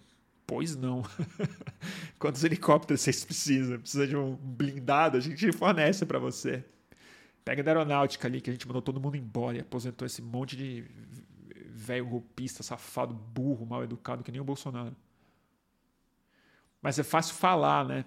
Pois 0.51 0.75
não. 0.75 1.01
Quantos 2.19 2.43
helicópteros 2.43 2.99
vocês 2.99 3.23
precisam? 3.23 3.79
Precisa 3.79 4.05
de 4.05 4.17
um 4.17 4.35
blindado? 4.35 5.15
A 5.15 5.21
gente 5.21 5.49
fornece 5.53 6.05
para 6.05 6.19
você. 6.19 6.65
Pega 7.45 7.63
da 7.63 7.71
aeronáutica 7.71 8.27
ali, 8.27 8.41
que 8.41 8.49
a 8.49 8.53
gente 8.53 8.67
mandou 8.67 8.81
todo 8.81 8.99
mundo 8.99 9.15
embora 9.15 9.55
e 9.55 9.61
aposentou 9.61 10.05
esse 10.05 10.21
monte 10.21 10.57
de 10.57 10.83
velho 11.67 12.05
golpista, 12.05 12.63
safado, 12.63 13.13
burro, 13.13 13.65
mal 13.65 13.81
educado, 13.81 14.25
que 14.25 14.31
nem 14.31 14.41
o 14.41 14.43
Bolsonaro. 14.43 14.93
Mas 16.81 16.99
é 16.99 17.03
fácil 17.03 17.35
falar, 17.35 17.85
né? 17.85 18.03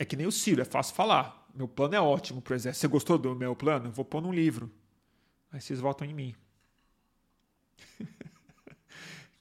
É 0.00 0.04
que 0.04 0.16
nem 0.16 0.26
o 0.26 0.32
Ciro, 0.32 0.60
é 0.60 0.64
fácil 0.64 0.96
falar. 0.96 1.48
Meu 1.54 1.68
plano 1.68 1.94
é 1.94 2.00
ótimo 2.00 2.42
pro 2.42 2.56
exército. 2.56 2.80
Você 2.80 2.88
gostou 2.88 3.16
do 3.16 3.36
meu 3.36 3.54
plano? 3.54 3.92
Vou 3.92 4.04
pôr 4.04 4.20
num 4.20 4.32
livro. 4.32 4.68
Aí 5.52 5.60
vocês 5.60 5.78
votam 5.78 6.08
em 6.08 6.12
mim. 6.12 6.34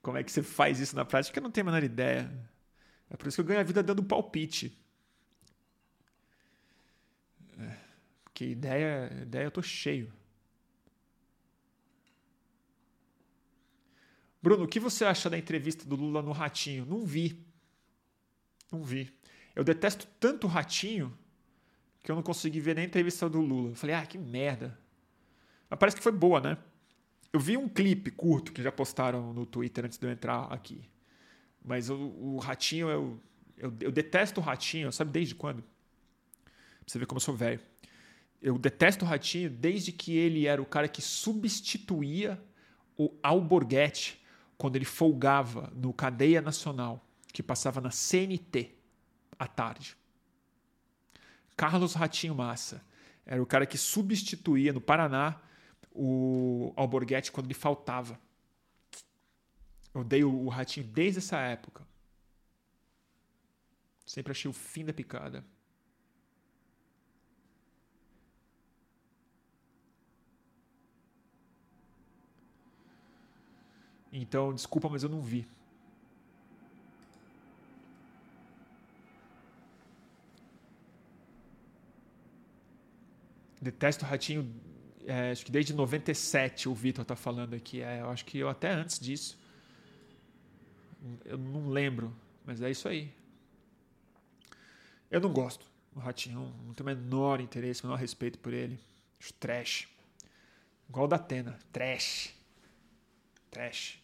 Como 0.01 0.17
é 0.17 0.23
que 0.23 0.31
você 0.31 0.41
faz 0.41 0.80
isso 0.80 0.95
na 0.95 1.05
prática? 1.05 1.38
Eu 1.39 1.43
não 1.43 1.51
tenho 1.51 1.67
a 1.67 1.71
menor 1.71 1.84
ideia. 1.84 2.31
É 3.09 3.17
por 3.17 3.27
isso 3.27 3.35
que 3.38 3.41
eu 3.41 3.45
ganho 3.45 3.59
a 3.59 3.63
vida 3.63 3.84
dando 3.84 4.03
palpite. 4.03 4.77
É, 7.57 7.77
porque 8.23 8.45
ideia, 8.45 9.09
ideia 9.21 9.45
eu 9.45 9.51
tô 9.51 9.61
cheio. 9.61 10.11
Bruno, 14.41 14.63
o 14.63 14.67
que 14.67 14.80
você 14.80 15.03
acha 15.03 15.30
da 15.30 15.38
entrevista 15.38 15.85
do 15.85 15.95
Lula 15.95 16.21
no 16.21 16.31
Ratinho? 16.31 16.85
Não 16.85 17.05
vi. 17.05 17.45
Não 18.71 18.84
vi. 18.84 19.13
Eu 19.53 19.63
detesto 19.63 20.07
tanto 20.19 20.47
o 20.47 20.49
Ratinho 20.49 21.17
que 22.01 22.09
eu 22.09 22.15
não 22.15 22.23
consegui 22.23 22.61
ver 22.61 22.76
nem 22.76 22.85
a 22.85 22.88
entrevista 22.88 23.30
do 23.30 23.41
Lula. 23.41 23.71
Eu 23.71 23.76
falei, 23.76 23.95
ah, 23.95 24.05
que 24.05 24.17
merda. 24.17 24.80
Mas 25.69 25.77
parece 25.77 25.97
que 25.97 26.03
foi 26.03 26.13
boa, 26.13 26.39
né? 26.39 26.57
Eu 27.31 27.39
vi 27.39 27.57
um 27.57 27.69
clipe 27.69 28.10
curto 28.10 28.51
que 28.51 28.61
já 28.61 28.72
postaram 28.72 29.34
no 29.34 29.45
Twitter 29.45 29.85
antes 29.85 29.97
de 29.97 30.06
eu 30.06 30.11
entrar 30.11 30.51
aqui. 30.51 30.81
Mas 31.64 31.89
o, 31.89 31.95
o 31.95 32.38
Ratinho, 32.38 32.89
eu, 32.89 33.19
eu, 33.57 33.73
eu, 33.81 33.91
detesto 33.91 34.39
o 34.39 34.43
Ratinho, 34.43 34.91
sabe 34.91 35.11
desde 35.11 35.35
quando? 35.35 35.61
Pra 35.61 36.53
você 36.88 36.97
ver 36.97 37.06
como 37.06 37.18
eu 37.18 37.23
sou 37.23 37.35
velho. 37.35 37.60
Eu 38.41 38.57
detesto 38.57 39.06
o 39.06 39.07
Ratinho 39.07 39.49
desde 39.49 39.91
que 39.91 40.18
ele 40.18 40.47
era 40.47 40.61
o 40.61 40.65
cara 40.65 40.88
que 40.88 41.01
substituía 41.01 42.41
o 42.97 43.14
Alborguete 43.22 44.19
quando 44.57 44.76
ele 44.76 44.85
folgava 44.85 45.72
no 45.76 45.93
Cadeia 45.93 46.41
Nacional, 46.41 47.06
que 47.31 47.43
passava 47.43 47.80
na 47.80 47.91
CNT 47.91 48.76
à 49.38 49.47
tarde. 49.47 49.95
Carlos 51.56 51.93
Ratinho 51.93 52.34
Massa 52.34 52.81
era 53.26 53.41
o 53.41 53.45
cara 53.45 53.65
que 53.65 53.77
substituía 53.77 54.73
no 54.73 54.81
Paraná 54.81 55.39
o 55.91 56.73
Alborguete 56.75 57.31
quando 57.31 57.47
lhe 57.47 57.53
faltava. 57.53 58.19
Eu 59.93 60.01
odeio 60.01 60.33
o 60.33 60.49
Ratinho 60.49 60.85
desde 60.85 61.19
essa 61.19 61.37
época. 61.39 61.87
Sempre 64.05 64.31
achei 64.31 64.49
o 64.49 64.53
fim 64.53 64.85
da 64.85 64.93
picada. 64.93 65.43
Então, 74.11 74.53
desculpa, 74.53 74.89
mas 74.89 75.03
eu 75.03 75.09
não 75.09 75.21
vi. 75.21 75.47
Detesto 83.61 84.05
o 84.05 84.07
Ratinho, 84.07 84.43
é, 85.10 85.31
acho 85.31 85.44
que 85.44 85.52
desde 85.52 85.73
97 85.73 86.69
o 86.69 86.73
Vitor 86.76 87.03
tá 87.03 87.15
falando 87.15 87.56
aqui. 87.56 87.81
É, 87.81 88.02
eu 88.02 88.11
acho 88.11 88.23
que 88.23 88.38
eu 88.38 88.48
até 88.48 88.69
antes 88.69 88.99
disso. 88.99 89.40
Eu 91.26 91.38
não 91.38 91.69
lembro, 91.69 92.15
mas 92.45 92.61
é 92.61 92.69
isso 92.69 92.88
aí. 92.88 93.11
Eu 95.10 95.19
não 95.19 95.34
gosto 95.34 95.65
do 95.91 95.99
Ratinho, 95.99 96.53
não 96.64 96.76
tenho 96.76 96.88
o 96.88 96.95
menor 96.95 97.41
interesse, 97.41 97.81
o 97.84 97.88
menor 97.88 97.98
respeito 97.98 98.38
por 98.38 98.53
ele. 98.53 98.80
Acho 99.19 99.34
trash. 99.34 99.88
Igual 100.88 101.06
o 101.06 101.07
da 101.07 101.15
Atena. 101.15 101.57
Trash. 101.72 102.36
Trash. 103.49 103.99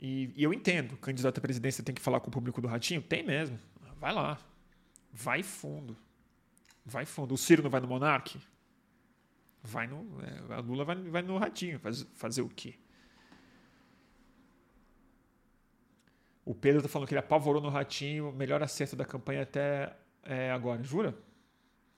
E, 0.00 0.32
e, 0.34 0.42
eu 0.42 0.54
entendo, 0.54 0.96
candidato 0.96 1.36
à 1.36 1.40
presidência 1.42 1.84
tem 1.84 1.94
que 1.94 2.00
falar 2.00 2.20
com 2.20 2.28
o 2.28 2.32
público 2.32 2.60
do 2.62 2.68
Ratinho? 2.68 3.02
Tem 3.02 3.22
mesmo. 3.22 3.58
Vai 4.00 4.14
lá. 4.14 4.38
Vai 5.12 5.42
fundo. 5.42 5.94
Vai 6.86 7.04
fundo. 7.04 7.34
O 7.34 7.38
Ciro 7.38 7.62
não 7.62 7.70
vai 7.70 7.82
no 7.82 7.86
Monarque? 7.86 8.40
Vai 9.62 9.86
no. 9.86 10.20
É, 10.22 10.54
a 10.54 10.60
Lula 10.60 10.84
vai, 10.84 10.96
vai 10.96 11.22
no 11.22 11.38
Ratinho. 11.38 11.78
Faz, 11.78 12.02
fazer 12.14 12.42
o 12.42 12.48
quê? 12.48 12.74
O 16.44 16.54
Pedro 16.54 16.82
tá 16.82 16.88
falando 16.88 17.06
que 17.06 17.14
ele 17.14 17.20
apavorou 17.20 17.62
no 17.62 17.68
Ratinho, 17.68 18.32
melhor 18.32 18.62
acerto 18.62 18.96
da 18.96 19.04
campanha 19.04 19.42
até 19.42 19.96
é, 20.24 20.50
agora. 20.50 20.82
Jura? 20.82 21.16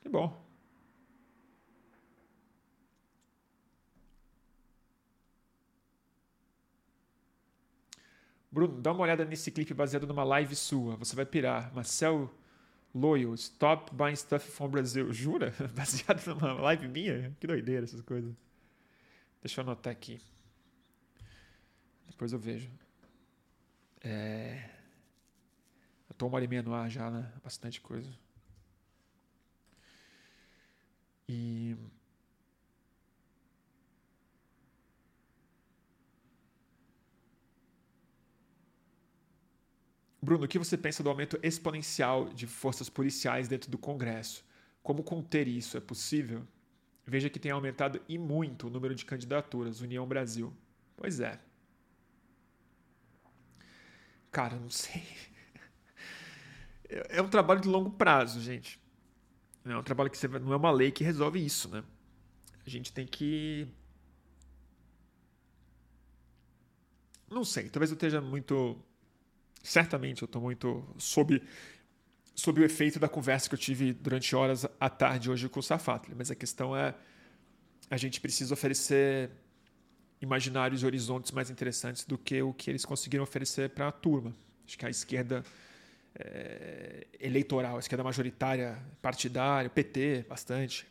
Que 0.03 0.09
bom. 0.09 0.45
Bruno, 8.53 8.81
dá 8.81 8.93
uma 8.93 9.03
olhada 9.03 9.25
nesse 9.25 9.51
clipe 9.51 9.75
baseado 9.75 10.07
numa 10.07 10.23
live 10.23 10.55
sua. 10.55 10.95
Você 10.97 11.17
vai 11.17 11.27
pirar. 11.27 11.75
Marcel 11.75 12.31
Loyal, 12.95 13.35
Stop 13.37 13.93
Buying 13.95 14.15
Stuff 14.15 14.49
from 14.51 14.69
Brazil. 14.69 15.11
Jura? 15.13 15.53
Baseado 15.75 16.25
numa 16.27 16.53
live 16.53 16.87
minha? 16.87 17.35
Que 17.41 17.47
doideira 17.47 17.85
essas 17.85 18.01
coisas. 18.01 18.33
Deixa 19.43 19.61
eu 19.61 19.65
anotar 19.65 19.93
aqui. 19.93 20.21
Depois 22.09 22.33
eu 22.33 22.39
vejo. 22.39 22.71
É... 24.01 24.71
Eu 26.09 26.15
tô 26.15 26.27
uma 26.27 26.37
hora 26.37 26.45
e 26.45 26.49
meia 26.49 26.63
no 26.63 26.73
ar 26.73 26.89
já, 26.89 27.11
né? 27.11 27.33
Bastante 27.43 27.81
coisa. 27.81 28.11
E 31.29 31.77
Bruno, 40.25 40.45
o 40.45 40.49
que 40.49 40.59
você 40.59 40.77
pensa 40.77 41.03
do 41.03 41.11
aumento 41.11 41.39
exponencial 41.43 42.29
de 42.31 42.47
forças 42.47 42.89
policiais 42.89 43.47
dentro 43.47 43.71
do 43.71 43.77
Congresso? 43.77 44.45
Como 44.83 45.03
conter 45.03 45.47
isso? 45.47 45.77
É 45.77 45.81
possível? 45.81 46.47
Veja 47.07 47.29
que 47.29 47.39
tem 47.39 47.53
aumentado 47.53 48.01
e 48.09 48.17
muito 48.17 48.67
o 48.67 48.71
número 48.71 48.95
de 48.95 49.05
candidaturas, 49.05 49.83
União 49.83 50.07
Brasil. 50.07 50.53
Pois 50.97 51.21
é. 51.21 51.39
Cara, 54.33 54.57
não 54.59 54.71
sei. 54.71 55.03
É 56.89 57.21
um 57.21 57.29
trabalho 57.29 57.61
de 57.61 57.69
longo 57.69 57.91
prazo, 57.91 58.41
gente. 58.41 58.81
É 59.65 59.77
um 59.77 59.83
trabalho 59.83 60.11
que 60.11 60.19
você, 60.19 60.29
não 60.29 60.53
é 60.53 60.57
uma 60.57 60.71
lei 60.71 60.91
que 60.91 61.05
resolve 61.05 61.45
isso, 61.45 61.69
né? 61.69 61.83
A 62.67 62.71
gente 62.71 62.93
tem 62.93 63.07
que. 63.07 63.69
Não 67.31 67.45
sei, 67.45 67.69
talvez 67.69 67.91
eu 67.91 67.95
esteja 67.95 68.21
muito 68.21 68.79
certamente 69.65 70.23
eu 70.23 70.27
estou 70.27 70.43
muito 70.43 70.85
sob, 70.99 71.43
sob 72.35 72.61
o 72.61 72.65
efeito 72.65 73.01
da 73.01 73.09
conversa 73.09 73.49
que 73.49 73.55
eu 73.55 73.59
tive 73.59 73.93
durante 73.95 74.37
horas 74.37 74.67
à 74.79 74.91
tarde 74.91 75.31
hoje 75.31 75.49
com 75.49 75.59
o 75.59 75.63
Safatli. 75.63 76.15
Mas 76.15 76.31
a 76.31 76.35
questão 76.35 76.77
é 76.77 76.95
a 77.91 77.97
gente 77.97 78.21
precisa 78.21 78.53
oferecer 78.53 79.31
imaginários 80.21 80.83
e 80.83 80.87
horizontes 80.87 81.33
mais 81.33 81.51
interessantes 81.51 82.05
do 82.05 82.17
que 82.17 82.43
o 82.43 82.53
que 82.53 82.71
eles 82.71 82.85
conseguiram 82.85 83.25
oferecer 83.25 83.71
para 83.71 83.89
a 83.89 83.93
turma. 83.93 84.35
Acho 84.67 84.79
que 84.79 84.87
a 84.87 84.91
esquerda 84.91 85.43
é, 86.15 87.07
eleitoral, 87.19 87.77
a 87.77 87.79
esquerda 87.79 88.05
majoritária, 88.05 88.79
partidária, 89.01 89.69
PT, 89.71 90.27
bastante, 90.29 90.87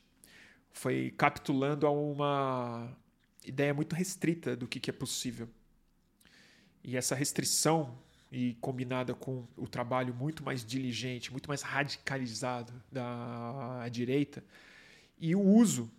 foi 0.71 1.13
capitulando 1.15 1.85
a 1.85 1.91
uma 1.91 2.95
ideia 3.45 3.73
muito 3.73 3.95
restrita 3.95 4.55
do 4.55 4.67
que, 4.67 4.79
que 4.79 4.89
é 4.89 4.93
possível. 4.93 5.47
E 6.83 6.97
essa 6.97 7.15
restrição 7.15 7.97
e 8.34 8.55
combinada 8.60 9.14
com 9.14 9.47
o 9.55 9.68
trabalho 9.68 10.11
muito 10.14 10.43
mais 10.43 10.65
diligente, 10.65 11.31
muito 11.31 11.47
mais 11.47 11.61
radicalizado 11.61 12.73
da 12.91 13.88
direita, 13.89 14.43
e 15.19 15.35
o 15.35 15.41
uso 15.41 15.89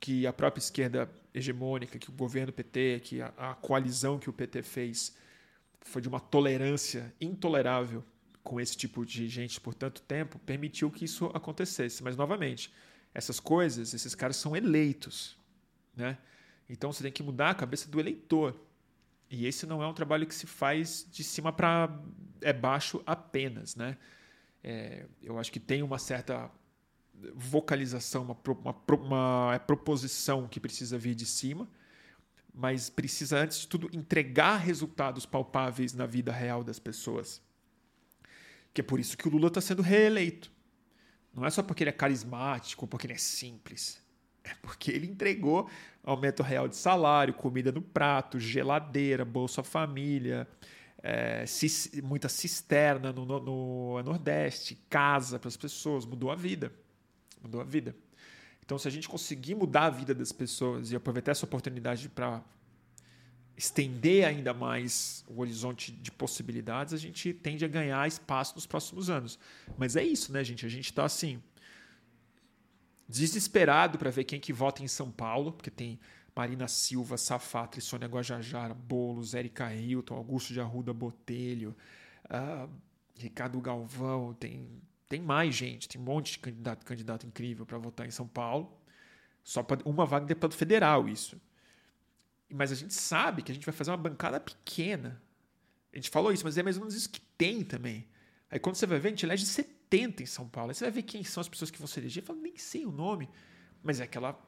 que 0.00 0.26
a 0.26 0.32
própria 0.32 0.60
esquerda 0.60 1.08
hegemônica, 1.34 1.98
que 1.98 2.08
o 2.08 2.12
governo 2.12 2.50
PT, 2.50 3.00
que 3.04 3.20
a, 3.20 3.32
a 3.36 3.54
coalizão 3.54 4.18
que 4.18 4.30
o 4.30 4.32
PT 4.32 4.62
fez, 4.62 5.14
foi 5.82 6.00
de 6.00 6.08
uma 6.08 6.18
tolerância 6.18 7.14
intolerável 7.20 8.02
com 8.42 8.58
esse 8.58 8.76
tipo 8.76 9.04
de 9.04 9.28
gente 9.28 9.60
por 9.60 9.74
tanto 9.74 10.02
tempo, 10.02 10.38
permitiu 10.40 10.90
que 10.90 11.04
isso 11.04 11.26
acontecesse. 11.26 12.02
Mas, 12.02 12.16
novamente, 12.16 12.72
essas 13.14 13.38
coisas, 13.38 13.94
esses 13.94 14.14
caras 14.14 14.36
são 14.36 14.56
eleitos. 14.56 15.36
Né? 15.94 16.16
Então 16.68 16.90
você 16.92 17.02
tem 17.02 17.12
que 17.12 17.22
mudar 17.22 17.50
a 17.50 17.54
cabeça 17.54 17.88
do 17.88 18.00
eleitor. 18.00 18.56
E 19.32 19.46
esse 19.46 19.64
não 19.64 19.82
é 19.82 19.88
um 19.88 19.94
trabalho 19.94 20.26
que 20.26 20.34
se 20.34 20.46
faz 20.46 21.08
de 21.10 21.24
cima 21.24 21.50
para 21.50 21.88
é 22.42 22.52
baixo 22.52 23.02
apenas, 23.06 23.74
né? 23.74 23.96
É, 24.62 25.06
eu 25.22 25.38
acho 25.38 25.50
que 25.50 25.58
tem 25.58 25.82
uma 25.82 25.98
certa 25.98 26.50
vocalização, 27.34 28.24
uma, 28.24 28.36
uma, 28.46 28.76
uma 28.94 29.54
é 29.54 29.58
proposição 29.58 30.46
que 30.46 30.60
precisa 30.60 30.98
vir 30.98 31.14
de 31.14 31.24
cima, 31.24 31.66
mas 32.52 32.90
precisa, 32.90 33.38
antes 33.38 33.60
de 33.60 33.68
tudo, 33.68 33.88
entregar 33.96 34.58
resultados 34.58 35.24
palpáveis 35.24 35.94
na 35.94 36.04
vida 36.04 36.30
real 36.30 36.62
das 36.62 36.78
pessoas. 36.78 37.40
Que 38.74 38.82
é 38.82 38.84
por 38.84 39.00
isso 39.00 39.16
que 39.16 39.26
o 39.26 39.30
Lula 39.30 39.48
está 39.48 39.62
sendo 39.62 39.80
reeleito. 39.80 40.52
Não 41.32 41.46
é 41.46 41.48
só 41.48 41.62
porque 41.62 41.82
ele 41.82 41.90
é 41.90 41.94
carismático, 41.94 42.86
porque 42.86 43.06
ele 43.06 43.14
é 43.14 43.18
simples. 43.18 44.01
É 44.44 44.54
porque 44.60 44.90
ele 44.90 45.06
entregou 45.06 45.68
aumento 46.02 46.42
real 46.42 46.66
de 46.66 46.76
salário, 46.76 47.32
comida 47.32 47.70
no 47.70 47.80
prato, 47.80 48.38
geladeira, 48.40 49.24
Bolsa 49.24 49.62
Família, 49.62 50.48
é, 51.02 51.44
muita 52.02 52.28
cisterna 52.28 53.12
no, 53.12 53.24
no, 53.24 53.40
no 53.40 54.02
Nordeste, 54.02 54.78
casa 54.88 55.38
para 55.38 55.48
as 55.48 55.56
pessoas, 55.56 56.04
mudou 56.04 56.30
a 56.30 56.34
vida. 56.34 56.72
Mudou 57.42 57.60
a 57.60 57.64
vida. 57.64 57.94
Então, 58.64 58.78
se 58.78 58.86
a 58.86 58.90
gente 58.90 59.08
conseguir 59.08 59.54
mudar 59.54 59.86
a 59.86 59.90
vida 59.90 60.14
das 60.14 60.30
pessoas 60.30 60.92
e 60.92 60.96
aproveitar 60.96 61.32
essa 61.32 61.44
oportunidade 61.44 62.08
para 62.08 62.42
estender 63.56 64.24
ainda 64.24 64.54
mais 64.54 65.24
o 65.28 65.40
horizonte 65.40 65.92
de 65.92 66.10
possibilidades, 66.10 66.94
a 66.94 66.96
gente 66.96 67.32
tende 67.34 67.64
a 67.64 67.68
ganhar 67.68 68.06
espaço 68.06 68.54
nos 68.54 68.66
próximos 68.66 69.10
anos. 69.10 69.38
Mas 69.76 69.96
é 69.96 70.04
isso, 70.04 70.32
né, 70.32 70.42
gente? 70.42 70.64
A 70.64 70.68
gente 70.68 70.86
está 70.86 71.04
assim 71.04 71.42
desesperado 73.12 73.98
para 73.98 74.10
ver 74.10 74.24
quem 74.24 74.40
que 74.40 74.52
vota 74.52 74.82
em 74.82 74.88
São 74.88 75.10
Paulo, 75.10 75.52
porque 75.52 75.70
tem 75.70 76.00
Marina 76.34 76.66
Silva, 76.66 77.18
Safatri, 77.18 77.80
Sônia 77.80 78.08
Guajajara, 78.08 78.72
Boulos, 78.72 79.34
Érica 79.34 79.72
Hilton, 79.74 80.14
Augusto 80.14 80.52
de 80.54 80.60
Arruda 80.60 80.94
Botelho, 80.94 81.76
uh, 82.24 82.68
Ricardo 83.18 83.60
Galvão, 83.60 84.32
tem, 84.32 84.66
tem 85.08 85.20
mais 85.20 85.54
gente, 85.54 85.88
tem 85.88 86.00
um 86.00 86.04
monte 86.04 86.32
de 86.32 86.38
candidato, 86.38 86.86
candidato 86.86 87.26
incrível 87.26 87.66
para 87.66 87.76
votar 87.76 88.06
em 88.06 88.10
São 88.10 88.26
Paulo. 88.26 88.72
Só 89.44 89.62
para 89.62 89.80
uma 89.84 90.06
vaga 90.06 90.24
de 90.24 90.28
deputado 90.28 90.54
federal, 90.54 91.08
isso. 91.08 91.38
Mas 92.48 92.72
a 92.72 92.74
gente 92.74 92.94
sabe 92.94 93.42
que 93.42 93.52
a 93.52 93.54
gente 93.54 93.66
vai 93.66 93.74
fazer 93.74 93.90
uma 93.90 93.96
bancada 93.96 94.40
pequena. 94.40 95.20
A 95.92 95.96
gente 95.96 96.08
falou 96.08 96.32
isso, 96.32 96.44
mas 96.44 96.56
é 96.56 96.62
mais 96.62 96.76
ou 96.76 96.82
menos 96.82 96.94
isso 96.94 97.10
que 97.10 97.20
tem 97.36 97.62
também. 97.62 98.08
Aí 98.50 98.58
quando 98.58 98.76
você 98.76 98.86
vai 98.86 98.98
ver, 98.98 99.08
a 99.08 99.10
gente 99.10 99.26
elege 99.26 99.44
70 99.44 99.81
em 99.96 100.26
São 100.26 100.48
Paulo. 100.48 100.70
Aí 100.70 100.74
você 100.74 100.84
vai 100.84 100.90
ver 100.90 101.02
quem 101.02 101.24
são 101.24 101.40
as 101.40 101.48
pessoas 101.48 101.70
que 101.70 101.78
vão 101.78 101.86
se 101.86 102.00
eleger. 102.00 102.22
Fala, 102.22 102.38
nem 102.40 102.56
sei 102.56 102.84
o 102.86 102.92
nome. 102.92 103.28
Mas 103.82 104.00
é 104.00 104.04
aquela. 104.04 104.38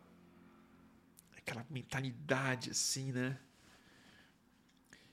aquela 1.36 1.66
mentalidade 1.70 2.70
assim, 2.70 3.12
né? 3.12 3.38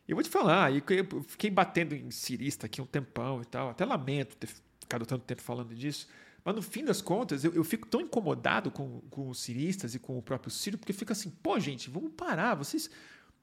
Eu 0.08 0.16
vou 0.16 0.24
te 0.24 0.30
falar, 0.30 0.74
eu 0.74 1.24
fiquei 1.24 1.50
batendo 1.50 1.96
em 1.96 2.12
cirista 2.12 2.66
aqui 2.66 2.82
um 2.82 2.86
tempão 2.86 3.42
e 3.42 3.46
tal. 3.46 3.70
Até 3.70 3.86
lamento 3.86 4.36
ter 4.36 4.48
ficado 4.80 5.06
tanto 5.06 5.24
tempo 5.24 5.42
falando 5.42 5.74
disso. 5.74 6.08
Mas 6.44 6.56
no 6.56 6.62
fim 6.62 6.84
das 6.84 7.02
contas, 7.02 7.44
eu, 7.44 7.54
eu 7.54 7.64
fico 7.64 7.88
tão 7.88 8.02
incomodado 8.02 8.72
com, 8.72 9.00
com 9.10 9.30
os 9.30 9.40
ciristas 9.40 9.94
e 9.94 10.00
com 10.00 10.18
o 10.18 10.22
próprio 10.22 10.52
Ciro, 10.52 10.78
porque 10.78 10.92
fica 10.92 11.14
assim, 11.14 11.30
pô, 11.30 11.60
gente, 11.60 11.90
vamos 11.90 12.12
parar. 12.14 12.56
Vocês, 12.56 12.90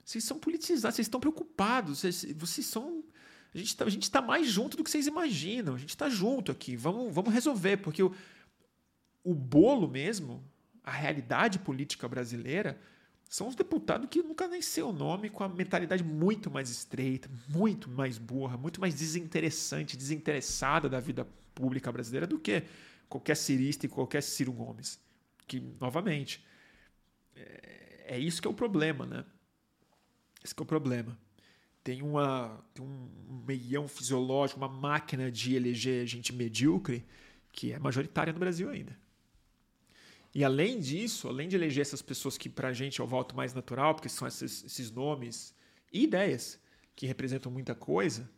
vocês 0.04 0.24
são 0.24 0.38
politizados, 0.38 0.96
vocês 0.96 1.06
estão 1.06 1.20
preocupados, 1.20 2.00
vocês, 2.00 2.26
vocês 2.36 2.66
são 2.66 3.04
a 3.54 3.58
gente 3.58 4.02
está 4.02 4.20
tá 4.20 4.26
mais 4.26 4.46
junto 4.46 4.76
do 4.76 4.84
que 4.84 4.90
vocês 4.90 5.06
imaginam. 5.06 5.74
A 5.74 5.78
gente 5.78 5.90
está 5.90 6.08
junto 6.08 6.52
aqui. 6.52 6.76
Vamos, 6.76 7.14
vamos 7.14 7.32
resolver, 7.32 7.78
porque 7.78 8.02
o, 8.02 8.14
o 9.24 9.34
bolo 9.34 9.88
mesmo, 9.88 10.42
a 10.84 10.90
realidade 10.90 11.58
política 11.58 12.06
brasileira, 12.06 12.78
são 13.28 13.48
os 13.48 13.54
deputados 13.54 14.08
que 14.10 14.22
nunca 14.22 14.48
nem 14.48 14.62
sei 14.62 14.82
o 14.82 14.92
nome, 14.92 15.28
com 15.28 15.44
a 15.44 15.48
mentalidade 15.48 16.02
muito 16.02 16.50
mais 16.50 16.70
estreita, 16.70 17.28
muito 17.48 17.90
mais 17.90 18.16
burra, 18.16 18.56
muito 18.56 18.80
mais 18.80 18.94
desinteressante, 18.94 19.96
desinteressada 19.96 20.88
da 20.88 20.98
vida 20.98 21.26
pública 21.54 21.92
brasileira 21.92 22.26
do 22.26 22.38
que 22.38 22.62
qualquer 23.08 23.36
cirista 23.36 23.86
e 23.86 23.88
qualquer 23.88 24.22
Ciro 24.22 24.52
Gomes. 24.52 24.98
Que, 25.46 25.60
novamente, 25.80 26.44
é, 27.34 28.14
é 28.14 28.18
isso 28.18 28.40
que 28.40 28.48
é 28.48 28.50
o 28.50 28.54
problema, 28.54 29.04
né? 29.04 29.24
Esse 30.42 30.54
é 30.56 30.62
o 30.62 30.66
problema. 30.66 31.18
Tem, 31.88 32.02
uma, 32.02 32.62
tem 32.74 32.84
um 32.84 33.08
meião 33.46 33.88
fisiológico, 33.88 34.60
uma 34.60 34.68
máquina 34.68 35.32
de 35.32 35.56
eleger 35.56 36.06
gente 36.06 36.34
medíocre 36.34 37.02
que 37.50 37.72
é 37.72 37.78
majoritária 37.78 38.30
no 38.30 38.38
Brasil 38.38 38.68
ainda. 38.68 38.94
E 40.34 40.44
além 40.44 40.78
disso, 40.78 41.28
além 41.28 41.48
de 41.48 41.56
eleger 41.56 41.80
essas 41.80 42.02
pessoas 42.02 42.36
que 42.36 42.46
para 42.46 42.68
a 42.68 42.72
gente 42.74 43.00
é 43.00 43.04
o 43.04 43.06
voto 43.06 43.34
mais 43.34 43.54
natural, 43.54 43.94
porque 43.94 44.10
são 44.10 44.28
esses, 44.28 44.64
esses 44.64 44.90
nomes 44.90 45.54
e 45.90 46.02
ideias 46.02 46.60
que 46.94 47.06
representam 47.06 47.50
muita 47.50 47.74
coisa, 47.74 48.30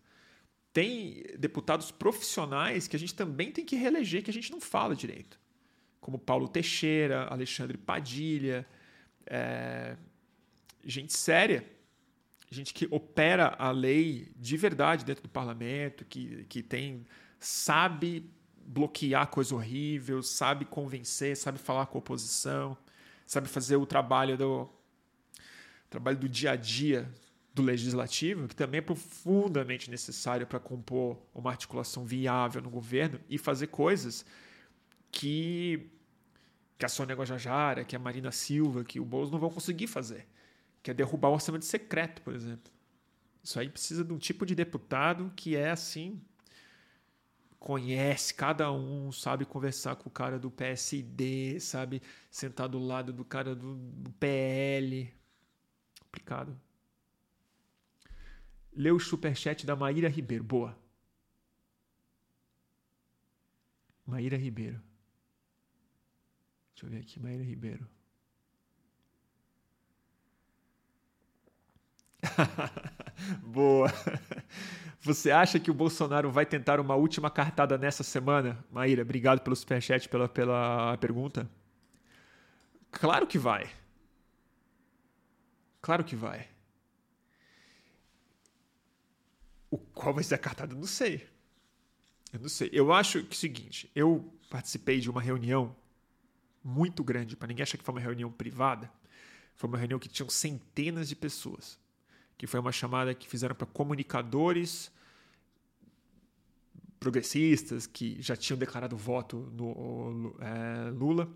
tem 0.72 1.24
deputados 1.36 1.90
profissionais 1.90 2.86
que 2.86 2.94
a 2.94 3.00
gente 3.00 3.16
também 3.16 3.50
tem 3.50 3.64
que 3.64 3.74
reeleger, 3.74 4.22
que 4.22 4.30
a 4.30 4.32
gente 4.32 4.52
não 4.52 4.60
fala 4.60 4.94
direito. 4.94 5.40
Como 6.00 6.20
Paulo 6.20 6.46
Teixeira, 6.46 7.24
Alexandre 7.24 7.76
Padilha, 7.76 8.64
é, 9.26 9.96
gente 10.84 11.12
séria, 11.12 11.68
gente 12.50 12.74
que 12.74 12.88
opera 12.90 13.54
a 13.58 13.70
lei 13.70 14.32
de 14.36 14.56
verdade 14.56 15.04
dentro 15.04 15.22
do 15.22 15.28
parlamento, 15.28 16.04
que, 16.04 16.44
que 16.48 16.62
tem 16.62 17.06
sabe 17.38 18.28
bloquear 18.66 19.28
coisa 19.28 19.54
horrível, 19.54 20.22
sabe 20.22 20.64
convencer, 20.64 21.36
sabe 21.36 21.58
falar 21.58 21.86
com 21.86 21.98
a 21.98 22.00
oposição, 22.00 22.76
sabe 23.26 23.48
fazer 23.48 23.76
o 23.76 23.86
trabalho 23.86 24.36
do 24.36 24.68
trabalho 25.88 26.18
do 26.18 26.28
dia 26.28 26.52
a 26.52 26.56
dia 26.56 27.12
do 27.52 27.62
legislativo, 27.62 28.46
que 28.46 28.54
também 28.54 28.78
é 28.78 28.82
profundamente 28.82 29.90
necessário 29.90 30.46
para 30.46 30.60
compor 30.60 31.18
uma 31.34 31.50
articulação 31.50 32.04
viável 32.04 32.62
no 32.62 32.70
governo 32.70 33.20
e 33.28 33.38
fazer 33.38 33.68
coisas 33.68 34.24
que 35.10 35.90
que 36.78 36.86
a 36.86 36.88
Sônia 36.88 37.14
Guajajara, 37.14 37.84
que 37.84 37.94
a 37.94 37.98
Marina 37.98 38.32
Silva, 38.32 38.82
que 38.82 38.98
o 38.98 39.04
Bolsonaro 39.04 39.32
não 39.32 39.38
vão 39.38 39.50
conseguir 39.50 39.86
fazer, 39.86 40.26
que 40.82 40.90
é 40.90 40.94
derrubar 40.94 41.28
o 41.28 41.34
orçamento 41.34 41.64
secreto, 41.64 42.22
por 42.22 42.34
exemplo. 42.34 42.72
Isso 43.42 43.58
aí 43.58 43.68
precisa 43.68 44.04
de 44.04 44.12
um 44.12 44.18
tipo 44.18 44.44
de 44.44 44.54
deputado 44.54 45.32
que 45.34 45.56
é 45.56 45.70
assim 45.70 46.20
conhece 47.60 48.32
cada 48.32 48.72
um, 48.72 49.12
sabe 49.12 49.44
conversar 49.44 49.94
com 49.96 50.08
o 50.08 50.12
cara 50.12 50.38
do 50.38 50.50
PSD, 50.50 51.60
sabe 51.60 52.02
sentar 52.30 52.66
do 52.66 52.78
lado 52.78 53.12
do 53.12 53.22
cara 53.22 53.54
do, 53.54 53.76
do 53.76 54.10
PL. 54.12 55.12
Complicado. 56.00 56.58
Leu 58.72 58.96
o 58.96 59.00
superchat 59.00 59.66
da 59.66 59.76
Maíra 59.76 60.08
Ribeiro. 60.08 60.42
Boa. 60.42 60.76
Maíra 64.06 64.38
Ribeiro. 64.38 64.82
Deixa 66.74 66.86
eu 66.86 66.90
ver 66.90 67.00
aqui, 67.00 67.20
Maíra 67.20 67.44
Ribeiro. 67.44 67.86
Boa. 73.42 73.88
Você 75.00 75.30
acha 75.30 75.58
que 75.58 75.70
o 75.70 75.74
Bolsonaro 75.74 76.30
vai 76.30 76.44
tentar 76.44 76.78
uma 76.78 76.94
última 76.94 77.30
cartada 77.30 77.78
nessa 77.78 78.02
semana? 78.02 78.62
Maíra, 78.70 79.02
obrigado 79.02 79.40
pelo 79.40 79.56
superchat, 79.56 80.08
pela, 80.08 80.28
pela 80.28 80.96
pergunta. 80.98 81.48
Claro 82.90 83.26
que 83.26 83.38
vai. 83.38 83.70
Claro 85.80 86.04
que 86.04 86.14
vai. 86.14 86.48
O 89.70 89.78
qual 89.78 90.12
vai 90.12 90.24
ser 90.24 90.34
a 90.34 90.38
cartada? 90.38 90.74
Não 90.74 90.86
sei. 90.86 91.26
Eu 92.32 92.40
não 92.40 92.48
sei. 92.48 92.68
Eu 92.72 92.92
acho 92.92 93.20
que 93.22 93.28
é 93.28 93.30
o 93.30 93.34
seguinte, 93.34 93.90
eu 93.94 94.32
participei 94.50 95.00
de 95.00 95.08
uma 95.08 95.22
reunião 95.22 95.74
muito 96.62 97.02
grande, 97.02 97.36
para 97.36 97.48
ninguém 97.48 97.62
achar 97.62 97.78
que 97.78 97.84
foi 97.84 97.94
uma 97.94 98.00
reunião 98.00 98.30
privada. 98.30 98.92
Foi 99.54 99.68
uma 99.68 99.78
reunião 99.78 99.98
que 99.98 100.08
tinham 100.08 100.28
centenas 100.28 101.08
de 101.08 101.16
pessoas 101.16 101.78
que 102.40 102.46
foi 102.46 102.58
uma 102.58 102.72
chamada 102.72 103.14
que 103.14 103.28
fizeram 103.28 103.54
para 103.54 103.66
comunicadores 103.66 104.90
progressistas 106.98 107.86
que 107.86 108.16
já 108.22 108.34
tinham 108.34 108.58
declarado 108.58 108.96
voto 108.96 109.52
no 109.52 110.34
é, 110.40 110.90
Lula, 110.90 111.28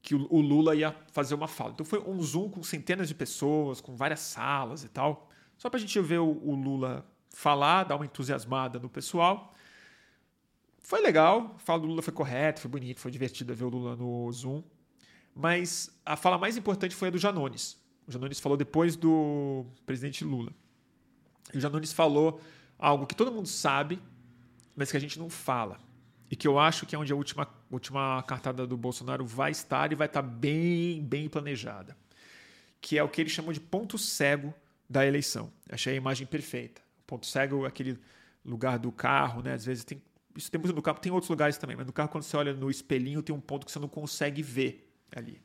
que 0.00 0.14
o, 0.14 0.40
Lula 0.40 0.76
ia 0.76 0.94
fazer 1.10 1.34
uma 1.34 1.48
fala. 1.48 1.72
Então 1.72 1.84
foi 1.84 1.98
um 1.98 2.22
Zoom 2.22 2.50
com 2.50 2.62
centenas 2.62 3.08
de 3.08 3.16
pessoas, 3.16 3.80
com 3.80 3.96
várias 3.96 4.20
salas 4.20 4.84
e 4.84 4.88
tal, 4.88 5.28
só 5.56 5.68
para 5.68 5.78
a 5.78 5.80
gente 5.80 5.98
ver 5.98 6.20
o, 6.20 6.54
Lula 6.54 7.04
falar, 7.30 7.82
dar 7.82 7.96
uma 7.96 8.04
entusiasmada 8.04 8.78
no 8.78 8.88
pessoal. 8.88 9.52
Foi 10.78 11.00
legal, 11.00 11.56
a 11.56 11.58
fala 11.58 11.80
do 11.80 11.88
Lula 11.88 12.00
foi 12.00 12.14
correta, 12.14 12.60
foi 12.60 12.70
bonito, 12.70 13.00
foi 13.00 13.10
divertido 13.10 13.52
ver 13.56 13.64
o 13.64 13.70
Lula 13.70 13.96
no 13.96 14.30
Zoom. 14.30 14.62
Mas 15.34 15.90
a 16.06 16.14
fala 16.14 16.38
mais 16.38 16.56
importante 16.56 16.94
foi 16.94 17.08
a 17.08 17.10
do 17.10 17.18
Janones. 17.18 17.87
O 18.08 18.10
Janones 18.10 18.40
falou 18.40 18.56
depois 18.56 18.96
do 18.96 19.66
presidente 19.84 20.24
Lula. 20.24 20.50
E 21.52 21.58
o 21.58 21.60
Janones 21.60 21.92
falou 21.92 22.40
algo 22.78 23.06
que 23.06 23.14
todo 23.14 23.30
mundo 23.30 23.46
sabe, 23.46 24.00
mas 24.74 24.90
que 24.90 24.96
a 24.96 25.00
gente 25.00 25.18
não 25.18 25.28
fala. 25.28 25.78
E 26.30 26.34
que 26.34 26.48
eu 26.48 26.58
acho 26.58 26.86
que 26.86 26.96
é 26.96 26.98
onde 26.98 27.12
a 27.12 27.16
última, 27.16 27.46
última 27.70 28.22
cartada 28.22 28.66
do 28.66 28.78
Bolsonaro 28.78 29.26
vai 29.26 29.50
estar 29.50 29.92
e 29.92 29.94
vai 29.94 30.06
estar 30.06 30.22
bem, 30.22 31.02
bem 31.02 31.28
planejada. 31.28 31.94
Que 32.80 32.96
é 32.96 33.02
o 33.02 33.08
que 33.10 33.20
ele 33.20 33.28
chamou 33.28 33.52
de 33.52 33.60
ponto 33.60 33.98
cego 33.98 34.54
da 34.88 35.06
eleição. 35.06 35.52
Achei 35.70 35.92
a 35.92 35.96
imagem 35.96 36.26
perfeita. 36.26 36.80
O 37.00 37.06
ponto 37.06 37.26
cego 37.26 37.66
é 37.66 37.68
aquele 37.68 37.98
lugar 38.42 38.78
do 38.78 38.90
carro, 38.90 39.42
né? 39.42 39.52
Às 39.52 39.66
vezes 39.66 39.84
tem. 39.84 40.02
Isso 40.34 40.50
tem 40.50 40.58
muito 40.58 40.74
no 40.74 40.80
carro, 40.80 40.98
tem 40.98 41.10
outros 41.12 41.28
lugares 41.28 41.58
também, 41.58 41.76
mas 41.76 41.86
no 41.86 41.92
carro, 41.92 42.08
quando 42.08 42.22
você 42.22 42.36
olha 42.36 42.54
no 42.54 42.70
espelhinho, 42.70 43.22
tem 43.22 43.34
um 43.34 43.40
ponto 43.40 43.66
que 43.66 43.72
você 43.72 43.78
não 43.78 43.88
consegue 43.88 44.40
ver 44.40 44.88
ali. 45.14 45.42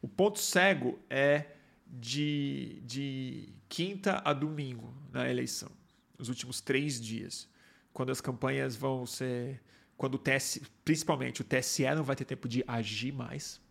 O 0.00 0.06
ponto 0.06 0.38
cego 0.38 0.98
é 1.10 1.55
de, 1.86 2.80
de 2.84 3.54
quinta 3.68 4.20
a 4.24 4.32
domingo 4.32 4.92
na 5.12 5.28
eleição, 5.28 5.70
os 6.18 6.28
últimos 6.28 6.60
três 6.60 7.00
dias, 7.00 7.48
quando 7.92 8.10
as 8.10 8.20
campanhas 8.20 8.76
vão 8.76 9.06
ser. 9.06 9.62
Quando 9.96 10.16
o 10.16 10.18
TSE, 10.18 10.60
principalmente 10.84 11.40
o 11.40 11.44
TSE 11.44 11.84
não 11.94 12.04
vai 12.04 12.14
ter 12.14 12.26
tempo 12.26 12.46
de 12.46 12.62
agir 12.68 13.12
mais, 13.12 13.62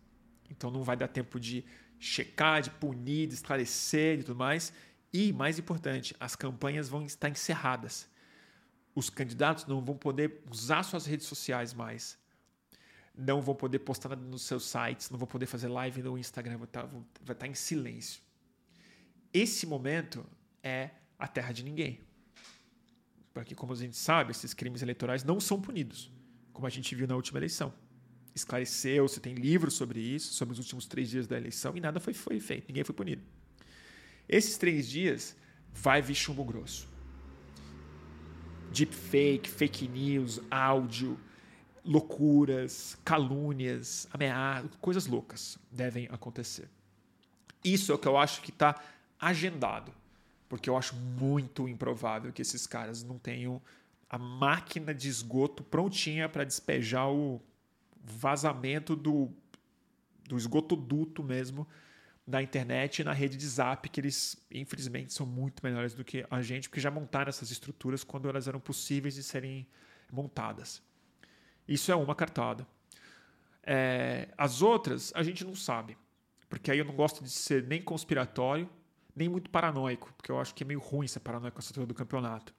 então 0.50 0.72
não 0.72 0.82
vai 0.82 0.96
dar 0.96 1.06
tempo 1.06 1.38
de 1.38 1.64
checar, 2.00 2.60
de 2.60 2.70
punir, 2.70 3.28
de 3.28 3.34
esclarecer 3.34 4.18
e 4.18 4.22
tudo 4.24 4.36
mais. 4.36 4.72
E, 5.12 5.32
mais 5.32 5.56
importante, 5.56 6.16
as 6.18 6.34
campanhas 6.34 6.88
vão 6.88 7.06
estar 7.06 7.28
encerradas. 7.28 8.08
Os 8.92 9.08
candidatos 9.08 9.66
não 9.66 9.80
vão 9.80 9.96
poder 9.96 10.42
usar 10.50 10.82
suas 10.82 11.06
redes 11.06 11.26
sociais 11.26 11.72
mais 11.72 12.18
não 13.16 13.40
vão 13.40 13.54
poder 13.54 13.78
postar 13.78 14.10
nada 14.10 14.22
nos 14.22 14.42
seus 14.42 14.64
sites, 14.64 15.10
não 15.10 15.18
vão 15.18 15.26
poder 15.26 15.46
fazer 15.46 15.68
live 15.68 16.02
no 16.02 16.18
Instagram, 16.18 16.58
tá, 16.66 16.82
vai 16.82 17.00
estar 17.20 17.34
tá 17.34 17.46
em 17.46 17.54
silêncio. 17.54 18.20
Esse 19.32 19.66
momento 19.66 20.24
é 20.62 20.90
a 21.18 21.26
terra 21.26 21.52
de 21.52 21.64
ninguém. 21.64 22.00
Porque, 23.32 23.54
como 23.54 23.72
a 23.72 23.76
gente 23.76 23.96
sabe, 23.96 24.30
esses 24.30 24.54
crimes 24.54 24.82
eleitorais 24.82 25.24
não 25.24 25.38
são 25.40 25.60
punidos, 25.60 26.10
como 26.52 26.66
a 26.66 26.70
gente 26.70 26.94
viu 26.94 27.06
na 27.06 27.14
última 27.14 27.38
eleição. 27.38 27.72
Esclareceu, 28.34 29.08
você 29.08 29.20
tem 29.20 29.34
livros 29.34 29.74
sobre 29.74 30.00
isso, 30.00 30.34
sobre 30.34 30.52
os 30.52 30.58
últimos 30.58 30.86
três 30.86 31.08
dias 31.08 31.26
da 31.26 31.36
eleição, 31.36 31.76
e 31.76 31.80
nada 31.80 32.00
foi, 32.00 32.12
foi 32.12 32.38
feito, 32.40 32.68
ninguém 32.68 32.84
foi 32.84 32.94
punido. 32.94 33.22
Esses 34.28 34.58
três 34.58 34.88
dias 34.88 35.36
vai 35.72 36.02
vir 36.02 36.14
chumbo 36.14 36.44
grosso. 36.44 36.88
Deepfake, 38.72 39.48
fake 39.48 39.88
news, 39.88 40.40
áudio, 40.50 41.18
loucuras, 41.86 42.98
calúnias, 43.04 44.08
ameaças, 44.12 44.70
coisas 44.80 45.06
loucas 45.06 45.56
devem 45.70 46.08
acontecer. 46.10 46.68
Isso 47.64 47.92
é 47.92 47.94
o 47.94 47.98
que 47.98 48.08
eu 48.08 48.16
acho 48.16 48.42
que 48.42 48.50
está 48.50 48.80
agendado, 49.18 49.92
porque 50.48 50.68
eu 50.68 50.76
acho 50.76 50.94
muito 50.94 51.68
improvável 51.68 52.32
que 52.32 52.42
esses 52.42 52.66
caras 52.66 53.02
não 53.02 53.18
tenham 53.18 53.62
a 54.08 54.18
máquina 54.18 54.94
de 54.94 55.08
esgoto 55.08 55.62
prontinha 55.62 56.28
para 56.28 56.44
despejar 56.44 57.10
o 57.10 57.40
vazamento 58.04 58.94
do, 58.94 59.30
do 60.28 60.36
esgotoduto 60.36 61.22
mesmo 61.24 61.66
na 62.26 62.42
internet 62.42 63.00
e 63.00 63.04
na 63.04 63.12
rede 63.12 63.36
de 63.36 63.46
zap, 63.46 63.88
que 63.88 64.00
eles, 64.00 64.36
infelizmente, 64.50 65.12
são 65.12 65.24
muito 65.24 65.64
melhores 65.64 65.94
do 65.94 66.04
que 66.04 66.26
a 66.28 66.42
gente, 66.42 66.68
porque 66.68 66.80
já 66.80 66.90
montaram 66.90 67.28
essas 67.28 67.50
estruturas 67.50 68.02
quando 68.02 68.28
elas 68.28 68.48
eram 68.48 68.58
possíveis 68.58 69.14
de 69.14 69.22
serem 69.22 69.66
montadas. 70.12 70.82
Isso 71.68 71.90
é 71.90 71.96
uma 71.96 72.14
cartada. 72.14 72.66
É, 73.62 74.28
as 74.38 74.62
outras 74.62 75.12
a 75.14 75.22
gente 75.22 75.44
não 75.44 75.54
sabe, 75.54 75.98
porque 76.48 76.70
aí 76.70 76.78
eu 76.78 76.84
não 76.84 76.94
gosto 76.94 77.22
de 77.24 77.30
ser 77.30 77.64
nem 77.64 77.82
conspiratório, 77.82 78.68
nem 79.14 79.28
muito 79.28 79.50
paranoico, 79.50 80.12
porque 80.16 80.30
eu 80.30 80.38
acho 80.38 80.54
que 80.54 80.62
é 80.62 80.66
meio 80.66 80.78
ruim 80.78 81.08
ser 81.08 81.20
paranoico 81.20 81.58
essa 81.58 81.70
altura 81.70 81.86
do 81.86 81.94
campeonato. 81.94 82.54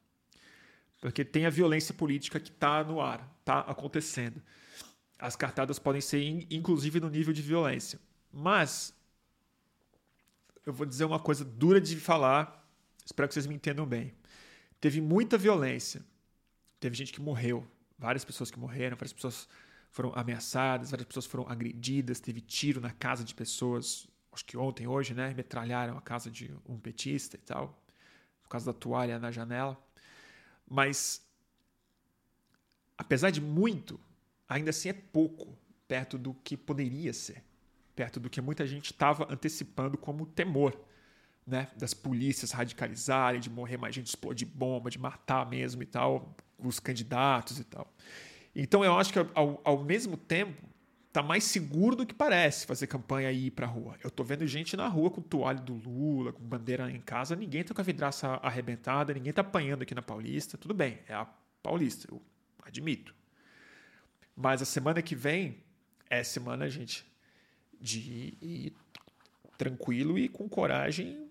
Porque 0.99 1.23
tem 1.23 1.45
a 1.45 1.49
violência 1.49 1.93
política 1.93 2.39
que 2.39 2.49
está 2.49 2.83
no 2.83 2.99
ar, 2.99 3.37
está 3.39 3.59
acontecendo. 3.59 4.41
As 5.17 5.35
cartadas 5.35 5.79
podem 5.79 6.01
ser, 6.01 6.19
inclusive, 6.51 6.99
no 6.99 7.09
nível 7.09 7.33
de 7.33 7.41
violência. 7.41 7.99
Mas 8.31 8.93
eu 10.65 10.73
vou 10.73 10.85
dizer 10.85 11.05
uma 11.05 11.19
coisa 11.19 11.45
dura 11.45 11.79
de 11.79 11.95
falar, 11.95 12.67
espero 13.05 13.27
que 13.27 13.33
vocês 13.33 13.47
me 13.47 13.55
entendam 13.55 13.85
bem. 13.85 14.13
Teve 14.81 14.99
muita 14.99 15.37
violência, 15.37 16.03
teve 16.79 16.95
gente 16.95 17.13
que 17.13 17.21
morreu, 17.21 17.65
várias 17.97 18.23
pessoas 18.23 18.51
que 18.51 18.59
morreram, 18.59 18.95
várias 18.95 19.13
pessoas 19.13 19.47
foram 19.89 20.13
ameaçadas, 20.15 20.91
várias 20.91 21.07
pessoas 21.07 21.25
foram 21.25 21.47
agredidas, 21.49 22.19
teve 22.19 22.41
tiro 22.41 22.79
na 22.79 22.91
casa 22.91 23.23
de 23.23 23.33
pessoas, 23.33 24.07
acho 24.31 24.45
que 24.45 24.57
ontem, 24.57 24.87
hoje, 24.87 25.13
né? 25.13 25.33
Metralharam 25.33 25.97
a 25.97 26.01
casa 26.01 26.29
de 26.29 26.53
um 26.67 26.77
petista 26.79 27.35
e 27.35 27.39
tal, 27.39 27.81
por 28.43 28.49
causa 28.49 28.71
da 28.71 28.77
toalha 28.77 29.17
na 29.17 29.31
janela. 29.31 29.81
Mas, 30.69 31.25
apesar 32.97 33.31
de 33.31 33.41
muito, 33.41 33.99
ainda 34.47 34.69
assim 34.69 34.89
é 34.89 34.93
pouco 34.93 35.57
perto 35.87 36.17
do 36.17 36.33
que 36.33 36.55
poderia 36.57 37.13
ser, 37.13 37.43
perto 37.95 38.19
do 38.19 38.29
que 38.29 38.41
muita 38.41 38.67
gente 38.67 38.91
estava 38.91 39.31
antecipando 39.31 39.97
como 39.97 40.25
temor. 40.25 40.79
Né, 41.49 41.71
das 41.77 41.93
polícias 41.93 42.51
radicalizarem, 42.51 43.39
de 43.39 43.49
morrer 43.49 43.77
mais 43.77 43.95
gente, 43.95 44.07
explodir 44.07 44.45
bomba, 44.45 44.89
de 44.89 44.99
matar 44.99 45.49
mesmo 45.49 45.81
e 45.81 45.85
tal, 45.85 46.35
os 46.57 46.79
candidatos 46.79 47.59
e 47.59 47.63
tal. 47.63 47.91
Então 48.55 48.83
eu 48.83 48.97
acho 48.97 49.13
que 49.13 49.19
ao, 49.33 49.61
ao 49.63 49.83
mesmo 49.83 50.17
tempo 50.17 50.67
tá 51.13 51.23
mais 51.23 51.43
seguro 51.43 51.95
do 51.95 52.05
que 52.05 52.13
parece 52.13 52.65
fazer 52.65 52.87
campanha 52.87 53.31
e 53.31 53.47
ir 53.47 53.51
pra 53.51 53.65
rua. 53.65 53.95
Eu 54.03 54.11
tô 54.11 54.23
vendo 54.23 54.45
gente 54.45 54.75
na 54.75 54.87
rua 54.87 55.09
com 55.09 55.21
toalha 55.21 55.59
do 55.59 55.73
Lula, 55.73 56.33
com 56.33 56.43
bandeira 56.43 56.91
em 56.91 57.01
casa, 57.01 57.35
ninguém 57.35 57.63
tá 57.63 57.73
com 57.73 57.81
a 57.81 57.83
vidraça 57.83 58.27
arrebentada, 58.43 59.13
ninguém 59.13 59.33
tá 59.33 59.41
apanhando 59.41 59.81
aqui 59.81 59.95
na 59.95 60.01
Paulista. 60.01 60.57
Tudo 60.57 60.73
bem, 60.73 60.99
é 61.07 61.13
a 61.13 61.25
Paulista, 61.63 62.07
eu 62.11 62.21
admito. 62.63 63.15
Mas 64.35 64.61
a 64.61 64.65
semana 64.65 65.01
que 65.01 65.15
vem 65.15 65.57
é 66.09 66.23
semana, 66.23 66.69
gente, 66.69 67.05
de 67.81 68.37
ir 68.41 68.73
tranquilo 69.57 70.17
e 70.17 70.29
com 70.29 70.47
coragem 70.47 71.27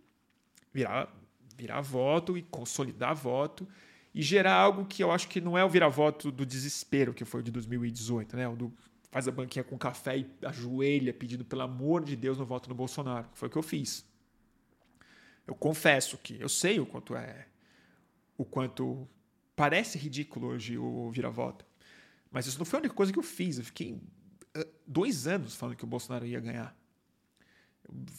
virar, 0.73 1.09
virar 1.57 1.81
voto 1.81 2.37
e 2.37 2.43
consolidar 2.43 3.15
voto 3.15 3.69
e 4.17 4.23
gerar 4.23 4.55
algo 4.55 4.87
que 4.87 5.05
eu 5.05 5.13
acho 5.13 5.29
que 5.29 5.43
não 5.43 5.59
é 5.59 5.63
o 5.63 5.69
vira-voto 5.69 6.33
do 6.33 6.47
desespero, 6.47 7.13
que 7.13 7.23
foi 7.23 7.43
de 7.43 7.51
2018, 7.51 8.35
né? 8.35 8.49
O 8.49 8.57
do 8.57 8.73
faz 9.11 9.29
a 9.29 9.31
banquinha 9.31 9.63
com 9.63 9.77
café 9.77 10.17
e 10.17 10.27
ajoelha 10.43 11.13
pedindo 11.13 11.45
pelo 11.45 11.61
amor 11.61 12.03
de 12.03 12.17
Deus 12.17 12.39
no 12.39 12.47
voto 12.47 12.67
no 12.71 12.75
Bolsonaro. 12.75 13.29
Foi 13.35 13.49
o 13.49 13.51
que 13.51 13.59
eu 13.59 13.63
fiz. 13.63 14.07
Eu 15.47 15.55
confesso 15.55 16.17
que 16.17 16.41
eu 16.41 16.49
sei 16.49 16.81
o 16.81 16.87
quanto 16.87 17.15
é 17.15 17.47
o 18.39 18.45
quanto 18.45 19.07
parece 19.55 19.99
ridículo 19.99 20.49
hoje 20.49 20.79
o 20.79 21.11
vira-voto. 21.11 21.67
Mas 22.31 22.47
isso 22.47 22.59
não 22.59 22.65
foi 22.65 22.79
a 22.79 22.81
única 22.81 22.95
coisa 22.95 23.13
que 23.13 23.19
eu 23.19 23.23
fiz. 23.23 23.59
Eu 23.59 23.65
fiquei 23.65 24.01
eh, 24.55 24.67
dois 24.87 25.27
anos 25.27 25.55
falando 25.55 25.77
que 25.77 25.85
o 25.85 25.87
Bolsonaro 25.87 26.25
ia 26.25 26.41
ganhar 26.41 26.75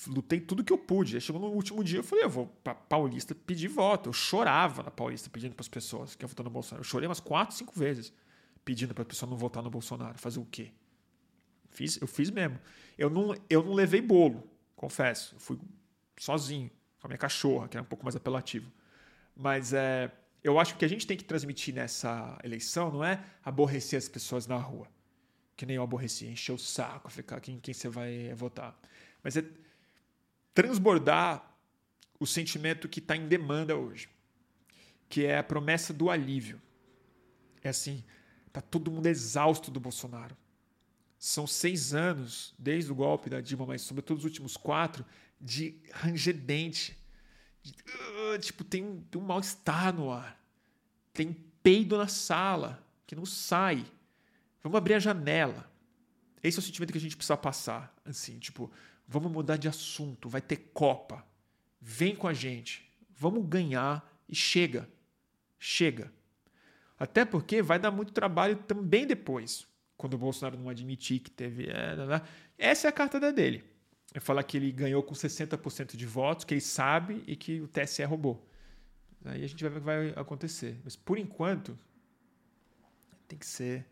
lutei 0.07 0.39
tudo 0.39 0.63
que 0.63 0.71
eu 0.71 0.77
pude. 0.77 1.15
Aí 1.15 1.21
chegou 1.21 1.41
no 1.41 1.47
último 1.47 1.83
dia, 1.83 1.99
eu 1.99 2.03
falei, 2.03 2.25
eu 2.25 2.29
vou 2.29 2.47
pra 2.63 2.73
Paulista 2.73 3.35
pedir 3.35 3.67
voto. 3.67 4.09
Eu 4.09 4.13
chorava 4.13 4.83
na 4.83 4.91
Paulista 4.91 5.29
pedindo 5.29 5.55
para 5.55 5.63
as 5.63 5.67
pessoas 5.67 6.15
que 6.15 6.23
iam 6.23 6.29
votar 6.29 6.43
no 6.43 6.49
Bolsonaro. 6.49 6.81
Eu 6.81 6.85
chorei 6.85 7.07
umas 7.07 7.19
quatro, 7.19 7.55
cinco 7.55 7.77
vezes 7.77 8.13
pedindo 8.63 8.93
para 8.93 9.03
a 9.03 9.05
pessoa 9.05 9.29
não 9.29 9.37
votar 9.37 9.63
no 9.63 9.69
Bolsonaro. 9.69 10.17
Fazer 10.17 10.39
o 10.39 10.45
quê? 10.45 10.71
Fiz, 11.69 11.99
eu 12.01 12.07
fiz 12.07 12.29
mesmo. 12.29 12.59
Eu 12.97 13.09
não, 13.09 13.35
eu 13.49 13.63
não 13.63 13.73
levei 13.73 14.01
bolo, 14.01 14.43
confesso. 14.75 15.35
Eu 15.35 15.39
fui 15.39 15.59
sozinho, 16.17 16.69
com 16.99 17.07
a 17.07 17.09
minha 17.09 17.17
cachorra, 17.17 17.67
que 17.67 17.77
era 17.77 17.83
um 17.83 17.87
pouco 17.87 18.03
mais 18.03 18.15
apelativo. 18.15 18.71
Mas 19.35 19.73
é, 19.73 20.11
eu 20.43 20.59
acho 20.59 20.75
que 20.77 20.85
a 20.85 20.87
gente 20.87 21.05
tem 21.05 21.15
que 21.15 21.23
transmitir 21.23 21.73
nessa 21.73 22.37
eleição 22.43 22.91
não 22.91 23.03
é 23.03 23.23
aborrecer 23.43 23.97
as 23.97 24.09
pessoas 24.09 24.47
na 24.47 24.57
rua. 24.57 24.87
Que 25.55 25.65
nem 25.65 25.75
eu 25.75 25.83
aborreci, 25.83 26.27
encher 26.27 26.53
o 26.53 26.57
saco, 26.57 27.11
ficar 27.11 27.39
quem, 27.39 27.59
quem 27.59 27.73
você 27.73 27.89
vai 27.89 28.33
votar 28.33 28.79
mas 29.27 29.35
é 29.35 29.43
transbordar 30.53 31.53
o 32.17 32.25
sentimento 32.25 32.87
que 32.87 32.99
está 32.99 33.13
em 33.13 33.27
demanda 33.27 33.75
hoje, 33.75 34.07
que 35.09 35.25
é 35.25 35.37
a 35.37 35.43
promessa 35.43 35.93
do 35.93 36.09
alívio. 36.09 36.61
É 37.61 37.67
assim, 37.67 38.05
tá 38.53 38.61
todo 38.61 38.89
mundo 38.89 39.05
exausto 39.07 39.69
do 39.69 39.81
Bolsonaro. 39.81 40.33
São 41.19 41.45
seis 41.45 41.93
anos, 41.93 42.55
desde 42.57 42.89
o 42.89 42.95
golpe 42.95 43.29
da 43.29 43.41
Dilma, 43.41 43.65
mas 43.65 43.81
sobretudo 43.81 44.19
os 44.19 44.23
últimos 44.23 44.55
quatro, 44.55 45.03
de 45.41 45.75
rangedente. 45.91 46.97
De, 47.61 47.73
uh, 47.73 48.39
tipo, 48.39 48.63
tem 48.63 48.81
um, 48.81 49.01
tem 49.11 49.21
um 49.21 49.25
mal-estar 49.25 49.93
no 49.93 50.09
ar. 50.09 50.41
Tem 51.11 51.33
peido 51.61 51.97
na 51.97 52.07
sala, 52.07 52.81
que 53.05 53.13
não 53.13 53.25
sai. 53.25 53.85
Vamos 54.63 54.77
abrir 54.77 54.93
a 54.93 54.99
janela. 54.99 55.69
Esse 56.41 56.59
é 56.59 56.61
o 56.61 56.63
sentimento 56.63 56.93
que 56.93 56.97
a 56.97 57.01
gente 57.01 57.17
precisa 57.17 57.35
passar. 57.35 57.93
Assim, 58.05 58.39
tipo, 58.39 58.71
Vamos 59.07 59.31
mudar 59.31 59.57
de 59.57 59.67
assunto, 59.67 60.27
vai 60.27 60.41
ter 60.41 60.57
Copa. 60.73 61.25
Vem 61.79 62.15
com 62.15 62.27
a 62.27 62.33
gente. 62.33 62.91
Vamos 63.15 63.47
ganhar 63.47 64.07
e 64.27 64.35
chega. 64.35 64.89
Chega. 65.57 66.11
Até 66.99 67.23
porque 67.23 67.61
vai 67.61 67.79
dar 67.79 67.91
muito 67.91 68.11
trabalho 68.11 68.57
também 68.57 69.05
depois, 69.05 69.67
quando 69.95 70.15
o 70.15 70.17
Bolsonaro 70.17 70.57
não 70.57 70.69
admitir 70.69 71.19
que 71.19 71.31
teve. 71.31 71.67
É, 71.69 71.95
essa 72.57 72.87
é 72.87 72.89
a 72.89 72.91
carta 72.91 73.31
dele. 73.31 73.63
É 74.13 74.19
falar 74.19 74.43
que 74.43 74.57
ele 74.57 74.71
ganhou 74.71 75.03
com 75.03 75.13
60% 75.13 75.95
de 75.95 76.05
votos, 76.05 76.43
que 76.43 76.53
ele 76.53 76.61
sabe 76.61 77.23
e 77.27 77.35
que 77.35 77.61
o 77.61 77.67
TSE 77.67 78.03
roubou. 78.03 78.45
Aí 79.23 79.43
a 79.43 79.47
gente 79.47 79.63
vai 79.63 79.71
ver 79.71 79.77
o 79.77 79.79
que 79.79 79.85
vai 79.85 80.09
acontecer. 80.15 80.79
Mas 80.83 80.95
por 80.95 81.17
enquanto, 81.17 81.77
tem 83.27 83.37
que 83.37 83.45
ser 83.45 83.85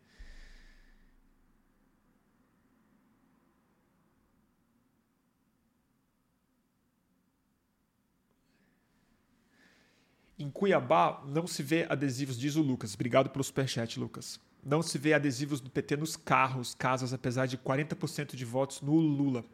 Em 10.38 10.49
Cuiabá 10.49 11.24
não 11.26 11.48
se 11.48 11.64
vê 11.64 11.86
adesivos, 11.88 12.38
diz 12.38 12.56
o 12.56 12.62
Lucas. 12.62 12.94
Obrigado 12.94 13.30
pelo 13.30 13.44
superchat, 13.44 13.99
Lucas. 13.99 14.40
Não 14.64 14.82
se 14.82 14.98
vê 14.98 15.14
adesivos 15.14 15.62
do 15.62 15.70
PT 15.70 15.95
nos 15.95 16.18
carros, 16.18 16.76
casas, 16.76 17.14
apesar 17.14 17.45
de 17.45 17.57
40% 17.57 18.36
de 18.36 18.44
votos 18.44 18.82
no 18.82 18.95
Lula. 18.95 19.45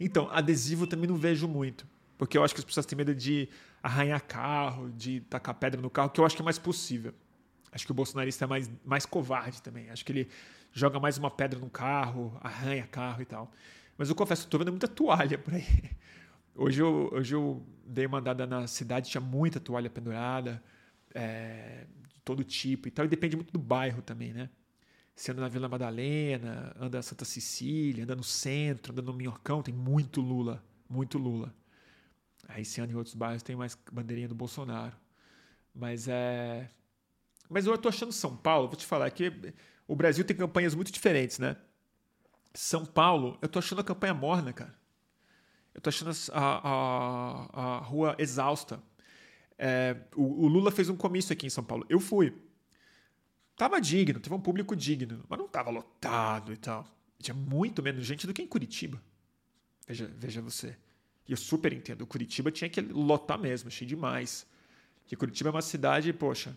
Então, 0.00 0.28
adesivo 0.30 0.86
também 0.86 1.08
não 1.08 1.16
vejo 1.16 1.46
muito. 1.46 1.86
Porque 2.18 2.36
eu 2.36 2.42
acho 2.42 2.54
que 2.54 2.60
as 2.60 2.64
pessoas 2.64 2.86
têm 2.86 2.96
medo 2.96 3.14
de 3.14 3.48
arranhar 3.82 4.22
carro, 4.24 4.90
de 4.90 5.20
tacar 5.20 5.54
pedra 5.54 5.80
no 5.80 5.90
carro, 5.90 6.10
que 6.10 6.20
eu 6.20 6.24
acho 6.24 6.34
que 6.34 6.42
é 6.42 6.44
mais 6.44 6.58
possível. 6.58 7.14
Acho 7.70 7.84
que 7.84 7.92
o 7.92 7.94
bolsonarista 7.94 8.44
é 8.44 8.48
mais, 8.48 8.70
mais 8.84 9.04
covarde 9.04 9.60
também. 9.60 9.90
Acho 9.90 10.04
que 10.04 10.12
ele 10.12 10.28
joga 10.72 10.98
mais 10.98 11.18
uma 11.18 11.30
pedra 11.30 11.58
no 11.58 11.68
carro, 11.68 12.36
arranha 12.40 12.86
carro 12.86 13.22
e 13.22 13.24
tal. 13.24 13.52
Mas 13.96 14.08
eu 14.08 14.14
confesso, 14.14 14.44
estou 14.44 14.58
vendo 14.58 14.72
muita 14.72 14.88
toalha 14.88 15.38
por 15.38 15.54
aí. 15.54 15.90
Hoje 16.56 16.80
eu, 16.80 17.10
hoje 17.12 17.34
eu 17.34 17.66
dei 17.84 18.06
uma 18.06 18.18
andada 18.18 18.46
na 18.46 18.66
cidade, 18.66 19.10
tinha 19.10 19.20
muita 19.20 19.58
toalha 19.58 19.90
pendurada, 19.90 20.62
é, 21.12 21.86
de 22.08 22.20
todo 22.20 22.44
tipo 22.44 22.86
e 22.86 22.90
tal, 22.92 23.04
e 23.04 23.08
depende 23.08 23.34
muito 23.34 23.52
do 23.52 23.58
bairro 23.58 24.00
também, 24.02 24.32
né? 24.32 24.48
Você 25.16 25.32
anda 25.32 25.42
na 25.42 25.48
Vila 25.48 25.68
Madalena, 25.68 26.74
anda 26.78 26.98
na 26.98 27.02
Santa 27.02 27.24
Cecília, 27.24 28.04
anda 28.04 28.16
no 28.16 28.22
centro, 28.24 28.92
anda 28.92 29.02
no 29.02 29.12
Minhocão, 29.12 29.62
tem 29.62 29.74
muito 29.74 30.20
Lula, 30.20 30.64
muito 30.88 31.18
Lula. 31.18 31.54
Aí 32.48 32.64
se 32.64 32.80
anda 32.80 32.92
em 32.92 32.96
outros 32.96 33.14
bairros 33.14 33.42
tem 33.42 33.56
mais 33.56 33.76
bandeirinha 33.92 34.28
do 34.28 34.34
Bolsonaro. 34.34 34.96
Mas 35.74 36.08
é. 36.08 36.70
Mas 37.48 37.66
eu 37.66 37.76
tô 37.78 37.88
achando 37.88 38.12
São 38.12 38.36
Paulo, 38.36 38.68
vou 38.68 38.76
te 38.76 38.86
falar 38.86 39.10
que 39.10 39.32
o 39.86 39.96
Brasil 39.96 40.24
tem 40.24 40.36
campanhas 40.36 40.74
muito 40.74 40.92
diferentes, 40.92 41.38
né? 41.38 41.56
São 42.54 42.86
Paulo, 42.86 43.38
eu 43.42 43.48
tô 43.48 43.58
achando 43.58 43.80
a 43.80 43.84
campanha 43.84 44.14
morna, 44.14 44.52
cara. 44.52 44.83
Eu 45.74 45.80
tô 45.80 45.88
achando 45.90 46.10
a, 46.32 46.68
a, 46.68 47.60
a 47.60 47.78
rua 47.78 48.14
exausta. 48.18 48.80
É, 49.58 49.96
o, 50.14 50.44
o, 50.44 50.48
Lula 50.48 50.70
fez 50.70 50.88
um 50.88 50.96
comício 50.96 51.32
aqui 51.32 51.46
em 51.46 51.50
São 51.50 51.64
Paulo. 51.64 51.84
Eu 51.88 51.98
fui. 52.00 52.32
Tava 53.56 53.80
digno, 53.80 54.18
teve 54.20 54.34
um 54.34 54.40
público 54.40 54.74
digno, 54.74 55.24
mas 55.28 55.38
não 55.38 55.48
tava 55.48 55.70
lotado 55.70 56.52
e 56.52 56.56
tal. 56.56 56.86
Tinha 57.20 57.34
muito 57.34 57.82
menos 57.82 58.04
gente 58.04 58.26
do 58.26 58.32
que 58.32 58.42
em 58.42 58.46
Curitiba. 58.46 59.02
Veja, 59.86 60.10
veja 60.16 60.40
você. 60.40 60.76
E 61.26 61.32
eu 61.32 61.36
super 61.36 61.72
entendo. 61.72 62.06
Curitiba 62.06 62.50
tinha 62.50 62.68
que 62.68 62.80
lotar 62.80 63.38
mesmo, 63.38 63.70
cheio 63.70 63.88
demais. 63.88 64.46
Porque 65.02 65.16
Curitiba 65.16 65.50
é 65.50 65.52
uma 65.52 65.62
cidade, 65.62 66.12
poxa, 66.12 66.56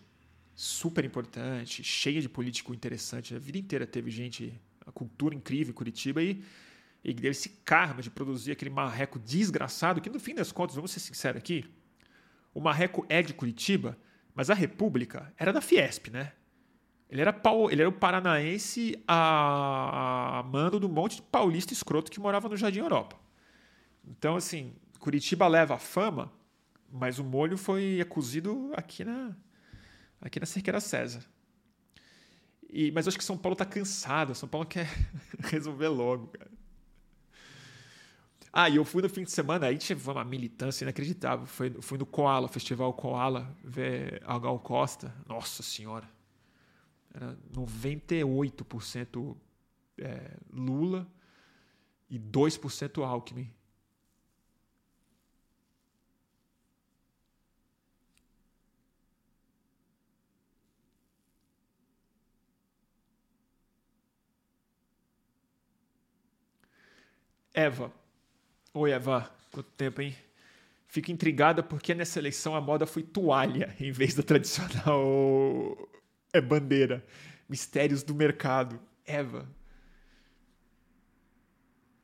super 0.54 1.04
importante, 1.04 1.84
cheia 1.84 2.20
de 2.20 2.28
político 2.28 2.74
interessante. 2.74 3.34
A 3.34 3.38
vida 3.38 3.58
inteira 3.58 3.86
teve 3.86 4.10
gente, 4.10 4.52
a 4.84 4.90
cultura 4.90 5.34
incrível 5.34 5.70
em 5.70 5.74
Curitiba 5.74 6.22
e 6.22 6.42
e 7.04 7.14
esse 7.26 7.48
karma 7.64 8.02
de 8.02 8.10
produzir 8.10 8.52
aquele 8.52 8.70
marreco 8.70 9.18
desgraçado, 9.18 10.00
que 10.00 10.10
no 10.10 10.18
fim 10.18 10.34
das 10.34 10.52
contas, 10.52 10.74
vamos 10.74 10.90
ser 10.90 11.00
sinceros 11.00 11.38
aqui, 11.38 11.64
o 12.52 12.60
marreco 12.60 13.06
é 13.08 13.22
de 13.22 13.32
Curitiba, 13.32 13.96
mas 14.34 14.50
a 14.50 14.54
República 14.54 15.32
era 15.36 15.52
da 15.52 15.60
Fiesp, 15.60 16.08
né? 16.10 16.32
Ele 17.08 17.22
era, 17.22 17.34
ele 17.70 17.80
era 17.80 17.88
o 17.88 17.92
paranaense 17.92 19.02
a, 19.06 20.40
a 20.40 20.42
mando 20.42 20.78
do 20.78 20.88
monte 20.88 21.16
de 21.16 21.22
paulista 21.22 21.72
escroto 21.72 22.10
que 22.10 22.20
morava 22.20 22.48
no 22.48 22.56
Jardim 22.56 22.80
Europa. 22.80 23.16
Então, 24.06 24.36
assim, 24.36 24.74
Curitiba 24.98 25.46
leva 25.46 25.74
a 25.74 25.78
fama, 25.78 26.30
mas 26.90 27.18
o 27.18 27.24
molho 27.24 27.56
foi 27.56 28.04
cozido 28.08 28.72
aqui 28.74 29.04
na, 29.04 29.34
aqui 30.20 30.38
na 30.38 30.46
Cerqueira 30.46 30.80
César. 30.80 31.24
E, 32.68 32.90
mas 32.92 33.06
eu 33.06 33.10
acho 33.10 33.18
que 33.18 33.24
São 33.24 33.38
Paulo 33.38 33.54
está 33.54 33.64
cansado. 33.64 34.34
São 34.34 34.48
Paulo 34.48 34.66
quer 34.66 34.88
resolver 35.50 35.88
logo, 35.88 36.28
cara. 36.28 36.57
Ah, 38.52 38.68
e 38.68 38.76
eu 38.76 38.84
fui 38.84 39.02
no 39.02 39.08
fim 39.08 39.24
de 39.24 39.30
semana, 39.30 39.66
aí 39.66 39.76
tinha 39.78 39.96
uma 39.98 40.24
militância 40.24 40.84
inacreditável. 40.84 41.46
Fui, 41.46 41.70
fui 41.80 41.98
no 41.98 42.06
Koala, 42.06 42.48
Festival 42.48 42.92
Koala, 42.94 43.54
ver 43.62 44.22
a 44.24 44.38
Gal 44.38 44.58
Costa. 44.58 45.14
Nossa 45.26 45.62
Senhora. 45.62 46.08
Era 47.14 47.36
98% 47.54 49.36
é, 49.98 50.36
Lula 50.52 51.06
e 52.10 52.18
2% 52.18 53.02
Alckmin. 53.04 53.50
Eva. 67.54 67.92
Oi, 68.74 68.90
Eva. 68.90 69.30
Quanto 69.50 69.70
tempo, 69.70 70.02
hein? 70.02 70.14
Fico 70.86 71.10
intrigada 71.10 71.62
porque 71.62 71.94
nessa 71.94 72.18
eleição 72.18 72.54
a 72.54 72.60
moda 72.60 72.86
foi 72.86 73.02
toalha 73.02 73.74
em 73.80 73.90
vez 73.90 74.14
da 74.14 74.22
tradicional 74.22 75.76
é 76.32 76.40
bandeira. 76.40 77.04
Mistérios 77.48 78.02
do 78.02 78.14
mercado. 78.14 78.78
Eva. 79.06 79.48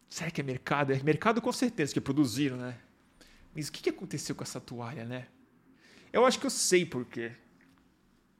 Será 0.09 0.31
que 0.31 0.41
é 0.41 0.45
mercado? 0.45 0.93
É 0.93 1.03
mercado 1.03 1.41
com 1.43 1.53
certeza 1.53 1.93
que 1.93 2.01
produziram, 2.01 2.57
né? 2.57 2.78
Mas 3.55 3.69
o 3.69 3.73
que 3.73 3.91
aconteceu 3.91 4.35
com 4.35 4.43
essa 4.43 4.61
toalha, 4.61 5.05
né? 5.05 5.28
Eu 6.12 6.24
acho 6.24 6.39
que 6.39 6.47
eu 6.47 6.51
sei 6.51 6.86
por 6.86 7.05
quê. 7.05 7.32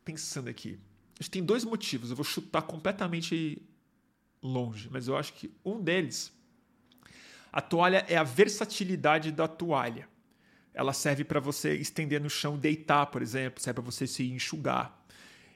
Pensando 0.05 0.48
aqui. 0.48 0.78
Acho 1.18 1.28
que 1.28 1.38
tem 1.38 1.44
dois 1.44 1.64
motivos. 1.64 2.10
Eu 2.10 2.16
vou 2.16 2.24
chutar 2.24 2.62
completamente 2.62 3.60
longe, 4.42 4.88
mas 4.90 5.09
eu 5.09 5.16
acho 5.16 5.32
que 5.34 5.51
um 5.64 5.82
deles 5.82 6.32
a 7.56 7.60
toalha 7.60 8.05
é 8.09 8.16
a 8.16 8.24
versatilidade 8.24 9.31
da 9.31 9.47
toalha. 9.47 10.09
Ela 10.74 10.93
serve 10.93 11.22
para 11.22 11.39
você 11.39 11.76
estender 11.76 12.20
no 12.20 12.28
chão, 12.28 12.59
deitar, 12.59 13.06
por 13.06 13.22
exemplo, 13.22 13.62
serve 13.62 13.81
para 13.81 13.93
você 13.93 14.09
se 14.09 14.28
enxugar. 14.28 15.01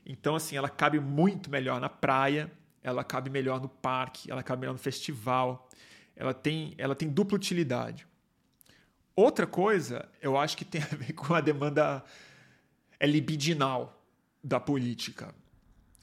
Então, 0.07 0.37
assim, 0.37 0.57
ela 0.57 0.69
cabe 0.69 1.01
muito 1.01 1.51
melhor 1.51 1.81
na 1.81 1.89
praia, 1.89 2.53
ela 2.85 3.03
cabe 3.03 3.31
melhor 3.31 3.61
no 3.61 3.69
parque, 3.69 4.31
ela 4.31 4.45
cabe 4.45 4.61
melhor 4.61 4.75
no 4.75 4.79
festival. 4.79 5.69
Ela 6.15 6.33
tem, 6.33 6.73
ela 6.79 6.95
tem 6.95 7.09
dupla 7.09 7.35
utilidade. 7.35 8.07
Outra 9.17 9.45
coisa, 9.45 10.09
eu 10.23 10.39
acho 10.39 10.57
que 10.57 10.65
tem 10.65 10.81
a 10.81 10.95
ver 10.95 11.15
com 11.19 11.35
a 11.35 11.41
demanda 11.41 12.05
é 13.01 13.09
libidinal 13.09 14.01
da 14.43 14.61
política. 14.61 15.35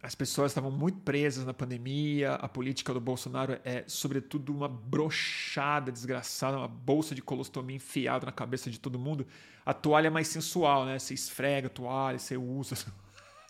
As 0.05 0.13
pessoas 0.13 0.51
estavam 0.51 0.69
muito 0.69 0.99
presas 0.99 1.45
na 1.45 1.53
pandemia, 1.53 2.33
a 2.33 2.47
política 2.47 2.93
do 2.93 3.01
Bolsonaro 3.01 3.59
é, 3.65 3.83
sobretudo, 3.87 4.53
uma 4.53 4.69
brochada 4.69 5.91
desgraçada, 5.91 6.57
uma 6.57 6.67
bolsa 6.67 7.15
de 7.15 7.23
colostomia 7.23 7.77
enfiada 7.77 8.27
na 8.27 8.31
cabeça 8.31 8.69
de 8.69 8.79
todo 8.79 8.99
mundo. 8.99 9.25
A 9.65 9.73
toalha 9.73 10.05
é 10.05 10.09
mais 10.11 10.27
sensual, 10.27 10.85
né? 10.85 10.99
Você 10.99 11.15
esfrega 11.15 11.65
a 11.65 11.69
toalha, 11.71 12.19
você 12.19 12.37
usa, 12.37 12.75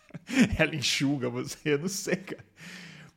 ela 0.58 0.74
enxuga 0.74 1.28
você, 1.28 1.76
não 1.76 1.88
sei, 1.88 2.16
cara. 2.16 2.46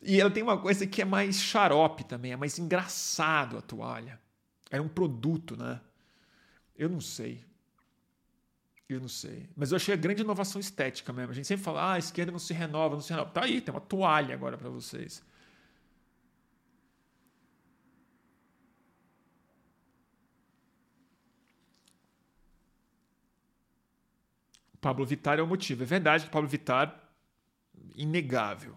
E 0.02 0.20
ela 0.20 0.30
tem 0.30 0.44
uma 0.44 0.57
coisa 0.57 0.86
que 0.86 1.02
é 1.02 1.06
mais 1.06 1.40
xarope 1.41 2.03
também, 2.03 2.34
é 2.34 2.36
mais 2.36 2.60
engraçado 2.60 3.57
a 3.57 3.61
toalha. 3.61 4.20
É 4.70 4.82
um 4.82 4.90
produto, 4.90 5.56
né? 5.56 5.80
Eu 6.76 6.90
não 6.90 6.99
sei. 6.99 7.41
Eu 8.90 8.99
não 8.99 9.07
sei. 9.07 9.48
Mas 9.56 9.72
eu 9.72 9.76
achei 9.76 9.94
a 9.94 9.98
grande 9.98 10.24
inovação 10.24 10.60
estética 10.60 11.14
mesmo. 11.14 11.30
A 11.32 11.36
gente 11.36 11.48
sempre 11.48 11.64
fala, 11.64 11.80
ah, 11.82 11.94
a 11.94 11.99
esquerda 11.99 12.32
não 12.32 12.40
se 12.40 12.53
renova, 12.53 12.95
não 12.95 13.02
se 13.02 13.11
renova. 13.11 13.30
Tá 13.30 13.44
aí, 13.44 13.61
tem 13.61 13.72
uma 13.72 13.80
toalha 13.80 14.34
agora 14.34 14.57
para 14.57 14.68
vocês. 14.70 15.24
Pablo 24.82 25.06
Vittar 25.06 25.38
é 25.38 25.41
o 25.44 25.48
motivo. 25.48 25.84
É 25.84 25.86
verdade 25.86 26.26
que 26.26 26.32
Pablo 26.32 26.49
Vittar, 26.49 26.99
inegável. 27.95 28.76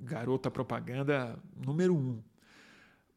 Garota 0.00 0.50
propaganda 0.50 1.38
número 1.54 1.94
um. 1.94 2.20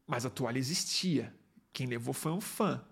Mas 0.06 0.28
a 0.28 0.30
toalha 0.30 0.60
existia. 0.60 1.34
Quem 1.74 1.88
levou 1.88 2.14
foi 2.14 2.32
um 2.32 2.42
fã. 2.42 2.84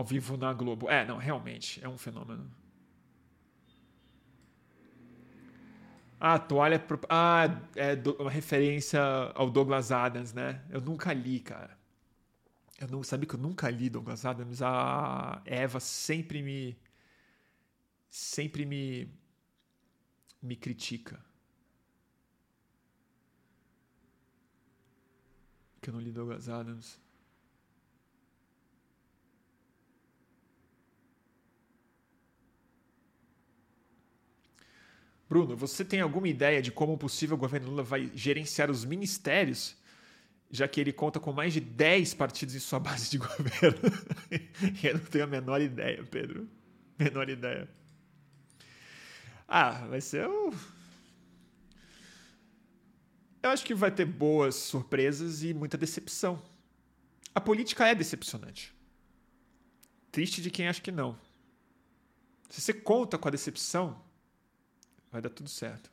Ao 0.00 0.04
vivo 0.04 0.36
na 0.36 0.52
Globo. 0.52 0.88
É, 0.88 1.04
não, 1.04 1.18
realmente, 1.18 1.82
é 1.84 1.88
um 1.88 1.98
fenômeno. 1.98 2.50
Ah, 6.18 6.38
toalha. 6.38 6.78
Pro... 6.78 6.98
Ah, 7.08 7.44
é 7.76 7.94
uma 8.18 8.30
referência 8.30 9.00
ao 9.34 9.50
Douglas 9.50 9.92
Adams, 9.92 10.32
né? 10.32 10.64
Eu 10.70 10.80
nunca 10.80 11.12
li, 11.12 11.40
cara. 11.40 11.78
Eu 12.78 12.88
não 12.88 13.02
sabia 13.02 13.28
que 13.28 13.34
eu 13.34 13.38
nunca 13.38 13.68
li 13.70 13.90
Douglas 13.90 14.24
Adams. 14.24 14.62
A 14.62 15.42
Eva 15.44 15.80
sempre 15.80 16.42
me. 16.42 16.78
Sempre 18.08 18.64
me. 18.64 19.08
Me 20.42 20.56
critica. 20.56 21.22
Que 25.82 25.90
eu 25.90 25.94
não 25.94 26.00
li 26.00 26.10
Douglas 26.10 26.48
Adams. 26.48 26.98
Bruno, 35.30 35.56
você 35.56 35.84
tem 35.84 36.00
alguma 36.00 36.26
ideia 36.26 36.60
de 36.60 36.72
como 36.72 36.94
o 36.94 36.98
possível 36.98 37.36
governo 37.36 37.70
Lula 37.70 37.84
vai 37.84 38.10
gerenciar 38.16 38.68
os 38.68 38.84
ministérios, 38.84 39.76
já 40.50 40.66
que 40.66 40.80
ele 40.80 40.92
conta 40.92 41.20
com 41.20 41.32
mais 41.32 41.52
de 41.52 41.60
10 41.60 42.14
partidos 42.14 42.56
em 42.56 42.58
sua 42.58 42.80
base 42.82 43.08
de 43.08 43.18
governo? 43.18 43.78
Eu 44.82 44.94
não 44.94 45.04
tenho 45.04 45.22
a 45.22 45.28
menor 45.28 45.60
ideia, 45.60 46.02
Pedro. 46.02 46.48
Menor 46.98 47.30
ideia. 47.30 47.70
Ah, 49.46 49.86
vai 49.86 50.00
ser 50.00 50.26
o. 50.26 50.52
Eu 53.40 53.50
acho 53.50 53.64
que 53.64 53.72
vai 53.72 53.92
ter 53.92 54.06
boas 54.06 54.56
surpresas 54.56 55.44
e 55.44 55.54
muita 55.54 55.78
decepção. 55.78 56.42
A 57.32 57.40
política 57.40 57.86
é 57.86 57.94
decepcionante. 57.94 58.74
Triste 60.10 60.42
de 60.42 60.50
quem 60.50 60.66
acha 60.66 60.80
que 60.82 60.90
não. 60.90 61.16
Se 62.48 62.60
você 62.60 62.74
conta 62.74 63.16
com 63.16 63.28
a 63.28 63.30
decepção, 63.30 64.09
vai 65.10 65.20
dar 65.20 65.30
tudo 65.30 65.48
certo. 65.48 65.90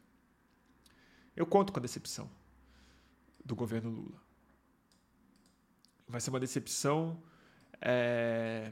Eu 1.35 1.45
conto 1.45 1.72
com 1.72 1.80
a 1.80 1.81
decepção 1.81 2.30
do 3.44 3.56
governo 3.56 3.89
Lula. 3.89 4.22
Vai 6.07 6.22
ser 6.22 6.30
uma 6.30 6.39
decepção 6.39 7.22
é, 7.81 8.72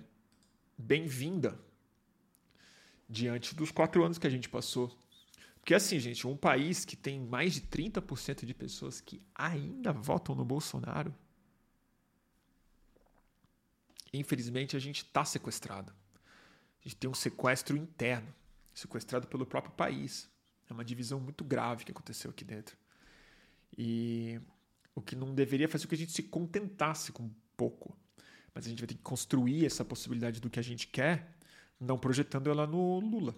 bem-vinda 0.77 1.59
diante 3.07 3.55
dos 3.55 3.71
quatro 3.71 4.03
anos 4.03 4.17
que 4.17 4.27
a 4.27 4.29
gente 4.29 4.49
passou. 4.49 4.95
Porque, 5.55 5.73
assim, 5.73 5.99
gente, 5.99 6.27
um 6.27 6.37
país 6.37 6.85
que 6.85 6.95
tem 6.95 7.19
mais 7.19 7.53
de 7.53 7.61
30% 7.61 8.45
de 8.45 8.53
pessoas 8.53 9.01
que 9.01 9.21
ainda 9.33 9.91
votam 9.91 10.35
no 10.35 10.45
Bolsonaro, 10.45 11.13
infelizmente 14.13 14.75
a 14.75 14.79
gente 14.79 14.97
está 14.97 15.25
sequestrado. 15.25 15.91
A 16.81 16.87
gente 16.87 16.97
tem 16.97 17.09
um 17.09 17.15
sequestro 17.15 17.75
interno, 17.75 18.31
sequestrado 18.73 19.27
pelo 19.27 19.45
próprio 19.45 19.73
país. 19.73 20.29
É 20.69 20.73
uma 20.73 20.83
divisão 20.83 21.19
muito 21.19 21.43
grave 21.43 21.85
que 21.85 21.91
aconteceu 21.91 22.31
aqui 22.31 22.43
dentro. 22.43 22.77
E 23.77 24.39
o 24.93 25.01
que 25.01 25.15
não 25.15 25.33
deveria 25.33 25.67
fazer 25.67 25.85
com 25.85 25.89
que 25.89 25.95
a 25.95 25.97
gente 25.97 26.11
se 26.11 26.23
contentasse 26.23 27.11
com 27.11 27.29
pouco. 27.55 27.95
Mas 28.53 28.65
a 28.65 28.69
gente 28.69 28.79
vai 28.79 28.87
ter 28.87 28.95
que 28.95 29.01
construir 29.01 29.65
essa 29.65 29.83
possibilidade 29.83 30.39
do 30.39 30.49
que 30.49 30.59
a 30.59 30.63
gente 30.63 30.87
quer, 30.87 31.35
não 31.79 31.97
projetando 31.97 32.49
ela 32.49 32.65
no 32.65 32.99
Lula. 32.99 33.35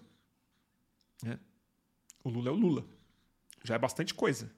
Né? 1.23 1.39
O 2.23 2.29
Lula 2.29 2.49
é 2.49 2.51
o 2.51 2.55
Lula. 2.55 2.85
Já 3.63 3.75
é 3.75 3.79
bastante 3.79 4.13
coisa. 4.13 4.51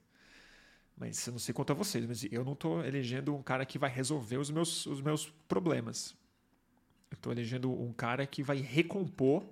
Mas 0.97 1.25
eu 1.25 1.31
não 1.31 1.39
sei 1.39 1.53
quanto 1.53 1.71
a 1.71 1.73
vocês, 1.73 2.05
mas 2.05 2.23
eu 2.25 2.43
não 2.43 2.53
estou 2.53 2.83
elegendo 2.83 3.33
um 3.33 3.41
cara 3.41 3.65
que 3.65 3.79
vai 3.79 3.89
resolver 3.89 4.37
os 4.37 4.51
meus, 4.51 4.85
os 4.85 5.01
meus 5.01 5.29
problemas. 5.47 6.13
Eu 7.09 7.15
estou 7.15 7.31
elegendo 7.31 7.71
um 7.71 7.93
cara 7.93 8.27
que 8.27 8.43
vai 8.43 8.57
recompor 8.57 9.47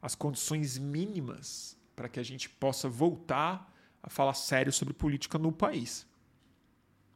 as 0.00 0.14
condições 0.14 0.78
mínimas 0.78 1.76
para 1.94 2.08
que 2.08 2.20
a 2.20 2.22
gente 2.22 2.48
possa 2.48 2.88
voltar 2.88 3.72
a 4.02 4.10
falar 4.10 4.34
sério 4.34 4.72
sobre 4.72 4.94
política 4.94 5.38
no 5.38 5.52
país. 5.52 6.06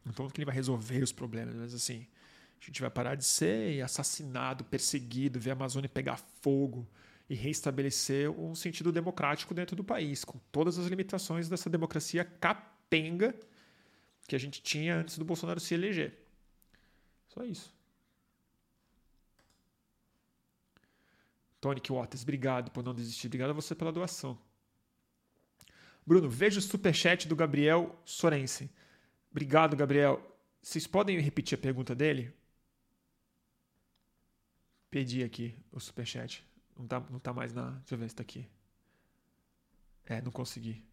Estou 0.09 0.29
que 0.31 0.39
ele 0.39 0.47
vai 0.47 0.55
resolver 0.55 1.03
os 1.03 1.13
problemas, 1.13 1.55
mas 1.55 1.75
assim, 1.75 2.07
a 2.61 2.65
gente 2.65 2.81
vai 2.81 2.91
parar 2.91 3.17
de 3.17 3.25
ser 3.25 3.83
assassinado, 3.83 4.65
perseguido, 4.65 5.41
ver 5.41 5.51
a 5.51 5.53
Amazônia 5.55 5.89
pegar 5.89 6.17
fogo 6.17 6.87
e 7.29 7.35
reestabelecer 7.35 8.31
um 8.31 8.55
sentido 8.55 8.93
democrático 8.93 9.53
dentro 9.53 9.75
do 9.75 9.83
país, 9.83 10.25
com 10.25 10.39
todas 10.53 10.79
as 10.79 10.87
limitações 10.87 11.49
dessa 11.49 11.69
democracia 11.69 12.25
capenga 12.25 13.35
que 14.29 14.37
a 14.37 14.39
gente 14.39 14.63
tinha 14.63 14.97
antes 14.97 15.19
do 15.19 15.25
Bolsonaro 15.25 15.59
se 15.59 15.75
eleger. 15.75 16.17
Só 17.29 17.45
isso. 17.45 17.75
Tonic 21.61 21.91
Waters, 21.91 22.23
obrigado 22.23 22.71
por 22.71 22.85
não 22.85 22.95
desistir. 22.95 23.27
Obrigado 23.27 23.51
a 23.51 23.53
você 23.53 23.75
pela 23.75 23.91
doação. 23.91 24.39
Bruno, 26.07 26.31
veja 26.31 26.61
o 26.61 26.63
superchat 26.63 27.27
do 27.27 27.35
Gabriel 27.35 28.01
Sorense. 28.05 28.71
Obrigado, 29.31 29.77
Gabriel. 29.77 30.23
Vocês 30.63 30.87
podem 30.87 31.19
repetir 31.19 31.59
a 31.59 31.61
pergunta 31.61 31.95
dele? 31.95 32.33
Pedi 34.89 35.25
aqui 35.25 35.57
o 35.73 35.81
superchat. 35.81 36.47
Não 36.79 36.87
tá, 36.87 37.01
não 37.11 37.19
tá 37.19 37.33
mais 37.33 37.53
na. 37.53 37.71
Deixa 37.71 37.95
eu 37.95 37.99
ver 37.99 38.09
se 38.09 38.15
tá 38.15 38.23
aqui. 38.23 38.49
É, 40.05 40.23
não 40.23 40.31
consegui. 40.31 40.85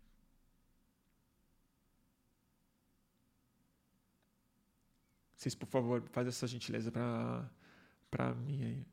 Vocês, 5.35 5.53
por 5.53 5.68
favor, 5.68 6.02
faz 6.11 6.27
essa 6.27 6.48
gentileza 6.48 6.91
pra 8.10 8.34
mim 8.34 8.64
aí. 8.64 8.93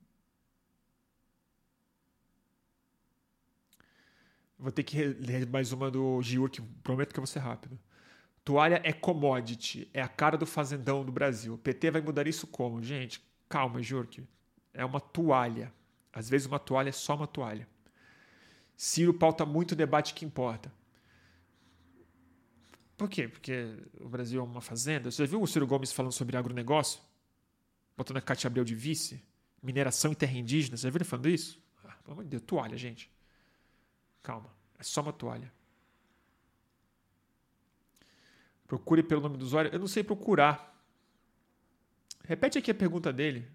Vou 4.60 4.70
ter 4.70 4.82
que 4.82 5.02
ler 5.02 5.46
mais 5.46 5.72
uma 5.72 5.90
do 5.90 6.20
Giur, 6.20 6.50
que 6.50 6.60
prometo 6.60 7.14
que 7.14 7.18
eu 7.18 7.22
vou 7.22 7.26
ser 7.26 7.38
rápido. 7.38 7.78
Toalha 8.44 8.78
é 8.84 8.92
commodity, 8.92 9.88
é 9.94 10.02
a 10.02 10.08
cara 10.08 10.36
do 10.36 10.44
fazendão 10.44 11.02
do 11.02 11.10
Brasil. 11.10 11.54
O 11.54 11.58
PT 11.58 11.90
vai 11.90 12.02
mudar 12.02 12.26
isso 12.26 12.46
como? 12.46 12.82
Gente, 12.82 13.22
calma, 13.48 13.82
Jurk. 13.82 14.22
É 14.74 14.84
uma 14.84 15.00
toalha. 15.00 15.72
Às 16.12 16.28
vezes 16.28 16.46
uma 16.46 16.58
toalha 16.58 16.90
é 16.90 16.92
só 16.92 17.14
uma 17.14 17.26
toalha. 17.26 17.66
Ciro 18.76 19.14
pauta 19.14 19.46
muito 19.46 19.72
o 19.72 19.76
debate 19.76 20.12
que 20.12 20.26
importa. 20.26 20.70
Por 22.98 23.08
quê? 23.08 23.28
Porque 23.28 23.78
o 23.98 24.10
Brasil 24.10 24.42
é 24.42 24.44
uma 24.44 24.60
fazenda. 24.60 25.10
Você 25.10 25.24
já 25.24 25.30
viu 25.30 25.40
o 25.40 25.46
Ciro 25.46 25.66
Gomes 25.66 25.90
falando 25.90 26.12
sobre 26.12 26.36
agronegócio? 26.36 27.00
Botando 27.96 28.18
a 28.18 28.20
Cátia 28.20 28.48
Abreu 28.48 28.64
de 28.64 28.74
vice? 28.74 29.24
Mineração 29.62 30.12
em 30.12 30.14
terra 30.14 30.36
indígena. 30.36 30.76
Você 30.76 30.82
já 30.82 30.90
viu 30.90 30.98
ele 30.98 31.04
falando 31.04 31.30
isso? 31.30 31.58
Ah, 31.82 31.96
pelo 32.02 32.12
amor 32.12 32.24
de 32.24 32.30
Deus, 32.30 32.42
toalha, 32.42 32.76
gente. 32.76 33.10
Calma, 34.22 34.50
é 34.78 34.82
só 34.82 35.00
uma 35.00 35.12
toalha. 35.12 35.52
Procure 38.66 39.02
pelo 39.02 39.20
nome 39.20 39.36
do 39.36 39.44
usuário. 39.44 39.70
Eu 39.72 39.80
não 39.80 39.88
sei 39.88 40.04
procurar. 40.04 40.80
Repete 42.24 42.58
aqui 42.58 42.70
a 42.70 42.74
pergunta 42.74 43.12
dele. 43.12 43.50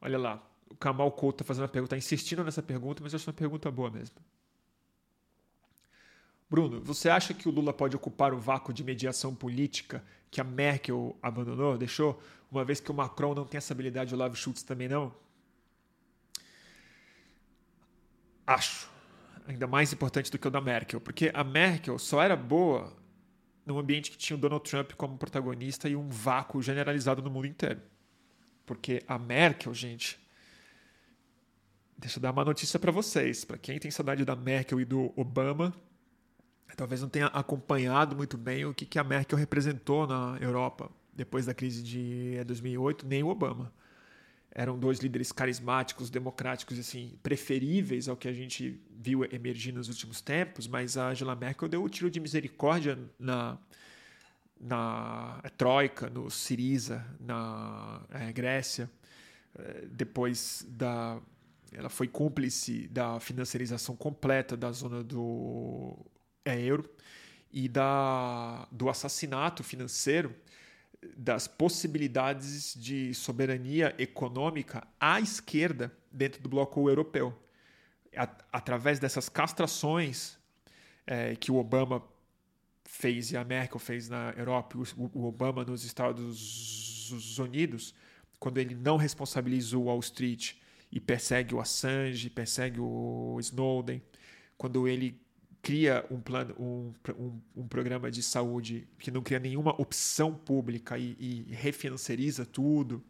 Olha 0.00 0.18
lá, 0.18 0.42
o 0.70 0.76
Kamal 0.76 1.10
Couto 1.12 1.42
está 1.42 1.44
fazendo 1.44 1.64
a 1.64 1.68
pergunta, 1.68 1.94
está 1.94 1.98
insistindo 1.98 2.44
nessa 2.44 2.62
pergunta, 2.62 3.02
mas 3.02 3.12
eu 3.12 3.18
acho 3.18 3.28
uma 3.28 3.34
pergunta 3.34 3.70
boa 3.70 3.90
mesmo. 3.90 4.16
Bruno, 6.48 6.80
você 6.80 7.10
acha 7.10 7.34
que 7.34 7.46
o 7.48 7.52
Lula 7.52 7.74
pode 7.74 7.94
ocupar 7.94 8.32
o 8.32 8.38
vácuo 8.38 8.72
de 8.72 8.82
mediação 8.82 9.34
política 9.34 10.02
que 10.30 10.40
a 10.40 10.44
Merkel 10.44 11.14
abandonou, 11.20 11.76
deixou, 11.76 12.22
uma 12.50 12.64
vez 12.64 12.80
que 12.80 12.90
o 12.90 12.94
Macron 12.94 13.34
não 13.34 13.44
tem 13.44 13.58
essa 13.58 13.74
habilidade, 13.74 14.14
o 14.14 14.16
Olavo 14.16 14.34
Schultz 14.34 14.62
também 14.62 14.88
não? 14.88 15.14
Acho. 18.48 18.88
Ainda 19.46 19.66
mais 19.66 19.92
importante 19.92 20.30
do 20.30 20.38
que 20.38 20.48
o 20.48 20.50
da 20.50 20.58
Merkel. 20.58 20.98
Porque 21.02 21.30
a 21.34 21.44
Merkel 21.44 21.98
só 21.98 22.22
era 22.22 22.34
boa 22.34 22.96
num 23.66 23.78
ambiente 23.78 24.10
que 24.10 24.16
tinha 24.16 24.38
o 24.38 24.40
Donald 24.40 24.68
Trump 24.68 24.92
como 24.92 25.18
protagonista 25.18 25.86
e 25.86 25.94
um 25.94 26.08
vácuo 26.08 26.62
generalizado 26.62 27.20
no 27.20 27.30
mundo 27.30 27.46
inteiro. 27.46 27.82
Porque 28.64 29.02
a 29.06 29.18
Merkel, 29.18 29.74
gente. 29.74 30.18
Deixa 31.98 32.18
eu 32.18 32.22
dar 32.22 32.30
uma 32.30 32.42
notícia 32.42 32.78
para 32.78 32.90
vocês. 32.90 33.44
Para 33.44 33.58
quem 33.58 33.78
tem 33.78 33.90
saudade 33.90 34.24
da 34.24 34.34
Merkel 34.34 34.80
e 34.80 34.84
do 34.86 35.12
Obama, 35.14 35.74
talvez 36.74 37.02
não 37.02 37.08
tenha 37.10 37.26
acompanhado 37.26 38.16
muito 38.16 38.38
bem 38.38 38.64
o 38.64 38.72
que, 38.72 38.98
a 38.98 39.04
Merkel 39.04 39.38
representou 39.38 40.06
na 40.06 40.38
Europa 40.40 40.90
depois 41.12 41.44
da 41.44 41.52
crise 41.52 41.82
de 41.82 42.42
2008, 42.44 43.06
nem 43.06 43.22
o 43.22 43.28
Obama 43.28 43.70
eram 44.50 44.78
dois 44.78 44.98
líderes 44.98 45.30
carismáticos, 45.30 46.10
democráticos, 46.10 46.78
assim, 46.78 47.18
preferíveis 47.22 48.08
ao 48.08 48.16
que 48.16 48.28
a 48.28 48.32
gente 48.32 48.80
viu 48.90 49.24
emergir 49.24 49.72
nos 49.72 49.88
últimos 49.88 50.20
tempos, 50.20 50.66
mas 50.66 50.96
a 50.96 51.10
Angela 51.10 51.36
Merkel 51.36 51.68
deu 51.68 51.82
o 51.82 51.84
um 51.84 51.88
tiro 51.88 52.10
de 52.10 52.18
misericórdia 52.18 52.98
na, 53.18 53.58
na 54.60 55.40
Troika, 55.56 56.08
no 56.08 56.30
Siriza, 56.30 57.04
na 57.20 58.02
é, 58.10 58.32
Grécia, 58.32 58.90
é, 59.58 59.86
depois 59.90 60.66
da... 60.68 61.20
Ela 61.70 61.90
foi 61.90 62.08
cúmplice 62.08 62.88
da 62.88 63.20
financiarização 63.20 63.94
completa 63.94 64.56
da 64.56 64.72
zona 64.72 65.04
do 65.04 65.94
é, 66.42 66.58
euro 66.58 66.88
e 67.52 67.68
da, 67.68 68.66
do 68.72 68.88
assassinato 68.88 69.62
financeiro 69.62 70.34
das 71.16 71.46
possibilidades 71.46 72.74
de 72.74 73.14
soberania 73.14 73.94
econômica 73.98 74.86
à 75.00 75.20
esquerda 75.20 75.92
dentro 76.10 76.42
do 76.42 76.48
bloco 76.48 76.88
europeu. 76.88 77.36
Através 78.52 78.98
dessas 78.98 79.28
castrações 79.28 80.38
é, 81.06 81.36
que 81.36 81.52
o 81.52 81.56
Obama 81.56 82.02
fez 82.84 83.30
e 83.30 83.36
a 83.36 83.44
Merkel 83.44 83.78
fez 83.78 84.08
na 84.08 84.34
Europa, 84.36 84.76
o 84.96 85.24
Obama 85.24 85.64
nos 85.64 85.84
Estados 85.84 87.38
Unidos, 87.38 87.94
quando 88.40 88.58
ele 88.58 88.74
não 88.74 88.96
responsabiliza 88.96 89.76
o 89.76 89.84
Wall 89.84 90.00
Street 90.00 90.54
e 90.90 90.98
persegue 90.98 91.54
o 91.54 91.60
Assange, 91.60 92.30
persegue 92.30 92.80
o 92.80 93.36
Snowden, 93.40 94.02
quando 94.56 94.88
ele 94.88 95.20
cria 95.62 96.04
um 96.10 96.20
plano, 96.20 96.54
um, 96.58 96.92
um, 97.18 97.40
um, 97.56 97.68
programa 97.68 98.10
de 98.10 98.22
saúde 98.22 98.86
que 98.98 99.10
não 99.10 99.22
cria 99.22 99.38
nenhuma 99.38 99.78
opção 99.80 100.34
pública 100.34 100.96
e, 100.98 101.16
e 101.18 102.46
tudo 102.52 103.04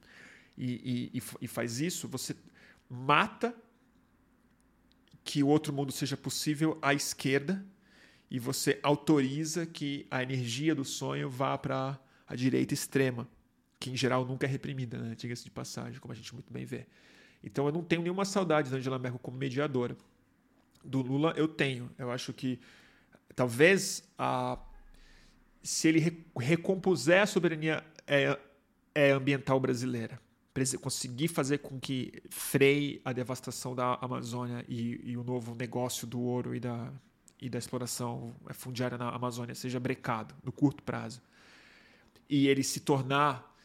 e, 0.57 1.13
e, 1.15 1.23
e, 1.43 1.47
faz 1.47 1.81
isso, 1.81 2.09
você 2.09 2.35
mata 2.89 3.55
que 5.23 5.43
o 5.43 5.49
outro 5.49 5.73
mundo 5.73 5.93
seja 5.93 6.17
possível 6.17 6.79
à 6.83 6.95
esquerda 6.95 7.65
e 8.31 8.39
você 8.39 8.81
autoriza 8.83 9.67
que 9.67 10.07
a 10.11 10.23
energia 10.23 10.75
do 10.75 10.85
sonho 10.85 11.31
vá 11.31 11.57
para 11.57 11.99
a 12.27 12.35
direita 12.35 12.75
extrema, 12.75 13.29
que 13.79 13.91
em 13.91 13.97
geral 13.97 14.25
nunca 14.25 14.47
é 14.47 14.51
reprimida, 14.51 14.99
né? 14.99 15.15
diga-se 15.15 15.45
de 15.45 15.51
passagem, 15.51 16.01
como 16.01 16.13
a 16.13 16.17
gente 16.17 16.35
muito 16.35 16.53
bem 16.53 16.65
vê. 16.65 16.87
Então 17.43 17.67
eu 17.67 17.73
não 17.73 17.85
tenho 17.85 18.03
nenhuma 18.03 18.25
saudade 18.25 18.71
da 18.71 18.79
Angela 18.79 18.99
Merkel 18.99 19.21
como 19.21 19.39
mediadora 19.39 19.97
do 20.85 21.03
Lula 21.03 21.33
eu 21.37 21.49
tenho. 21.49 21.91
Eu 21.99 22.11
acho 22.11 22.33
que 22.33 22.59
talvez 23.35 24.03
a, 24.19 24.59
se 25.63 25.89
ele 25.89 26.25
recompuser 26.37 27.23
a 27.23 27.27
soberania 27.27 27.85
é, 28.07 28.39
é 28.95 29.11
ambiental 29.11 29.61
brasileira, 29.61 30.21
conseguir 30.81 31.29
fazer 31.29 31.59
com 31.59 31.79
que 31.79 32.13
freie 32.31 33.01
a 33.05 33.13
devastação 33.13 33.75
da 33.75 33.95
Amazônia 34.01 34.65
e, 34.69 35.01
e, 35.05 35.17
o 35.17 35.23
novo 35.23 35.55
negócio 35.55 36.07
do 36.07 36.21
ouro 36.21 36.55
e 36.55 36.59
da, 36.59 36.93
e 37.41 37.49
da 37.49 37.59
exploração 37.59 38.35
fundiária 38.51 38.99
na 38.99 39.11
Amazônia 39.11 39.55
seja 39.55 39.79
brecado 39.79 40.35
no 40.43 40.51
curto 40.51 40.83
prazo, 40.83 41.23
e 42.29 42.49
ele 42.49 42.65
se 42.65 42.81
tornar 42.81 43.57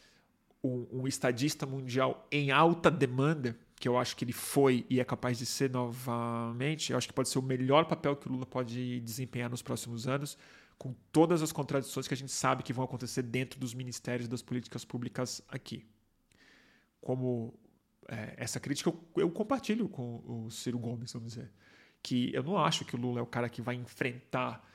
um, 0.63 0.87
um 0.91 1.07
estadista 1.07 1.65
mundial 1.65 2.27
em 2.31 2.51
alta 2.51 2.89
demanda, 2.91 3.57
que 3.83 3.89
eu 3.89 3.97
acho 3.97 4.15
que 4.15 4.23
ele 4.23 4.31
foi 4.31 4.85
e 4.89 5.01
é 5.01 5.03
capaz 5.03 5.37
de 5.37 5.45
ser 5.45 5.69
novamente, 5.69 6.93
eu 6.93 6.97
acho 6.97 7.05
que 7.05 7.13
pode 7.13 7.27
ser 7.27 7.37
o 7.37 7.41
melhor 7.41 7.83
papel 7.83 8.15
que 8.15 8.29
o 8.29 8.31
Lula 8.31 8.45
pode 8.45 9.01
desempenhar 9.01 9.49
nos 9.49 9.61
próximos 9.61 10.07
anos, 10.07 10.37
com 10.77 10.95
todas 11.11 11.41
as 11.41 11.51
contradições 11.51 12.07
que 12.07 12.13
a 12.13 12.15
gente 12.15 12.31
sabe 12.31 12.63
que 12.63 12.71
vão 12.71 12.85
acontecer 12.85 13.23
dentro 13.23 13.59
dos 13.59 13.73
ministérios 13.73 14.29
das 14.29 14.41
políticas 14.41 14.85
públicas 14.85 15.41
aqui. 15.49 15.85
Como 17.01 17.53
é, 18.07 18.35
essa 18.37 18.57
crítica 18.57 18.89
eu, 18.89 19.05
eu, 19.17 19.29
compartilho 19.29 19.89
com 19.89 20.23
o 20.25 20.49
Ciro 20.49 20.79
Gomes, 20.79 21.11
vamos 21.11 21.33
dizer, 21.33 21.51
que 22.01 22.33
eu 22.33 22.41
não 22.41 22.57
acho 22.57 22.85
que 22.85 22.95
o 22.95 22.97
Lula 22.97 23.19
é 23.19 23.21
o 23.21 23.27
cara 23.27 23.49
que 23.49 23.61
vai 23.61 23.75
enfrentar 23.75 24.65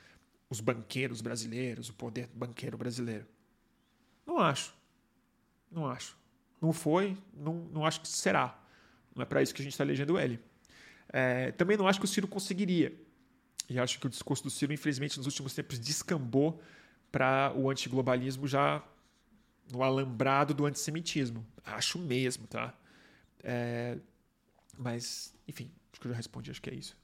os 0.51 0.59
banqueiros 0.59 1.19
brasileiros, 1.19 1.89
o 1.89 1.95
poder 1.95 2.29
banqueiro 2.31 2.77
brasileiro. 2.77 3.25
Não 4.23 4.37
acho. 4.37 4.71
Não 5.71 5.87
acho. 5.87 6.15
Não 6.61 6.71
foi, 6.71 7.17
não, 7.33 7.55
não 7.73 7.83
acho 7.83 8.01
que 8.01 8.07
será. 8.07 8.68
Não 9.15 9.23
é 9.23 9.25
para 9.25 9.41
isso 9.41 9.53
que 9.53 9.61
a 9.61 9.63
gente 9.63 9.73
está 9.73 9.83
elegendo 9.83 10.19
ele. 10.19 10.39
É, 11.11 11.51
também 11.51 11.75
não 11.77 11.87
acho 11.87 11.99
que 11.99 12.05
o 12.05 12.07
Ciro 12.07 12.27
conseguiria. 12.27 12.93
E 13.69 13.77
acho 13.79 13.99
que 13.99 14.07
o 14.07 14.09
discurso 14.09 14.43
do 14.43 14.49
Ciro, 14.49 14.73
infelizmente, 14.73 15.17
nos 15.17 15.25
últimos 15.25 15.53
tempos 15.53 15.79
descambou 15.79 16.61
para 17.11 17.53
o 17.55 17.69
antiglobalismo 17.69 18.47
já 18.47 18.83
no 19.71 19.83
alambrado 19.83 20.53
do 20.53 20.65
antissemitismo. 20.65 21.45
Acho 21.63 21.99
mesmo, 21.99 22.47
tá? 22.47 22.73
É, 23.43 23.97
mas, 24.77 25.33
enfim, 25.47 25.71
acho 25.91 26.01
que 26.01 26.07
eu 26.07 26.11
já 26.11 26.17
respondi, 26.17 26.49
acho 26.49 26.61
que 26.61 26.69
é 26.69 26.73
isso. 26.73 26.97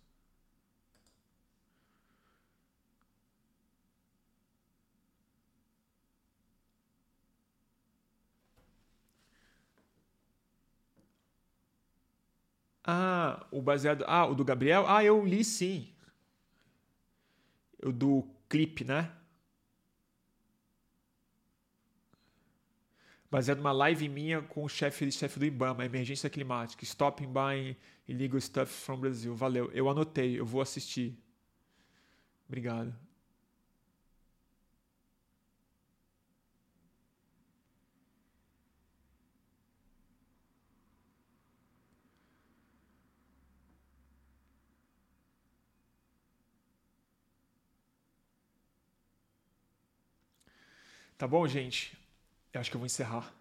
Ah, 12.86 13.46
o 13.52 13.62
baseado. 13.62 14.04
Ah, 14.08 14.26
o 14.28 14.36
do 14.36 14.46
Gabriel? 14.46 14.86
Ah, 14.88 15.04
eu 15.04 15.26
li 15.26 15.44
sim. 15.44 15.88
O 17.84 17.92
do 17.92 18.24
clipe, 18.48 18.84
né? 18.84 19.12
baseado 23.36 23.58
numa 23.58 23.74
live 23.74 24.08
minha 24.08 24.42
com 24.42 24.64
o 24.64 24.70
chefe 24.70 25.12
chefe 25.12 25.38
do 25.38 25.46
IBAMA, 25.46 25.84
Emergência 25.84 26.30
Climática, 26.30 26.86
Stopping 26.86 27.28
by 27.28 27.76
Illegal 28.08 28.40
Stuff 28.40 28.72
from 28.72 28.98
Brazil. 28.98 29.36
Valeu. 29.36 29.70
Eu 29.74 29.90
anotei, 29.90 30.40
eu 30.40 30.46
vou 30.46 30.62
assistir. 30.62 31.18
Obrigado. 32.48 32.96
Tá 51.18 51.28
bom, 51.28 51.46
gente? 51.48 51.98
Eu 52.54 52.62
acho 52.62 52.70
que 52.70 52.76
eu 52.78 52.80
vou 52.80 52.86
encerrar. 52.86 53.34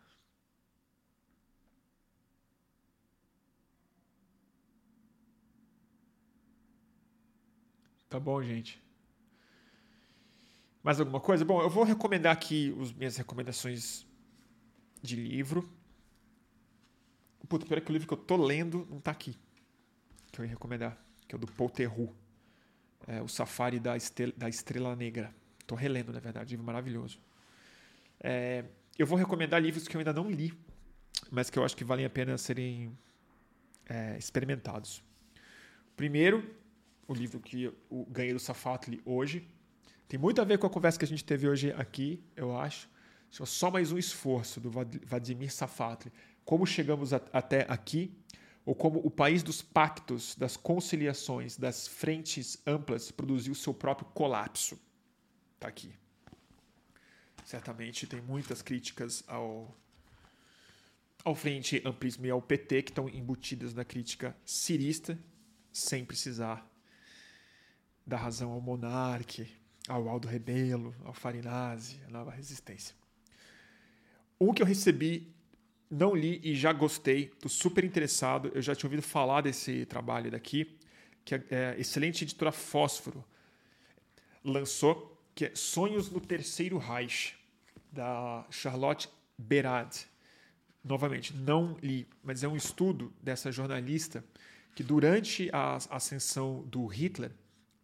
Tá 8.08 8.18
bom, 8.20 8.42
gente? 8.42 8.80
Mais 10.82 11.00
alguma 11.00 11.20
coisa? 11.20 11.44
Bom, 11.44 11.62
eu 11.62 11.70
vou 11.70 11.84
recomendar 11.84 12.32
aqui 12.32 12.76
as 12.80 12.92
minhas 12.92 13.16
recomendações 13.16 14.06
de 15.02 15.16
livro. 15.16 15.68
Puta, 17.48 17.66
pior 17.66 17.78
é 17.78 17.80
que 17.80 17.90
o 17.90 17.92
livro 17.92 18.08
que 18.08 18.14
eu 18.14 18.18
tô 18.18 18.36
lendo 18.36 18.86
não 18.90 19.00
tá 19.00 19.10
aqui. 19.10 19.36
Que 20.32 20.40
eu 20.40 20.44
ia 20.44 20.50
recomendar. 20.50 20.98
Que 21.28 21.34
é 21.34 21.36
o 21.36 21.40
do 21.40 21.46
Paul 21.48 21.70
Theroux. 21.70 22.12
É, 23.06 23.22
o 23.22 23.28
Safari 23.28 23.80
da 23.80 23.94
da 24.36 24.48
Estrela 24.48 24.96
Negra. 24.96 25.34
Tô 25.66 25.74
relendo, 25.74 26.12
na 26.12 26.20
verdade. 26.20 26.50
Livro 26.52 26.66
maravilhoso. 26.66 27.18
É, 28.26 28.64
eu 28.98 29.06
vou 29.06 29.18
recomendar 29.18 29.60
livros 29.60 29.86
que 29.86 29.94
eu 29.94 29.98
ainda 29.98 30.10
não 30.10 30.30
li, 30.30 30.50
mas 31.30 31.50
que 31.50 31.58
eu 31.58 31.64
acho 31.64 31.76
que 31.76 31.84
valem 31.84 32.06
a 32.06 32.10
pena 32.10 32.38
serem 32.38 32.96
é, 33.84 34.16
experimentados. 34.16 35.04
Primeiro, 35.94 36.42
o 37.06 37.12
livro 37.12 37.38
que 37.38 37.64
eu 37.64 37.74
ganhei 38.08 38.32
do 38.32 38.38
Safatli 38.38 39.02
hoje. 39.04 39.46
Tem 40.08 40.18
muito 40.18 40.40
a 40.40 40.44
ver 40.44 40.56
com 40.56 40.66
a 40.66 40.70
conversa 40.70 40.98
que 40.98 41.04
a 41.04 41.08
gente 41.08 41.22
teve 41.22 41.46
hoje 41.46 41.70
aqui, 41.72 42.24
eu 42.34 42.56
acho. 42.56 42.88
Só 43.30 43.70
Mais 43.70 43.92
Um 43.92 43.98
Esforço, 43.98 44.58
do 44.58 44.70
Vladimir 44.70 45.52
Safatli. 45.52 46.10
Como 46.46 46.64
chegamos 46.64 47.12
a, 47.12 47.20
até 47.30 47.66
aqui, 47.68 48.16
ou 48.64 48.74
como 48.74 49.00
o 49.04 49.10
país 49.10 49.42
dos 49.42 49.60
pactos, 49.60 50.34
das 50.34 50.56
conciliações, 50.56 51.58
das 51.58 51.86
frentes 51.86 52.56
amplas 52.66 53.10
produziu 53.10 53.54
seu 53.54 53.74
próprio 53.74 54.08
colapso. 54.14 54.80
Está 55.56 55.68
aqui 55.68 55.92
certamente 57.44 58.06
tem 58.06 58.20
muitas 58.20 58.62
críticas 58.62 59.22
ao, 59.26 59.72
ao 61.22 61.34
Frente 61.34 61.82
Amplismo 61.84 62.26
e 62.26 62.30
ao 62.30 62.40
PT 62.40 62.82
que 62.82 62.90
estão 62.90 63.08
embutidas 63.08 63.74
na 63.74 63.84
crítica 63.84 64.36
cirista, 64.44 65.18
sem 65.72 66.04
precisar 66.04 66.66
dar 68.06 68.18
razão 68.18 68.50
ao 68.50 68.60
Monarque, 68.60 69.46
ao 69.88 70.08
Aldo 70.08 70.26
Rebelo, 70.26 70.94
ao 71.04 71.12
Farinazzi, 71.12 72.00
à 72.06 72.10
Nova 72.10 72.30
Resistência. 72.30 72.94
Um 74.40 74.52
que 74.52 74.62
eu 74.62 74.66
recebi, 74.66 75.32
não 75.90 76.14
li 76.14 76.40
e 76.42 76.54
já 76.54 76.72
gostei, 76.72 77.24
estou 77.24 77.50
super 77.50 77.84
interessado, 77.84 78.50
eu 78.54 78.62
já 78.62 78.74
tinha 78.74 78.88
ouvido 78.88 79.02
falar 79.02 79.42
desse 79.42 79.84
trabalho 79.86 80.30
daqui, 80.30 80.78
que 81.24 81.34
é, 81.34 81.44
é 81.50 81.76
excelente 81.78 82.24
editora 82.24 82.52
Fósforo, 82.52 83.24
lançou 84.42 85.13
que 85.34 85.46
é 85.46 85.52
Sonhos 85.54 86.10
no 86.10 86.20
Terceiro 86.20 86.78
Reich, 86.78 87.34
da 87.90 88.46
Charlotte 88.50 89.08
Berard. 89.36 90.06
Novamente, 90.82 91.34
não 91.34 91.76
li, 91.82 92.06
mas 92.22 92.44
é 92.44 92.48
um 92.48 92.56
estudo 92.56 93.12
dessa 93.22 93.50
jornalista 93.50 94.24
que 94.74 94.82
durante 94.82 95.48
a 95.52 95.76
ascensão 95.90 96.62
do 96.66 96.86
Hitler, 96.86 97.32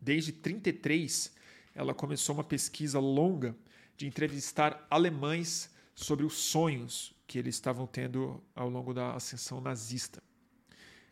desde 0.00 0.32
33, 0.32 1.32
ela 1.74 1.94
começou 1.94 2.34
uma 2.34 2.44
pesquisa 2.44 2.98
longa 2.98 3.56
de 3.96 4.06
entrevistar 4.06 4.86
alemães 4.90 5.70
sobre 5.94 6.24
os 6.24 6.34
sonhos 6.34 7.14
que 7.26 7.38
eles 7.38 7.54
estavam 7.54 7.86
tendo 7.86 8.42
ao 8.54 8.68
longo 8.68 8.92
da 8.92 9.14
ascensão 9.14 9.60
nazista. 9.60 10.22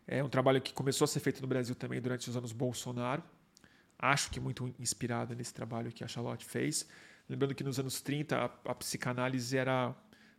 É 0.06 0.23
um 0.23 0.28
trabalho 0.28 0.60
que 0.60 0.73
começou 0.73 1.05
a 1.05 1.09
ser 1.09 1.20
feito 1.20 1.40
no 1.40 1.47
Brasil 1.47 1.74
também 1.74 2.01
durante 2.01 2.28
os 2.28 2.36
anos 2.36 2.52
Bolsonaro 2.52 3.23
acho 3.98 4.30
que 4.30 4.38
muito 4.38 4.72
inspirada 4.78 5.34
nesse 5.34 5.52
trabalho 5.52 5.90
que 5.90 6.04
a 6.04 6.08
Charlotte 6.08 6.44
fez. 6.44 6.88
Lembrando 7.28 7.54
que 7.54 7.64
nos 7.64 7.78
anos 7.78 8.00
30 8.00 8.36
a, 8.36 8.44
a 8.70 8.74
psicanálise 8.74 9.56
era 9.56 9.94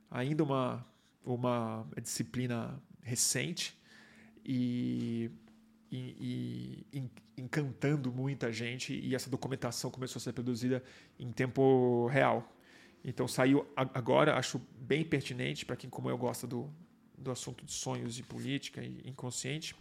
ainda 0.10 0.44
uma, 0.44 0.86
uma 1.24 1.86
disciplina 2.02 2.82
recente 3.02 3.78
e, 4.46 5.30
e, 5.92 6.86
e, 6.94 7.12
encantando 7.38 8.12
muita 8.12 8.52
gente, 8.52 8.94
e 8.94 9.14
essa 9.14 9.30
documentação 9.30 9.92
começou 9.92 10.20
a 10.20 10.24
ser 10.24 10.34
produzida 10.34 10.84
em 11.18 11.32
tempo 11.32 12.08
real. 12.08 12.56
Então 13.04 13.28
saiu 13.28 13.66
agora, 13.76 14.36
acho 14.36 14.60
bem 14.80 15.06
pertinente 15.06 15.66
para 15.66 15.76
quem, 15.76 15.90
como 15.90 16.10
eu, 16.10 16.18
gosta 16.18 16.46
do, 16.46 16.70
do 17.18 17.32
assunto 17.32 17.66
de 17.66 17.72
sonhos 17.72 18.20
e 18.20 18.24
política 18.24 18.84
e 18.84 19.02
inconsciente 19.06 19.76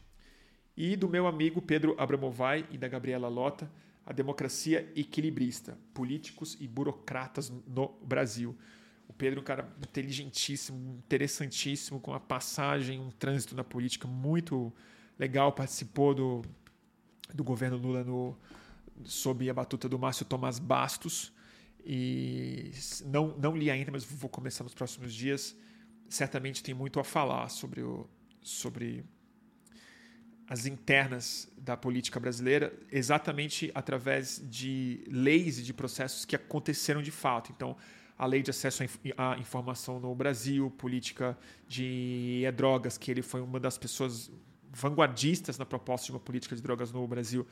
e 0.79 0.95
do 0.95 1.09
meu 1.09 1.27
amigo 1.27 1.61
Pedro 1.61 1.97
Abramovay 1.99 2.65
e 2.71 2.79
da 2.79 2.87
Gabriela 2.87 3.27
Lota, 3.27 3.69
A 4.07 4.13
Democracia 4.13 4.89
Equilibrista, 4.95 5.77
Políticos 5.93 6.57
e 6.61 6.69
Burocratas 6.69 7.53
no 7.67 7.89
Brasil. 8.01 8.57
O 9.09 9.13
Pedro 9.13 9.41
é 9.41 9.43
um 9.43 9.45
cara 9.45 9.77
inteligentíssimo, 9.83 11.03
interessantíssimo, 11.05 11.99
com 11.99 12.13
uma 12.13 12.21
passagem, 12.21 13.01
um 13.01 13.11
trânsito 13.11 13.57
na 13.57 13.65
política 13.65 14.07
muito 14.07 14.73
legal, 15.19 15.51
participou 15.51 16.15
do, 16.15 16.43
do 17.35 17.43
governo 17.43 17.77
Lula 17.77 18.05
no, 18.05 18.39
sob 19.03 19.51
a 19.51 19.55
batuta 19.55 19.89
do 19.89 19.99
Márcio 19.99 20.25
Tomás 20.25 20.61
Bastos. 20.61 21.33
E 21.85 22.71
não, 23.05 23.37
não 23.37 23.57
li 23.57 23.69
ainda, 23.69 23.91
mas 23.91 24.05
vou 24.05 24.31
começar 24.31 24.63
nos 24.63 24.75
próximos 24.75 25.13
dias. 25.13 25.57
Certamente 26.09 26.63
tem 26.63 26.73
muito 26.73 27.01
a 27.01 27.05
falar 27.05 27.49
sobre, 27.49 27.83
o, 27.83 28.09
sobre 28.41 29.05
as 30.49 30.65
internas 30.65 31.49
da 31.59 31.77
política 31.77 32.19
brasileira 32.19 32.73
exatamente 32.91 33.71
através 33.75 34.43
de 34.49 35.05
leis 35.07 35.59
e 35.59 35.63
de 35.63 35.75
processos 35.75 36.25
que 36.25 36.35
aconteceram 36.35 37.03
de 37.03 37.11
fato. 37.11 37.53
Então, 37.55 37.77
a 38.17 38.27
lei 38.27 38.43
de 38.43 38.51
acesso 38.51 38.83
à 39.17 39.37
informação 39.39 40.01
no 40.01 40.15
Brasil, 40.15 40.71
política 40.71 41.39
de 41.69 42.45
drogas, 42.57 42.97
que 42.97 43.11
ele 43.11 43.23
foi 43.23 43.41
uma 43.41 43.61
das 43.61 43.77
pessoas 43.77 44.31
vanguardistas 44.73 45.59
na 45.59 45.67
proposta 45.67 46.07
de 46.07 46.13
uma 46.13 46.21
política 46.21 46.57
de 46.57 46.63
drogas 46.63 46.91
no 46.91 47.07
Brasil, 47.07 47.47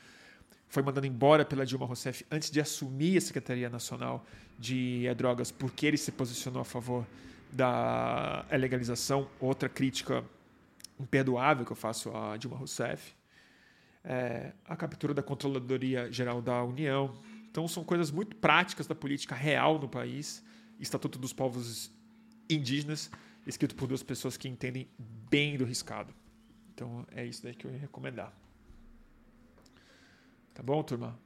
foi 0.67 0.83
mandado 0.83 1.05
embora 1.07 1.45
pela 1.45 1.65
Dilma 1.65 1.85
Rousseff 1.85 2.25
antes 2.29 2.51
de 2.51 2.59
assumir 2.59 3.17
a 3.17 3.21
Secretaria 3.21 3.69
Nacional 3.69 4.25
de 4.59 5.07
Drogas, 5.15 5.51
porque 5.51 5.85
ele 5.85 5.97
se 5.97 6.11
posicionou 6.11 6.61
a 6.61 6.65
favor 6.65 7.05
da 7.53 8.45
legalização. 8.51 9.29
Outra 9.39 9.69
crítica 9.69 10.25
imperdoável 10.99 11.65
que 11.65 11.71
eu 11.71 11.75
faço 11.75 12.15
a 12.15 12.37
Dilma 12.37 12.57
Rousseff, 12.57 13.15
é, 14.03 14.53
a 14.65 14.75
captura 14.75 15.13
da 15.13 15.21
Controladoria 15.21 16.11
Geral 16.11 16.41
da 16.41 16.63
União. 16.63 17.13
Então, 17.49 17.67
são 17.67 17.83
coisas 17.83 18.11
muito 18.11 18.35
práticas 18.35 18.87
da 18.87 18.95
política 18.95 19.35
real 19.35 19.79
no 19.79 19.87
país. 19.87 20.43
Estatuto 20.79 21.17
dos 21.17 21.33
Povos 21.33 21.91
Indígenas, 22.49 23.09
escrito 23.45 23.75
por 23.75 23.87
duas 23.87 24.03
pessoas 24.03 24.37
que 24.37 24.47
entendem 24.47 24.87
bem 25.29 25.57
do 25.57 25.65
riscado. 25.65 26.13
Então, 26.73 27.05
é 27.11 27.25
isso 27.25 27.43
daí 27.43 27.55
que 27.55 27.65
eu 27.65 27.71
ia 27.71 27.79
recomendar. 27.79 28.31
Tá 30.53 30.63
bom, 30.63 30.81
turma? 30.83 31.19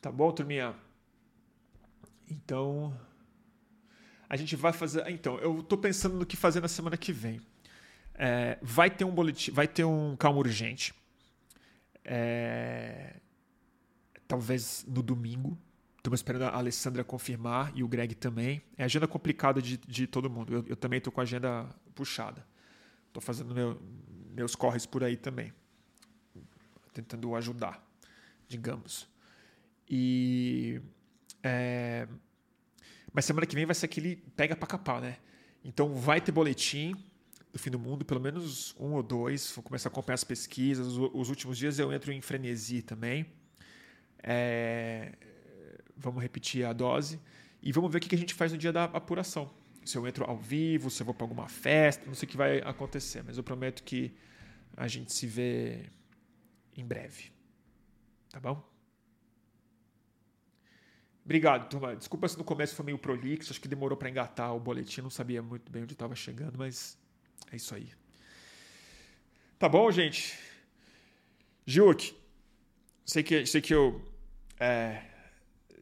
Tá 0.00 0.10
bom, 0.10 0.32
turminha? 0.32 0.74
Então, 2.30 2.98
a 4.28 4.36
gente 4.36 4.56
vai 4.56 4.72
fazer. 4.72 5.06
Então, 5.10 5.38
eu 5.38 5.62
tô 5.62 5.76
pensando 5.76 6.16
no 6.16 6.24
que 6.24 6.36
fazer 6.36 6.60
na 6.60 6.68
semana 6.68 6.96
que 6.96 7.12
vem. 7.12 7.40
É, 8.14 8.58
vai 8.62 8.88
ter 8.88 9.04
um 9.04 9.10
boletim, 9.10 9.50
vai 9.50 9.68
ter 9.68 9.84
um 9.84 10.16
calma 10.16 10.38
urgente. 10.38 10.94
É, 12.02 13.16
talvez 14.26 14.86
no 14.88 15.02
domingo. 15.02 15.58
Estamos 15.98 16.20
esperando 16.20 16.44
a 16.44 16.56
Alessandra 16.56 17.04
confirmar 17.04 17.70
e 17.74 17.82
o 17.82 17.88
Greg 17.88 18.14
também. 18.14 18.62
É 18.78 18.84
agenda 18.84 19.06
complicada 19.06 19.60
de, 19.60 19.76
de 19.76 20.06
todo 20.06 20.30
mundo. 20.30 20.54
Eu, 20.54 20.64
eu 20.68 20.76
também 20.76 20.96
estou 20.96 21.12
com 21.12 21.20
a 21.20 21.24
agenda 21.24 21.68
puxada. 21.94 22.46
Estou 23.08 23.20
fazendo 23.20 23.54
meu, 23.54 23.78
meus 24.30 24.54
corres 24.54 24.86
por 24.86 25.04
aí 25.04 25.16
também. 25.16 25.52
Tentando 26.94 27.36
ajudar, 27.36 27.84
digamos. 28.48 29.09
E. 29.90 30.80
É, 31.42 32.06
mas 33.12 33.24
semana 33.24 33.44
que 33.44 33.56
vem 33.56 33.66
vai 33.66 33.74
ser 33.74 33.86
aquele 33.86 34.16
pega 34.36 34.54
pra 34.54 34.68
capar, 34.68 35.00
né? 35.00 35.16
Então 35.64 35.92
vai 35.94 36.20
ter 36.20 36.30
boletim 36.30 36.94
do 37.52 37.58
fim 37.58 37.70
do 37.70 37.78
mundo, 37.78 38.04
pelo 38.04 38.20
menos 38.20 38.74
um 38.78 38.92
ou 38.92 39.02
dois. 39.02 39.50
Vou 39.52 39.64
começar 39.64 39.88
a 39.88 39.90
acompanhar 39.92 40.14
as 40.14 40.22
pesquisas. 40.22 40.86
Os, 40.96 41.28
últimos 41.28 41.58
dias 41.58 41.78
eu 41.80 41.92
entro 41.92 42.12
em 42.12 42.20
frenesi 42.20 42.82
também. 42.82 43.26
É, 44.22 45.12
vamos 45.96 46.22
repetir 46.22 46.64
a 46.64 46.72
dose 46.72 47.20
e 47.60 47.72
vamos 47.72 47.90
ver 47.90 47.98
o 47.98 48.00
que 48.00 48.14
a 48.14 48.18
gente 48.18 48.32
faz 48.32 48.52
no 48.52 48.58
dia 48.58 48.72
da 48.72 48.84
apuração. 48.84 49.50
Se 49.84 49.98
eu 49.98 50.06
entro 50.06 50.24
ao 50.24 50.36
vivo, 50.36 50.88
se 50.88 51.02
eu 51.02 51.06
vou 51.06 51.14
para 51.14 51.24
alguma 51.24 51.48
festa, 51.48 52.06
não 52.06 52.14
sei 52.14 52.28
o 52.28 52.30
que 52.30 52.36
vai 52.36 52.58
acontecer, 52.58 53.24
mas 53.24 53.36
eu 53.36 53.42
prometo 53.42 53.82
que 53.82 54.14
a 54.76 54.86
gente 54.86 55.12
se 55.12 55.26
vê 55.26 55.90
em 56.76 56.86
breve. 56.86 57.32
Tá 58.30 58.38
bom? 58.38 58.69
Obrigado, 61.24 61.68
turma. 61.68 61.94
Desculpa 61.94 62.28
se 62.28 62.36
no 62.38 62.44
começo 62.44 62.74
foi 62.74 62.84
meio 62.84 62.98
prolixo, 62.98 63.52
acho 63.52 63.60
que 63.60 63.68
demorou 63.68 63.96
para 63.96 64.08
engatar 64.08 64.54
o 64.54 64.60
boletim, 64.60 65.00
não 65.00 65.10
sabia 65.10 65.42
muito 65.42 65.70
bem 65.70 65.82
onde 65.82 65.92
estava 65.92 66.14
chegando, 66.14 66.58
mas 66.58 66.98
é 67.52 67.56
isso 67.56 67.74
aí. 67.74 67.90
Tá 69.58 69.68
bom, 69.68 69.90
gente? 69.90 70.38
Juk, 71.66 72.16
sei 73.04 73.22
que, 73.22 73.44
sei 73.46 73.60
que 73.60 73.74
eu 73.74 74.00
é, 74.58 75.02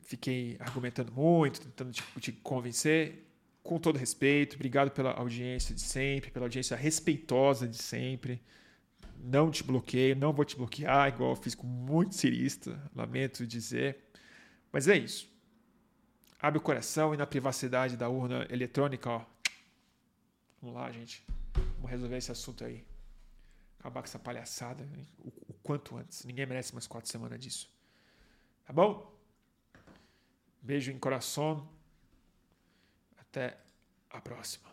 fiquei 0.03 0.57
argumentando 0.59 1.13
muito, 1.13 1.61
tentando 1.61 1.93
te, 1.93 2.03
te 2.21 2.33
convencer. 2.33 3.25
Com 3.63 3.79
todo 3.79 3.97
respeito, 3.97 4.57
obrigado 4.57 4.91
pela 4.91 5.13
audiência 5.13 5.75
de 5.75 5.83
sempre, 5.83 6.31
pela 6.31 6.47
audiência 6.47 6.77
respeitosa 6.77 7.69
de 7.69 7.77
sempre. 7.77 8.43
Não 9.19 9.51
te 9.51 9.63
bloqueio, 9.63 10.17
não 10.17 10.33
vou 10.33 10.45
te 10.45 10.57
bloquear, 10.57 11.09
igual 11.09 11.31
eu 11.31 11.37
fiz 11.37 11.55
com 11.55 11.67
muito 11.67 12.15
cirista, 12.15 12.81
lamento 12.95 13.47
dizer. 13.47 14.08
Mas 14.79 14.87
é 14.87 14.97
isso. 14.97 15.29
Abre 16.39 16.57
o 16.57 16.63
coração 16.63 17.13
e 17.13 17.17
na 17.17 17.27
privacidade 17.27 17.97
da 17.97 18.09
urna 18.09 18.47
eletrônica, 18.49 19.11
ó. 19.11 19.25
Vamos 20.63 20.77
lá, 20.77 20.89
gente. 20.93 21.27
Vamos 21.53 21.91
resolver 21.91 22.17
esse 22.17 22.31
assunto 22.31 22.65
aí. 22.65 22.87
Acabar 23.81 24.03
com 24.03 24.07
essa 24.07 24.21
palhaçada 24.21 24.89
o, 25.19 25.33
o 25.49 25.55
quanto 25.65 25.97
antes. 25.97 26.25
Ninguém 26.25 26.47
merece 26.47 26.73
mais 26.75 26.87
quatro 26.87 27.11
semanas 27.11 27.41
disso. 27.41 27.69
Tá 28.65 28.73
bom? 28.73 29.13
Beijo 30.63 30.93
em 30.93 30.99
coração. 31.01 31.69
Até 33.17 33.59
a 34.11 34.21
próxima. 34.21 34.68